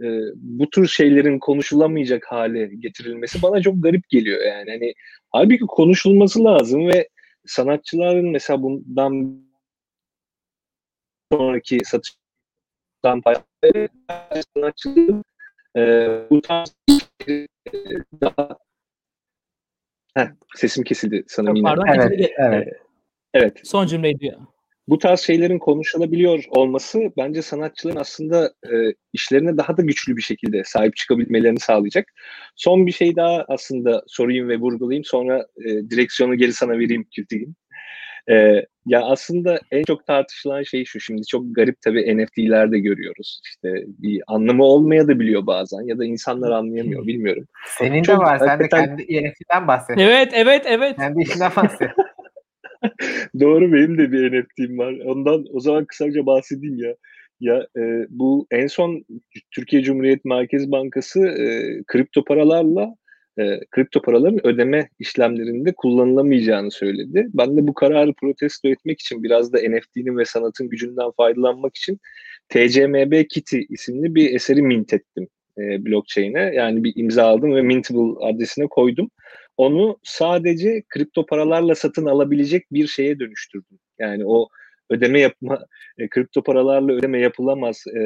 e, 0.00 0.04
bu 0.34 0.70
tür 0.70 0.86
şeylerin 0.86 1.38
konuşulamayacak 1.38 2.26
hale 2.26 2.70
getirilmesi 2.78 3.42
bana 3.42 3.62
çok 3.62 3.82
garip 3.82 4.08
geliyor 4.08 4.40
yani. 4.46 4.70
Hani 4.70 4.94
halbuki 5.30 5.66
konuşulması 5.68 6.44
lazım 6.44 6.88
ve 6.88 7.08
sanatçıların 7.46 8.30
mesela 8.30 8.62
bundan 8.62 9.44
sonraki 11.32 11.78
satıştan 11.84 13.20
payları 13.24 13.88
sanatçıların 14.54 15.24
e, 15.76 16.08
bu 16.30 16.40
tarz 16.40 16.74
daha 18.20 18.58
Heh, 20.14 20.26
sesim 20.56 20.84
kesildi 20.84 21.24
sanırım 21.28 21.56
yine. 21.56 21.64
Pardon. 21.64 21.86
Evet, 21.86 22.32
evet. 22.38 22.68
Evet. 23.34 23.60
Son 23.64 23.86
cümleyi 23.86 24.18
diyor. 24.18 24.36
Bu 24.88 24.98
tarz 24.98 25.20
şeylerin 25.20 25.58
konuşulabiliyor 25.58 26.44
olması 26.48 27.12
bence 27.16 27.42
sanatçıların 27.42 27.96
aslında 27.96 28.52
e, 28.72 28.94
işlerine 29.12 29.56
daha 29.56 29.76
da 29.76 29.82
güçlü 29.82 30.16
bir 30.16 30.22
şekilde 30.22 30.64
sahip 30.64 30.96
çıkabilmelerini 30.96 31.60
sağlayacak. 31.60 32.12
Son 32.56 32.86
bir 32.86 32.92
şey 32.92 33.16
daha 33.16 33.44
aslında 33.48 34.02
sorayım 34.06 34.48
ve 34.48 34.56
vurgulayayım. 34.56 35.04
Sonra 35.04 35.46
e, 35.64 35.64
direksiyonu 35.64 36.34
geri 36.34 36.52
sana 36.52 36.78
vereyim 36.78 37.06
Kültigin. 37.14 37.54
E, 38.30 38.66
ya 38.86 39.02
aslında 39.02 39.60
en 39.70 39.84
çok 39.84 40.06
tartışılan 40.06 40.62
şey 40.62 40.84
şu. 40.84 41.00
Şimdi 41.00 41.26
çok 41.26 41.54
garip 41.54 41.80
tabii 41.80 42.16
NFT'lerde 42.16 42.78
görüyoruz. 42.78 43.40
İşte 43.44 43.84
bir 43.86 44.22
anlamı 44.26 44.64
olmaya 44.64 45.08
da 45.08 45.20
biliyor 45.20 45.46
bazen 45.46 45.82
ya 45.82 45.98
da 45.98 46.04
insanlar 46.04 46.50
anlayamıyor 46.50 47.06
bilmiyorum. 47.06 47.44
Senin 47.78 48.02
çok, 48.02 48.20
de 48.20 48.24
var. 48.24 48.38
Sen 48.38 48.60
de 48.60 48.68
kendi 48.68 49.02
NFT'den 49.02 49.68
bahset. 49.68 49.98
Evet, 49.98 50.32
evet, 50.34 50.62
evet. 50.66 50.96
Kendi 50.96 51.22
işinden 51.22 51.52
bahset. 51.56 51.90
Doğru 53.40 53.72
benim 53.72 53.98
de 53.98 54.12
bir 54.12 54.40
NFT'm 54.40 54.78
var. 54.78 54.94
Ondan 55.04 55.44
o 55.52 55.60
zaman 55.60 55.84
kısaca 55.84 56.26
bahsedeyim 56.26 56.78
ya. 56.78 56.94
Ya 57.40 57.66
e, 57.76 58.06
bu 58.08 58.46
en 58.50 58.66
son 58.66 59.04
Türkiye 59.50 59.82
Cumhuriyet 59.82 60.24
Merkez 60.24 60.70
Bankası 60.72 61.20
e, 61.26 61.78
kripto 61.86 62.24
paralarla 62.24 62.94
e, 63.38 63.60
kripto 63.70 64.02
paraların 64.02 64.46
ödeme 64.46 64.88
işlemlerinde 64.98 65.72
kullanılamayacağını 65.72 66.70
söyledi. 66.70 67.26
Ben 67.34 67.56
de 67.56 67.66
bu 67.66 67.74
kararı 67.74 68.12
protesto 68.12 68.68
etmek 68.68 69.00
için 69.00 69.22
biraz 69.22 69.52
da 69.52 69.58
NFT'nin 69.58 70.18
ve 70.18 70.24
sanatın 70.24 70.68
gücünden 70.68 71.10
faydalanmak 71.16 71.76
için 71.76 72.00
TCMB 72.48 73.24
Kitty 73.28 73.60
isimli 73.68 74.14
bir 74.14 74.34
eseri 74.34 74.62
mint 74.62 74.94
ettim 74.94 75.28
e, 75.58 75.84
blockchain'e. 75.84 76.54
Yani 76.54 76.84
bir 76.84 76.92
imza 76.96 77.24
aldım 77.24 77.54
ve 77.54 77.62
Mintable 77.62 78.26
adresine 78.26 78.66
koydum. 78.66 79.10
Onu 79.56 79.98
sadece 80.02 80.82
kripto 80.88 81.26
paralarla 81.26 81.74
satın 81.74 82.06
alabilecek 82.06 82.72
bir 82.72 82.86
şeye 82.86 83.18
dönüştürdüm. 83.18 83.78
Yani 83.98 84.26
o 84.26 84.48
ödeme 84.90 85.20
yapma, 85.20 85.58
e, 85.98 86.08
kripto 86.08 86.42
paralarla 86.42 86.92
ödeme 86.92 87.20
yapılamaz 87.20 87.84
e, 87.94 88.00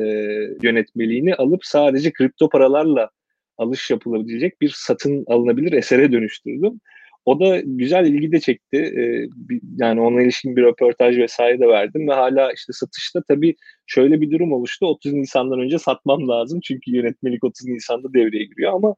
yönetmeliğini 0.63 1.35
alıp 1.35 1.65
sadece 1.65 2.13
kripto 2.13 2.49
paralarla 2.49 3.11
alış 3.59 3.91
yapılabilecek 3.91 4.61
bir 4.61 4.73
satın 4.77 5.25
alınabilir 5.27 5.73
esere 5.73 6.13
dönüştürdüm. 6.13 6.81
O 7.25 7.41
da 7.41 7.61
güzel 7.65 8.07
ilgi 8.07 8.33
de 8.33 8.41
çekti. 8.41 8.77
Ee, 8.77 9.29
yani 9.77 10.01
ona 10.01 10.23
ilişkin 10.23 10.57
bir 10.57 10.63
röportaj 10.63 11.19
vesaire 11.19 11.61
de 11.61 11.69
verdim 11.69 12.09
ve 12.09 12.13
hala 12.13 12.53
işte 12.53 12.73
satışta 12.73 13.23
tabii 13.29 13.55
şöyle 13.87 14.21
bir 14.21 14.31
durum 14.31 14.53
oluştu. 14.53 14.87
30 14.87 15.13
Nisan'dan 15.13 15.61
önce 15.61 15.79
satmam 15.79 16.29
lazım 16.29 16.61
çünkü 16.63 16.91
yönetmelik 16.91 17.45
30 17.45 17.67
Nisan'da 17.67 18.15
devreye 18.15 18.45
giriyor 18.45 18.73
ama 18.73 18.95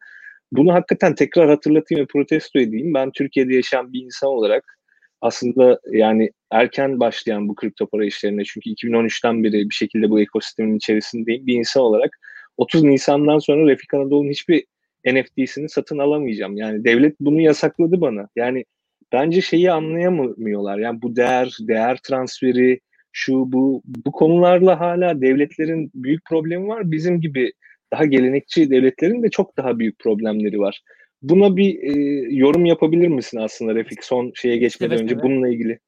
bunu 0.53 0.73
hakikaten 0.73 1.15
tekrar 1.15 1.49
hatırlatayım 1.49 2.03
ve 2.03 2.07
protesto 2.07 2.59
edeyim. 2.59 2.95
Ben 2.95 3.11
Türkiye'de 3.13 3.55
yaşayan 3.55 3.93
bir 3.93 4.05
insan 4.05 4.31
olarak 4.31 4.79
aslında 5.21 5.81
yani 5.93 6.31
erken 6.51 7.01
başlayan 7.01 7.49
bu 7.49 7.55
kripto 7.55 7.87
para 7.87 8.05
işlerine 8.05 8.45
çünkü 8.45 8.71
2013'ten 8.71 9.45
beri 9.45 9.71
bir 9.71 9.75
şekilde 9.75 10.11
bu 10.11 10.21
ekosistemin 10.21 10.77
içerisindeyim 10.77 11.47
bir 11.47 11.55
insan 11.55 11.83
olarak 11.83 12.19
30 12.61 12.83
Nisan'dan 12.83 13.39
sonra 13.39 13.71
Refik 13.71 13.95
Anadolu'nun 13.95 14.31
hiçbir 14.31 14.65
NFT'sini 15.07 15.69
satın 15.69 15.99
alamayacağım. 15.99 16.57
Yani 16.57 16.85
devlet 16.85 17.21
bunu 17.21 17.41
yasakladı 17.41 18.01
bana. 18.01 18.29
Yani 18.37 18.65
bence 19.13 19.41
şeyi 19.41 19.73
anlayamıyorlar. 19.73 20.79
Yani 20.79 21.03
bu 21.03 21.17
değer, 21.17 21.57
değer 21.61 21.99
transferi, 22.03 22.81
şu 23.13 23.53
bu 23.53 23.83
bu 23.85 24.13
konularla 24.13 24.81
hala 24.81 25.21
devletlerin 25.21 25.91
büyük 25.95 26.25
problemi 26.25 26.69
var. 26.69 26.91
Bizim 26.91 27.21
gibi 27.21 27.53
daha 27.93 28.05
gelenekçi 28.05 28.71
devletlerin 28.71 29.23
de 29.23 29.31
çok 29.31 29.57
daha 29.57 29.79
büyük 29.79 29.99
problemleri 29.99 30.61
var. 30.61 30.83
Buna 31.23 31.57
bir 31.57 31.83
e, 31.83 31.93
yorum 32.37 32.65
yapabilir 32.65 33.09
misin 33.09 33.39
aslında 33.39 33.75
Refik 33.75 34.05
son 34.05 34.33
şeye 34.35 34.57
geçmeden 34.57 34.97
seve 34.97 35.03
önce 35.03 35.15
seve. 35.15 35.23
bununla 35.23 35.49
ilgili? 35.49 35.79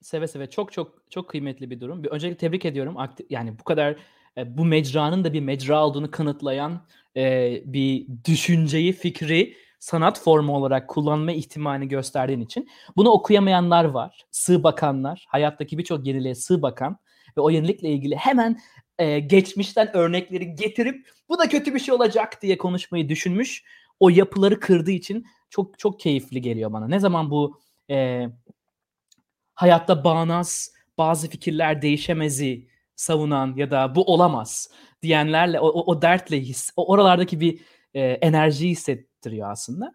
Seve 0.00 0.26
seve 0.26 0.50
çok 0.50 0.72
çok 0.72 1.02
çok 1.10 1.28
kıymetli 1.28 1.70
bir 1.70 1.80
durum. 1.80 2.04
Bir 2.04 2.08
öncelikle 2.08 2.38
tebrik 2.38 2.64
ediyorum. 2.64 2.96
Yani 3.30 3.58
bu 3.60 3.64
kadar 3.64 3.96
e, 4.38 4.58
bu 4.58 4.64
mecranın 4.64 5.24
da 5.24 5.32
bir 5.32 5.40
mecra 5.40 5.86
olduğunu 5.86 6.10
kanıtlayan 6.10 6.86
e, 7.16 7.52
bir 7.64 8.06
düşünceyi, 8.24 8.92
fikri 8.92 9.56
sanat 9.78 10.20
formu 10.20 10.56
olarak 10.56 10.88
kullanma 10.88 11.32
ihtimalini 11.32 11.88
gösterdiğin 11.88 12.40
için. 12.40 12.68
Bunu 12.96 13.10
okuyamayanlar 13.10 13.84
var. 13.84 14.24
Sığ 14.30 14.62
bakanlar, 14.62 15.24
hayattaki 15.28 15.78
birçok 15.78 16.06
yeniliğe 16.06 16.34
sığ 16.34 16.62
bakan 16.62 16.96
ve 17.36 17.40
o 17.40 17.50
yenilikle 17.50 17.88
ilgili 17.88 18.16
hemen 18.16 18.60
e, 18.98 19.18
geçmişten 19.18 19.96
örnekleri 19.96 20.54
getirip 20.54 21.08
bu 21.28 21.38
da 21.38 21.48
kötü 21.48 21.74
bir 21.74 21.80
şey 21.80 21.94
olacak 21.94 22.42
diye 22.42 22.58
konuşmayı 22.58 23.08
düşünmüş. 23.08 23.64
O 24.00 24.08
yapıları 24.08 24.60
kırdığı 24.60 24.90
için 24.90 25.26
çok 25.50 25.78
çok 25.78 26.00
keyifli 26.00 26.40
geliyor 26.40 26.72
bana. 26.72 26.88
Ne 26.88 27.00
zaman 27.00 27.30
bu 27.30 27.60
e, 27.90 28.28
hayatta 29.54 30.04
bağnaz 30.04 30.72
bazı 30.98 31.30
fikirler 31.30 31.82
değişemezi 31.82 32.68
savunan 32.96 33.54
ya 33.56 33.70
da 33.70 33.94
bu 33.94 34.02
olamaz 34.04 34.70
diyenlerle 35.02 35.60
o, 35.60 35.68
o, 35.68 35.92
o 35.92 36.02
dertle 36.02 36.40
his, 36.40 36.70
o 36.76 36.92
oralardaki 36.92 37.40
bir 37.40 37.60
e, 37.94 38.02
enerjiyi 38.02 38.70
hissettiriyor 38.70 39.50
aslında. 39.50 39.94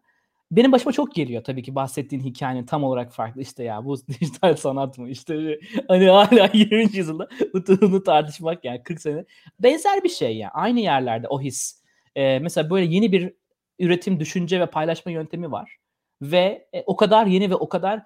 Benim 0.52 0.72
başıma 0.72 0.92
çok 0.92 1.16
geliyor 1.16 1.44
tabii 1.44 1.64
ki 1.64 1.76
bahsettiğin 1.76 2.24
hikayenin 2.24 2.66
tam 2.66 2.84
olarak 2.84 3.14
farklı 3.14 3.42
işte 3.42 3.64
ya 3.64 3.86
bu 3.86 3.98
dijital 4.08 4.56
sanat 4.56 4.98
mı 4.98 5.10
işte 5.10 5.60
hani 5.88 6.10
hala 6.10 6.50
20. 6.54 6.98
yüzyılda 6.98 7.28
bunu 7.82 8.04
tartışmak 8.04 8.66
yani 8.66 8.84
40 8.84 9.02
sene 9.02 9.26
benzer 9.60 10.04
bir 10.04 10.10
şey 10.10 10.38
ya 10.38 10.50
aynı 10.50 10.80
yerlerde 10.80 11.28
o 11.28 11.42
his. 11.42 11.84
Ee, 12.16 12.40
mesela 12.40 12.70
böyle 12.70 12.96
yeni 12.96 13.12
bir 13.12 13.34
üretim, 13.80 14.20
düşünce 14.20 14.60
ve 14.60 14.66
paylaşma 14.66 15.12
yöntemi 15.12 15.52
var 15.52 15.78
ve 16.22 16.68
e, 16.74 16.84
o 16.86 16.96
kadar 16.96 17.26
yeni 17.26 17.50
ve 17.50 17.56
o 17.56 17.70
kadar 17.70 18.04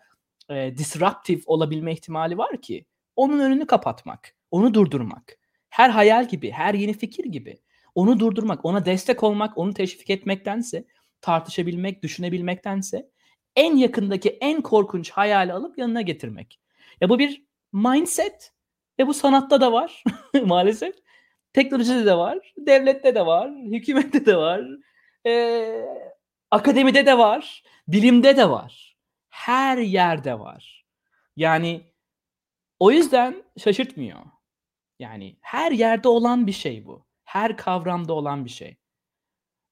e, 0.50 0.78
disruptive 0.78 1.42
olabilme 1.46 1.94
ihtimali 1.94 2.38
var 2.38 2.62
ki 2.62 2.86
onun 3.16 3.40
önünü 3.40 3.68
kapatmak, 3.68 4.36
onu 4.54 4.74
durdurmak 4.74 5.38
her 5.70 5.90
hayal 5.90 6.28
gibi, 6.28 6.52
her 6.52 6.74
yeni 6.74 6.94
fikir 6.94 7.26
gibi 7.26 7.58
onu 7.96 8.20
durdurmak, 8.20 8.66
ona 8.66 8.86
destek 8.86 9.24
olmak, 9.24 9.58
onu 9.58 9.74
teşvik 9.74 10.10
etmektense, 10.10 10.86
tartışabilmek, 11.22 12.04
düşünebilmektense 12.04 13.10
en 13.56 13.76
yakındaki 13.76 14.30
en 14.30 14.62
korkunç 14.62 15.12
hayali 15.12 15.54
alıp 15.54 15.78
yanına 15.78 16.02
getirmek. 16.02 16.60
Ya 17.02 17.10
bu 17.10 17.20
bir 17.20 17.44
mindset 17.74 18.52
ve 19.00 19.08
bu 19.08 19.14
sanatta 19.14 19.62
da 19.62 19.72
var 19.72 20.04
maalesef. 20.46 20.96
Teknolojide 21.54 22.06
de 22.06 22.18
var, 22.18 22.54
devlette 22.58 23.16
de 23.16 23.26
var, 23.26 23.52
hükümette 23.52 24.26
de 24.26 24.38
var, 24.38 24.62
ee, 25.28 25.86
akademide 26.52 27.06
de 27.06 27.18
var, 27.18 27.64
bilimde 27.88 28.38
de 28.38 28.50
var. 28.50 28.98
Her 29.30 29.78
yerde 29.78 30.40
var. 30.40 30.86
Yani 31.36 31.82
o 32.80 32.92
yüzden 32.92 33.44
şaşırtmıyor. 33.58 34.20
Yani 35.00 35.38
her 35.42 35.72
yerde 35.72 36.08
olan 36.08 36.48
bir 36.48 36.52
şey 36.52 36.86
bu. 36.86 37.06
Her 37.24 37.58
kavramda 37.58 38.14
olan 38.14 38.46
bir 38.46 38.50
şey. 38.50 38.78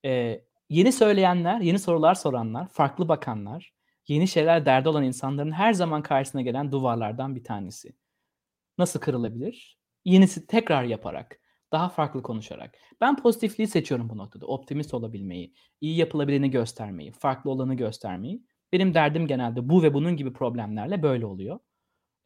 Ee, 0.06 0.42
yeni 0.70 0.92
söyleyenler, 0.92 1.60
yeni 1.60 1.80
sorular 1.80 2.16
soranlar, 2.16 2.68
farklı 2.68 3.08
bakanlar, 3.08 3.74
yeni 4.08 4.28
şeyler 4.28 4.66
derdi 4.66 4.90
olan 4.90 5.04
insanların 5.04 5.52
her 5.52 5.74
zaman 5.74 6.02
karşısına 6.02 6.42
gelen 6.42 6.72
duvarlardan 6.72 7.36
bir 7.36 7.44
tanesi. 7.44 7.94
Nasıl 8.78 9.00
kırılabilir? 9.00 9.78
Yenisi 10.06 10.48
tekrar 10.48 10.84
yaparak, 10.84 11.40
daha 11.72 11.90
farklı 11.90 12.24
konuşarak. 12.24 12.78
Ben 13.02 13.16
pozitifliği 13.18 13.68
seçiyorum 13.68 14.10
bu 14.10 14.18
noktada. 14.18 14.46
Optimist 14.46 14.94
olabilmeyi, 14.94 15.54
iyi 15.82 15.98
yapılabileni 15.98 16.52
göstermeyi, 16.52 17.12
farklı 17.12 17.52
olanı 17.52 17.76
göstermeyi. 17.76 18.44
Benim 18.74 18.94
derdim 18.94 19.28
genelde 19.28 19.70
bu 19.70 19.84
ve 19.84 19.94
bunun 19.94 20.16
gibi 20.18 20.34
problemlerle 20.34 21.04
böyle 21.04 21.26
oluyor. 21.26 21.60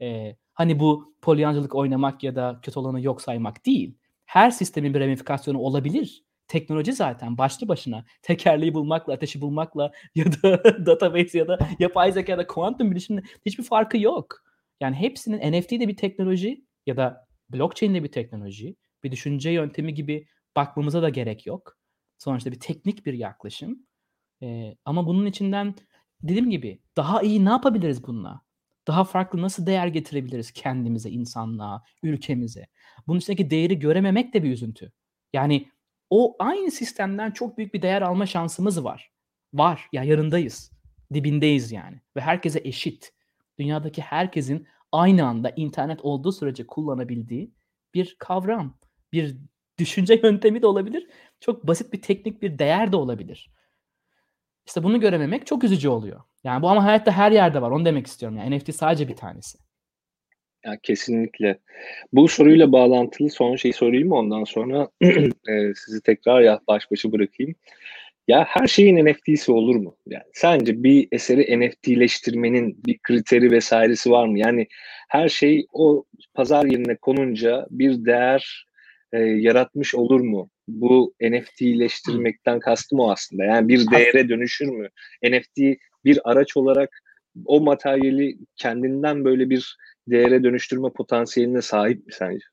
Ee, 0.01 0.35
Hani 0.55 0.79
bu 0.79 1.15
polyancılık 1.21 1.75
oynamak 1.75 2.23
ya 2.23 2.35
da 2.35 2.59
kötü 2.61 2.79
olanı 2.79 3.01
yok 3.01 3.21
saymak 3.21 3.65
değil. 3.65 3.97
Her 4.25 4.51
sistemin 4.51 4.93
bir 4.93 4.99
ramifikasyonu 4.99 5.59
olabilir. 5.59 6.23
Teknoloji 6.47 6.93
zaten 6.93 7.37
başlı 7.37 7.67
başına 7.67 8.05
tekerleği 8.21 8.73
bulmakla, 8.73 9.13
ateşi 9.13 9.41
bulmakla 9.41 9.91
ya 10.15 10.25
da 10.25 10.63
database 10.85 11.37
ya 11.37 11.47
da 11.47 11.59
yapay 11.79 12.11
zeka 12.11 12.31
ya 12.31 12.37
da 12.37 12.47
kuantum 12.47 12.91
bilişimle 12.91 13.21
hiçbir 13.45 13.63
farkı 13.63 13.97
yok. 13.97 14.35
Yani 14.81 14.95
hepsinin 14.95 15.51
NFT 15.51 15.71
de 15.71 15.87
bir 15.87 15.97
teknoloji 15.97 16.65
ya 16.85 16.97
da 16.97 17.27
blockchain 17.49 17.95
de 17.95 18.03
bir 18.03 18.11
teknoloji, 18.11 18.75
bir 19.03 19.11
düşünce 19.11 19.49
yöntemi 19.49 19.93
gibi 19.93 20.27
bakmamıza 20.55 21.01
da 21.01 21.09
gerek 21.09 21.45
yok. 21.47 21.77
Sonuçta 22.17 22.51
bir 22.51 22.59
teknik 22.59 23.05
bir 23.05 23.13
yaklaşım. 23.13 23.87
Ee, 24.43 24.75
ama 24.85 25.07
bunun 25.07 25.25
içinden 25.25 25.75
dediğim 26.23 26.49
gibi 26.49 26.81
daha 26.97 27.21
iyi 27.21 27.45
ne 27.45 27.49
yapabiliriz 27.49 28.07
bununla? 28.07 28.44
Daha 28.87 29.03
farklı 29.03 29.41
nasıl 29.41 29.65
değer 29.65 29.87
getirebiliriz 29.87 30.51
kendimize, 30.51 31.09
insanlığa, 31.09 31.83
ülkemize? 32.03 32.67
Bunun 33.07 33.19
içindeki 33.19 33.49
değeri 33.49 33.79
görememek 33.79 34.33
de 34.33 34.43
bir 34.43 34.51
üzüntü. 34.51 34.91
Yani 35.33 35.69
o 36.09 36.35
aynı 36.39 36.71
sistemden 36.71 37.31
çok 37.31 37.57
büyük 37.57 37.73
bir 37.73 37.81
değer 37.81 38.01
alma 38.01 38.25
şansımız 38.25 38.83
var. 38.83 39.11
Var. 39.53 39.89
Ya 39.93 40.03
yarındayız. 40.03 40.71
Dibindeyiz 41.13 41.71
yani. 41.71 42.01
Ve 42.15 42.21
herkese 42.21 42.61
eşit. 42.63 43.13
Dünyadaki 43.59 44.01
herkesin 44.01 44.67
aynı 44.91 45.27
anda 45.27 45.49
internet 45.49 46.01
olduğu 46.01 46.31
sürece 46.31 46.67
kullanabildiği 46.67 47.51
bir 47.93 48.15
kavram, 48.19 48.77
bir 49.11 49.37
düşünce 49.79 50.15
yöntemi 50.23 50.61
de 50.61 50.67
olabilir. 50.67 51.07
Çok 51.39 51.67
basit 51.67 51.93
bir 51.93 52.01
teknik 52.01 52.41
bir 52.41 52.59
değer 52.59 52.91
de 52.91 52.95
olabilir. 52.95 53.51
İşte 54.67 54.83
bunu 54.83 54.99
görememek 54.99 55.47
çok 55.47 55.63
üzücü 55.63 55.89
oluyor. 55.89 56.21
Yani 56.45 56.61
bu 56.61 56.69
ama 56.69 56.85
hayatta 56.85 57.11
her 57.11 57.31
yerde 57.31 57.61
var. 57.61 57.71
Onu 57.71 57.85
demek 57.85 58.07
istiyorum. 58.07 58.37
Yani 58.37 58.57
NFT 58.57 58.75
sadece 58.75 59.07
bir 59.07 59.15
tanesi. 59.15 59.57
Ya 60.65 60.77
kesinlikle. 60.83 61.59
Bu 62.13 62.27
soruyla 62.27 62.71
bağlantılı 62.71 63.29
son 63.29 63.55
şeyi 63.55 63.73
sorayım 63.73 64.11
ondan 64.11 64.43
sonra 64.43 64.89
e, 65.49 65.73
sizi 65.75 66.01
tekrar 66.03 66.41
ya 66.41 66.59
baş 66.67 66.91
başa 66.91 67.11
bırakayım. 67.11 67.55
Ya 68.27 68.45
her 68.47 68.67
şeyin 68.67 69.05
NFT'si 69.05 69.51
olur 69.51 69.75
mu? 69.75 69.97
Yani 70.07 70.23
sence 70.33 70.83
bir 70.83 71.07
eseri 71.11 71.59
NFT'leştirmenin 71.59 72.83
bir 72.85 72.97
kriteri 72.97 73.51
vesairesi 73.51 74.11
var 74.11 74.27
mı? 74.27 74.39
Yani 74.39 74.67
her 75.09 75.29
şey 75.29 75.67
o 75.73 76.05
pazar 76.33 76.65
yerine 76.65 76.95
konunca 76.95 77.67
bir 77.69 78.05
değer 78.05 78.65
e, 79.13 79.19
yaratmış 79.19 79.95
olur 79.95 80.19
mu? 80.19 80.49
Bu 80.67 81.13
NFT'leştirmekten 81.21 82.59
kastım 82.59 82.99
o 82.99 83.11
aslında. 83.11 83.43
Yani 83.43 83.67
bir 83.67 83.91
değere 83.91 84.29
dönüşür 84.29 84.67
mü? 84.67 84.89
NFT 85.23 85.59
bir 86.05 86.19
araç 86.23 86.57
olarak 86.57 87.01
o 87.45 87.61
materyali 87.61 88.37
kendinden 88.55 89.25
böyle 89.25 89.49
bir 89.49 89.77
değere 90.07 90.43
dönüştürme 90.43 90.89
potansiyeline 90.89 91.61
sahip 91.61 92.05
mi 92.05 92.13
sence? 92.13 92.45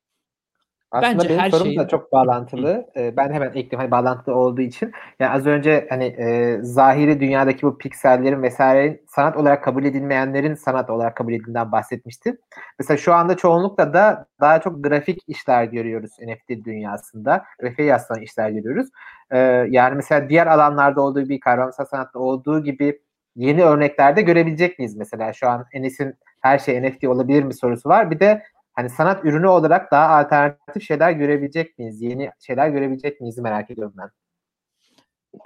Aslında 0.93 1.15
Bence 1.15 1.29
benim 1.29 1.41
her 1.41 1.51
sorum 1.51 1.65
şeyin 1.65 1.79
da 1.79 1.89
çok 1.89 2.13
bağlantılı. 2.13 2.87
Ee, 2.97 3.17
ben 3.17 3.33
hemen 3.33 3.49
ekleyeyim 3.49 3.79
hani 3.79 3.91
bağlantılı 3.91 4.35
olduğu 4.35 4.61
için. 4.61 4.93
Yani 5.21 5.31
az 5.31 5.47
önce 5.47 5.87
hani 5.91 6.05
e, 6.05 6.59
zahiri 6.63 7.21
dünyadaki 7.21 7.63
bu 7.67 7.79
piksellerin 7.79 8.43
vesaire 8.43 9.01
sanat 9.09 9.37
olarak 9.37 9.65
kabul 9.65 9.85
edilmeyenlerin 9.85 10.55
sanat 10.55 10.91
olarak 10.91 11.17
kabul 11.17 11.33
edildiğinden 11.33 11.73
bahsetmiştin. 11.73 12.39
Mesela 12.79 12.97
şu 12.97 13.13
anda 13.13 13.37
çoğunlukla 13.37 13.95
da 13.95 14.27
daha 14.41 14.61
çok 14.61 14.85
grafik 14.85 15.21
işler 15.27 15.65
görüyoruz 15.65 16.11
NFT 16.21 16.65
dünyasında. 16.65 17.45
Grafiğe 17.61 17.89
yaslanan 17.89 18.23
işler 18.23 18.51
görüyoruz. 18.51 18.89
Ee, 19.31 19.39
yani 19.71 19.95
mesela 19.95 20.29
diğer 20.29 20.47
alanlarda 20.47 21.01
olduğu 21.01 21.29
bir 21.29 21.41
kavramsal 21.41 21.85
sanatta 21.85 22.19
olduğu 22.19 22.65
gibi 22.65 23.01
yeni 23.37 23.63
örneklerde 23.63 24.23
görebilecek 24.23 24.79
miyiz 24.79 24.97
mesela? 24.97 25.33
Şu 25.33 25.49
an 25.49 25.67
Enes'in 25.73 26.15
her 26.41 26.59
şey 26.59 26.83
NFT 26.83 27.05
olabilir 27.05 27.43
mi 27.43 27.55
sorusu 27.55 27.89
var. 27.89 28.11
Bir 28.11 28.21
de 28.21 28.43
hani 28.73 28.91
sanat 28.91 29.25
ürünü 29.25 29.47
olarak 29.47 29.93
daha 29.93 30.09
alternatif 30.09 30.83
şeyler 30.83 31.13
görebilecek 31.13 31.79
miyiz? 31.79 32.03
Yeni 32.03 32.31
şeyler 32.41 32.69
görebilecek 32.69 33.21
miyiz 33.21 33.39
merak 33.39 33.71
ediyorum 33.71 33.95
ben. 33.99 34.11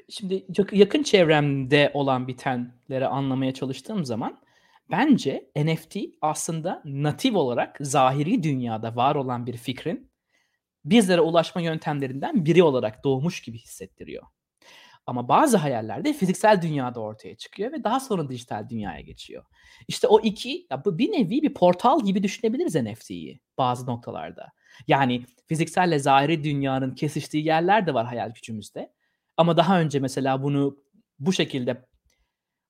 Şimdi 0.08 0.46
yakın 0.72 1.02
çevremde 1.02 1.90
olan 1.94 2.28
bitenleri 2.28 3.06
anlamaya 3.06 3.54
çalıştığım 3.54 4.04
zaman 4.04 4.38
bence 4.90 5.50
NFT 5.56 5.96
aslında 6.20 6.82
natif 6.84 7.34
olarak 7.34 7.76
zahiri 7.80 8.42
dünyada 8.42 8.96
var 8.96 9.14
olan 9.14 9.46
bir 9.46 9.56
fikrin 9.56 10.10
bizlere 10.84 11.20
ulaşma 11.20 11.60
yöntemlerinden 11.60 12.44
biri 12.44 12.62
olarak 12.62 13.04
doğmuş 13.04 13.40
gibi 13.40 13.58
hissettiriyor. 13.58 14.22
Ama 15.06 15.28
bazı 15.28 15.56
hayallerde 15.56 16.12
fiziksel 16.12 16.62
dünyada 16.62 17.00
ortaya 17.00 17.36
çıkıyor 17.36 17.72
ve 17.72 17.84
daha 17.84 18.00
sonra 18.00 18.28
dijital 18.28 18.68
dünyaya 18.68 19.00
geçiyor. 19.00 19.44
İşte 19.88 20.06
o 20.08 20.20
iki, 20.20 20.66
ya 20.70 20.84
bu 20.84 20.98
bir 20.98 21.12
nevi 21.12 21.42
bir 21.42 21.54
portal 21.54 22.04
gibi 22.04 22.22
düşünebiliriz 22.22 22.74
NFT'yi 22.74 23.40
bazı 23.58 23.86
noktalarda. 23.86 24.52
Yani 24.88 25.24
fizikselle 25.46 25.98
zahiri 25.98 26.44
dünyanın 26.44 26.94
kesiştiği 26.94 27.46
yerler 27.46 27.86
de 27.86 27.94
var 27.94 28.06
hayal 28.06 28.30
gücümüzde. 28.30 28.92
Ama 29.36 29.56
daha 29.56 29.80
önce 29.80 30.00
mesela 30.00 30.42
bunu 30.42 30.78
bu 31.18 31.32
şekilde 31.32 31.86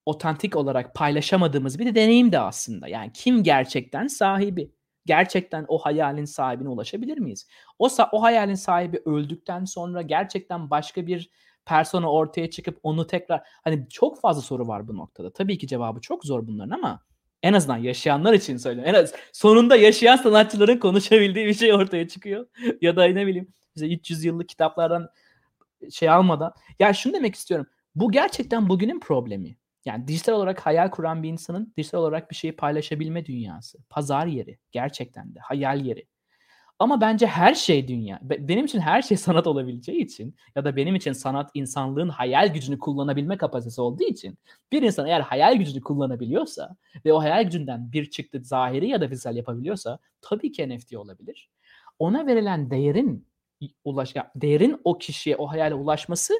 otantik 0.06 0.56
olarak 0.56 0.94
paylaşamadığımız 0.94 1.78
bir 1.78 1.86
de 1.86 1.94
deneyim 1.94 2.32
de 2.32 2.38
aslında. 2.38 2.88
Yani 2.88 3.12
kim 3.12 3.42
gerçekten 3.42 4.06
sahibi? 4.06 4.72
Gerçekten 5.06 5.64
o 5.68 5.78
hayalin 5.78 6.24
sahibine 6.24 6.68
ulaşabilir 6.68 7.18
miyiz? 7.18 7.48
O, 7.78 7.88
o 8.12 8.22
hayalin 8.22 8.54
sahibi 8.54 9.02
öldükten 9.04 9.64
sonra 9.64 10.02
gerçekten 10.02 10.70
başka 10.70 11.06
bir 11.06 11.30
persona 11.66 12.12
ortaya 12.12 12.50
çıkıp 12.50 12.80
onu 12.82 13.06
tekrar 13.06 13.42
hani 13.64 13.86
çok 13.88 14.20
fazla 14.20 14.42
soru 14.42 14.68
var 14.68 14.88
bu 14.88 14.96
noktada. 14.96 15.32
Tabii 15.32 15.58
ki 15.58 15.66
cevabı 15.66 16.00
çok 16.00 16.24
zor 16.24 16.46
bunların 16.46 16.70
ama 16.70 17.02
en 17.42 17.52
azından 17.52 17.76
yaşayanlar 17.76 18.32
için 18.32 18.56
söylüyorum. 18.56 18.94
En 18.94 19.02
az 19.02 19.12
sonunda 19.32 19.76
yaşayan 19.76 20.16
sanatçıların 20.16 20.78
konuşabildiği 20.78 21.46
bir 21.46 21.54
şey 21.54 21.74
ortaya 21.74 22.08
çıkıyor. 22.08 22.46
ya 22.80 22.96
da 22.96 23.04
ne 23.04 23.26
bileyim 23.26 23.48
bize 23.76 23.86
300 23.86 24.24
yıllık 24.24 24.48
kitaplardan 24.48 25.08
şey 25.90 26.08
almadan. 26.10 26.52
Yani 26.78 26.94
şunu 26.94 27.14
demek 27.14 27.34
istiyorum. 27.34 27.66
Bu 27.94 28.12
gerçekten 28.12 28.68
bugünün 28.68 29.00
problemi. 29.00 29.56
Yani 29.84 30.08
dijital 30.08 30.32
olarak 30.32 30.66
hayal 30.66 30.90
kuran 30.90 31.22
bir 31.22 31.28
insanın 31.28 31.74
dijital 31.76 31.98
olarak 31.98 32.30
bir 32.30 32.36
şeyi 32.36 32.56
paylaşabilme 32.56 33.26
dünyası. 33.26 33.78
Pazar 33.90 34.26
yeri. 34.26 34.58
Gerçekten 34.72 35.34
de. 35.34 35.38
Hayal 35.40 35.80
yeri. 35.80 36.06
Ama 36.78 37.00
bence 37.00 37.26
her 37.26 37.54
şey 37.54 37.88
dünya. 37.88 38.18
Benim 38.22 38.64
için 38.64 38.80
her 38.80 39.02
şey 39.02 39.16
sanat 39.16 39.46
olabileceği 39.46 40.04
için 40.04 40.36
ya 40.56 40.64
da 40.64 40.76
benim 40.76 40.94
için 40.94 41.12
sanat 41.12 41.50
insanlığın 41.54 42.08
hayal 42.08 42.52
gücünü 42.54 42.78
kullanabilme 42.78 43.36
kapasitesi 43.36 43.80
olduğu 43.80 44.04
için 44.04 44.38
bir 44.72 44.82
insan 44.82 45.06
eğer 45.06 45.20
hayal 45.20 45.56
gücünü 45.56 45.80
kullanabiliyorsa 45.80 46.76
ve 47.04 47.12
o 47.12 47.20
hayal 47.20 47.44
gücünden 47.44 47.92
bir 47.92 48.10
çıktı 48.10 48.40
zahiri 48.42 48.88
ya 48.88 49.00
da 49.00 49.08
fiziksel 49.08 49.36
yapabiliyorsa 49.36 49.98
tabii 50.20 50.52
ki 50.52 50.68
NFT 50.68 50.96
olabilir. 50.96 51.50
Ona 51.98 52.26
verilen 52.26 52.70
değerin 52.70 53.26
ulaş 53.84 54.14
değerin 54.36 54.80
o 54.84 54.98
kişiye 54.98 55.36
o 55.36 55.46
hayale 55.46 55.74
ulaşması 55.74 56.34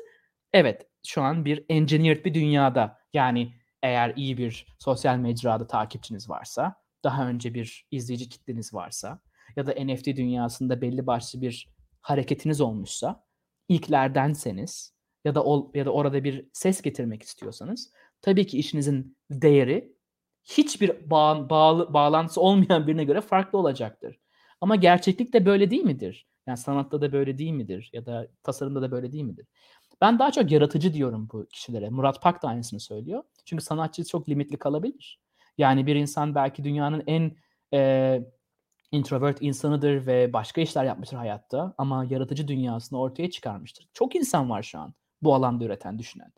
evet 0.52 0.86
şu 1.06 1.22
an 1.22 1.44
bir 1.44 1.64
engineered 1.68 2.24
bir 2.24 2.34
dünyada 2.34 2.98
yani 3.12 3.52
eğer 3.82 4.12
iyi 4.16 4.38
bir 4.38 4.66
sosyal 4.78 5.16
mecrada 5.16 5.66
takipçiniz 5.66 6.30
varsa 6.30 6.74
daha 7.04 7.28
önce 7.28 7.54
bir 7.54 7.86
izleyici 7.90 8.28
kitleniz 8.28 8.74
varsa 8.74 9.20
ya 9.56 9.66
da 9.66 9.84
NFT 9.84 10.06
dünyasında 10.06 10.80
belli 10.80 11.06
başlı 11.06 11.40
bir 11.40 11.68
hareketiniz 12.00 12.60
olmuşsa 12.60 13.24
ilklerdenseniz 13.68 14.94
ya 15.24 15.34
da 15.34 15.44
ol, 15.44 15.70
ya 15.74 15.86
da 15.86 15.90
orada 15.90 16.24
bir 16.24 16.48
ses 16.52 16.82
getirmek 16.82 17.22
istiyorsanız 17.22 17.92
tabii 18.22 18.46
ki 18.46 18.58
işinizin 18.58 19.16
değeri 19.30 19.96
hiçbir 20.44 21.10
bağ, 21.10 21.50
bağlı, 21.50 21.94
bağlantısı 21.94 22.40
olmayan 22.40 22.86
birine 22.86 23.04
göre 23.04 23.20
farklı 23.20 23.58
olacaktır. 23.58 24.20
Ama 24.60 24.76
gerçeklik 24.76 25.32
de 25.32 25.46
böyle 25.46 25.70
değil 25.70 25.84
midir? 25.84 26.26
Yani 26.46 26.58
sanatta 26.58 27.00
da 27.00 27.12
böyle 27.12 27.38
değil 27.38 27.52
midir? 27.52 27.90
Ya 27.92 28.06
da 28.06 28.28
tasarımda 28.42 28.82
da 28.82 28.90
böyle 28.90 29.12
değil 29.12 29.24
midir? 29.24 29.46
Ben 30.00 30.18
daha 30.18 30.32
çok 30.32 30.50
yaratıcı 30.50 30.94
diyorum 30.94 31.28
bu 31.32 31.46
kişilere. 31.46 31.90
Murat 31.90 32.22
Pak 32.22 32.42
da 32.42 32.48
aynısını 32.48 32.80
söylüyor. 32.80 33.22
Çünkü 33.44 33.64
sanatçı 33.64 34.04
çok 34.04 34.28
limitli 34.28 34.56
kalabilir. 34.56 35.20
Yani 35.58 35.86
bir 35.86 35.96
insan 35.96 36.34
belki 36.34 36.64
dünyanın 36.64 37.02
en 37.06 37.36
e, 37.74 38.22
introvert 38.97 39.43
insanıdır 39.43 40.06
ve 40.06 40.32
başka 40.32 40.60
işler 40.60 40.85
yapmıştır 40.85 41.16
hayatta 41.16 41.74
ama 41.78 42.05
yaratıcı 42.05 42.48
dünyasını 42.48 43.01
ortaya 43.01 43.31
çıkarmıştır. 43.31 43.89
Çok 43.93 44.16
insan 44.16 44.51
var 44.51 44.62
şu 44.62 44.78
an 44.78 44.94
bu 45.23 45.35
alanda 45.35 45.64
üreten, 45.64 45.98
düşünen. 45.98 46.32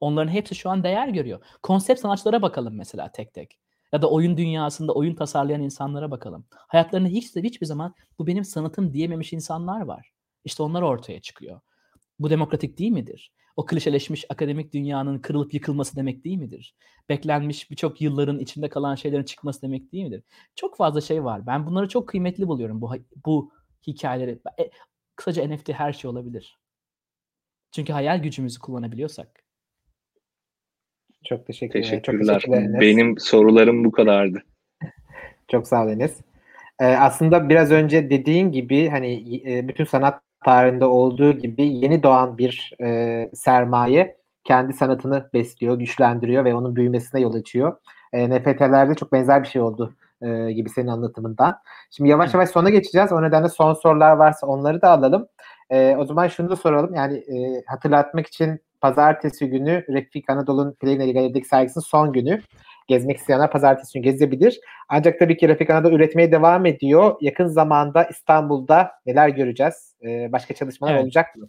Onların 0.00 0.32
hepsi 0.32 0.54
şu 0.54 0.70
an 0.70 0.82
değer 0.82 1.08
görüyor. 1.08 1.44
Konsept 1.62 2.00
sanatçılara 2.00 2.42
bakalım 2.42 2.76
mesela 2.76 3.12
tek 3.12 3.34
tek. 3.34 3.58
Ya 3.92 4.02
da 4.02 4.10
oyun 4.10 4.36
dünyasında 4.36 4.92
oyun 4.92 5.14
tasarlayan 5.14 5.62
insanlara 5.62 6.10
bakalım. 6.10 6.46
Hayatlarında 6.50 7.08
hiç 7.08 7.36
de 7.36 7.42
hiçbir 7.42 7.66
zaman 7.66 7.94
bu 8.18 8.26
benim 8.26 8.44
sanatım 8.44 8.92
diyememiş 8.92 9.32
insanlar 9.32 9.80
var. 9.80 10.12
İşte 10.44 10.62
onlar 10.62 10.82
ortaya 10.82 11.20
çıkıyor. 11.20 11.60
Bu 12.18 12.30
demokratik 12.30 12.78
değil 12.78 12.92
midir? 12.92 13.32
O 13.56 13.66
klişeleşmiş 13.66 14.24
akademik 14.28 14.74
dünyanın 14.74 15.18
kırılıp 15.18 15.54
yıkılması 15.54 15.96
demek 15.96 16.24
değil 16.24 16.38
midir? 16.38 16.74
Beklenmiş 17.08 17.70
birçok 17.70 18.00
yılların 18.00 18.38
içinde 18.38 18.68
kalan 18.68 18.94
şeylerin 18.94 19.24
çıkması 19.24 19.62
demek 19.62 19.92
değil 19.92 20.04
midir? 20.04 20.22
Çok 20.56 20.76
fazla 20.76 21.00
şey 21.00 21.24
var. 21.24 21.46
Ben 21.46 21.66
bunları 21.66 21.88
çok 21.88 22.08
kıymetli 22.08 22.48
buluyorum 22.48 22.80
bu 22.80 22.92
bu 23.26 23.52
hikayeleri. 23.86 24.38
E, 24.60 24.70
kısaca 25.16 25.48
NFT 25.48 25.68
her 25.68 25.92
şey 25.92 26.10
olabilir. 26.10 26.58
Çünkü 27.72 27.92
hayal 27.92 28.22
gücümüzü 28.22 28.58
kullanabiliyorsak. 28.58 29.44
Çok 31.24 31.46
teşekkür 31.46 31.78
ederim. 31.78 31.90
Teşekkürler. 31.90 32.40
Çok 32.40 32.54
teşekkür 32.54 32.80
Benim 32.80 33.18
sorularım 33.18 33.84
bu 33.84 33.92
kadardı. 33.92 34.42
Çok 35.50 35.68
sağ 35.68 35.84
ol 35.84 35.88
Enes. 35.88 36.20
Ee, 36.80 36.84
aslında 36.84 37.48
biraz 37.48 37.70
önce 37.70 38.10
dediğin 38.10 38.52
gibi 38.52 38.88
hani 38.88 39.40
e, 39.50 39.68
bütün 39.68 39.84
sanat 39.84 40.23
tarihinde 40.44 40.84
olduğu 40.84 41.32
gibi 41.32 41.66
yeni 41.66 42.02
doğan 42.02 42.38
bir 42.38 42.72
e, 42.82 43.30
sermaye 43.34 44.16
kendi 44.44 44.72
sanatını 44.72 45.30
besliyor, 45.34 45.78
güçlendiriyor 45.78 46.44
ve 46.44 46.54
onun 46.54 46.76
büyümesine 46.76 47.20
yol 47.20 47.34
açıyor. 47.34 47.76
E, 48.12 48.30
NFT'lerde 48.30 48.94
çok 48.94 49.12
benzer 49.12 49.42
bir 49.42 49.48
şey 49.48 49.62
oldu 49.62 49.94
e, 50.22 50.52
gibi 50.52 50.68
senin 50.68 50.88
anlatımından. 50.88 51.56
Şimdi 51.90 52.10
yavaş 52.10 52.34
yavaş 52.34 52.48
sona 52.48 52.70
geçeceğiz. 52.70 53.12
O 53.12 53.22
nedenle 53.22 53.48
son 53.48 53.74
sorular 53.74 54.16
varsa 54.16 54.46
onları 54.46 54.82
da 54.82 54.90
alalım. 54.90 55.26
E, 55.70 55.96
o 55.96 56.04
zaman 56.04 56.28
şunu 56.28 56.50
da 56.50 56.56
soralım. 56.56 56.94
Yani 56.94 57.16
e, 57.16 57.62
hatırlatmak 57.66 58.26
için 58.26 58.60
pazartesi 58.80 59.50
günü 59.50 59.84
Refik 59.88 60.30
Anadolu'nun 60.30 60.72
Play 60.72 60.96
Galeri'deki 60.96 61.48
sergisinin 61.48 61.84
son 61.84 62.12
günü 62.12 62.40
gezmek 62.86 63.16
isteyenler 63.16 63.50
pazartesi 63.50 63.92
günü 63.92 64.12
gezebilir. 64.12 64.60
Ancak 64.88 65.18
tabii 65.18 65.36
ki 65.36 65.48
Refik 65.48 65.70
Anadolu 65.70 65.94
üretmeye 65.94 66.32
devam 66.32 66.66
ediyor. 66.66 67.16
Yakın 67.20 67.46
zamanda 67.46 68.04
İstanbul'da 68.04 68.90
neler 69.06 69.28
göreceğiz? 69.28 69.96
Ee, 70.04 70.32
başka 70.32 70.54
çalışmalar 70.54 70.94
evet. 70.94 71.04
olacak 71.04 71.36
mı? 71.36 71.48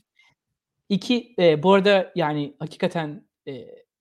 İki, 0.90 1.36
e, 1.40 1.64
bu 1.64 1.74
arada 1.74 2.12
yani 2.16 2.56
hakikaten 2.60 3.24
e, 3.48 3.54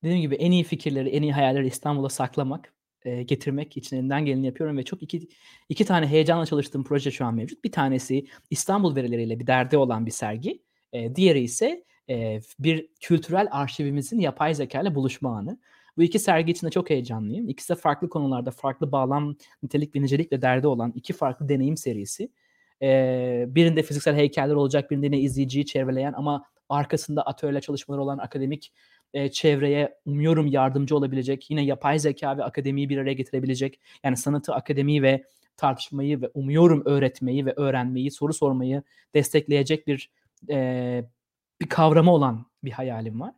dediğim 0.04 0.20
gibi 0.20 0.34
en 0.34 0.50
iyi 0.50 0.64
fikirleri, 0.64 1.08
en 1.08 1.22
iyi 1.22 1.32
hayalleri 1.32 1.66
İstanbul'a 1.66 2.08
saklamak, 2.08 2.74
e, 3.04 3.22
getirmek 3.22 3.76
için 3.76 3.96
elinden 3.96 4.24
geleni 4.24 4.46
yapıyorum 4.46 4.76
ve 4.76 4.82
çok 4.82 5.02
iki, 5.02 5.28
iki 5.68 5.84
tane 5.84 6.06
heyecanla 6.06 6.46
çalıştığım 6.46 6.84
proje 6.84 7.10
şu 7.10 7.24
an 7.24 7.34
mevcut. 7.34 7.64
Bir 7.64 7.72
tanesi 7.72 8.26
İstanbul 8.50 8.96
verileriyle 8.96 9.40
bir 9.40 9.46
derdi 9.46 9.76
olan 9.76 10.06
bir 10.06 10.10
sergi. 10.10 10.62
E, 10.92 11.16
diğeri 11.16 11.40
ise 11.40 11.84
e, 12.10 12.40
bir 12.58 12.88
kültürel 13.00 13.48
arşivimizin 13.50 14.20
yapay 14.20 14.54
zeka 14.54 14.80
ile 14.80 14.94
buluşma 14.94 15.36
anı. 15.36 15.58
Bu 15.96 16.02
iki 16.02 16.18
sergi 16.18 16.52
için 16.52 16.66
de 16.66 16.70
çok 16.70 16.90
heyecanlıyım. 16.90 17.48
İkisi 17.48 17.68
de 17.68 17.74
farklı 17.78 18.08
konularda 18.08 18.50
farklı 18.50 18.92
bağlam, 18.92 19.36
nitelik 19.62 19.96
ve 19.96 20.02
nicelikle 20.02 20.42
derdi 20.42 20.66
olan 20.66 20.92
iki 20.96 21.12
farklı 21.12 21.48
deneyim 21.48 21.76
serisi. 21.76 22.28
Ee, 22.82 23.44
birinde 23.48 23.82
fiziksel 23.82 24.16
heykeller 24.16 24.54
olacak, 24.54 24.90
birinde 24.90 25.06
yine 25.06 25.20
izleyiciyi 25.20 25.66
çevreleyen 25.66 26.12
ama 26.12 26.44
arkasında 26.68 27.22
atölye 27.22 27.60
çalışmaları 27.60 28.02
olan 28.02 28.18
akademik 28.18 28.72
e, 29.14 29.30
çevreye 29.30 29.98
umuyorum 30.04 30.46
yardımcı 30.46 30.96
olabilecek. 30.96 31.50
Yine 31.50 31.64
yapay 31.64 31.98
zeka 31.98 32.38
ve 32.38 32.44
akademiyi 32.44 32.88
bir 32.88 32.98
araya 32.98 33.12
getirebilecek. 33.14 33.80
Yani 34.04 34.16
sanatı, 34.16 34.54
akademiyi 34.54 35.02
ve 35.02 35.24
tartışmayı 35.56 36.22
ve 36.22 36.30
umuyorum 36.34 36.82
öğretmeyi 36.84 37.46
ve 37.46 37.52
öğrenmeyi, 37.56 38.10
soru 38.10 38.32
sormayı 38.32 38.82
destekleyecek 39.14 39.86
bir 39.86 40.10
e, 40.50 41.04
bir 41.60 41.68
kavramı 41.68 42.12
olan 42.12 42.46
bir 42.64 42.70
hayalim 42.70 43.20
var. 43.20 43.34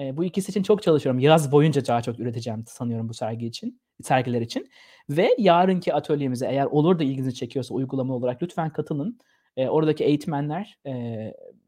E, 0.00 0.16
bu 0.16 0.24
ikisi 0.24 0.50
için 0.50 0.62
çok 0.62 0.82
çalışıyorum. 0.82 1.18
Yaz 1.20 1.52
boyunca 1.52 1.86
daha 1.86 2.02
çok 2.02 2.20
üreteceğim 2.20 2.64
sanıyorum 2.66 3.08
bu 3.08 3.14
sergi 3.14 3.46
için, 3.46 3.80
sergiler 4.02 4.40
için. 4.40 4.70
Ve 5.10 5.34
yarınki 5.38 5.94
atölyemize 5.94 6.46
eğer 6.46 6.66
olur 6.66 6.98
da 6.98 7.04
ilginizi 7.04 7.34
çekiyorsa 7.34 7.74
uygulama 7.74 8.14
olarak 8.14 8.42
lütfen 8.42 8.70
katılın. 8.70 9.18
E, 9.56 9.68
oradaki 9.68 10.04
eğitmenler, 10.04 10.78
e, 10.86 10.92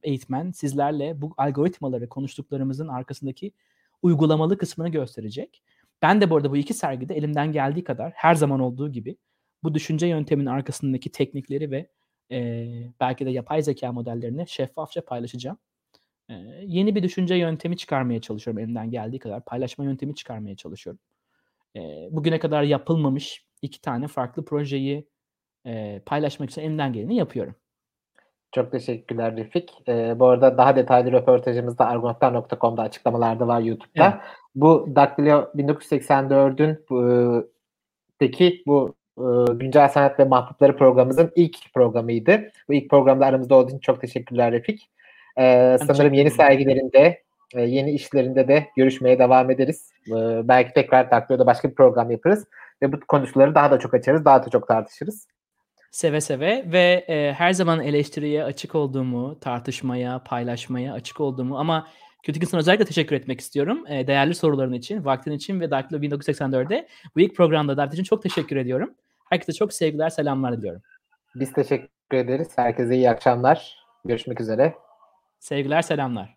eğitmen 0.03 0.51
sizlerle 0.51 1.23
bu 1.23 1.35
algoritmaları 1.37 2.09
konuştuklarımızın 2.09 2.89
arkasındaki 2.89 3.53
uygulamalı 4.03 4.59
kısmını 4.59 4.89
gösterecek. 4.89 5.63
Ben 6.03 6.21
de 6.21 6.31
bu 6.31 6.37
arada 6.37 6.51
bu 6.51 6.57
iki 6.57 6.75
sergide 6.75 7.15
elimden 7.15 7.53
geldiği 7.53 7.85
kadar 7.85 8.13
her 8.15 8.35
zaman 8.35 8.61
olduğu 8.61 8.93
gibi 8.93 9.17
bu 9.63 9.75
düşünce 9.75 10.07
yönteminin 10.07 10.47
arkasındaki 10.47 11.13
teknikleri 11.13 11.71
ve 11.71 11.89
e, 12.31 12.69
belki 13.01 13.27
de 13.27 13.31
yapay 13.31 13.63
zeka 13.63 13.93
modellerini 13.93 14.49
şeffafça 14.49 15.05
paylaşacağım. 15.05 15.59
E, 16.33 16.65
yeni 16.67 16.95
bir 16.95 17.03
düşünce 17.03 17.35
yöntemi 17.35 17.77
çıkarmaya 17.77 18.21
çalışıyorum 18.21 18.63
elimden 18.63 18.91
geldiği 18.91 19.19
kadar. 19.19 19.45
Paylaşma 19.45 19.85
yöntemi 19.85 20.15
çıkarmaya 20.15 20.57
çalışıyorum. 20.57 21.01
E, 21.77 21.81
bugüne 22.11 22.39
kadar 22.39 22.63
yapılmamış 22.63 23.45
iki 23.63 23.81
tane 23.81 24.09
farklı 24.09 24.45
projeyi 24.45 25.09
e, 25.67 26.03
paylaşmak 26.07 26.51
için 26.51 26.63
elimden 26.63 26.93
geleni 26.93 27.17
yapıyorum. 27.17 27.55
Çok 28.53 28.73
teşekkürler 28.73 29.37
Refik. 29.37 29.71
Ee, 29.89 30.19
bu 30.19 30.27
arada 30.27 30.59
daha 30.59 30.77
detaylı 30.77 31.13
röportajımız 31.13 31.79
da 31.79 31.87
argonotlar.com'da 31.87 32.83
açıklamalarda 32.83 33.49
var 33.49 33.61
YouTube'da. 33.61 34.05
Evet. 34.05 34.15
Bu 34.55 34.89
Daktilo 34.97 35.51
1984'ün 35.57 36.85
bu, 36.91 37.51
deki 38.21 38.63
bu 38.67 38.95
e, 39.19 39.25
Güncel 39.53 39.89
Sanat 39.89 40.19
ve 40.19 40.25
Mahpupları 40.25 40.77
programımızın 40.77 41.33
ilk 41.37 41.75
programıydı. 41.75 42.43
Bu 42.69 42.75
ilk 42.75 42.91
programda 42.91 43.27
aramızda 43.27 43.55
olduğun 43.55 43.69
için 43.69 43.79
çok 43.79 44.01
teşekkürler 44.01 44.53
Refik. 44.53 44.91
Ee, 45.39 45.77
sanırım 45.87 46.13
yeni 46.13 46.31
sergilerinde, 46.31 47.23
e, 47.55 47.61
yeni 47.61 47.91
işlerinde 47.91 48.49
de 48.49 48.67
görüşmeye 48.77 49.19
devam 49.19 49.51
ederiz. 49.51 49.91
Ee, 50.09 50.49
belki 50.49 50.73
tekrar 50.73 51.11
Daktilo'da 51.11 51.47
başka 51.47 51.71
bir 51.71 51.75
program 51.75 52.11
yaparız 52.11 52.45
ve 52.83 52.93
bu 52.93 53.01
konuları 53.01 53.55
daha 53.55 53.71
da 53.71 53.79
çok 53.79 53.95
açarız, 53.95 54.25
daha 54.25 54.47
da 54.47 54.51
çok 54.51 54.69
tartışırız. 54.69 55.27
Seve 55.91 56.21
seve 56.21 56.65
ve 56.73 57.05
e, 57.09 57.33
her 57.33 57.53
zaman 57.53 57.81
eleştiriye 57.81 58.45
açık 58.45 58.75
olduğumu, 58.75 59.41
tartışmaya, 59.41 60.19
paylaşmaya 60.19 60.93
açık 60.93 61.21
olduğumu 61.21 61.59
ama 61.59 61.87
Kötü 62.23 62.47
sana 62.47 62.59
özellikle 62.59 62.85
teşekkür 62.85 63.17
etmek 63.17 63.41
istiyorum. 63.41 63.85
E, 63.89 64.07
değerli 64.07 64.35
soruların 64.35 64.73
için, 64.73 65.05
vaktin 65.05 65.33
için 65.33 65.61
ve 65.61 65.71
Daktilo 65.71 66.01
1984'de 66.01 66.89
bu 67.17 67.21
ilk 67.21 67.37
programda 67.37 67.77
davet 67.77 67.93
için 67.93 68.05
çok 68.05 68.23
teşekkür 68.23 68.57
ediyorum. 68.57 68.95
Herkese 69.31 69.53
çok 69.53 69.73
sevgiler, 69.73 70.09
selamlar 70.09 70.59
diliyorum. 70.59 70.83
Biz 71.35 71.53
teşekkür 71.53 72.17
ederiz. 72.17 72.49
Herkese 72.57 72.97
iyi 72.97 73.11
akşamlar. 73.11 73.77
Görüşmek 74.05 74.41
üzere. 74.41 74.75
Sevgiler, 75.43 75.83
selamlar. 75.83 76.37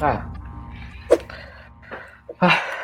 Ha. 0.00 0.32
Ah. 2.40 2.75